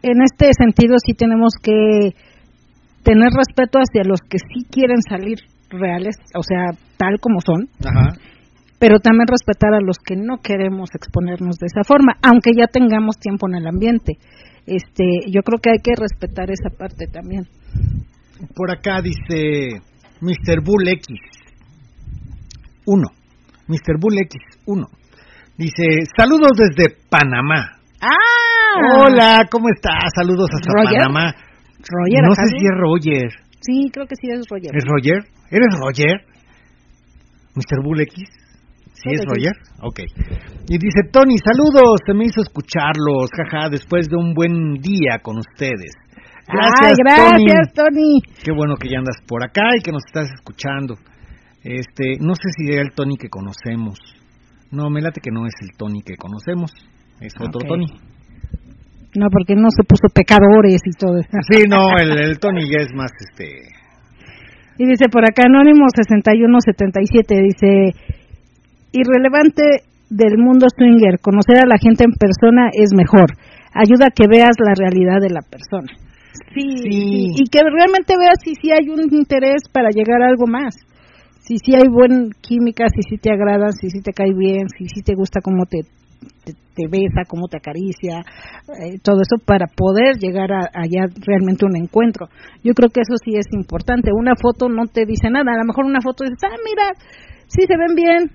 en 0.02 0.22
este 0.22 0.50
sentido 0.56 0.96
sí 1.04 1.14
tenemos 1.14 1.52
que 1.62 2.16
tener 3.02 3.28
respeto 3.32 3.78
hacia 3.78 4.04
los 4.04 4.20
que 4.20 4.38
sí 4.38 4.66
quieren 4.70 5.00
salir 5.08 5.38
reales, 5.70 6.16
o 6.34 6.42
sea, 6.42 6.76
tal 6.96 7.20
como 7.20 7.40
son, 7.40 7.68
Ajá. 7.84 8.16
pero 8.78 8.98
también 8.98 9.28
respetar 9.28 9.72
a 9.74 9.80
los 9.80 9.98
que 9.98 10.16
no 10.16 10.38
queremos 10.42 10.90
exponernos 10.94 11.56
de 11.56 11.66
esa 11.66 11.84
forma, 11.86 12.14
aunque 12.22 12.50
ya 12.56 12.66
tengamos 12.66 13.16
tiempo 13.18 13.48
en 13.48 13.56
el 13.56 13.66
ambiente. 13.66 14.14
Este, 14.66 15.04
yo 15.28 15.42
creo 15.42 15.58
que 15.58 15.70
hay 15.70 15.78
que 15.82 15.92
respetar 15.96 16.50
esa 16.50 16.70
parte 16.76 17.06
también. 17.06 17.46
Por 18.54 18.70
acá 18.70 19.00
dice 19.02 19.80
Mr. 20.20 20.62
Bull 20.64 20.88
X 20.88 21.16
1. 22.86 23.02
Mr. 23.68 23.98
Bull 24.00 24.18
X 24.18 24.40
1. 24.66 24.88
Dice, 25.56 25.84
saludos 26.16 26.52
desde 26.56 26.96
Panamá. 27.08 27.78
¡Ah! 28.00 29.00
Hola, 29.04 29.48
¿cómo 29.50 29.68
estás? 29.68 30.10
Saludos 30.14 30.48
hasta 30.52 30.72
¿Roger? 30.72 30.98
Panamá. 31.00 31.34
Roger, 31.78 32.22
no 32.22 32.34
sé 32.34 32.42
si 32.58 32.64
es 32.64 32.78
Roger. 32.78 33.30
Sí, 33.60 33.90
creo 33.92 34.06
que 34.06 34.16
sí 34.16 34.28
es 34.30 34.46
Roger. 34.48 34.70
¿Es 34.74 34.84
Roger? 34.84 35.24
¿Eres 35.50 35.68
Roger? 35.78 36.24
¿Mr. 37.54 37.82
Bull 37.84 38.00
X? 38.00 38.39
¿Sí 39.02 39.10
es 39.14 39.24
Roger? 39.24 39.56
Ok. 39.82 40.00
Y 40.68 40.78
dice, 40.78 41.08
Tony, 41.10 41.36
saludos, 41.38 42.00
se 42.04 42.12
me 42.12 42.26
hizo 42.26 42.42
escucharlos, 42.42 43.30
jaja, 43.32 43.70
después 43.70 44.08
de 44.08 44.16
un 44.16 44.34
buen 44.34 44.74
día 44.74 45.18
con 45.22 45.38
ustedes. 45.38 45.96
Ay, 46.48 46.92
gracias, 46.98 47.72
Tony. 47.74 48.20
Qué 48.44 48.52
bueno 48.52 48.74
que 48.76 48.88
ya 48.88 48.98
andas 48.98 49.16
por 49.26 49.42
acá 49.42 49.62
y 49.76 49.82
que 49.82 49.92
nos 49.92 50.04
estás 50.04 50.28
escuchando. 50.34 50.96
Este, 51.62 52.16
no 52.20 52.34
sé 52.34 52.48
si 52.56 52.72
era 52.72 52.82
el 52.82 52.92
Tony 52.92 53.16
que 53.16 53.28
conocemos. 53.28 53.98
No, 54.70 54.90
me 54.90 55.00
late 55.00 55.20
que 55.20 55.30
no 55.30 55.46
es 55.46 55.54
el 55.62 55.76
Tony 55.76 56.02
que 56.02 56.16
conocemos. 56.16 56.70
Es 57.20 57.34
otro. 57.40 57.60
Tony. 57.66 57.86
No, 59.16 59.26
porque 59.30 59.54
no 59.56 59.68
se 59.70 59.82
puso 59.82 60.08
pecadores 60.14 60.80
y 60.84 60.92
todo 60.96 61.18
eso. 61.18 61.28
Sí, 61.50 61.64
no, 61.68 61.98
el, 61.98 62.18
el 62.18 62.38
Tony 62.38 62.62
ya 62.70 62.82
es 62.82 62.92
más, 62.94 63.10
este... 63.18 63.80
Y 64.78 64.86
dice 64.86 65.08
por 65.12 65.24
acá 65.24 65.42
Anónimo 65.44 65.84
6177, 65.94 67.34
dice, 67.42 68.19
irrelevante 68.92 69.84
del 70.10 70.38
mundo 70.38 70.66
swinger, 70.68 71.20
conocer 71.20 71.58
a 71.62 71.66
la 71.66 71.78
gente 71.78 72.04
en 72.04 72.12
persona 72.12 72.70
es 72.72 72.90
mejor, 72.94 73.30
ayuda 73.72 74.06
a 74.08 74.14
que 74.14 74.26
veas 74.28 74.58
la 74.58 74.74
realidad 74.74 75.20
de 75.22 75.30
la 75.30 75.42
persona. 75.42 75.92
Sí, 76.54 77.30
y 77.34 77.44
que 77.50 77.60
realmente 77.62 78.14
veas 78.18 78.38
si 78.42 78.54
sí 78.54 78.70
hay 78.70 78.88
un 78.88 79.12
interés 79.12 79.68
para 79.72 79.90
llegar 79.90 80.22
a 80.22 80.28
algo 80.28 80.46
más. 80.46 80.74
Si 81.40 81.58
sí 81.58 81.74
hay 81.74 81.88
buena 81.88 82.30
química, 82.40 82.86
si 82.88 83.02
sí 83.08 83.18
te 83.18 83.32
agrada, 83.32 83.70
si 83.72 83.90
sí 83.90 84.00
te 84.02 84.12
cae 84.12 84.32
bien, 84.34 84.68
si 84.68 84.86
sí 84.86 85.02
te 85.02 85.14
gusta 85.14 85.40
cómo 85.42 85.64
te, 85.66 85.82
te, 86.44 86.52
te 86.74 86.86
besa, 86.88 87.24
cómo 87.26 87.48
te 87.48 87.56
acaricia, 87.56 88.22
eh, 88.78 88.98
todo 89.02 89.22
eso 89.22 89.42
para 89.44 89.66
poder 89.66 90.18
llegar 90.18 90.52
a 90.52 90.70
allá 90.74 91.06
realmente 91.26 91.66
un 91.66 91.76
encuentro. 91.76 92.28
Yo 92.62 92.74
creo 92.74 92.90
que 92.90 93.00
eso 93.00 93.14
sí 93.22 93.34
es 93.34 93.46
importante. 93.52 94.12
Una 94.12 94.34
foto 94.36 94.68
no 94.68 94.86
te 94.86 95.06
dice 95.06 95.30
nada. 95.30 95.52
A 95.52 95.58
lo 95.58 95.64
mejor 95.64 95.86
una 95.86 96.00
foto 96.00 96.24
dices, 96.24 96.38
ah, 96.44 96.58
mira, 96.64 96.92
sí 97.48 97.62
se 97.66 97.76
ven 97.76 97.94
bien, 97.96 98.30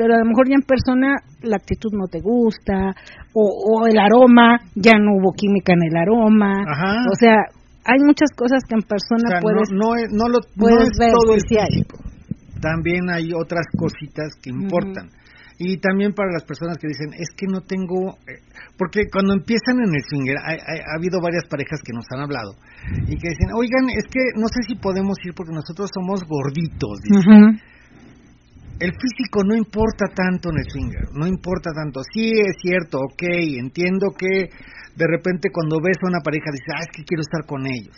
pero 0.00 0.14
a 0.16 0.18
lo 0.18 0.24
mejor 0.24 0.48
ya 0.48 0.56
en 0.56 0.64
persona 0.64 1.20
la 1.44 1.56
actitud 1.60 1.92
no 1.92 2.08
te 2.08 2.20
gusta, 2.24 2.96
o, 3.36 3.44
o 3.44 3.86
el 3.86 3.98
aroma, 4.00 4.56
ya 4.74 4.96
no 4.96 5.12
hubo 5.20 5.36
química 5.36 5.74
en 5.76 5.82
el 5.92 5.94
aroma. 5.94 6.64
Ajá. 6.64 7.04
O 7.04 7.14
sea, 7.20 7.36
hay 7.84 8.00
muchas 8.00 8.32
cosas 8.34 8.64
que 8.66 8.76
en 8.80 8.84
O 8.84 8.88
persona 8.88 9.28
sea, 9.28 9.40
puedes... 9.44 9.68
no, 9.76 9.92
no, 9.92 9.96
es- 10.00 10.08
no, 10.08 10.24
lo, 10.32 10.40
no 10.40 10.56
puedes 10.56 10.88
es 10.88 10.96
ver 10.98 11.12
todo 11.12 11.34
el 11.36 11.42
físico. 11.44 12.00
También 12.64 13.10
hay 13.12 13.28
otras 13.36 13.66
cositas 13.76 14.32
que 14.40 14.48
importan. 14.48 15.12
Y 15.60 15.76
también 15.76 16.14
para 16.16 16.32
las 16.32 16.44
personas 16.44 16.78
que 16.80 16.88
dicen, 16.88 17.12
es 17.12 17.28
que 17.36 17.44
no 17.44 17.60
tengo... 17.60 18.16
eh, 18.24 18.40
porque 18.80 19.04
cuando 19.12 19.34
empiezan 19.36 19.84
en 19.84 19.92
el 19.92 20.00
swinger, 20.08 20.36
ha 20.40 20.96
habido 20.96 21.20
varias 21.20 21.44
parejas 21.44 21.84
que 21.84 21.92
nos 21.92 22.08
han 22.16 22.24
hablado 22.24 22.56
y 23.04 23.12
que 23.20 23.28
dicen, 23.36 23.52
oigan, 23.52 23.92
es 23.92 24.08
que 24.08 24.32
no 24.40 24.48
sé 24.48 24.64
si 24.66 24.76
podemos 24.80 25.20
ir 25.28 25.34
porque 25.36 25.52
nosotros 25.52 25.90
somos 25.92 26.24
gorditos. 26.24 26.96
dicen. 27.04 27.60
El 28.80 28.92
físico 28.92 29.44
no 29.44 29.54
importa 29.54 30.06
tanto 30.08 30.48
en 30.48 30.56
el 30.56 30.70
swinger, 30.70 31.12
no 31.12 31.26
importa 31.26 31.70
tanto. 31.70 32.00
Sí, 32.14 32.30
es 32.32 32.56
cierto, 32.62 32.96
ok, 32.98 33.22
entiendo 33.60 34.08
que 34.16 34.48
de 34.96 35.06
repente 35.06 35.50
cuando 35.52 35.76
ves 35.84 35.98
a 36.02 36.08
una 36.08 36.20
pareja 36.20 36.50
dices, 36.50 36.74
ah, 36.74 36.80
es 36.80 36.96
que 36.96 37.04
quiero 37.04 37.20
estar 37.20 37.44
con 37.44 37.66
ellos. 37.66 37.94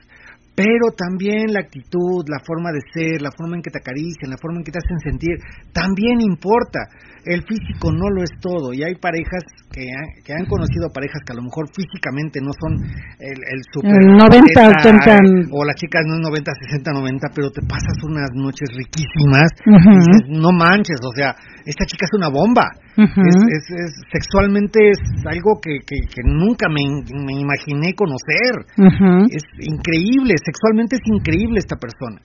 Pero 0.54 0.92
también 0.92 1.48
la 1.48 1.60
actitud, 1.60 2.28
la 2.28 2.38
forma 2.44 2.70
de 2.72 2.84
ser, 2.92 3.22
la 3.22 3.32
forma 3.32 3.56
en 3.56 3.62
que 3.62 3.70
te 3.70 3.80
acarician, 3.80 4.28
la 4.28 4.36
forma 4.36 4.60
en 4.60 4.64
que 4.64 4.72
te 4.72 4.80
hacen 4.84 5.00
sentir, 5.00 5.40
también 5.72 6.20
importa. 6.20 6.92
El 7.24 7.40
físico 7.46 7.88
no 7.92 8.10
lo 8.10 8.22
es 8.22 8.30
todo. 8.42 8.74
Y 8.74 8.82
hay 8.82 8.94
parejas 8.96 9.40
que 9.72 9.80
han, 9.88 10.08
que 10.20 10.32
han 10.34 10.44
conocido 10.44 10.92
parejas 10.92 11.22
que 11.24 11.32
a 11.32 11.36
lo 11.36 11.42
mejor 11.48 11.70
físicamente 11.72 12.40
no 12.42 12.52
son 12.52 12.76
el, 13.16 13.38
el 13.48 13.60
super 13.72 13.96
El 13.96 14.12
90, 14.12 14.36
atleta, 14.36 15.16
80. 15.16 15.56
o 15.56 15.64
la 15.64 15.72
chica 15.72 16.02
no 16.04 16.18
es 16.18 16.20
90, 16.20 16.52
60, 16.68 16.92
90, 16.92 17.28
pero 17.34 17.48
te 17.50 17.62
pasas 17.64 17.96
unas 18.04 18.28
noches 18.34 18.68
riquísimas 18.76 19.48
Ujú. 19.64 19.88
y 19.88 19.96
dices, 20.04 20.22
no 20.28 20.52
manches, 20.52 21.00
o 21.00 21.14
sea, 21.16 21.32
esta 21.64 21.86
chica 21.86 22.04
es 22.04 22.12
una 22.18 22.28
bomba. 22.28 22.68
Ujú. 22.96 23.20
es, 23.24 23.36
es, 23.36 23.64
es- 23.70 24.00
sexualmente 24.12 24.90
es 24.90 24.98
algo 25.26 25.60
que, 25.62 25.78
que, 25.86 25.96
que 26.12 26.22
nunca 26.24 26.68
me, 26.68 26.82
me 27.24 27.34
imaginé 27.40 27.94
conocer. 27.94 28.66
Ujú. 28.76 29.26
Es 29.32 29.44
increíble, 29.60 30.34
sexualmente 30.44 30.96
es 30.96 31.02
increíble 31.06 31.58
esta 31.58 31.76
persona. 31.76 32.20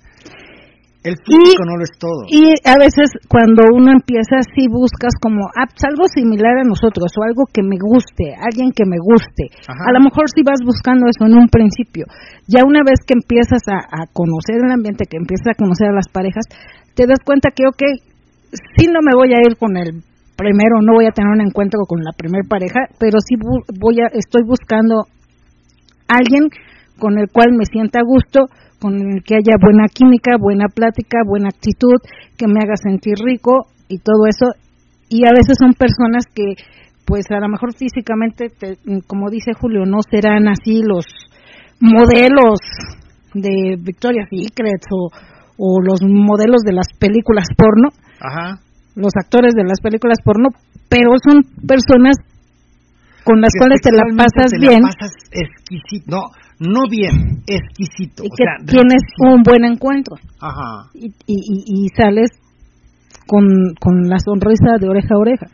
El 1.08 1.16
físico 1.24 1.64
no 1.64 1.78
lo 1.78 1.84
es 1.88 1.96
todo. 1.98 2.28
Y 2.28 2.52
a 2.68 2.76
veces 2.76 3.08
cuando 3.30 3.64
uno 3.72 3.94
empieza 3.96 4.44
sí 4.56 4.68
buscas 4.68 5.16
como 5.22 5.48
ah, 5.56 5.64
pues 5.72 5.80
algo 5.88 6.04
similar 6.12 6.58
a 6.60 6.68
nosotros 6.68 7.08
o 7.16 7.24
algo 7.24 7.46
que 7.48 7.64
me 7.64 7.78
guste, 7.80 8.36
alguien 8.36 8.74
que 8.76 8.84
me 8.84 8.98
guste. 9.00 9.48
Ajá. 9.72 9.88
A 9.88 9.94
lo 9.96 10.04
mejor 10.04 10.28
sí 10.28 10.44
vas 10.44 10.60
buscando 10.66 11.08
eso 11.08 11.24
en 11.32 11.38
un 11.38 11.48
principio. 11.48 12.06
Ya 12.52 12.68
una 12.68 12.82
vez 12.84 13.00
que 13.08 13.14
empiezas 13.16 13.62
a, 13.72 13.80
a 13.88 14.08
conocer 14.12 14.60
el 14.60 14.72
ambiente, 14.72 15.06
que 15.08 15.16
empiezas 15.16 15.56
a 15.56 15.56
conocer 15.56 15.88
a 15.88 15.96
las 15.96 16.10
parejas, 16.12 16.44
te 16.96 17.08
das 17.08 17.24
cuenta 17.24 17.52
que, 17.56 17.64
ok, 17.72 17.84
sí 18.76 18.88
no 18.92 19.00
me 19.00 19.16
voy 19.16 19.32
a 19.32 19.40
ir 19.48 19.56
con 19.56 19.78
el 19.78 20.04
primero, 20.38 20.80
no 20.82 20.94
voy 20.94 21.06
a 21.08 21.12
tener 21.12 21.32
un 21.34 21.42
encuentro 21.42 21.82
con 21.88 22.04
la 22.04 22.12
primer 22.16 22.44
pareja, 22.48 22.88
pero 23.00 23.20
sí 23.20 23.36
voy 23.80 24.00
a, 24.00 24.08
estoy 24.14 24.44
buscando 24.46 25.04
alguien 26.08 26.48
con 27.00 27.18
el 27.20 27.28
cual 27.32 27.52
me 27.58 27.66
sienta 27.66 28.00
a 28.00 28.04
gusto, 28.06 28.48
con 28.80 28.94
el 28.96 29.24
que 29.24 29.36
haya 29.36 29.58
buena 29.60 29.86
química, 29.92 30.38
buena 30.40 30.66
plática, 30.74 31.20
buena 31.26 31.50
actitud, 31.50 31.98
que 32.38 32.48
me 32.48 32.60
haga 32.62 32.76
sentir 32.76 33.16
rico 33.24 33.68
y 33.90 33.98
todo 34.00 34.26
eso. 34.30 34.46
Y 35.10 35.26
a 35.26 35.32
veces 35.34 35.58
son 35.60 35.74
personas 35.74 36.26
que, 36.34 36.54
pues 37.06 37.26
a 37.32 37.40
lo 37.40 37.50
mejor 37.50 37.74
físicamente, 37.76 38.50
te- 38.50 38.78
como 39.08 39.30
dice 39.30 39.54
Julio, 39.54 39.86
no 39.86 40.00
serán 40.10 40.48
así 40.48 40.82
los 40.84 41.06
modelos 41.80 42.60
de 43.34 43.76
Victoria's 43.80 44.30
Secret 44.30 44.82
o 45.58 45.82
los 45.82 46.02
modelos 46.04 46.62
de 46.66 46.74
las 46.74 46.88
películas 47.00 47.46
porno, 47.58 47.90
Ajá. 48.20 48.60
Los 48.98 49.14
actores 49.16 49.54
de 49.54 49.64
las 49.64 49.80
películas 49.80 50.18
porno, 50.24 50.50
pero 50.90 51.12
son 51.24 51.44
personas 51.66 52.16
con 53.24 53.42
las 53.42 53.52
cuales 53.58 53.80
te 53.82 53.92
la 53.92 54.04
pasas 54.16 54.52
te 54.52 54.58
bien 54.60 54.82
La 54.82 54.88
pasas 54.90 55.12
exquisito. 55.32 56.06
No, 56.12 56.22
no 56.60 56.82
bien, 56.90 57.44
exquisito. 57.46 58.24
y 58.24 58.28
o 58.28 58.36
que 58.36 58.44
sea, 58.44 58.66
tienes 58.66 59.04
un 59.20 59.44
buen 59.44 59.64
encuentro 59.66 60.16
Ajá. 60.40 60.90
y, 60.94 61.08
y, 61.28 61.36
y- 61.36 61.86
y 61.86 61.90
sales 61.90 62.30
con, 63.28 63.44
con 63.80 64.08
la 64.10 64.18
sonrisa 64.20 64.78
de 64.80 64.88
oreja 64.90 65.10
a 65.14 65.18
oreja. 65.20 65.46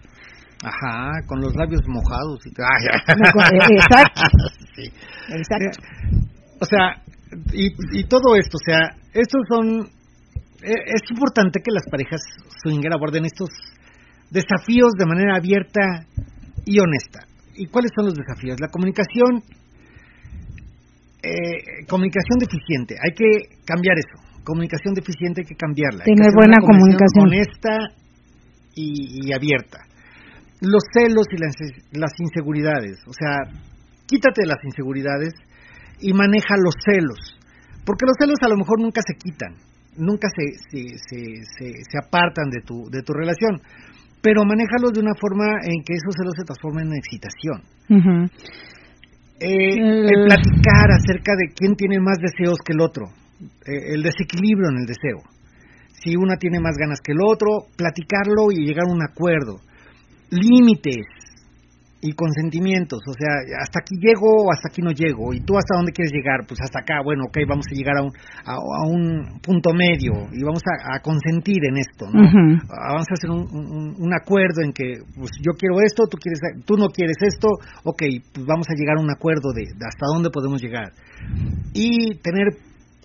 Ajá, 0.63 1.11
con 1.27 1.41
los 1.41 1.53
labios 1.55 1.81
mojados. 1.87 2.39
Y... 2.45 2.49
Eh, 2.53 3.75
exacto. 3.75 4.21
Sí. 4.75 4.83
Exacto. 5.29 5.79
O 6.61 6.65
sea, 6.65 7.01
y, 7.53 7.67
y 7.99 8.03
todo 8.05 8.35
esto, 8.35 8.57
o 8.57 8.63
sea, 8.65 8.79
estos 9.13 9.41
son... 9.49 9.87
eh, 10.63 10.95
Es 10.95 11.09
importante 11.11 11.59
que 11.63 11.71
las 11.71 11.83
parejas 11.89 12.21
swinger 12.63 12.93
aborden 12.93 13.25
estos 13.25 13.49
desafíos 14.29 14.91
de 14.97 15.05
manera 15.05 15.35
abierta 15.37 16.05
y 16.65 16.79
honesta. 16.79 17.27
¿Y 17.55 17.67
cuáles 17.67 17.91
son 17.95 18.05
los 18.05 18.15
desafíos? 18.15 18.59
La 18.59 18.67
comunicación, 18.67 19.43
eh, 21.21 21.85
comunicación 21.87 22.39
deficiente, 22.39 22.95
hay 22.97 23.13
que 23.13 23.61
cambiar 23.65 23.97
eso. 23.97 24.17
Comunicación 24.43 24.93
deficiente 24.93 25.41
hay 25.41 25.47
que 25.47 25.55
cambiarla. 25.55 26.03
Hay 26.03 26.11
que 26.11 26.15
Tener 26.17 26.33
buena 26.35 26.57
comunicación. 26.59 27.27
honesta 27.27 27.73
y, 28.75 29.27
y 29.27 29.33
abierta. 29.33 29.79
Los 30.61 30.83
celos 30.91 31.27
y 31.31 31.37
las, 31.37 31.55
las 31.91 32.11
inseguridades, 32.19 32.99
o 33.07 33.13
sea, 33.13 33.51
quítate 34.07 34.45
las 34.45 34.63
inseguridades 34.63 35.33
y 35.99 36.13
maneja 36.13 36.55
los 36.57 36.73
celos, 36.83 37.19
porque 37.85 38.05
los 38.05 38.15
celos 38.17 38.39
a 38.41 38.49
lo 38.49 38.57
mejor 38.57 38.79
nunca 38.81 39.01
se 39.05 39.15
quitan, 39.15 39.55
nunca 39.97 40.27
se, 40.29 40.53
se, 40.69 40.97
se, 40.97 41.83
se, 41.83 41.97
apartan 41.97 42.49
de 42.49 42.61
tu, 42.61 42.89
de 42.89 43.01
tu 43.03 43.13
relación, 43.13 43.61
pero 44.21 44.45
manéjalos 44.45 44.93
de 44.93 45.01
una 45.01 45.15
forma 45.19 45.45
en 45.63 45.83
que 45.83 45.93
esos 45.93 46.15
celos 46.15 46.33
se 46.37 46.45
transformen 46.45 46.87
en 46.87 46.97
excitación. 46.97 47.61
Eh, 49.39 49.49
Eh. 49.49 49.75
el 49.75 50.25
platicar 50.25 50.91
acerca 50.91 51.33
de 51.35 51.53
quién 51.53 51.75
tiene 51.75 51.99
más 51.99 52.17
deseos 52.19 52.59
que 52.65 52.73
el 52.73 52.81
otro, 52.81 53.07
eh, 53.65 53.93
el 53.93 54.03
desequilibrio 54.03 54.69
en 54.69 54.77
el 54.81 54.85
deseo. 54.85 55.19
Si 56.01 56.15
una 56.15 56.37
tiene 56.37 56.59
más 56.59 56.75
ganas 56.77 56.99
que 57.03 57.13
el 57.13 57.19
otro, 57.25 57.67
platicarlo 57.77 58.51
y 58.51 58.65
llegar 58.65 58.85
a 58.87 58.93
un 58.93 59.03
acuerdo. 59.03 59.59
límites 60.29 61.05
y 62.05 62.11
consentimientos, 62.13 62.99
o 63.07 63.13
sea, 63.13 63.31
hasta 63.63 63.79
aquí 63.79 63.95
llego 63.95 64.27
o 64.43 64.51
hasta 64.51 64.67
aquí 64.67 64.81
no 64.81 64.91
llego, 64.91 65.33
y 65.33 65.39
tú 65.39 65.55
hasta 65.57 65.77
dónde 65.77 65.93
quieres 65.93 66.11
llegar, 66.11 66.43
pues 66.45 66.59
hasta 66.61 66.79
acá, 66.83 67.01
bueno, 67.01 67.23
ok, 67.29 67.37
vamos 67.47 67.65
a 67.71 67.73
llegar 67.73 67.95
a 67.97 68.03
un, 68.03 68.11
a, 68.45 68.53
a 68.59 68.83
un 68.91 69.39
punto 69.41 69.71
medio 69.73 70.27
y 70.35 70.43
vamos 70.43 70.61
a, 70.67 70.95
a 70.95 70.99
consentir 70.99 71.63
en 71.63 71.77
esto, 71.77 72.05
¿no? 72.11 72.21
Vamos 72.67 73.07
a 73.09 73.13
hacer 73.15 73.29
un, 73.31 73.47
un- 73.55 73.95
un 73.97 74.11
acuerdo 74.13 74.61
en 74.63 74.73
que, 74.73 74.99
pues 75.15 75.31
yo 75.39 75.53
quiero 75.57 75.79
esto, 75.81 76.03
tú 76.11 76.17
quieres, 76.19 76.39
tú 76.65 76.75
no 76.75 76.87
quieres 76.89 77.15
esto, 77.21 77.47
ok, 77.85 78.03
pues 78.33 78.45
vamos 78.45 78.67
a 78.69 78.75
llegar 78.75 78.97
a 78.97 79.01
un 79.01 79.09
acuerdo 79.09 79.53
de, 79.55 79.61
de 79.63 79.85
hasta 79.87 80.05
dónde 80.13 80.29
podemos 80.29 80.61
llegar 80.61 80.91
y 81.73 82.17
tener 82.19 82.47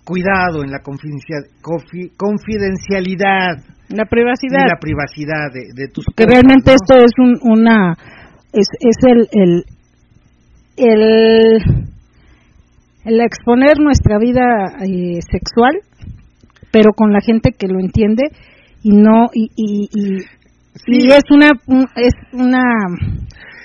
cuidado 0.04 0.64
en 0.64 0.70
la 0.70 0.80
confidencia- 0.80 1.46
confi- 1.62 2.10
confidencialidad 2.16 3.58
La 3.90 4.04
privacidad. 4.06 4.64
y 4.66 4.68
la 4.68 4.78
privacidad 4.80 5.52
de, 5.52 5.68
de 5.74 5.88
tus 5.88 6.04
que 6.16 6.24
cosas, 6.24 6.32
realmente 6.42 6.70
¿no? 6.72 6.76
esto 6.76 6.96
es 7.04 7.12
un, 7.18 7.38
una 7.58 7.94
es, 8.52 8.66
es 8.80 8.96
el, 9.06 9.28
el 9.32 9.64
el 10.76 11.58
el 13.04 13.20
exponer 13.20 13.78
nuestra 13.80 14.18
vida 14.18 14.44
eh, 14.84 15.18
sexual 15.30 15.78
pero 16.70 16.92
con 16.94 17.12
la 17.12 17.20
gente 17.20 17.52
que 17.52 17.66
lo 17.68 17.80
entiende 17.80 18.24
y 18.82 18.92
no 18.92 19.26
y 19.32 19.48
y, 19.56 19.88
y, 19.92 20.16
y 20.86 21.06
es 21.08 21.24
una 21.30 21.50
un- 21.66 21.88
es 21.96 22.14
una 22.32 22.62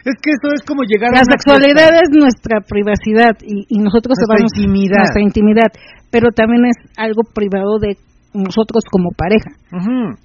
Es 0.06 0.16
que 0.22 0.32
eso 0.32 0.54
es 0.56 0.64
como 0.68 0.84
llegar 0.84 1.12
a 1.14 1.20
la 1.20 1.24
sexualidad 1.24 1.92
es 2.02 2.10
nuestra 2.12 2.60
privacidad 2.62 3.36
y, 3.42 3.66
y 3.70 3.80
nosotros 3.80 4.16
Nuestra 4.18 4.36
vamos 4.36 4.52
intimidad. 4.58 4.98
nuestra 5.00 5.22
intimidad 5.22 5.70
pero 6.12 6.30
también 6.36 6.66
es 6.66 6.78
algo 6.98 7.24
privado 7.34 7.80
de 7.80 7.98
nosotros 8.36 8.84
como 8.92 9.10
pareja. 9.16 9.52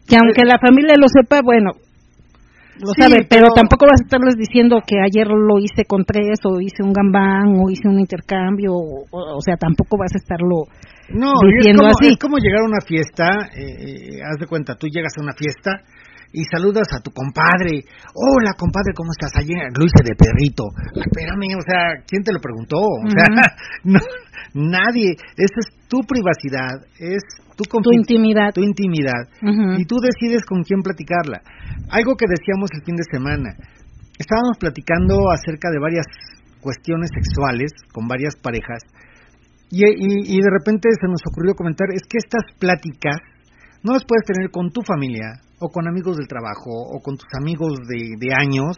Que 0.06 0.16
aunque 0.16 0.44
la 0.44 0.59
familia 0.59 0.94
lo 0.98 1.09
sepa, 1.09 1.40
bueno, 1.44 1.72
lo 2.80 2.88
Sí, 2.94 3.02
sabe, 3.02 3.26
pero, 3.28 3.48
pero- 3.50 3.55
tampoco 3.55 3.86
vas 3.86 4.00
a 4.00 4.05
estarles 4.05 4.36
diciendo 4.36 4.80
que 4.86 4.96
ayer 5.00 5.26
lo 5.26 5.59
hice 5.59 5.84
con 5.86 6.05
tres, 6.05 6.38
o 6.44 6.60
hice 6.60 6.82
un 6.82 6.92
gambán, 6.92 7.59
o 7.59 7.70
hice 7.70 7.88
un 7.88 7.98
intercambio, 8.00 8.72
o, 8.74 9.05
o 9.10 9.40
sea, 9.40 9.56
tampoco 9.56 9.98
vas 9.98 10.14
a 10.14 10.18
estarlo 10.18 10.66
No, 11.10 11.32
y 11.42 11.48
es 11.48 11.55
diciendo 11.59 11.82
como, 11.82 11.94
así. 11.98 12.12
es 12.12 12.18
como 12.18 12.36
llegar 12.38 12.60
a 12.62 12.68
una 12.70 12.80
fiesta, 12.86 13.26
eh, 13.56 14.18
eh, 14.18 14.22
haz 14.22 14.38
de 14.38 14.46
cuenta, 14.46 14.74
tú 14.76 14.86
llegas 14.86 15.12
a 15.18 15.22
una 15.22 15.32
fiesta 15.34 15.82
y 16.30 16.44
saludas 16.44 16.86
a 16.92 17.00
tu 17.00 17.10
compadre. 17.10 17.88
Hola, 18.12 18.52
compadre, 18.52 18.92
¿cómo 18.94 19.09
estás? 19.16 19.32
Ayer 19.40 19.56
lo 19.72 19.84
hice 19.84 20.05
de 20.05 20.12
perrito. 20.14 20.64
Espérame, 20.92 21.56
o 21.56 21.64
sea, 21.64 22.05
¿quién 22.06 22.22
te 22.22 22.32
lo 22.34 22.38
preguntó? 22.38 22.76
O 22.76 23.09
sea, 23.09 23.24
no, 23.84 23.98
nadie. 24.54 25.16
Esa 25.36 25.58
es 25.60 25.88
tu 25.88 26.00
privacidad, 26.06 26.84
es 26.98 27.22
tu, 27.56 27.64
tu 27.82 27.90
intimidad. 27.92 28.52
tu 28.54 28.62
intimidad. 28.62 29.22
Y 29.80 29.84
tú 29.84 29.96
decides 30.00 30.44
con 30.44 30.62
quién 30.62 30.82
platicarla. 30.82 31.40
Algo 31.90 32.16
que 32.16 32.26
decíamos 32.28 32.70
el 32.74 32.82
fin 32.84 32.96
de 32.96 33.04
semana. 33.10 33.50
Estábamos 34.18 34.58
platicando 34.58 35.30
acerca 35.30 35.70
de 35.70 35.78
varias 35.78 36.06
cuestiones 36.60 37.10
sexuales 37.14 37.70
con 37.92 38.08
varias 38.08 38.34
parejas 38.42 38.82
y, 39.70 39.84
y- 39.84 40.24
y 40.26 40.36
de 40.42 40.50
repente 40.50 40.88
se 41.00 41.06
nos 41.06 41.20
ocurrió 41.30 41.54
comentar, 41.54 41.86
es 41.94 42.02
que 42.08 42.18
estas 42.18 42.42
pláticas 42.58 43.16
no 43.84 43.92
las 43.92 44.04
puedes 44.04 44.24
tener 44.26 44.50
con 44.50 44.70
tu 44.72 44.82
familia 44.82 45.38
o 45.60 45.68
con 45.68 45.86
amigos 45.86 46.16
del 46.16 46.26
trabajo 46.26 46.70
o 46.70 46.98
con 47.00 47.16
tus 47.16 47.28
amigos 47.40 47.78
de, 47.88 48.16
de 48.18 48.34
años, 48.34 48.76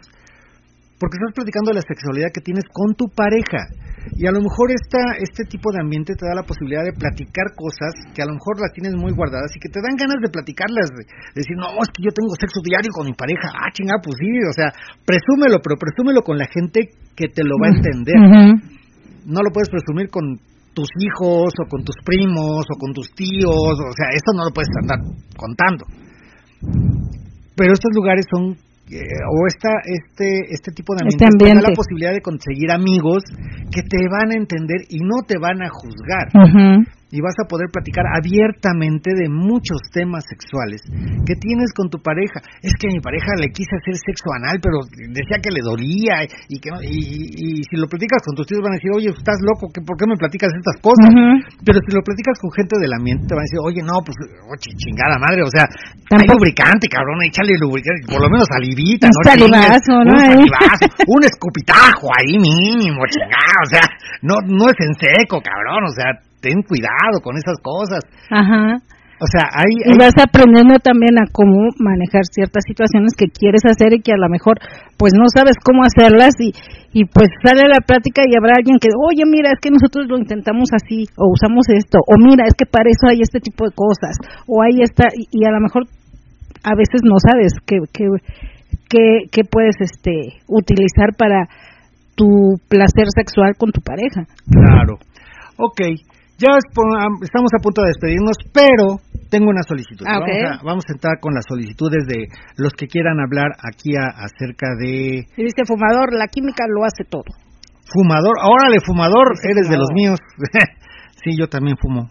porque 1.01 1.17
estás 1.17 1.33
platicando 1.33 1.73
de 1.73 1.81
la 1.81 1.85
sexualidad 1.89 2.29
que 2.29 2.45
tienes 2.45 2.61
con 2.69 2.93
tu 2.93 3.09
pareja. 3.09 3.65
Y 4.13 4.29
a 4.29 4.33
lo 4.33 4.37
mejor 4.37 4.69
esta, 4.69 5.17
este 5.17 5.49
tipo 5.49 5.73
de 5.73 5.81
ambiente 5.81 6.13
te 6.13 6.29
da 6.29 6.37
la 6.37 6.45
posibilidad 6.45 6.85
de 6.85 6.93
platicar 6.93 7.57
cosas 7.57 7.89
que 8.13 8.21
a 8.21 8.29
lo 8.29 8.37
mejor 8.37 8.61
las 8.61 8.69
tienes 8.69 8.93
muy 8.93 9.09
guardadas 9.09 9.49
y 9.57 9.57
que 9.57 9.73
te 9.73 9.81
dan 9.81 9.97
ganas 9.97 10.21
de 10.21 10.29
platicarlas, 10.29 10.93
de 10.93 11.09
decir, 11.33 11.57
no, 11.57 11.73
es 11.81 11.89
que 11.89 12.05
yo 12.05 12.13
tengo 12.13 12.37
sexo 12.37 12.61
diario 12.61 12.93
con 12.93 13.09
mi 13.09 13.17
pareja, 13.17 13.49
ah, 13.49 13.73
chinga, 13.73 13.97
pues 13.97 14.13
sí, 14.21 14.29
o 14.45 14.53
sea, 14.53 14.69
presúmelo, 15.01 15.57
pero 15.65 15.73
presúmelo 15.81 16.21
con 16.21 16.37
la 16.37 16.45
gente 16.45 16.93
que 17.17 17.33
te 17.33 17.41
lo 17.41 17.57
va 17.57 17.73
a 17.73 17.77
entender 17.81 18.17
Ujú. 18.21 18.45
no 19.25 19.41
lo 19.41 19.49
puedes 19.49 19.73
presumir 19.73 20.13
con 20.13 20.37
tus 20.77 20.89
hijos 21.01 21.49
o 21.49 21.63
con 21.65 21.81
tus 21.81 21.97
primos 22.05 22.61
o 22.69 22.75
con 22.77 22.93
tus 22.93 23.09
tíos, 23.17 23.73
o 23.73 23.93
sea, 23.97 24.13
esto 24.13 24.37
no 24.37 24.45
lo 24.45 24.53
puedes 24.53 24.69
andar 24.81 25.01
contando. 25.33 25.85
Pero 27.57 27.73
estos 27.73 27.91
lugares 27.93 28.25
son 28.29 28.57
eh, 28.91 28.99
o 29.31 29.47
esta 29.47 29.69
este 29.85 30.51
este 30.51 30.71
tipo 30.71 30.93
de 30.93 31.07
Este 31.07 31.23
ambientes 31.23 31.37
te 31.39 31.45
da 31.45 31.51
ambiente. 31.51 31.71
la 31.71 31.75
posibilidad 31.75 32.13
de 32.13 32.21
conseguir 32.21 32.71
amigos 32.71 33.23
que 33.71 33.83
te 33.83 33.97
van 34.11 34.31
a 34.31 34.35
entender 34.35 34.81
y 34.89 34.99
no 34.99 35.23
te 35.25 35.37
van 35.39 35.63
a 35.63 35.69
juzgar. 35.69 36.27
Y 37.11 37.19
vas 37.21 37.35
a 37.43 37.47
poder 37.47 37.67
platicar 37.71 38.05
abiertamente 38.07 39.11
de 39.13 39.27
muchos 39.29 39.79
temas 39.91 40.23
sexuales 40.27 40.81
que 41.27 41.35
tienes 41.35 41.73
con 41.75 41.89
tu 41.91 41.99
pareja. 42.01 42.39
Es 42.63 42.73
que 42.79 42.87
a 42.87 42.93
mi 42.95 42.99
pareja 43.03 43.35
le 43.37 43.51
quise 43.51 43.75
hacer 43.75 43.95
sexo 43.99 44.31
anal, 44.31 44.57
pero 44.63 44.79
decía 45.11 45.37
que 45.43 45.51
le 45.51 45.61
dolía 45.61 46.23
y 46.47 46.59
que 46.59 46.71
no, 46.71 46.79
y, 46.81 46.95
y- 46.95 47.59
y 47.59 47.63
si 47.67 47.75
lo 47.75 47.87
platicas 47.91 48.23
con 48.23 48.35
tus 48.35 48.47
tíos 48.47 48.61
van 48.63 48.73
a 48.73 48.79
decir, 48.79 48.91
oye, 48.95 49.09
estás 49.11 49.37
loco, 49.43 49.67
¿qué- 49.73 49.83
¿por 49.83 49.97
qué 49.99 50.07
me 50.07 50.15
platicas 50.15 50.49
estas 50.55 50.79
cosas? 50.79 51.11
Ujú. 51.11 51.61
Pero 51.67 51.77
si 51.83 51.91
lo 51.91 52.01
platicas 52.01 52.39
con 52.39 52.49
gente 52.55 52.79
del 52.79 52.93
ambiente 52.95 53.27
te 53.27 53.35
van 53.35 53.43
a 53.43 53.47
decir, 53.51 53.59
oye, 53.61 53.81
no, 53.83 53.99
pues, 54.07 54.15
chi- 54.63 54.75
chingada 54.79 55.19
madre, 55.19 55.43
o 55.43 55.51
sea, 55.51 55.67
hay 56.15 56.27
lubricante, 56.27 56.87
cabrón, 56.87 57.19
échale 57.27 57.53
lubricante, 57.59 58.07
por 58.07 58.23
lo 58.23 58.29
menos 58.31 58.47
salivita, 58.47 59.11
Un 59.11 59.15
¿no? 59.19 59.23
salivazo, 59.27 59.93
¿no? 60.07 60.11
Un 60.15 60.19
salivazo, 60.31 60.83
un 61.11 61.21
escupitajo 61.27 62.07
ahí 62.15 62.39
mínimo, 62.39 63.03
chingada, 63.11 63.57
o 63.61 63.69
sea, 63.69 63.83
no, 64.23 64.35
no 64.47 64.65
es 64.71 64.77
en 64.79 64.93
seco, 64.95 65.41
cabrón, 65.43 65.83
o 65.87 65.93
sea, 65.93 66.15
ten 66.41 66.61
cuidado 66.63 67.21
con 67.23 67.37
esas 67.37 67.57
cosas. 67.61 68.01
Ajá. 68.29 68.81
O 69.21 69.27
sea, 69.29 69.45
hay, 69.53 69.93
Y 69.93 69.93
vas 70.01 70.17
aprendiendo 70.17 70.81
también 70.81 71.13
a 71.21 71.29
cómo 71.29 71.69
manejar 71.77 72.25
ciertas 72.25 72.65
situaciones 72.65 73.13
que 73.13 73.29
quieres 73.29 73.61
hacer 73.69 73.93
y 73.93 74.01
que 74.01 74.17
a 74.17 74.17
lo 74.17 74.25
mejor 74.33 74.57
pues 74.97 75.13
no 75.13 75.29
sabes 75.29 75.53
cómo 75.61 75.85
hacerlas 75.85 76.33
y, 76.41 76.49
y 76.89 77.05
pues 77.05 77.29
sale 77.45 77.69
la 77.69 77.85
plática 77.85 78.25
y 78.25 78.33
habrá 78.33 78.57
alguien 78.57 78.81
que, 78.81 78.89
oye, 78.89 79.21
mira, 79.29 79.53
es 79.53 79.61
que 79.61 79.69
nosotros 79.69 80.09
lo 80.09 80.17
intentamos 80.17 80.73
así 80.73 81.05
o 81.21 81.29
usamos 81.29 81.69
esto, 81.69 82.01
o 82.01 82.17
mira, 82.17 82.49
es 82.49 82.57
que 82.57 82.65
para 82.65 82.89
eso 82.89 83.13
hay 83.13 83.21
este 83.21 83.37
tipo 83.37 83.69
de 83.69 83.77
cosas, 83.77 84.17
o 84.49 84.65
hay 84.65 84.81
esta, 84.81 85.05
y, 85.13 85.29
y 85.29 85.45
a 85.45 85.53
lo 85.53 85.61
mejor 85.61 85.85
a 86.65 86.73
veces 86.73 87.05
no 87.05 87.21
sabes 87.21 87.53
qué, 87.61 87.77
qué, 87.93 88.09
qué, 88.89 89.29
qué 89.31 89.41
puedes 89.45 89.77
este 89.85 90.41
utilizar 90.49 91.13
para 91.13 91.45
tu 92.17 92.57
placer 92.69 93.05
sexual 93.13 93.53
con 93.53 93.69
tu 93.69 93.81
pareja. 93.81 94.25
Claro. 94.49 94.97
Ok, 95.57 95.81
ya 96.41 96.57
estamos 96.57 97.51
a 97.53 97.61
punto 97.61 97.81
de 97.83 97.89
despedirnos, 97.93 98.37
pero 98.51 98.97
tengo 99.29 99.49
una 99.49 99.61
solicitud. 99.63 100.05
Ah, 100.09 100.19
vamos, 100.19 100.59
a, 100.59 100.63
vamos 100.65 100.83
a 100.89 100.93
entrar 100.93 101.19
con 101.21 101.33
las 101.33 101.45
solicitudes 101.47 102.05
de 102.07 102.27
los 102.57 102.73
que 102.73 102.87
quieran 102.87 103.19
hablar 103.19 103.47
aquí 103.61 103.95
a- 103.95 104.11
acerca 104.25 104.67
de 104.79 105.23
Y 105.37 105.43
dice 105.43 105.63
fumador, 105.65 106.13
la 106.13 106.27
química 106.27 106.65
lo 106.67 106.83
hace 106.83 107.03
todo. 107.09 107.29
fumador. 107.93 108.35
Órale, 108.43 108.79
fumador, 108.85 109.33
eres 109.43 109.69
de 109.69 109.77
los 109.77 109.89
míos. 109.93 110.19
sí, 111.23 111.37
yo 111.37 111.47
también 111.47 111.77
fumo. 111.77 112.09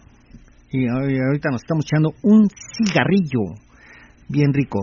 Y 0.71 0.87
ahorita 0.87 1.49
nos 1.51 1.61
estamos 1.63 1.83
echando 1.85 2.11
un 2.23 2.47
cigarrillo 2.77 3.59
bien 4.29 4.53
rico. 4.53 4.79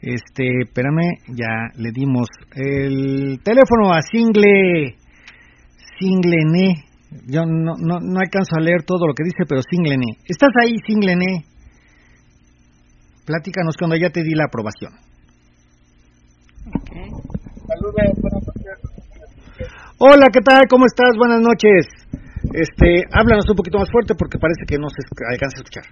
Este, 0.00 0.62
espérame, 0.64 1.18
ya 1.36 1.68
le 1.76 1.90
dimos 1.92 2.28
el 2.54 3.38
teléfono 3.42 3.92
a 3.92 4.00
Single 4.02 4.96
Singlene. 5.98 6.84
Yo 7.26 7.46
no, 7.46 7.74
no, 7.78 8.00
no 8.00 8.18
alcanzo 8.18 8.56
a 8.56 8.60
leer 8.60 8.82
todo 8.82 9.06
lo 9.06 9.14
que 9.14 9.22
dice, 9.22 9.46
pero 9.48 9.62
Singlene. 9.62 10.18
¿Estás 10.26 10.50
ahí, 10.60 10.74
Singlene? 10.84 11.46
Platícanos 13.24 13.76
cuando 13.78 13.96
ya 13.96 14.10
te 14.10 14.22
di 14.22 14.34
la 14.34 14.46
aprobación. 14.46 14.92
Hola, 19.98 20.26
¿qué 20.32 20.40
tal? 20.40 20.62
¿Cómo 20.68 20.86
estás? 20.86 21.10
Buenas 21.16 21.40
noches. 21.40 21.86
Este, 22.52 23.04
háblanos 23.12 23.48
un 23.48 23.56
poquito 23.56 23.78
más 23.78 23.90
fuerte 23.90 24.14
porque 24.18 24.38
parece 24.38 24.66
que 24.66 24.76
no 24.76 24.88
se 24.90 25.02
alcanza 25.30 25.56
a 25.56 25.62
escuchar. 25.62 25.84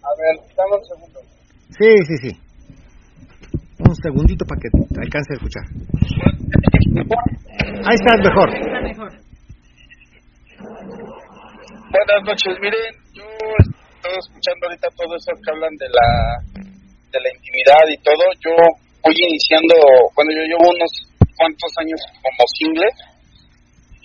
A 0.00 0.10
ver, 0.16 0.36
dame 0.56 0.76
un 0.80 0.84
segundo. 0.84 1.20
Sí, 1.78 1.92
sí, 2.08 2.16
sí. 2.22 2.32
Un 3.78 3.94
segundito 3.96 4.46
para 4.46 4.60
que 4.60 4.70
te 4.70 5.00
alcance 5.00 5.32
a 5.32 5.36
escuchar. 5.36 5.64
Ahí 7.84 7.94
estás 7.94 8.18
mejor. 8.24 9.25
Buenas 10.86 12.22
noches, 12.22 12.54
miren, 12.62 12.94
yo 13.10 13.26
estoy 13.26 14.14
escuchando 14.22 14.70
ahorita 14.70 14.86
todo 14.94 15.10
eso 15.18 15.34
que 15.42 15.50
hablan 15.50 15.74
de 15.82 15.88
la 15.90 16.08
de 17.10 17.18
la 17.18 17.30
intimidad 17.34 17.82
y 17.90 17.98
todo. 18.06 18.22
Yo 18.38 18.54
voy 19.02 19.14
iniciando, 19.18 19.74
bueno, 20.14 20.30
yo 20.30 20.46
llevo 20.46 20.70
unos 20.70 20.92
cuantos 21.34 21.70
años 21.82 21.98
como 22.22 22.42
single 22.54 22.90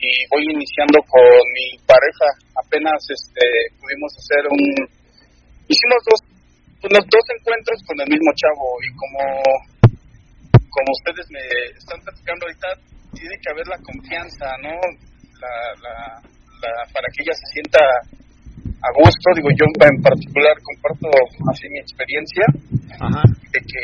y 0.02 0.10
voy 0.34 0.42
iniciando 0.58 0.98
con 1.06 1.22
mi 1.54 1.78
pareja. 1.86 2.28
Apenas 2.66 2.98
este 3.14 3.46
pudimos 3.78 4.10
hacer 4.18 4.42
un 4.50 4.62
hicimos 5.70 6.02
dos 6.10 6.20
unos 6.82 7.06
dos 7.14 7.26
encuentros 7.38 7.78
con 7.86 7.94
el 8.02 8.10
mismo 8.10 8.32
chavo 8.34 8.66
y 8.82 8.90
como 8.98 9.22
como 10.66 10.90
ustedes 10.98 11.30
me 11.30 11.46
están 11.78 12.02
platicando 12.02 12.50
ahorita 12.50 12.68
tiene 13.14 13.38
que 13.38 13.52
haber 13.54 13.68
la 13.68 13.78
confianza, 13.86 14.50
¿no? 14.66 14.74
La, 15.38 15.54
la, 15.78 15.96
para 16.94 17.08
que 17.14 17.24
ella 17.24 17.34
se 17.34 17.48
sienta 17.54 17.80
a 18.82 18.90
gusto. 18.98 19.26
Digo, 19.38 19.50
yo 19.54 19.66
en 19.66 20.02
particular 20.02 20.56
comparto 20.62 21.08
así 21.54 21.70
mi 21.70 21.80
experiencia 21.80 22.46
Ajá. 22.98 23.22
de 23.26 23.60
que 23.62 23.84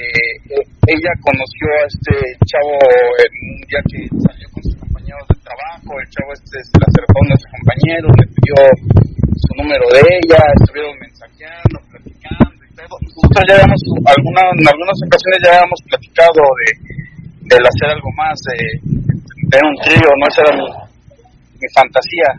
eh, 0.53 0.65
ella 0.89 1.11
conoció 1.21 1.65
a 1.69 1.83
este 1.85 2.13
chavo 2.45 2.77
en 3.21 3.31
un 3.37 3.57
día 3.69 3.81
que 3.85 3.99
salió 4.25 4.45
con 4.53 4.61
sus 4.63 4.75
compañeros 4.77 5.25
de 5.29 5.37
trabajo. 5.41 5.89
El 6.01 6.07
chavo 6.09 6.29
este 6.33 6.57
se 6.65 6.75
le 6.77 6.85
acercó 6.85 7.13
a 7.13 7.21
uno 7.21 7.33
de 7.33 7.41
sus 7.41 7.51
compañeros, 7.57 8.11
le 8.17 8.27
pidió 8.33 8.57
su 9.37 9.51
número 9.57 9.85
de 9.93 10.01
ella, 10.17 10.41
estuvieron 10.61 10.93
mensajeando, 10.97 11.77
platicando 11.93 12.59
y 12.65 12.71
todo. 12.73 12.97
Nosotros 13.05 13.43
ya 13.45 13.53
habíamos, 13.61 13.81
alguna, 14.01 14.41
en 14.49 14.65
algunas 14.65 14.97
ocasiones 15.05 15.37
ya 15.45 15.49
habíamos 15.57 15.79
platicado 15.85 16.41
de 16.41 16.69
del 17.47 17.63
hacer 17.63 17.87
algo 17.95 18.11
más, 18.19 18.35
de 18.43 18.59
tener 19.47 19.63
un 19.63 19.77
trío, 19.79 20.09
no 20.19 20.25
esa 20.27 20.41
era 20.43 20.53
mi, 20.59 20.67
mi 21.63 21.67
fantasía. 21.71 22.29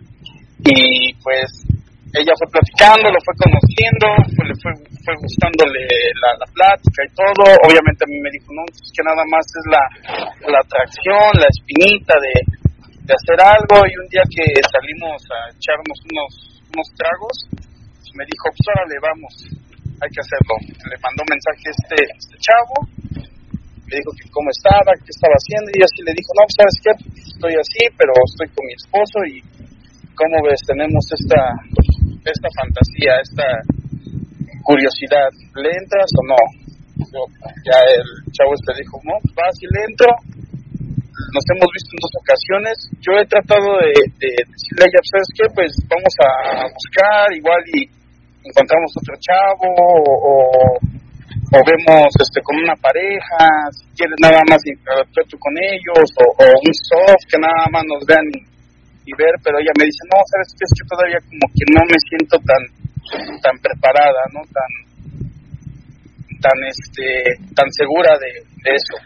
Y 0.64 1.14
pues 1.22 1.66
ella 2.14 2.32
fue 2.40 2.48
platicando, 2.48 3.12
lo 3.12 3.20
fue 3.20 3.36
conociendo, 3.36 4.06
fue, 4.32 4.44
le 4.48 4.56
fue, 4.59 4.72
fue 5.05 5.14
gustándole 5.20 5.85
la, 6.24 6.30
la 6.40 6.48
plática 6.51 7.01
y 7.05 7.12
todo. 7.12 7.44
Obviamente 7.68 8.02
a 8.05 8.10
mí 8.10 8.18
me 8.18 8.32
dijo, 8.32 8.48
no, 8.56 8.64
es 8.66 8.90
que 8.90 9.05
nada 9.05 9.22
más 9.28 9.44
es 9.44 9.66
la, 9.68 9.85
la 10.48 10.60
atracción, 10.64 11.36
la 11.36 11.48
espinita 11.52 12.16
de, 12.18 12.35
de 13.05 13.12
hacer 13.12 13.39
algo. 13.44 13.85
Y 13.86 13.93
un 13.97 14.09
día 14.09 14.24
que 14.24 14.44
salimos 14.66 15.20
a 15.30 15.39
echarnos 15.52 15.98
unos, 16.10 16.32
unos 16.74 16.89
tragos, 16.97 17.36
me 18.18 18.24
dijo, 18.26 18.51
pues 18.51 18.66
órale, 18.74 18.97
vamos, 18.98 19.32
hay 20.02 20.10
que 20.10 20.22
hacerlo. 20.24 20.55
Le 20.90 20.97
mandó 20.98 21.22
mensaje 21.28 21.70
a 21.70 21.74
este, 21.76 21.98
este 22.18 22.36
chavo, 22.43 22.76
le 23.86 23.94
dijo 23.94 24.10
que 24.18 24.26
cómo 24.35 24.51
estaba, 24.51 24.90
qué 24.98 25.12
estaba 25.14 25.39
haciendo, 25.39 25.70
y 25.70 25.80
así 25.86 26.02
le 26.02 26.12
dijo, 26.18 26.35
no, 26.35 26.43
pues, 26.48 26.56
sabes 26.59 26.76
qué, 26.82 26.93
estoy 27.14 27.55
así, 27.55 27.82
pero 27.94 28.10
estoy 28.26 28.48
con 28.51 28.64
mi 28.66 28.74
esposo 28.74 29.16
y 29.28 29.35
cómo 30.19 30.43
ves, 30.43 30.59
tenemos 30.66 31.07
esta, 31.15 31.40
esta 32.27 32.49
fantasía, 32.59 33.23
esta 33.23 33.47
curiosidad, 34.66 35.31
¿le 35.55 35.70
entras 35.70 36.11
o 36.19 36.23
no? 36.27 36.40
Yo, 36.99 37.23
ya 37.62 37.78
el 37.86 38.07
chavo 38.35 38.51
este 38.59 38.82
dijo, 38.82 38.99
no, 39.07 39.15
vas 39.39 39.55
y 39.62 39.66
le 39.70 39.81
entro, 39.86 40.11
nos 41.31 41.45
hemos 41.55 41.70
visto 41.70 41.90
en 41.95 42.03
dos 42.03 42.15
ocasiones, 42.19 42.74
yo 42.99 43.15
he 43.15 43.27
tratado 43.31 43.78
de, 43.78 43.95
de 44.19 44.31
decirle 44.43 44.82
a 44.82 44.89
ella, 44.90 45.03
¿sabes 45.07 45.31
qué? 45.39 45.47
Pues 45.55 45.70
vamos 45.86 46.15
a 46.27 46.66
buscar, 46.66 47.31
igual 47.39 47.62
y 47.78 47.86
encontramos 48.43 48.90
otro 48.99 49.15
chavo, 49.23 49.70
o, 49.70 50.35
o 51.55 51.59
vemos 51.62 52.11
este 52.19 52.43
con 52.43 52.59
una 52.59 52.74
pareja, 52.82 53.39
si 53.70 53.86
quieres 53.95 54.19
nada 54.19 54.43
más 54.51 54.59
interactuar 54.66 55.27
con 55.39 55.55
ellos, 55.62 56.07
o 56.19 56.43
un 56.43 56.74
soft 56.74 57.24
que 57.31 57.39
nada 57.39 57.70
más 57.70 57.86
nos 57.86 58.03
vean 58.03 58.27
y, 59.09 59.12
y 59.12 59.16
ver, 59.16 59.32
pero 59.40 59.56
ella 59.56 59.72
me 59.80 59.89
dice, 59.89 60.05
no, 60.12 60.20
sabes 60.28 60.52
que 60.52 60.64
es 60.68 60.72
que 60.76 60.85
todavía 60.85 61.20
como 61.24 61.47
que 61.56 61.64
no 61.72 61.82
me 61.89 61.98
siento 62.05 62.36
tan 62.44 62.62
tan 63.40 63.56
preparada, 63.64 64.20
no 64.36 64.44
tan 64.52 64.70
tan 66.40 66.59
este 66.68 67.40
tan 67.56 67.68
segura 67.72 68.12
de, 68.20 68.44
de 68.44 68.70
eso. 68.76 68.97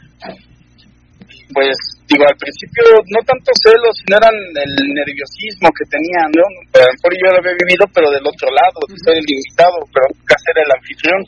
Pues 1.52 1.76
digo, 2.08 2.24
al 2.24 2.36
principio 2.40 2.82
no 3.12 3.20
tanto 3.28 3.52
celos, 3.60 3.92
sino 4.00 4.16
eran 4.16 4.32
el 4.32 4.72
nerviosismo 4.96 5.68
que 5.76 5.84
tenía, 5.84 6.24
¿no? 6.32 6.44
A 6.48 6.80
lo 6.80 6.92
mejor 6.96 7.12
yo 7.12 7.28
lo 7.28 7.38
había 7.44 7.60
vivido, 7.60 7.84
pero 7.92 8.08
del 8.08 8.24
otro 8.24 8.48
lado, 8.48 8.80
de 8.88 8.96
ser 8.96 9.20
el 9.20 9.28
invitado, 9.28 9.76
pero 9.92 10.08
nunca 10.16 10.34
ser 10.40 10.56
el 10.64 10.72
anfitrión. 10.72 11.20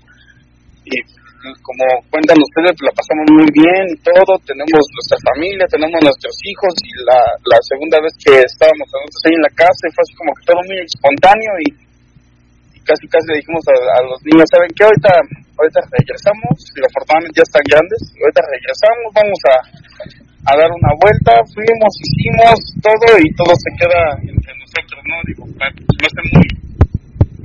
Y 0.84 0.96
como 1.62 1.84
cuentan 2.08 2.38
ustedes, 2.40 2.74
la 2.80 2.92
pasamos 2.96 3.26
muy 3.32 3.48
bien 3.52 3.84
todo, 4.00 4.32
tenemos 4.44 4.80
nuestra 4.92 5.18
familia, 5.28 5.64
tenemos 5.68 5.98
nuestros 6.00 6.34
hijos, 6.48 6.72
y 6.80 6.92
la, 7.04 7.20
la 7.48 7.58
segunda 7.64 8.00
vez 8.00 8.12
que 8.20 8.34
estábamos 8.40 8.86
nosotros 8.88 9.22
ahí 9.28 9.34
en 9.36 9.44
la 9.44 9.54
casa, 9.56 9.92
fue 9.92 10.02
así 10.02 10.14
como 10.16 10.30
que 10.34 10.44
todo 10.48 10.60
muy 10.64 10.78
espontáneo 10.80 11.52
y, 11.64 11.68
casi 12.84 13.08
casi 13.08 13.24
le 13.32 13.40
dijimos 13.40 13.64
a, 13.64 14.00
los 14.04 14.20
niños, 14.28 14.44
¿saben 14.52 14.68
qué? 14.76 14.84
Ahorita, 14.84 15.12
ahorita 15.56 15.80
regresamos, 15.88 16.52
y 16.76 16.84
afortunadamente 16.84 17.40
ya 17.40 17.48
están 17.48 17.64
grandes, 17.64 18.00
ahorita 18.12 18.40
regresamos, 18.44 19.08
vamos 19.16 19.40
a 19.48 19.56
a 20.44 20.52
dar 20.60 20.68
una 20.68 20.92
vuelta, 21.00 21.40
fuimos, 21.56 21.92
hicimos 22.04 22.56
todo 22.84 23.08
y 23.16 23.28
todo 23.32 23.52
se 23.56 23.70
queda 23.80 24.12
entre 24.20 24.52
nosotros, 24.60 25.00
¿no? 25.08 25.16
Digo, 25.24 25.42
me 25.56 26.04
hace 26.04 26.20
muy, 26.36 26.46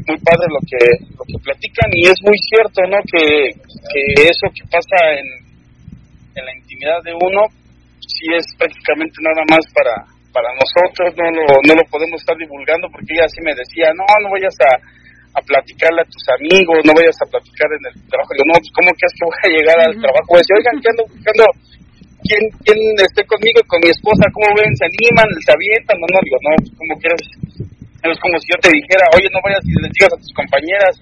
muy 0.10 0.18
padre 0.26 0.50
lo 0.50 0.62
que, 0.66 0.82
lo 1.14 1.24
que 1.30 1.38
platican 1.46 1.90
y 1.94 2.10
es 2.10 2.18
muy 2.26 2.38
cierto, 2.42 2.82
¿no? 2.90 2.98
Que, 3.06 3.54
que 3.54 4.02
eso 4.26 4.50
que 4.50 4.66
pasa 4.66 4.98
en, 5.14 5.28
en 6.34 6.44
la 6.44 6.54
intimidad 6.58 7.00
de 7.06 7.14
uno, 7.14 7.46
sí 8.02 8.26
es 8.34 8.50
prácticamente 8.58 9.22
nada 9.22 9.46
más 9.46 9.62
para, 9.72 9.94
para 10.34 10.50
nosotros, 10.58 11.14
no 11.14 11.30
lo, 11.30 11.46
no 11.70 11.74
lo 11.78 11.86
podemos 11.94 12.18
estar 12.18 12.36
divulgando 12.36 12.90
porque 12.90 13.14
ella 13.14 13.30
sí 13.30 13.40
me 13.46 13.54
decía, 13.54 13.94
no, 13.94 14.06
no 14.26 14.34
vayas 14.34 14.58
a, 14.66 14.74
a 15.38 15.40
platicarle 15.46 16.02
a 16.02 16.10
tus 16.10 16.26
amigos, 16.42 16.82
no 16.84 16.98
vayas 16.98 17.18
a 17.22 17.30
platicar 17.30 17.70
en 17.70 17.84
el 17.94 17.96
trabajo. 18.10 18.34
Digo, 18.34 18.50
no, 18.50 18.58
¿cómo 18.74 18.90
que 18.98 19.06
es 19.06 19.14
que 19.14 19.26
voy 19.30 19.38
a 19.46 19.56
llegar 19.62 19.78
al 19.86 19.96
trabajo? 20.02 20.28
Voy 20.34 20.42
a 20.42 20.44
decir, 20.44 20.58
oigan, 20.58 20.78
¿qué 20.82 20.90
ando 20.90 21.06
buscando? 21.06 21.46
¿quién, 22.26 22.44
quién 22.66 22.80
esté 23.00 23.22
conmigo 23.26 23.60
con 23.66 23.80
mi 23.82 23.90
esposa? 23.90 24.26
¿Cómo 24.34 24.50
ven? 24.58 24.72
¿Se 24.76 24.86
animan? 24.86 25.30
¿Se 25.42 25.52
avientan? 25.54 25.98
No, 26.02 26.08
no, 26.10 26.20
digo, 26.26 26.38
no, 26.42 26.52
pues, 26.58 26.72
como 26.76 26.94
Es 28.00 28.20
como 28.24 28.40
si 28.40 28.48
yo 28.48 28.58
te 28.64 28.72
dijera, 28.72 29.04
oye, 29.12 29.28
no 29.32 29.44
vayas 29.44 29.64
y 29.68 29.76
les 29.76 29.92
digas 29.92 30.14
a 30.16 30.22
tus 30.24 30.32
compañeras, 30.32 30.94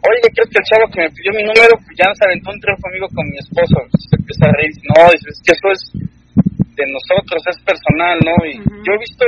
oye, 0.00 0.18
¿qué 0.24 0.30
crees 0.32 0.50
que 0.50 0.60
el 0.60 0.68
chavo 0.68 0.84
que 0.88 1.00
me 1.04 1.12
pidió 1.12 1.30
mi 1.36 1.44
número, 1.44 1.74
pues 1.84 1.94
ya 2.00 2.08
se 2.16 2.24
aventó 2.24 2.48
un 2.48 2.60
tren 2.64 2.76
conmigo 2.80 3.06
con 3.12 3.24
mi 3.28 3.36
esposo? 3.36 3.76
Entonces 3.76 4.08
te 4.08 4.16
empieza 4.16 4.44
a 4.48 4.56
reír, 4.56 4.72
no, 4.88 5.00
dices, 5.12 5.32
es 5.36 5.42
que 5.44 5.52
eso 5.52 5.68
es 5.68 5.80
de 6.76 6.86
nosotros, 6.88 7.40
es 7.44 7.58
personal, 7.60 8.16
¿no? 8.24 8.34
Y 8.48 8.56
yo 8.56 8.90
he 8.96 9.00
visto, 9.04 9.24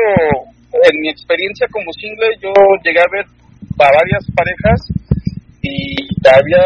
en 0.72 0.94
mi 1.00 1.08
experiencia 1.08 1.68
como 1.68 1.92
single, 1.96 2.32
yo 2.40 2.52
llegué 2.84 3.00
a 3.00 3.12
ver 3.12 3.26
a 3.28 3.88
varias 3.92 4.24
parejas 4.32 4.80
y 5.60 6.08
había, 6.24 6.64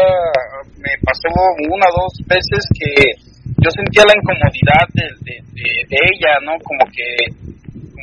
me 0.79 0.93
pasó 1.03 1.27
una 1.71 1.87
o 1.91 2.07
dos 2.07 2.13
veces 2.27 2.61
que 2.79 2.91
yo 3.59 3.69
sentía 3.71 4.03
la 4.07 4.15
incomodidad 4.15 4.85
de, 4.95 5.07
de, 5.23 5.35
de, 5.55 5.67
de 5.87 5.97
ella, 6.11 6.39
¿no? 6.43 6.55
Como 6.63 6.83
que 6.91 7.53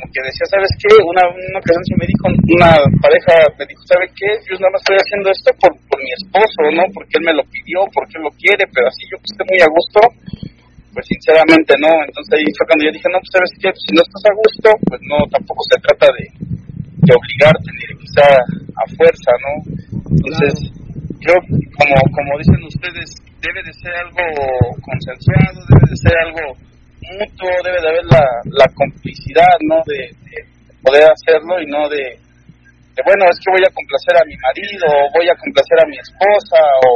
como 0.01 0.09
que 0.09 0.25
decía, 0.25 0.49
¿sabes 0.49 0.73
qué? 0.81 0.89
Una, 1.05 1.23
una 1.29 1.61
ocasión 1.61 1.85
sí 1.85 1.93
me 1.93 2.09
dijo, 2.09 2.25
una 2.57 2.73
pareja 2.97 3.33
me 3.53 3.69
dijo, 3.69 3.81
¿sabe 3.85 4.09
qué? 4.17 4.29
Yo 4.49 4.57
nada 4.57 4.73
más 4.73 4.81
estoy 4.81 4.97
haciendo 4.97 5.29
esto 5.29 5.49
por, 5.61 5.71
por 5.85 5.99
mi 6.01 6.09
esposo, 6.17 6.61
¿no? 6.73 6.83
Porque 6.89 7.21
él 7.21 7.25
me 7.29 7.37
lo 7.37 7.45
pidió, 7.53 7.85
porque 7.93 8.17
él 8.17 8.25
lo 8.25 8.33
quiere, 8.33 8.65
pero 8.73 8.89
así 8.89 9.05
yo 9.13 9.21
que 9.21 9.29
esté 9.29 9.43
muy 9.45 9.61
a 9.61 9.69
gusto, 9.69 9.99
pues 10.97 11.05
sinceramente 11.05 11.77
no. 11.77 11.93
Entonces 12.01 12.33
ahí 12.33 12.49
fue 12.57 12.65
cuando 12.65 12.83
yo 12.89 12.97
dije, 12.97 13.09
no, 13.13 13.21
pues 13.21 13.31
¿sabes 13.37 13.53
qué? 13.61 13.69
Pues, 13.69 13.85
si 13.85 13.91
no 13.93 14.01
estás 14.01 14.23
a 14.25 14.33
gusto, 14.33 14.67
pues 14.89 14.99
no, 15.05 15.17
tampoco 15.29 15.61
se 15.69 15.77
trata 15.85 16.07
de, 16.17 16.25
de 17.05 17.11
obligarte, 17.13 17.69
ni 17.77 17.83
de 17.85 17.95
quizá 18.01 18.25
a 18.25 18.83
fuerza, 18.97 19.31
¿no? 19.45 19.53
Entonces, 20.17 20.53
yo, 21.21 21.33
como, 21.77 21.95
como 22.09 22.41
dicen 22.41 22.57
ustedes, 22.65 23.13
debe 23.37 23.61
de 23.61 23.73
ser 23.77 23.93
algo 24.01 24.25
consensuado, 24.81 25.61
debe 25.69 25.85
de 25.93 25.97
ser 26.01 26.15
algo 26.25 26.70
mutuo, 27.17 27.49
debe 27.63 27.81
de 27.81 27.89
haber 27.89 28.05
la, 28.09 28.25
la 28.57 28.67
complicidad, 28.73 29.55
¿no? 29.65 29.81
De, 29.85 30.09
de 30.29 30.37
poder 30.81 31.05
hacerlo 31.09 31.61
y 31.61 31.67
no 31.67 31.89
de, 31.89 32.17
de, 32.93 33.01
bueno, 33.05 33.25
es 33.29 33.37
que 33.41 33.53
voy 33.53 33.63
a 33.65 33.73
complacer 33.73 34.15
a 34.17 34.25
mi 34.25 34.35
marido, 34.37 34.85
o 34.89 35.09
voy 35.13 35.27
a 35.29 35.37
complacer 35.37 35.77
a 35.81 35.89
mi 35.89 35.97
esposa, 35.97 36.61
o, 36.85 36.91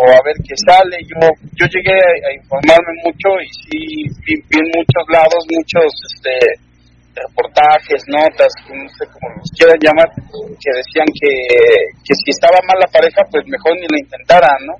o 0.00 0.04
a 0.04 0.20
ver 0.24 0.36
qué 0.44 0.56
sale. 0.64 0.96
Yo 1.08 1.20
yo 1.56 1.64
llegué 1.68 1.96
a, 1.96 2.12
a 2.28 2.30
informarme 2.36 2.92
mucho 3.04 3.28
y 3.40 3.48
sí 3.64 3.80
vi, 4.24 4.34
vi 4.48 4.58
en 4.60 4.68
muchos 4.76 5.04
lados, 5.08 5.40
muchos 5.48 5.88
este 6.12 6.34
reportajes, 7.16 8.04
notas, 8.12 8.52
no 8.68 8.84
sé 8.92 9.08
cómo 9.08 9.32
los 9.40 9.48
quieran 9.56 9.80
llamar, 9.80 10.04
que 10.12 10.68
decían 10.68 11.08
que, 11.16 11.32
que 12.04 12.12
si 12.12 12.28
estaba 12.28 12.60
mal 12.68 12.76
la 12.76 12.92
pareja, 12.92 13.24
pues 13.32 13.40
mejor 13.48 13.72
ni 13.80 13.88
lo 13.88 13.96
intentaran, 13.96 14.60
¿no? 14.68 14.76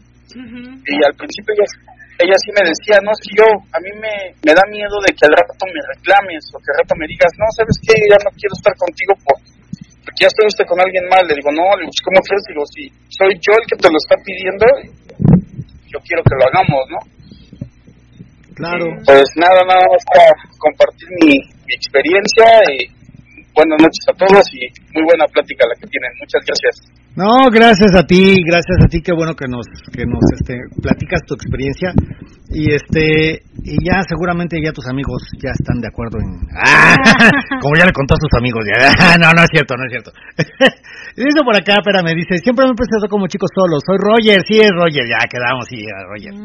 Y 0.84 1.00
al 1.00 1.16
principio 1.16 1.64
ella 2.16 2.36
sí 2.40 2.51
me 2.56 2.64
decía, 2.64 2.97
no, 3.05 3.12
si 3.20 3.28
yo, 3.36 3.44
a 3.44 3.78
mí 3.80 3.93
me, 4.01 4.32
me 4.40 4.52
da 4.56 4.64
miedo 4.72 4.97
de 5.05 5.12
que 5.12 5.28
al 5.28 5.36
rato 5.36 5.64
me 5.68 5.80
reclames 5.84 6.48
o 6.52 6.56
que 6.59 6.70
al 6.72 6.78
rato 6.80 6.94
me 6.97 7.06
digas, 7.09 7.28
no, 7.36 7.44
¿sabes 7.52 7.76
qué? 7.84 7.93
Ya 8.09 8.16
no 8.24 8.32
quiero 8.32 8.55
estar 8.56 8.72
contigo 8.80 9.12
por, 9.20 9.36
porque 10.01 10.24
ya 10.24 10.30
estuviste 10.32 10.64
con 10.64 10.80
alguien 10.80 11.05
mal. 11.12 11.28
Le 11.28 11.36
digo, 11.36 11.52
no, 11.52 11.66
le 11.76 11.84
digo, 11.84 12.01
¿cómo 12.09 12.24
crees? 12.24 12.44
Digo, 12.48 12.64
si 12.72 12.88
soy 13.12 13.36
yo 13.36 13.52
el 13.60 13.66
que 13.68 13.76
te 13.76 13.93
lo 13.93 13.98
está 14.01 14.16
pidiendo, 14.24 14.64
yo 15.93 15.98
quiero 16.01 16.24
que 16.24 16.36
lo 16.40 16.44
hagamos, 16.48 16.82
¿no? 16.88 17.01
Claro. 18.56 18.88
Pues 19.05 19.28
nada, 19.36 19.60
nada 19.68 19.84
más 19.84 20.01
para 20.09 20.32
compartir 20.56 21.12
mi, 21.20 21.36
mi 21.36 21.74
experiencia 21.76 22.48
y 22.72 22.95
buenas 23.56 23.80
noches 23.80 24.04
a 24.12 24.14
todos 24.20 24.44
y 24.52 24.68
muy 24.92 25.04
buena 25.08 25.24
plática 25.32 25.64
la 25.64 25.74
que 25.80 25.88
tienen. 25.88 26.12
Muchas 26.20 26.44
gracias. 26.44 26.74
No, 27.16 27.48
gracias 27.48 27.96
a 27.96 28.04
ti, 28.04 28.36
gracias 28.44 28.76
a 28.84 28.88
ti, 28.92 29.00
qué 29.00 29.16
bueno 29.16 29.32
que 29.32 29.48
nos 29.48 29.64
que 29.88 30.04
nos 30.04 30.20
este 30.36 30.60
platicas 30.84 31.24
tu 31.24 31.32
experiencia 31.32 31.96
y 32.52 32.76
este 32.76 33.40
y 33.64 33.80
ya 33.80 34.04
seguramente 34.04 34.60
ya 34.60 34.70
tus 34.76 34.84
amigos 34.86 35.24
ya 35.40 35.48
están 35.56 35.80
de 35.80 35.88
acuerdo 35.88 36.20
en... 36.20 36.44
¡Ah! 36.52 36.92
Como 37.64 37.72
ya 37.80 37.88
le 37.88 37.96
contó 37.96 38.14
a 38.14 38.20
sus 38.20 38.36
amigos, 38.36 38.60
ya. 38.68 38.92
No, 39.16 39.32
no 39.32 39.40
es 39.40 39.48
cierto, 39.48 39.80
no 39.80 39.88
es 39.88 39.92
cierto. 39.96 40.12
dice 41.16 41.40
por 41.40 41.56
acá, 41.56 41.80
espérame, 41.80 42.12
dice, 42.12 42.36
siempre 42.44 42.68
me 42.68 42.72
he 42.72 42.76
presentado 42.76 43.08
como 43.08 43.26
chico 43.32 43.46
solo, 43.48 43.80
soy 43.80 43.96
Roger, 43.96 44.44
sí 44.44 44.60
es 44.60 44.70
Roger, 44.76 45.08
ya 45.08 45.24
quedamos, 45.24 45.64
sí, 45.72 45.80
Roger. 46.12 46.36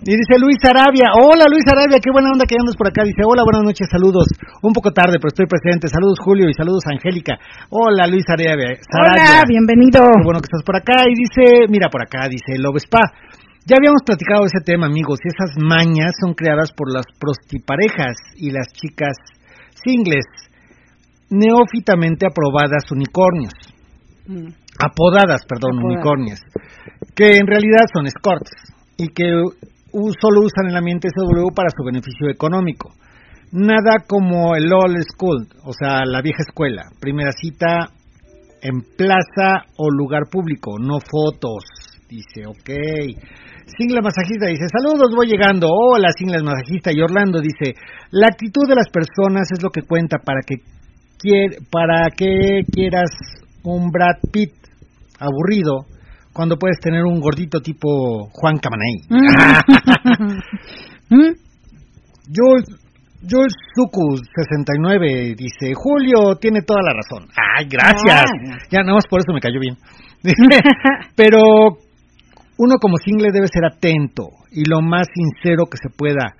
Y 0.00 0.16
dice 0.16 0.40
Luis 0.40 0.56
Arabia, 0.64 1.12
hola 1.12 1.44
Luis 1.44 1.68
Arabia, 1.68 2.00
qué 2.00 2.08
buena 2.08 2.32
onda 2.32 2.48
que 2.48 2.56
andas 2.56 2.72
por 2.72 2.88
acá. 2.88 3.04
Dice, 3.04 3.20
hola, 3.20 3.44
buenas 3.44 3.68
noches, 3.68 3.84
saludos. 3.92 4.32
Un 4.64 4.72
poco 4.72 4.96
tarde, 4.96 5.20
pero 5.20 5.28
estoy 5.28 5.44
presente. 5.44 5.92
Saludos 5.92 6.16
Julio 6.24 6.48
y 6.48 6.54
saludos 6.56 6.88
Angélica. 6.88 7.36
Hola 7.68 8.08
Luis 8.08 8.24
Arabia. 8.32 8.80
Hola, 8.96 9.44
bienvenido. 9.44 10.00
Qué 10.00 10.24
bueno 10.24 10.40
que 10.40 10.48
estás 10.48 10.64
por 10.64 10.80
acá. 10.80 11.04
Y 11.04 11.12
dice, 11.12 11.68
mira 11.68 11.92
por 11.92 12.00
acá, 12.00 12.32
dice 12.32 12.56
Love 12.56 12.80
Spa. 12.80 13.12
Ya 13.68 13.76
habíamos 13.76 14.00
platicado 14.00 14.48
ese 14.48 14.64
tema, 14.64 14.88
amigos, 14.88 15.20
y 15.20 15.28
esas 15.28 15.52
mañas 15.60 16.16
son 16.16 16.32
creadas 16.32 16.72
por 16.72 16.88
las 16.88 17.04
prostiparejas 17.20 18.16
y 18.40 18.56
las 18.56 18.72
chicas 18.72 19.12
singles, 19.84 20.24
neófitamente 21.28 22.24
aprobadas 22.24 22.88
unicornios. 22.90 23.52
Mm. 24.24 24.48
Apodadas, 24.80 25.44
perdón, 25.44 25.76
Apodadas. 25.76 25.92
unicornios, 25.92 26.40
que 27.14 27.36
en 27.36 27.46
realidad 27.46 27.84
son 27.92 28.06
escorts 28.06 28.50
y 28.96 29.08
que 29.08 29.28
solo 29.92 30.40
usan 30.42 30.68
el 30.68 30.76
ambiente 30.76 31.08
SW 31.08 31.54
para 31.54 31.68
su 31.70 31.84
beneficio 31.84 32.28
económico. 32.30 32.92
Nada 33.52 34.04
como 34.06 34.54
el 34.54 34.72
old 34.72 35.02
school, 35.12 35.48
o 35.64 35.72
sea, 35.72 36.04
la 36.04 36.22
vieja 36.22 36.42
escuela. 36.46 36.84
Primera 37.00 37.32
cita 37.32 37.90
en 38.62 38.80
plaza 38.96 39.66
o 39.76 39.90
lugar 39.90 40.24
público, 40.30 40.78
no 40.78 40.98
fotos. 41.00 41.64
Dice, 42.08 42.46
ok. 42.46 42.70
Single 43.78 44.02
masajista 44.02 44.46
dice, 44.46 44.66
saludos, 44.68 45.14
voy 45.14 45.28
llegando. 45.28 45.68
Hola, 45.70 46.08
single 46.16 46.42
masajista. 46.42 46.92
Y 46.92 47.00
Orlando 47.00 47.40
dice, 47.40 47.74
la 48.10 48.28
actitud 48.28 48.68
de 48.68 48.74
las 48.74 48.88
personas 48.90 49.48
es 49.52 49.62
lo 49.62 49.70
que 49.70 49.82
cuenta 49.82 50.18
para 50.18 50.40
que, 50.46 50.56
para 51.70 52.10
que 52.16 52.62
quieras 52.70 53.10
un 53.62 53.90
Brad 53.90 54.18
Pitt 54.32 54.54
aburrido 55.18 55.86
cuando 56.32 56.56
puedes 56.56 56.78
tener 56.80 57.04
un 57.04 57.20
gordito 57.20 57.60
tipo 57.60 58.28
Juan 58.32 58.58
Camaney. 58.58 59.02
Mm. 61.12 61.34
Jules, 62.32 62.64
Jules 63.28 63.52
Suku 63.74 64.16
69 64.16 65.34
dice, 65.36 65.74
Julio 65.74 66.36
tiene 66.36 66.62
toda 66.62 66.80
la 66.84 66.92
razón. 66.94 67.28
Ay, 67.34 67.66
gracias. 67.68 68.30
Ah. 68.30 68.58
Ya 68.70 68.80
nada 68.82 68.94
más 68.94 69.06
por 69.10 69.18
eso 69.18 69.32
me 69.32 69.40
cayó 69.40 69.58
bien. 69.58 69.76
Pero 71.16 71.40
uno 72.58 72.76
como 72.80 72.96
single 72.98 73.32
debe 73.32 73.48
ser 73.48 73.64
atento 73.64 74.28
y 74.52 74.62
lo 74.68 74.80
más 74.82 75.08
sincero 75.12 75.64
que 75.66 75.78
se 75.78 75.90
pueda 75.90 76.34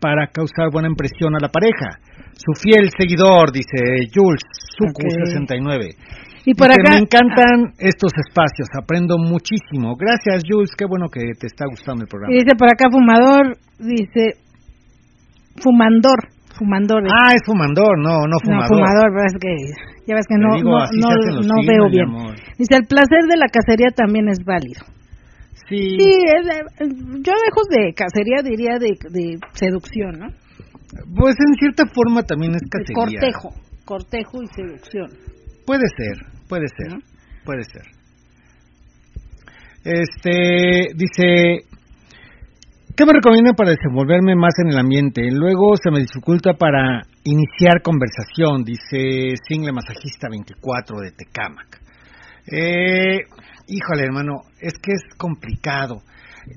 para 0.00 0.28
causar 0.28 0.70
buena 0.72 0.88
impresión 0.88 1.34
a 1.34 1.40
la 1.40 1.48
pareja. 1.48 1.98
Su 2.32 2.52
fiel 2.60 2.90
seguidor, 2.96 3.52
dice 3.52 4.08
Jules 4.12 4.42
Suku 4.76 5.02
Ok. 5.02 5.96
69. 6.44 6.50
Y 6.50 6.54
por 6.54 6.68
Dice, 6.68 6.80
acá, 6.80 6.90
Me 6.92 6.98
encantan 7.00 7.74
estos 7.78 8.12
espacios, 8.26 8.68
aprendo 8.76 9.16
muchísimo. 9.18 9.96
Gracias, 9.96 10.42
Jules, 10.48 10.70
qué 10.76 10.84
bueno 10.86 11.08
que 11.08 11.20
te 11.40 11.46
está 11.46 11.64
gustando 11.68 12.02
el 12.04 12.08
programa. 12.08 12.32
y 12.34 12.38
dice 12.44 12.54
por 12.56 12.68
acá 12.68 12.86
fumador, 12.90 13.56
dice 13.78 14.36
fumandor, 15.56 16.18
fumandor. 16.58 17.02
Ah, 17.08 17.32
es 17.34 17.42
fumador, 17.46 17.98
no, 17.98 18.26
no 18.26 18.26
no, 18.28 18.38
fumador. 18.44 18.68
fumador, 18.68 19.08
pero 19.14 19.26
es 19.26 19.36
que 19.40 19.52
ya 20.06 20.14
ves 20.16 20.26
que 20.28 20.36
no, 20.38 20.54
digo, 20.56 20.70
no, 20.70 21.08
no, 21.08 21.40
no 21.40 21.56
veo 21.66 21.88
bien. 21.90 22.04
amor. 22.08 22.34
Dice, 22.58 22.76
el 22.76 22.86
placer 22.86 23.22
de 23.28 23.36
la 23.36 23.46
cacería 23.48 23.88
también 23.94 24.28
es 24.28 24.38
válido. 24.44 24.82
Sí, 25.68 25.96
Sí, 25.98 26.12
es 26.36 26.44
de- 26.44 27.22
yo 27.24 27.32
lejos 27.32 27.66
de 27.70 27.94
cacería 27.94 28.42
diría 28.44 28.76
de, 28.78 28.92
de 29.10 29.38
seducción, 29.54 30.18
¿no? 30.18 30.26
pues 31.16 31.34
en 31.40 31.54
cierta 31.58 31.86
forma 31.86 32.22
también 32.22 32.54
es 32.54 32.62
cacería. 32.70 32.94
cortejo, 32.94 33.48
cortejo 33.84 34.42
y 34.42 34.46
seducción. 34.48 35.08
Puede 35.66 35.84
ser, 35.96 36.18
puede 36.48 36.66
ser, 36.76 36.92
¿no? 36.92 36.98
puede 37.44 37.64
ser. 37.64 37.82
Este, 39.84 40.94
dice, 40.94 41.66
¿qué 42.96 43.04
me 43.04 43.12
recomienda 43.12 43.52
para 43.52 43.70
desenvolverme 43.70 44.34
más 44.34 44.54
en 44.64 44.70
el 44.70 44.78
ambiente? 44.78 45.30
Luego 45.30 45.76
se 45.76 45.90
me 45.90 46.00
dificulta 46.00 46.54
para 46.54 47.02
iniciar 47.24 47.82
conversación, 47.82 48.64
dice 48.64 49.34
Single 49.46 49.72
Masajista 49.72 50.28
24 50.30 51.00
de 51.00 51.10
Tecámac. 51.12 51.80
Eh, 52.50 53.18
híjole, 53.68 54.04
hermano, 54.04 54.42
es 54.60 54.74
que 54.78 54.92
es 54.92 55.02
complicado. 55.18 56.02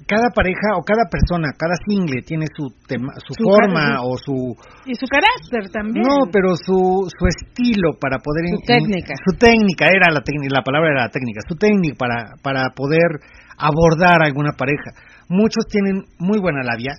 Cada 0.07 0.29
pareja 0.35 0.75
o 0.75 0.83
cada 0.83 1.07
persona, 1.09 1.51
cada 1.57 1.75
single 1.87 2.21
tiene 2.23 2.45
su 2.55 2.67
tema, 2.87 3.13
su, 3.25 3.33
Su 3.33 3.43
forma 3.43 4.01
o 4.03 4.17
su 4.17 4.55
Y 4.85 4.95
su 4.95 5.05
carácter 5.07 5.71
también. 5.71 6.03
no, 6.05 6.27
pero 6.31 6.55
su, 6.55 7.07
su 7.07 7.23
estilo 7.27 7.95
para 7.99 8.19
poder... 8.19 8.45
Su 8.51 8.55
in- 8.59 8.65
técnica. 8.67 9.13
Su 9.23 9.37
técnica, 9.37 9.85
era 9.87 10.11
la 10.11 10.21
técnica, 10.21 10.59
la 10.59 10.63
palabra 10.63 10.89
era 10.91 11.03
la 11.07 11.09
técnica, 11.11 11.39
su 11.47 11.55
técnica 11.55 11.95
para, 11.97 12.35
para 12.43 12.69
poder 12.75 13.23
abordar 13.57 14.21
a 14.21 14.25
alguna 14.27 14.51
pareja. 14.57 14.91
Muchos 15.29 15.65
tienen 15.67 16.03
muy 16.19 16.39
buena 16.39 16.63
labia, 16.63 16.93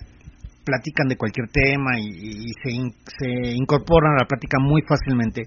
platican 0.65 1.07
de 1.07 1.17
cualquier 1.17 1.47
tema 1.49 1.97
y, 1.97 2.09
y 2.09 2.51
se, 2.63 2.71
in- 2.71 2.93
se 3.05 3.53
incorporan 3.55 4.13
a 4.17 4.21
la 4.23 4.27
plática 4.27 4.57
muy 4.61 4.81
fácilmente. 4.87 5.43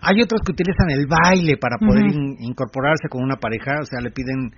Hay 0.00 0.20
otros 0.22 0.40
que 0.44 0.52
utilizan 0.52 0.90
el 0.90 1.06
baile 1.06 1.56
para 1.58 1.76
poder 1.78 2.06
in- 2.06 2.36
incorporarse 2.40 3.08
con 3.08 3.22
una 3.22 3.36
pareja, 3.36 3.80
o 3.80 3.84
sea, 3.84 4.00
le 4.00 4.10
piden 4.10 4.50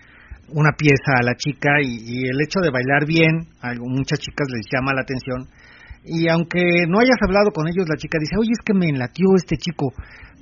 una 0.53 0.73
pieza 0.77 1.17
a 1.21 1.23
la 1.25 1.35
chica 1.35 1.71
y, 1.83 1.97
y 2.05 2.29
el 2.29 2.41
hecho 2.43 2.61
de 2.61 2.71
bailar 2.71 3.07
bien, 3.07 3.49
a 3.63 3.73
muchas 3.79 4.19
chicas 4.19 4.47
les 4.53 4.67
llama 4.73 4.93
la 4.95 5.03
atención. 5.03 5.49
Y 6.05 6.29
aunque 6.29 6.61
no 6.89 7.01
hayas 7.01 7.17
hablado 7.25 7.51
con 7.51 7.67
ellos, 7.67 7.89
la 7.89 7.97
chica 7.97 8.19
dice, 8.21 8.37
oye, 8.39 8.53
es 8.53 8.61
que 8.65 8.75
me 8.75 8.87
enlatió 8.89 9.25
este 9.37 9.57
chico, 9.57 9.89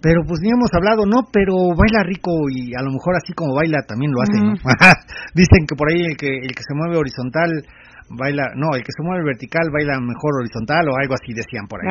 pero 0.02 0.22
pues 0.26 0.40
ni 0.42 0.50
hemos 0.50 0.74
hablado, 0.74 1.06
no, 1.06 1.22
pero 1.32 1.54
baila 1.78 2.02
rico 2.02 2.32
y 2.50 2.74
a 2.74 2.82
lo 2.82 2.90
mejor 2.90 3.14
así 3.14 3.32
como 3.32 3.54
baila 3.54 3.78
también 3.86 4.10
lo 4.10 4.18
hace, 4.22 4.42
¿no? 4.42 4.54
Dicen 5.34 5.62
que 5.70 5.76
por 5.78 5.86
ahí 5.92 6.02
el 6.02 6.16
que, 6.16 6.26
el 6.26 6.50
que 6.50 6.66
se 6.66 6.74
mueve 6.74 6.98
horizontal 6.98 7.50
baila, 8.10 8.50
no, 8.58 8.74
el 8.74 8.82
que 8.82 8.90
se 8.90 9.02
mueve 9.06 9.22
vertical 9.24 9.70
baila 9.72 10.00
mejor 10.02 10.42
horizontal 10.42 10.82
o 10.90 10.98
algo 10.98 11.14
así 11.14 11.30
decían 11.32 11.68
por 11.70 11.78
ahí. 11.78 11.86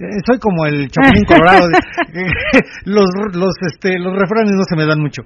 Eh, 0.00 0.18
soy 0.26 0.38
como 0.40 0.64
el 0.64 0.88
chapulín 0.92 1.24
colorado, 1.28 1.68
de- 1.68 2.24
los, 2.86 3.04
los, 3.36 3.54
este, 3.68 3.98
los 4.00 4.16
refranes 4.16 4.56
no 4.56 4.64
se 4.64 4.74
me 4.74 4.86
dan 4.88 5.00
mucho, 5.00 5.20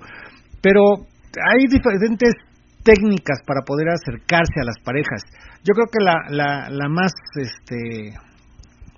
pero 0.60 1.06
hay 1.36 1.66
diferentes 1.68 2.34
técnicas 2.82 3.40
para 3.46 3.62
poder 3.62 3.88
acercarse 3.90 4.60
a 4.60 4.64
las 4.64 4.78
parejas. 4.82 5.22
Yo 5.64 5.74
creo 5.74 5.86
que 5.92 6.02
la, 6.02 6.16
la, 6.30 6.70
la 6.70 6.88
más 6.88 7.12
este 7.36 8.14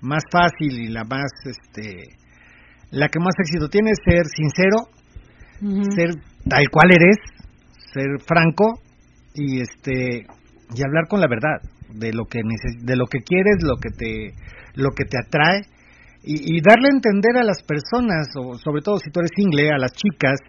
más 0.01 0.23
fácil 0.31 0.79
y 0.79 0.87
la 0.87 1.03
más 1.03 1.29
este 1.45 2.17
la 2.91 3.07
que 3.07 3.19
más 3.19 3.33
éxito 3.39 3.69
tiene 3.69 3.91
es 3.91 3.99
ser 4.03 4.25
sincero, 4.25 4.89
ser 5.95 6.09
tal 6.49 6.63
cual 6.71 6.91
eres, 6.91 7.17
ser 7.93 8.19
franco 8.25 8.79
y 9.33 9.61
este 9.61 10.25
y 10.73 10.83
hablar 10.83 11.07
con 11.07 11.19
la 11.21 11.27
verdad 11.27 11.61
de 11.93 12.13
lo 12.13 12.25
que 12.25 12.41
de 12.81 12.95
lo 12.95 13.05
que 13.05 13.19
quieres, 13.19 13.63
lo 13.63 13.75
que 13.77 13.89
te 13.89 14.33
lo 14.75 14.91
que 14.91 15.05
te 15.05 15.17
atrae 15.17 15.61
y, 16.23 16.57
y 16.57 16.61
darle 16.61 16.87
a 16.91 16.95
entender 16.95 17.37
a 17.37 17.43
las 17.43 17.63
personas 17.63 18.27
o 18.37 18.55
sobre 18.57 18.81
todo 18.81 18.97
si 18.97 19.09
tú 19.11 19.19
eres 19.19 19.31
single 19.35 19.69
a 19.69 19.77
las 19.77 19.91
chicas 19.93 20.39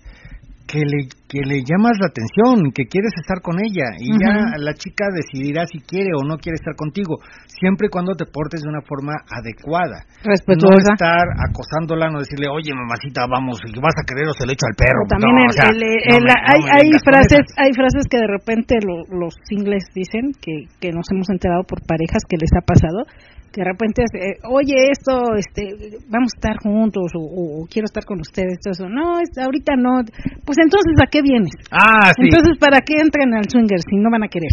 que 0.67 0.81
le 0.85 1.09
que 1.33 1.41
le 1.49 1.65
llamas 1.65 1.97
la 1.97 2.13
atención, 2.13 2.69
que 2.77 2.85
quieres 2.85 3.13
estar 3.17 3.41
con 3.41 3.57
ella 3.57 3.97
y 3.97 4.13
ya 4.21 4.53
la 4.61 4.75
chica 4.77 5.09
decidirá 5.17 5.65
si 5.65 5.81
quiere 5.81 6.13
o 6.13 6.21
no 6.29 6.37
quiere 6.37 6.61
estar 6.61 6.77
contigo, 6.77 7.17
siempre 7.49 7.89
y 7.89 7.91
cuando 7.91 8.13
te 8.13 8.27
portes 8.29 8.61
de 8.61 8.69
una 8.69 8.85
forma 8.85 9.17
adecuada. 9.33 10.05
No 10.21 10.29
Respetuosa. 10.29 10.93
estar 10.93 11.25
acosándola, 11.49 12.13
no 12.13 12.21
decirle, 12.21 12.53
oye 12.53 12.69
mamacita, 12.77 13.25
vamos, 13.27 13.57
si 13.65 13.73
vas 13.81 13.97
a 13.97 14.05
querer 14.05 14.29
o 14.29 14.37
se 14.37 14.45
lo 14.45 14.53
echo 14.53 14.69
al 14.69 14.77
perro. 14.77 15.01
También 15.09 15.33
No, 15.33 15.41
el- 15.41 15.49
o 15.49 15.53
sea, 15.57 15.69
el- 15.73 15.81
no 15.81 16.17
el- 16.21 16.25
me- 16.29 16.37
no 16.37 16.53
hay, 16.53 16.61
me 16.61 16.71
hay 16.77 16.89
frases 17.01 17.45
hay 17.57 17.73
frases 17.73 18.05
que 18.13 18.19
de 18.21 18.29
repente 18.29 18.77
lo- 18.85 19.09
los 19.09 19.33
singles 19.49 19.89
dicen 19.97 20.37
que, 20.37 20.69
que 20.85 20.93
nos 20.93 21.09
hemos 21.13 21.29
enterado 21.33 21.65
por 21.65 21.81
parejas 21.89 22.23
que 22.29 22.37
les 22.37 22.53
ha 22.53 22.61
pasado 22.61 23.09
que 23.53 23.61
de 23.61 23.69
repente 23.69 24.03
eh, 24.17 24.41
oye 24.49 24.75
esto 24.91 25.37
este 25.37 26.01
vamos 26.09 26.33
a 26.33 26.37
estar 26.41 26.57
juntos 26.65 27.13
o, 27.15 27.21
o- 27.21 27.63
o 27.63 27.67
quiero 27.69 27.85
estar 27.85 28.05
con 28.05 28.19
ustedes 28.21 28.59
todo 28.65 28.73
eso 28.73 28.89
no 28.89 29.21
es- 29.21 29.37
ahorita 29.37 29.77
no 29.77 30.01
pues 30.45 30.57
entonces 30.59 30.97
a 31.03 31.07
qué 31.07 31.21
vienes 31.23 31.53
Ah, 31.71 32.11
sí. 32.17 32.23
entonces 32.25 32.57
para 32.59 32.81
qué 32.81 32.95
entran 32.97 33.35
al 33.35 33.45
swinger 33.49 33.79
si 33.85 33.97
no 34.01 34.09
van 34.11 34.25
a 34.25 34.29
querer 34.29 34.51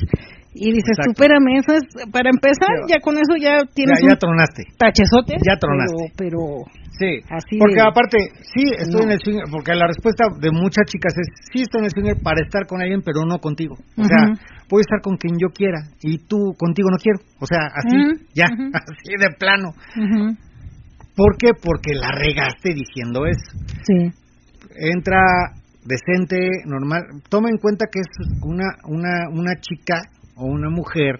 y 0.54 0.72
dices 0.74 0.98
Exacto. 1.00 1.14
supérame 1.16 1.58
eso 1.64 1.72
es 1.80 1.84
para 2.12 2.30
empezar 2.30 2.70
ya 2.90 3.00
con 3.00 3.16
eso 3.16 3.40
ya 3.40 3.64
tienes 3.74 4.00
ya, 4.02 4.08
ya 4.10 4.14
un 4.14 4.20
tronaste. 4.20 4.64
tachezote 4.78 5.34
ya 5.48 5.56
tronaste. 5.56 6.12
pero, 6.18 6.38
pero 6.68 6.80
Sí, 7.00 7.24
Así 7.30 7.58
porque 7.58 7.80
aparte, 7.80 8.18
sí, 8.44 8.64
estoy 8.78 9.00
No. 9.00 9.08
en 9.08 9.12
el 9.12 9.20
swinger, 9.24 9.46
porque 9.50 9.74
la 9.74 9.88
respuesta 9.88 10.26
de 10.38 10.52
muchas 10.52 10.84
chicas 10.86 11.14
es, 11.16 11.28
sí 11.54 11.62
estoy 11.62 11.80
en 11.80 11.86
el 11.86 11.92
swinger 11.92 12.18
para 12.22 12.44
estar 12.44 12.68
con 12.68 12.82
alguien, 12.82 13.02
pero 13.02 13.24
no 13.26 13.40
contigo. 13.40 13.76
O 13.96 14.04
sea, 14.04 14.34
Ujú. 14.34 14.40
puedo 14.68 14.82
estar 14.82 15.00
con 15.02 15.16
quien 15.16 15.36
yo 15.40 15.48
quiera 15.56 15.80
y 16.02 16.18
tú 16.28 16.54
contigo 16.58 16.90
no 16.92 16.98
quiero. 16.98 17.20
O 17.40 17.46
sea, 17.46 17.72
así, 17.74 18.28
ya, 18.36 18.46
así 18.74 19.16
de 19.18 19.30
plano. 19.40 19.72
¿Por 21.16 21.38
qué? 21.38 21.52
Porque 21.54 21.94
la 21.96 22.12
regaste 22.12 22.74
diciendo 22.74 23.26
eso. 23.26 23.52
sí 23.88 24.12
Entra 24.76 25.22
decente, 25.86 26.50
normal. 26.66 27.02
Toma 27.30 27.50
en 27.50 27.58
cuenta 27.58 27.86
que 27.92 28.00
es 28.00 28.08
una, 28.44 28.66
una, 28.86 29.30
una 29.32 29.56
chica 29.60 30.02
o 30.36 30.46
una 30.46 30.70
mujer 30.70 31.20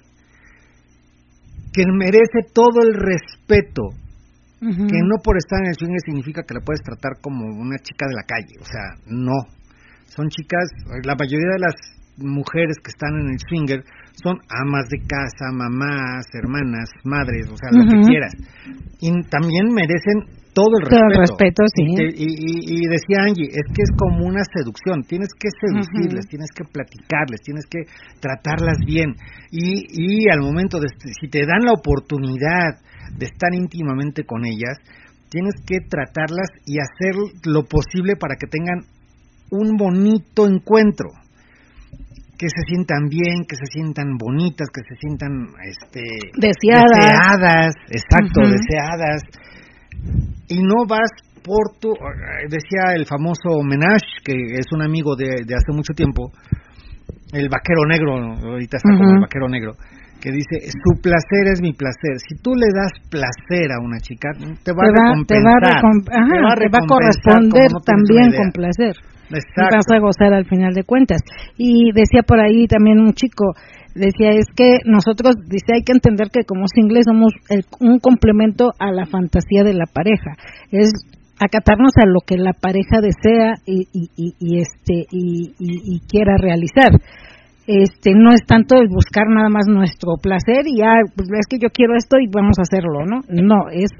que 1.74 1.84
merece 1.98 2.52
todo 2.54 2.82
el 2.84 2.94
respeto, 2.96 3.84
Que 4.60 5.00
no 5.08 5.16
por 5.24 5.38
estar 5.38 5.60
en 5.64 5.68
el 5.72 5.76
swinger 5.76 6.02
significa 6.04 6.44
que 6.44 6.54
la 6.54 6.60
puedes 6.62 6.82
tratar 6.82 7.22
como 7.22 7.46
una 7.48 7.78
chica 7.80 8.06
de 8.08 8.16
la 8.16 8.24
calle, 8.28 8.56
o 8.60 8.66
sea, 8.66 8.92
no. 9.08 9.40
Son 10.08 10.28
chicas, 10.28 10.68
la 11.06 11.16
mayoría 11.16 11.54
de 11.56 11.60
las 11.64 11.76
mujeres 12.18 12.76
que 12.84 12.92
están 12.92 13.16
en 13.22 13.32
el 13.32 13.40
swinger 13.40 13.80
son 14.22 14.36
amas 14.52 14.90
de 14.90 15.00
casa, 15.08 15.48
mamás, 15.56 16.26
hermanas, 16.34 16.90
madres, 17.06 17.48
o 17.48 17.56
sea, 17.56 17.72
lo 17.72 17.86
Ujú. 17.88 18.02
que 18.04 18.08
quieras. 18.12 18.34
Y 19.00 19.08
también 19.32 19.72
merecen 19.72 20.28
todo 20.52 20.76
el 20.82 20.90
Todo 20.90 21.08
respeto. 21.08 21.08
el 21.08 21.20
respeto, 21.24 21.64
sí. 21.72 21.84
Y, 22.20 22.88
decía 22.90 23.24
Angie, 23.24 23.48
es 23.48 23.64
que 23.72 23.82
es 23.84 23.92
como 23.96 24.26
una 24.28 24.44
seducción, 24.44 25.04
tienes 25.08 25.30
que 25.40 25.48
seducirles, 25.56 26.28
tienes 26.28 26.50
que 26.52 26.66
platicarles, 26.66 27.40
tienes 27.46 27.64
que 27.70 27.88
tratarlas 28.20 28.78
bien. 28.86 29.16
Y, 29.52 29.88
y 29.88 30.30
al 30.30 30.42
momento 30.42 30.82
de, 30.82 30.88
si 31.22 31.30
te 31.30 31.46
dan 31.46 31.64
la 31.64 31.72
oportunidad 31.72 32.76
de 33.18 33.26
estar 33.26 33.54
íntimamente 33.54 34.24
con 34.26 34.46
ellas, 34.46 34.78
tienes 35.30 35.54
que 35.66 35.80
tratarlas 35.88 36.50
y 36.66 36.78
hacer 36.80 37.16
lo 37.46 37.64
posible 37.66 38.16
para 38.16 38.36
que 38.36 38.48
tengan 38.48 38.86
un 39.52 39.78
bonito 39.78 40.48
encuentro 40.48 41.10
que 42.38 42.48
se 42.48 42.62
sientan 42.68 43.10
bien, 43.10 43.44
que 43.48 43.58
se 43.58 43.66
sientan 43.66 44.16
bonitas, 44.18 44.70
que 44.74 44.82
se 44.88 44.96
sientan 44.96 45.52
este 45.62 46.02
Deseadas. 46.40 46.88
deseadas, 46.96 47.76
exacto, 47.92 48.42
deseadas. 48.48 49.24
Y 50.48 50.64
no 50.64 50.88
vas 50.88 51.10
por 51.44 51.78
tu 51.80 51.90
decía 52.48 52.96
el 52.96 53.06
famoso 53.06 53.62
Menage, 53.64 54.24
que 54.24 54.34
es 54.58 54.68
un 54.72 54.82
amigo 54.84 55.16
de, 55.18 55.44
de 55.46 55.56
hace 55.56 55.74
mucho 55.74 55.94
tiempo, 55.94 56.32
el 57.34 57.50
vaquero 57.50 57.84
negro, 57.88 58.16
ahorita 58.52 58.78
está 58.78 58.90
como 58.90 59.04
Ujú. 59.04 59.16
el 59.16 59.22
vaquero 59.22 59.50
negro, 59.50 59.74
que 60.22 60.32
dice, 60.32 60.68
su 60.72 61.02
placer 61.02 61.48
es 61.54 61.62
mi 61.62 61.74
placer. 61.74 62.20
Si 62.28 62.36
tú 62.42 62.52
le 62.56 62.68
das 62.76 62.92
placer 63.10 63.72
a 63.72 63.80
una 63.80 64.00
chica, 64.00 64.30
te 64.36 64.72
va, 64.74 64.84
te 64.84 64.90
a 64.90 64.92
va, 64.92 65.24
te 65.26 65.40
va 65.40 65.56
recompensar. 65.56 65.64
a, 65.64 65.82
recom- 65.82 66.10
ajá, 66.12 66.34
te 66.36 66.42
va 66.44 66.52
a 66.52 66.56
recompensar 66.56 66.88
corresponder 66.88 67.68
no 67.72 67.80
también 67.82 68.28
con 68.36 68.52
placer. 68.52 68.96
Y 69.32 69.36
Exacto. 69.38 69.76
vas 69.78 69.86
a 69.94 70.00
gozar 70.00 70.34
al 70.34 70.46
final 70.46 70.74
de 70.74 70.84
cuentas. 70.84 71.22
Y 71.58 71.92
decía 71.94 72.24
por 72.24 72.40
ahí 72.40 72.68
también 72.68 73.00
un 73.00 73.14
chico, 73.14 73.54
decía, 73.96 74.32
es 74.32 74.46
que 74.56 74.80
nosotros, 74.86 75.36
dice, 75.48 75.74
hay 75.76 75.84
que 75.84 75.94
entender 75.94 76.28
que 76.34 76.44
como 76.46 76.66
singles 76.68 77.06
somos 77.06 77.32
el- 77.50 77.66
un 77.80 78.00
complemento 78.00 78.72
a 78.80 78.92
la 78.92 79.06
fantasía 79.06 79.64
de 79.64 79.74
la 79.74 79.86
pareja. 79.86 80.34
Es 80.72 80.92
acatarnos 81.40 81.94
a 81.96 82.06
lo 82.06 82.20
que 82.26 82.38
la 82.38 82.54
pareja 82.54 83.00
desea 83.02 83.54
y, 83.66 83.88
y, 83.94 84.10
y, 84.18 84.34
y, 84.40 84.60
este 84.60 85.06
y, 85.12 85.54
y- 85.60 85.96
y 85.96 86.00
quiera 86.10 86.36
realizar. 86.38 86.92
Este 87.70 88.14
no 88.16 88.32
es 88.34 88.42
tanto 88.48 88.78
el 88.82 88.88
buscar 88.90 89.30
nada 89.30 89.50
más 89.50 89.68
nuestro 89.68 90.18
placer 90.20 90.66
y 90.66 90.82
ah, 90.82 91.06
pues 91.16 91.30
es 91.30 91.46
que 91.48 91.60
yo 91.62 91.70
quiero 91.70 91.94
esto 91.96 92.18
y 92.18 92.26
vamos 92.26 92.58
a 92.58 92.64
hacerlo, 92.66 93.06
¿no? 93.06 93.22
No, 93.30 93.70
es 93.72 93.92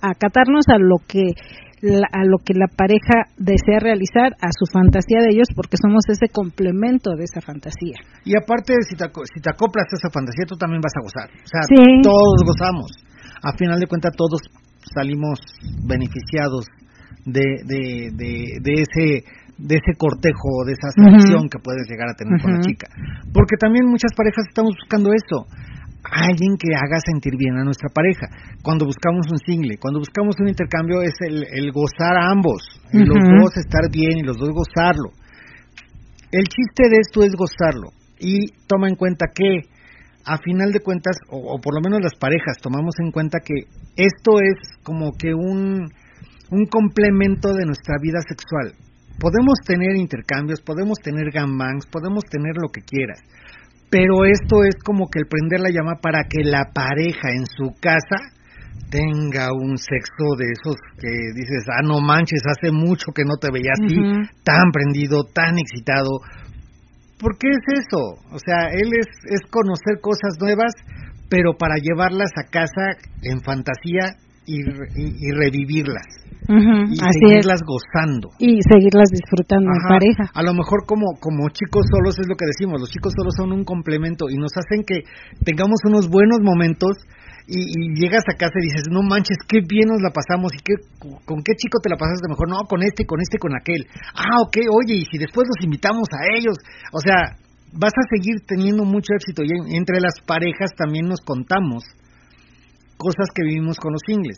acatarnos 0.00 0.64
a 0.68 0.78
lo 0.78 0.96
que 1.06 1.34
la, 1.82 2.06
a 2.12 2.24
lo 2.24 2.38
que 2.38 2.54
la 2.54 2.68
pareja 2.68 3.26
desea 3.38 3.80
realizar, 3.80 4.36
a 4.40 4.52
su 4.52 4.70
fantasía 4.70 5.18
de 5.20 5.32
ellos, 5.32 5.48
porque 5.56 5.76
somos 5.82 6.04
ese 6.08 6.28
complemento 6.30 7.16
de 7.16 7.24
esa 7.24 7.40
fantasía. 7.40 7.96
Y 8.24 8.36
aparte, 8.36 8.74
si 8.88 8.94
te, 8.96 9.04
si 9.34 9.40
te 9.40 9.50
acoplas 9.50 9.88
a 9.90 9.96
esa 9.96 10.10
fantasía, 10.10 10.44
tú 10.46 10.56
también 10.56 10.80
vas 10.80 10.92
a 10.94 11.02
gozar. 11.02 11.28
O 11.32 11.48
sea, 11.48 11.62
Sí. 11.66 12.02
todos 12.02 12.44
gozamos. 12.44 12.90
A 13.42 13.56
final 13.56 13.80
de 13.80 13.86
cuentas, 13.86 14.12
todos 14.14 14.40
salimos 14.94 15.40
beneficiados 15.88 16.66
de, 17.24 17.64
de, 17.64 18.10
de, 18.14 18.60
de 18.60 18.72
ese 18.84 19.24
de 19.60 19.76
ese 19.76 19.92
cortejo, 19.96 20.64
de 20.64 20.72
esa 20.72 20.88
selección 20.90 21.48
que 21.48 21.58
puedes 21.58 21.88
llegar 21.88 22.08
a 22.08 22.14
tener 22.16 22.40
con 22.40 22.52
la 22.52 22.60
chica. 22.60 22.88
Porque 23.32 23.56
también 23.60 23.86
muchas 23.86 24.12
parejas 24.16 24.44
estamos 24.48 24.72
buscando 24.74 25.12
eso. 25.12 25.46
Alguien 26.00 26.56
que 26.56 26.72
haga 26.74 26.98
sentir 27.04 27.36
bien 27.36 27.58
a 27.58 27.64
nuestra 27.64 27.90
pareja. 27.92 28.26
Cuando 28.62 28.86
buscamos 28.86 29.28
un 29.30 29.38
single, 29.38 29.76
cuando 29.76 30.00
buscamos 30.00 30.34
un 30.40 30.48
intercambio 30.48 31.02
es 31.02 31.14
el, 31.20 31.44
el 31.44 31.72
gozar 31.72 32.16
a 32.16 32.30
ambos. 32.32 32.62
Y 32.92 33.04
los 33.04 33.20
dos 33.20 33.56
estar 33.56 33.84
bien 33.92 34.18
y 34.18 34.22
los 34.22 34.38
dos 34.38 34.48
gozarlo. 34.48 35.12
El 36.32 36.44
chiste 36.44 36.88
de 36.88 36.98
esto 37.00 37.22
es 37.22 37.32
gozarlo 37.36 37.90
y 38.18 38.52
toma 38.66 38.88
en 38.88 38.94
cuenta 38.94 39.26
que 39.34 39.66
a 40.24 40.36
final 40.38 40.70
de 40.72 40.80
cuentas, 40.80 41.16
o, 41.28 41.54
o 41.54 41.60
por 41.60 41.74
lo 41.74 41.80
menos 41.80 42.00
las 42.02 42.14
parejas, 42.14 42.58
tomamos 42.62 42.94
en 43.00 43.10
cuenta 43.10 43.38
que 43.40 43.66
esto 43.96 44.38
es 44.40 44.78
como 44.82 45.12
que 45.18 45.34
un, 45.34 45.88
un 46.50 46.66
complemento 46.66 47.52
de 47.52 47.66
nuestra 47.66 47.96
vida 48.00 48.20
sexual. 48.28 48.74
Podemos 49.20 49.58
tener 49.66 49.96
intercambios, 49.96 50.62
podemos 50.62 50.98
tener 50.98 51.30
gangbangs, 51.30 51.86
podemos 51.86 52.24
tener 52.24 52.56
lo 52.56 52.70
que 52.72 52.80
quieras, 52.80 53.20
pero 53.90 54.24
esto 54.24 54.64
es 54.64 54.76
como 54.82 55.08
que 55.10 55.18
el 55.18 55.26
prender 55.26 55.60
la 55.60 55.70
llama 55.70 56.00
para 56.00 56.24
que 56.24 56.42
la 56.42 56.70
pareja 56.72 57.28
en 57.30 57.44
su 57.44 57.74
casa 57.80 58.16
tenga 58.90 59.52
un 59.52 59.76
sexo 59.76 60.36
de 60.38 60.46
esos 60.50 60.76
que 60.98 61.10
dices, 61.34 61.64
ah, 61.68 61.82
no 61.84 62.00
manches, 62.00 62.42
hace 62.46 62.72
mucho 62.72 63.12
que 63.14 63.24
no 63.24 63.36
te 63.36 63.50
veía 63.52 63.72
así, 63.72 63.94
tan 64.42 64.72
prendido, 64.72 65.24
tan 65.24 65.58
excitado. 65.58 66.20
¿Por 67.18 67.36
qué 67.36 67.48
es 67.50 67.84
eso? 67.84 68.16
O 68.32 68.38
sea, 68.38 68.70
él 68.72 68.90
es, 68.98 69.06
es 69.28 69.40
conocer 69.50 70.00
cosas 70.00 70.40
nuevas, 70.40 70.72
pero 71.28 71.58
para 71.58 71.76
llevarlas 71.76 72.30
a 72.36 72.48
casa 72.50 72.96
en 73.22 73.40
fantasía 73.42 74.16
y, 74.50 74.58
y, 74.98 75.04
y 75.18 75.28
revivirlas. 75.32 76.06
Y 76.50 76.98
Así 76.98 77.06
es. 77.06 77.46
seguirlas 77.46 77.60
gozando. 77.62 78.30
Y 78.38 78.58
seguirlas 78.66 79.08
disfrutando 79.14 79.70
en 79.70 79.82
pareja. 79.86 80.24
A 80.34 80.42
lo 80.42 80.52
mejor 80.54 80.82
como, 80.86 81.06
como 81.20 81.48
chicos 81.50 81.86
solos 81.94 82.18
es 82.18 82.26
lo 82.26 82.34
que 82.34 82.46
decimos, 82.46 82.80
los 82.80 82.90
chicos 82.90 83.12
solos 83.14 83.34
son 83.36 83.52
un 83.52 83.62
complemento 83.64 84.26
y 84.28 84.36
nos 84.36 84.50
hacen 84.56 84.82
que 84.82 85.04
tengamos 85.44 85.78
unos 85.86 86.08
buenos 86.08 86.40
momentos 86.42 86.96
y, 87.46 87.60
y 87.70 87.94
llegas 87.94 88.24
a 88.26 88.36
casa 88.36 88.54
y 88.58 88.66
dices, 88.66 88.84
no 88.90 89.02
manches, 89.02 89.36
qué 89.46 89.60
bien 89.62 89.88
nos 89.94 90.02
la 90.02 90.10
pasamos 90.10 90.50
y 90.54 90.58
qué, 90.62 90.74
con 91.24 91.42
qué 91.42 91.54
chico 91.54 91.78
te 91.82 91.90
la 91.90 91.96
pasaste 91.96 92.26
mejor, 92.28 92.48
no, 92.48 92.58
con 92.66 92.82
este, 92.82 93.06
con 93.06 93.20
este, 93.20 93.38
con 93.38 93.54
aquel. 93.54 93.86
Ah, 94.14 94.42
ok, 94.42 94.56
oye, 94.74 94.94
y 95.02 95.04
si 95.06 95.18
después 95.18 95.46
los 95.46 95.64
invitamos 95.64 96.08
a 96.14 96.36
ellos, 96.36 96.56
o 96.92 96.98
sea, 97.00 97.36
vas 97.78 97.92
a 97.94 98.04
seguir 98.10 98.42
teniendo 98.46 98.84
mucho 98.84 99.14
éxito 99.14 99.42
y 99.44 99.50
en- 99.54 99.76
entre 99.76 100.00
las 100.00 100.14
parejas 100.26 100.70
también 100.76 101.06
nos 101.06 101.20
contamos 101.20 101.84
cosas 103.00 103.32
que 103.34 103.42
vivimos 103.42 103.78
con 103.80 103.92
los 103.96 104.02
singles. 104.06 104.36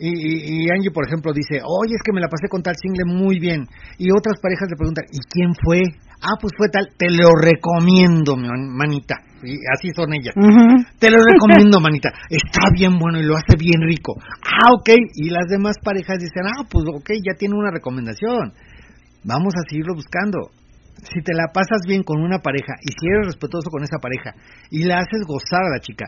Y, 0.00 0.08
y, 0.08 0.64
y 0.64 0.70
Angie, 0.72 0.90
por 0.90 1.06
ejemplo, 1.06 1.32
dice, 1.36 1.60
oye, 1.62 1.94
es 1.94 2.02
que 2.02 2.12
me 2.16 2.20
la 2.24 2.26
pasé 2.32 2.48
con 2.48 2.62
tal 2.64 2.74
single 2.80 3.04
muy 3.04 3.38
bien. 3.38 3.68
Y 3.98 4.08
otras 4.10 4.40
parejas 4.40 4.66
le 4.72 4.76
preguntan, 4.80 5.04
¿y 5.12 5.20
quién 5.30 5.52
fue? 5.62 5.78
Ah, 6.24 6.34
pues 6.40 6.52
fue 6.56 6.68
tal, 6.72 6.88
te 6.96 7.10
lo 7.10 7.28
recomiendo, 7.36 8.34
mi 8.36 8.48
man- 8.48 8.72
manita. 8.74 9.16
Y 9.44 9.58
así 9.74 9.90
son 9.94 10.14
ellas. 10.14 10.34
Te 10.98 11.10
lo 11.10 11.18
recomiendo, 11.22 11.78
manita. 11.88 12.08
Está 12.30 12.62
bien 12.74 12.98
bueno 12.98 13.20
y 13.20 13.24
lo 13.26 13.36
hace 13.36 13.54
bien 13.58 13.82
rico. 13.82 14.14
Ah, 14.42 14.72
ok. 14.72 14.90
Y 15.16 15.30
las 15.30 15.46
demás 15.48 15.76
parejas 15.84 16.18
dicen, 16.18 16.46
ah, 16.48 16.64
pues 16.70 16.84
ok, 16.88 17.10
ya 17.22 17.36
tiene 17.38 17.54
una 17.54 17.70
recomendación. 17.70 18.54
Vamos 19.24 19.52
a 19.54 19.68
seguirlo 19.68 19.94
buscando. 19.94 20.50
Si 21.02 21.20
te 21.22 21.34
la 21.34 21.50
pasas 21.52 21.82
bien 21.86 22.02
con 22.02 22.20
una 22.22 22.38
pareja 22.38 22.74
y 22.82 22.90
si 22.94 23.06
eres 23.06 23.26
respetuoso 23.34 23.70
con 23.70 23.82
esa 23.82 23.98
pareja 23.98 24.34
y 24.70 24.84
la 24.84 24.98
haces 24.98 25.22
gozar 25.26 25.62
a 25.62 25.74
la 25.74 25.80
chica, 25.80 26.06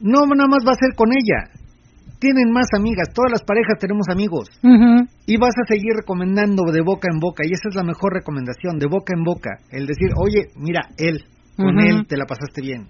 no 0.00 0.26
nada 0.26 0.48
más 0.48 0.64
va 0.66 0.72
a 0.72 0.80
ser 0.80 0.94
con 0.96 1.10
ella. 1.12 1.50
Tienen 2.20 2.52
más 2.52 2.68
amigas, 2.76 3.12
todas 3.12 3.32
las 3.32 3.42
parejas 3.42 3.76
tenemos 3.78 4.06
amigos 4.08 4.48
y 5.26 5.36
vas 5.36 5.52
a 5.60 5.66
seguir 5.68 5.92
recomendando 5.96 6.64
de 6.72 6.80
boca 6.80 7.08
en 7.12 7.20
boca 7.20 7.44
y 7.44 7.52
esa 7.52 7.68
es 7.68 7.74
la 7.74 7.84
mejor 7.84 8.14
recomendación, 8.14 8.78
de 8.78 8.86
boca 8.86 9.12
en 9.14 9.24
boca, 9.24 9.50
el 9.70 9.84
decir, 9.84 10.08
oye, 10.16 10.48
mira, 10.56 10.88
él, 10.96 11.20
con 11.56 11.78
él 11.80 12.06
te 12.08 12.16
la 12.16 12.24
pasaste 12.24 12.62
bien. 12.62 12.88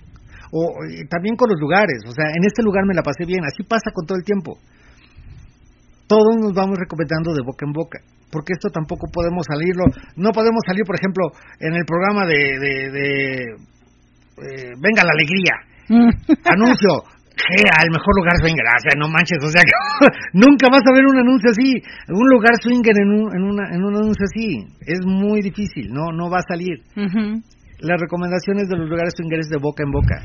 O 0.52 0.70
eh, 0.86 1.02
también 1.10 1.34
con 1.34 1.50
los 1.50 1.58
lugares, 1.58 1.98
o 2.06 2.12
sea, 2.12 2.30
en 2.30 2.44
este 2.46 2.62
lugar 2.62 2.84
me 2.86 2.94
la 2.94 3.02
pasé 3.02 3.24
bien, 3.26 3.42
así 3.42 3.64
pasa 3.64 3.90
con 3.92 4.06
todo 4.06 4.18
el 4.18 4.24
tiempo. 4.24 4.58
Todos 6.06 6.36
nos 6.38 6.52
vamos 6.52 6.78
recomendando 6.78 7.34
de 7.34 7.42
boca 7.42 7.66
en 7.66 7.72
boca, 7.72 7.98
porque 8.30 8.52
esto 8.52 8.68
tampoco 8.70 9.10
podemos 9.10 9.46
salirlo, 9.50 9.84
no 10.14 10.30
podemos 10.30 10.62
salir, 10.66 10.84
por 10.84 10.94
ejemplo, 10.94 11.32
en 11.58 11.74
el 11.74 11.84
programa 11.84 12.26
de, 12.26 12.38
de, 12.60 12.74
de, 12.92 13.04
eh, 14.38 14.72
Venga 14.78 15.02
la 15.02 15.10
Alegría. 15.10 15.73
anuncio, 16.44 17.04
que 17.34 17.64
al 17.66 17.90
mejor 17.90 18.12
lugar 18.16 18.36
swinger, 18.40 18.64
o 18.64 18.80
sea, 18.80 18.98
no 18.98 19.08
manches, 19.08 19.38
o 19.42 19.50
sea, 19.50 19.62
nunca 20.32 20.68
vas 20.70 20.82
a 20.86 20.94
ver 20.94 21.04
un 21.04 21.18
anuncio 21.18 21.50
así, 21.50 21.82
un 22.08 22.28
lugar 22.28 22.54
swinger 22.62 22.94
en 22.96 23.08
un, 23.08 23.36
en, 23.36 23.42
una, 23.42 23.74
en 23.74 23.84
un 23.84 23.96
anuncio 23.96 24.24
así, 24.24 24.64
es 24.86 25.04
muy 25.04 25.42
difícil, 25.42 25.92
no, 25.92 26.12
no 26.12 26.30
va 26.30 26.38
a 26.38 26.48
salir. 26.48 26.78
Ujú. 26.96 27.42
Las 27.80 28.00
recomendaciones 28.00 28.68
de 28.68 28.76
los 28.76 28.88
lugares 28.88 29.12
swingers 29.16 29.48
de 29.48 29.58
boca 29.58 29.82
en 29.82 29.90
boca. 29.90 30.22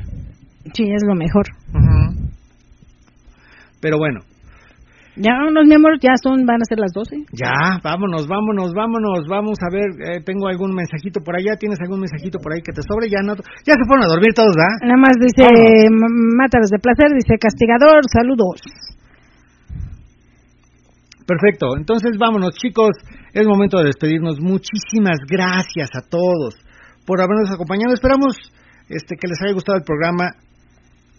Sí, 0.72 0.84
es 0.90 1.02
lo 1.06 1.14
mejor. 1.14 1.44
Ujú. 1.74 2.30
Pero 3.80 3.98
bueno, 3.98 4.20
Ya, 5.20 5.36
unos 5.44 5.68
miembros 5.68 6.00
ya 6.00 6.16
son, 6.16 6.46
van 6.48 6.64
a 6.64 6.64
ser 6.64 6.80
las 6.80 6.92
12. 6.96 7.28
ya, 7.36 7.76
vámonos, 7.84 8.24
vámonos, 8.26 8.72
vámonos, 8.72 9.28
vamos 9.28 9.58
a 9.60 9.68
ver, 9.68 9.92
eh, 10.00 10.24
tengo 10.24 10.48
algún 10.48 10.72
mensajito 10.72 11.20
por 11.20 11.36
allá, 11.36 11.60
¿tienes 11.60 11.76
algún 11.84 12.00
mensajito 12.00 12.38
por 12.40 12.52
ahí 12.56 12.64
que 12.64 12.72
te 12.72 12.80
sobre? 12.80 13.12
Ya 13.12 13.20
no, 13.20 13.36
ya 13.36 13.76
se 13.76 13.84
fueron 13.84 14.08
a 14.08 14.08
dormir 14.08 14.32
todos, 14.32 14.56
¿verdad? 14.56 14.80
Nada 14.80 14.96
más 14.96 15.14
dice, 15.20 15.44
Vámonos. 15.44 16.40
mátalos 16.40 16.70
de 16.72 16.78
placer, 16.80 17.12
dice 17.12 17.36
castigador, 17.36 18.00
saludos. 18.08 18.64
Perfecto, 21.28 21.76
entonces 21.76 22.16
vámonos 22.18 22.56
chicos, 22.56 22.96
es 23.32 23.46
momento 23.46 23.78
de 23.78 23.92
despedirnos. 23.92 24.40
Muchísimas 24.40 25.20
gracias 25.28 25.90
a 25.94 26.00
todos 26.00 26.56
por 27.06 27.20
habernos 27.20 27.50
acompañado. 27.52 27.92
Esperamos 27.94 28.36
este 28.88 29.16
que 29.16 29.28
les 29.28 29.40
haya 29.42 29.52
gustado 29.52 29.78
el 29.78 29.84
programa. 29.84 30.34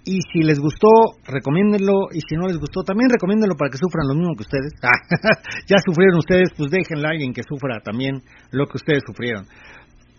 Y 0.03 0.19
si 0.33 0.41
les 0.41 0.59
gustó, 0.59 0.87
recomiéndenlo. 1.25 2.09
Y 2.11 2.21
si 2.21 2.35
no 2.35 2.47
les 2.47 2.57
gustó, 2.57 2.81
también 2.83 3.09
recomiéndenlo 3.09 3.55
para 3.55 3.69
que 3.69 3.77
sufran 3.77 4.07
lo 4.07 4.15
mismo 4.15 4.35
que 4.35 4.43
ustedes. 4.43 4.73
ya 5.69 5.77
sufrieron 5.85 6.17
ustedes, 6.17 6.49
pues 6.57 6.71
déjenle 6.71 7.07
a 7.07 7.11
alguien 7.11 7.33
que 7.33 7.43
sufra 7.43 7.79
también 7.83 8.21
lo 8.51 8.65
que 8.65 8.77
ustedes 8.77 9.03
sufrieron. 9.05 9.45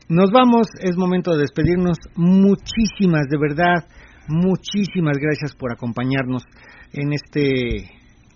Nos 0.09 0.31
vamos, 0.31 0.69
es 0.83 0.97
momento 0.97 1.33
de 1.33 1.43
despedirnos. 1.43 1.99
Muchísimas, 2.17 3.27
de 3.29 3.39
verdad, 3.39 3.87
muchísimas 4.29 5.19
gracias 5.19 5.57
por 5.57 5.73
acompañarnos 5.73 6.45
en 6.93 7.13
este 7.13 7.91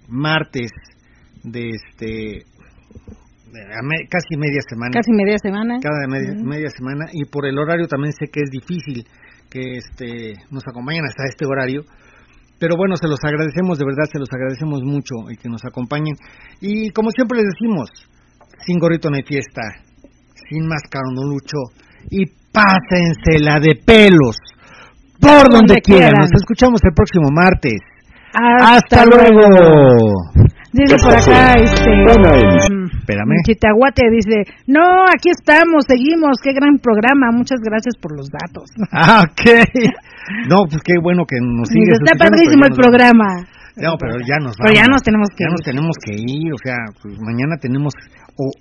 martes 0.09 0.71
de 1.45 1.71
este 1.71 2.45
casi 4.11 4.37
media 4.37 4.61
semana. 4.69 4.91
Casi 4.93 5.13
media 5.13 5.39
semana. 5.39 5.79
Cada 5.81 6.07
media, 6.09 6.35
media 6.43 6.71
semana 6.71 7.07
y 7.13 7.25
por 7.25 7.47
el 7.47 7.59
horario 7.59 7.87
también 7.87 8.13
sé 8.13 8.27
que 8.31 8.41
es 8.41 8.51
difícil 8.51 9.07
que 9.57 9.79
este 9.79 10.35
nos 10.51 10.63
acompañen 10.69 11.05
hasta 11.07 11.25
este 11.25 11.47
horario. 11.47 11.83
Pero 12.59 12.77
bueno, 12.77 12.97
se 12.97 13.09
los 13.09 13.19
agradecemos, 13.23 13.79
de 13.79 13.85
verdad, 13.85 14.09
se 14.11 14.19
los 14.19 14.29
agradecemos 14.33 14.83
mucho 14.83 15.31
y 15.31 15.37
que 15.37 15.49
nos 15.49 15.65
acompañen. 15.65 16.17
Y 16.61 16.91
como 16.91 17.11
siempre 17.11 17.39
les 17.39 17.49
decimos, 17.53 17.91
sin 18.65 18.79
gorrito 18.79 19.11
no 19.11 19.17
hay 19.17 19.25
fiesta, 19.25 19.63
sin 20.49 20.67
máscara 20.67 21.05
no 21.13 21.25
lucho, 21.25 21.57
y 22.11 22.25
pásensela 22.53 23.61
de 23.61 23.77
pelos 23.85 24.37
por 25.21 25.51
donde, 25.51 25.77
quieran. 25.83 26.13
Nos 26.21 26.33
escuchamos 26.41 26.81
el 26.85 26.93
próximo 26.95 27.29
martes. 27.31 27.79
Hasta, 28.33 29.05
luego. 29.05 30.13
Dice 30.73 30.97
por 31.03 31.15
acá, 31.15 31.55
este. 31.55 31.91
Mm, 31.91 32.87
Espérame. 32.99 33.37
Chitahuate 33.47 34.03
dice: 34.11 34.43
No, 34.67 35.05
aquí 35.07 35.31
estamos, 35.31 35.85
seguimos, 35.87 36.39
qué 36.43 36.53
gran 36.53 36.79
programa, 36.79 37.31
muchas 37.33 37.61
gracias 37.61 37.97
por 38.01 38.17
los 38.17 38.29
datos. 38.29 38.71
Ah, 38.93 39.23
ok. 39.29 39.45
No, 40.49 40.65
pues 40.69 40.83
qué 40.83 40.95
bueno 41.01 41.25
que 41.27 41.37
nos 41.41 41.69
sigues. 41.69 41.99
Está 42.03 42.19
padrísimo 42.19 42.65
el 42.67 42.75
programa. 42.75 43.47
No, 43.77 43.93
pero 44.01 44.17
ya 44.25 44.41
nos 44.41 44.57
Pero 44.57 44.73
ya 44.73 44.89
nos 44.89 45.03
tenemos 45.03 45.29
que 45.37 45.45
ya 45.45 45.51
nos 45.53 45.61
tenemos 45.61 45.97
que 46.01 46.17
ir, 46.17 46.49
o 46.49 46.57
sea, 46.57 46.77
pues 46.97 47.15
mañana 47.21 47.61
tenemos 47.61 47.93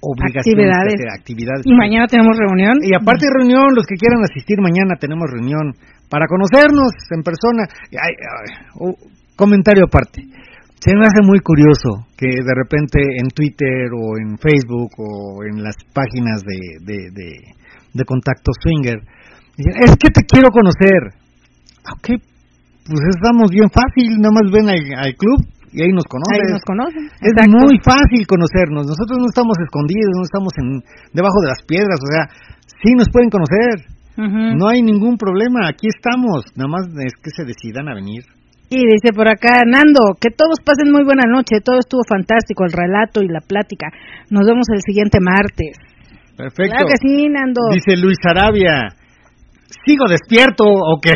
obligaciones, 0.01 0.43
actividades. 0.43 0.95
actividades. 1.17 1.63
Y 1.63 1.73
mañana 1.73 2.05
tenemos 2.07 2.35
reunión. 2.37 2.83
Y 2.83 2.93
aparte 2.93 3.25
de 3.25 3.31
reunión, 3.31 3.73
los 3.73 3.85
que 3.87 3.95
quieran 3.95 4.19
asistir 4.23 4.59
mañana 4.59 4.99
tenemos 4.99 5.23
reunión 5.31 5.71
para 6.09 6.27
conocernos 6.27 6.91
en 7.15 7.23
persona. 7.23 7.63
Ay, 7.95 8.13
ay, 8.19 8.91
comentario 9.35 9.85
aparte. 9.85 10.23
Se 10.85 10.93
me 10.93 11.01
hace 11.01 11.25
muy 11.25 11.41
curioso 11.41 12.05
que 12.13 12.29
de 12.29 12.53
repente 12.53 13.01
en 13.17 13.33
Twitter 13.33 13.89
o 13.89 14.21
en 14.21 14.37
Facebook 14.37 14.93
o 15.01 15.41
en 15.41 15.65
las 15.65 15.73
páginas 15.89 16.45
de, 16.45 16.61
de, 16.85 17.09
de, 17.09 17.29
de 17.89 18.03
contacto 18.05 18.53
swinger, 18.61 19.01
dicen, 19.57 19.81
es 19.81 19.97
que 19.97 20.13
te 20.13 20.21
quiero 20.29 20.53
conocer. 20.53 21.17
Ok, 21.89 22.21
pues 22.85 23.01
estamos 23.17 23.49
bien 23.49 23.65
fácil, 23.73 24.13
nada 24.21 24.37
más 24.37 24.45
ven 24.53 24.69
al, 24.69 25.17
club 25.17 25.41
y 25.73 25.81
ahí 25.81 25.89
nos 25.89 26.05
conocen. 26.05 26.37
Ahí 26.37 26.53
nos 26.53 26.61
conocen. 26.61 27.09
Es 27.17 27.33
muy 27.49 27.81
fácil 27.81 28.21
conocernos. 28.29 28.85
Nosotros 28.85 29.17
no 29.17 29.25
estamos 29.25 29.57
escondidos, 29.57 30.13
no 30.13 30.21
estamos 30.21 30.53
en 30.61 30.85
debajo 31.17 31.41
de 31.41 31.49
las 31.49 31.65
piedras, 31.65 31.97
o 31.97 32.09
sea, 32.13 32.29
sí 32.85 32.93
nos 32.93 33.09
pueden 33.09 33.33
conocer. 33.33 33.89
No 34.21 34.69
hay 34.69 34.85
ningún 34.85 35.17
problema, 35.17 35.67
aquí 35.67 35.89
estamos. 35.89 36.45
Nada 36.55 36.69
más 36.69 36.85
es 36.93 37.17
que 37.17 37.33
se 37.33 37.43
decidan 37.43 37.89
a 37.89 37.95
venir. 37.95 38.34
Y 38.75 38.83
dice 38.91 39.15
por 39.15 39.23
acá, 39.31 39.63
Nando, 39.63 40.19
que 40.19 40.35
todos 40.35 40.59
pasen 40.59 40.91
muy 40.91 41.07
buena 41.07 41.23
noche, 41.31 41.63
todo 41.63 41.79
estuvo 41.79 42.03
fantástico, 42.03 42.67
el 42.67 42.75
relato 42.75 43.23
y 43.23 43.31
la 43.31 43.39
plática. 43.39 43.87
Nos 44.29 44.43
vemos 44.43 44.67
el 44.67 44.83
siguiente 44.83 45.23
martes. 45.23 45.79
Perfecto. 46.35 46.75
Claro 46.75 46.87
que 46.91 46.99
sí, 46.99 47.31
Nando. 47.31 47.71
Dice 47.71 47.95
Luis 47.95 48.19
Arabia, 48.27 48.91
sigo 49.87 50.11
despierto, 50.11 50.67
ok. 50.67 51.07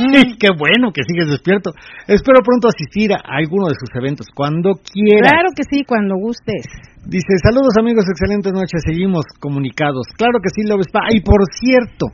Mm. 0.00 0.40
Qué 0.40 0.56
bueno 0.56 0.88
que 0.88 1.04
sigues 1.04 1.28
despierto. 1.28 1.76
Espero 2.08 2.40
pronto 2.40 2.72
asistir 2.72 3.12
a 3.12 3.20
alguno 3.20 3.68
de 3.68 3.76
sus 3.76 3.92
eventos, 3.92 4.32
cuando 4.32 4.80
quiera. 4.80 5.36
Claro 5.36 5.52
que 5.52 5.68
sí, 5.68 5.84
cuando 5.84 6.16
gustes. 6.16 6.64
Dice, 7.04 7.36
saludos 7.44 7.76
amigos, 7.76 8.08
excelentes 8.08 8.56
noches, 8.56 8.80
seguimos 8.88 9.28
comunicados. 9.36 10.08
Claro 10.16 10.40
que 10.40 10.48
sí, 10.48 10.64
Love 10.64 10.88
Spa. 10.88 11.12
Y 11.12 11.20
por 11.20 11.44
cierto, 11.60 12.08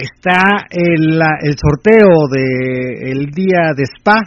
está 0.00 0.66
el, 0.70 1.20
el 1.42 1.54
sorteo 1.56 2.28
de 2.32 3.12
el 3.12 3.26
día 3.30 3.72
de 3.76 3.84
spa. 3.84 4.20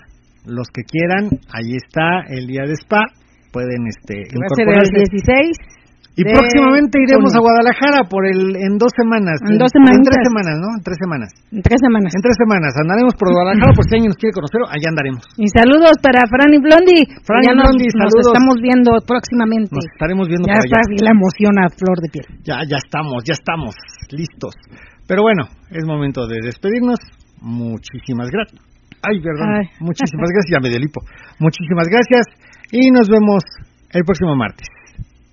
Los 0.46 0.68
que 0.74 0.84
quieran, 0.84 1.40
ahí 1.54 1.76
está 1.76 2.28
el 2.28 2.48
día 2.48 2.64
de 2.64 2.74
spa. 2.74 3.06
Pueden 3.52 3.88
este, 3.88 4.28
incorporarse. 4.28 4.92
el 4.96 5.08
16 5.10 5.74
y 6.14 6.22
próximamente 6.30 7.02
iremos 7.02 7.34
a 7.34 7.42
Guadalajara 7.42 8.06
por 8.06 8.30
el 8.30 8.54
en 8.54 8.78
dos 8.78 8.94
semanas. 8.94 9.42
En 9.50 9.58
dos 9.58 9.74
semanas. 9.74 9.98
En 9.98 10.06
tres 10.06 10.22
semanas, 10.22 10.56
¿no? 10.62 10.70
En 10.78 10.84
tres 10.86 10.98
semanas. 11.02 11.30
En 11.50 11.62
tres 11.66 11.80
semanas. 11.82 12.10
En 12.14 12.22
tres 12.22 12.38
semanas. 12.38 12.72
Andaremos 12.78 13.14
por 13.18 13.34
Guadalajara 13.34 13.74
por 13.74 13.84
si 13.90 13.98
alguien 13.98 14.14
nos 14.14 14.20
quiere 14.22 14.34
conocer, 14.38 14.62
allá 14.70 14.88
andaremos. 14.94 15.26
Y 15.42 15.50
saludos 15.50 15.98
para 16.06 16.22
Fran 16.30 16.54
y 16.54 16.62
Blondie. 16.62 17.02
Fran 17.26 17.42
y 17.42 17.50
Blondie, 17.50 17.90
saludos. 17.90 18.30
Nos 18.30 18.30
estamos 18.30 18.56
viendo 18.62 18.90
próximamente. 19.02 19.74
Nos 19.74 19.90
estaremos 19.90 20.26
viendo 20.30 20.46
ya 20.46 20.62
está 20.62 20.80
la 21.02 21.14
emoción 21.18 21.54
a 21.58 21.66
flor 21.74 21.98
de 21.98 22.10
piel. 22.14 22.26
Ya, 22.46 22.62
ya 22.62 22.78
estamos, 22.78 23.26
ya 23.26 23.34
estamos 23.34 23.74
listos. 24.14 24.54
Pero 25.08 25.22
bueno, 25.22 25.44
es 25.72 25.86
momento 25.86 26.28
de 26.28 26.40
despedirnos. 26.42 27.00
Muchísimas 27.42 28.30
gracias. 28.32 28.62
Ay, 29.04 29.20
perdón. 29.20 29.68
Muchísimas 29.80 30.30
gracias, 30.32 30.52
ya 30.52 30.60
me 30.64 30.70
del 30.70 30.88
Muchísimas 31.40 31.88
gracias 31.92 32.24
y 32.72 32.90
nos 32.92 33.10
vemos 33.10 33.44
el 33.92 34.04
próximo 34.06 34.36
martes. 34.36 34.68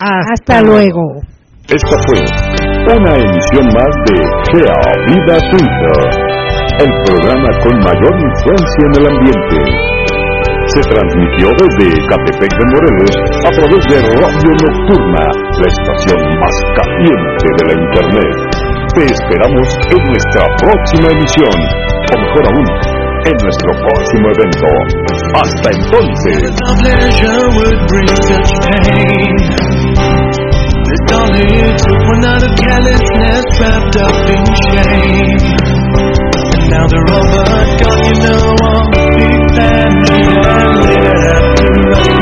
Hasta, 0.01 0.63
luego. 0.63 1.23
Esta 1.69 1.97
fue 2.09 2.19
una 2.97 3.15
emisión 3.15 3.67
más 3.71 3.93
de 4.09 4.17
Gea 4.51 4.81
Vida 5.07 5.39
Twitter, 5.51 5.99
el 6.83 6.91
programa 7.05 7.51
con 7.63 7.79
mayor 7.79 8.15
influencia 8.19 8.83
en 8.87 8.95
el 8.99 9.07
ambiente. 9.07 10.01
Se 10.67 10.81
transmitió 10.81 11.49
desde 11.51 12.07
Catepec 12.09 12.51
de 12.51 12.67
Morelos 12.75 13.17
a 13.45 13.51
través 13.51 13.85
de 13.87 14.01
Radio 14.19 14.51
Nocturna, 14.51 15.25
la 15.61 15.69
estación 15.69 16.21
más 16.41 16.57
caliente 16.75 17.47
de 17.59 17.67
la 17.67 17.75
Internet. 17.81 18.70
Te 18.95 19.05
esperamos 19.05 19.69
en 19.91 20.03
nuestra 20.05 20.43
próxima 20.59 21.09
emisión, 21.11 21.55
o 22.11 22.19
mejor 22.19 22.45
aún, 22.51 22.67
en 23.25 23.37
nuestro 23.41 23.71
próximo 23.87 24.27
evento. 24.35 24.67
Hasta 25.35 25.69
entonces. 25.71 26.51
Now 36.71 36.87
they're 36.87 37.05
you 38.05 38.15
know 38.21 38.43
all 42.05 42.20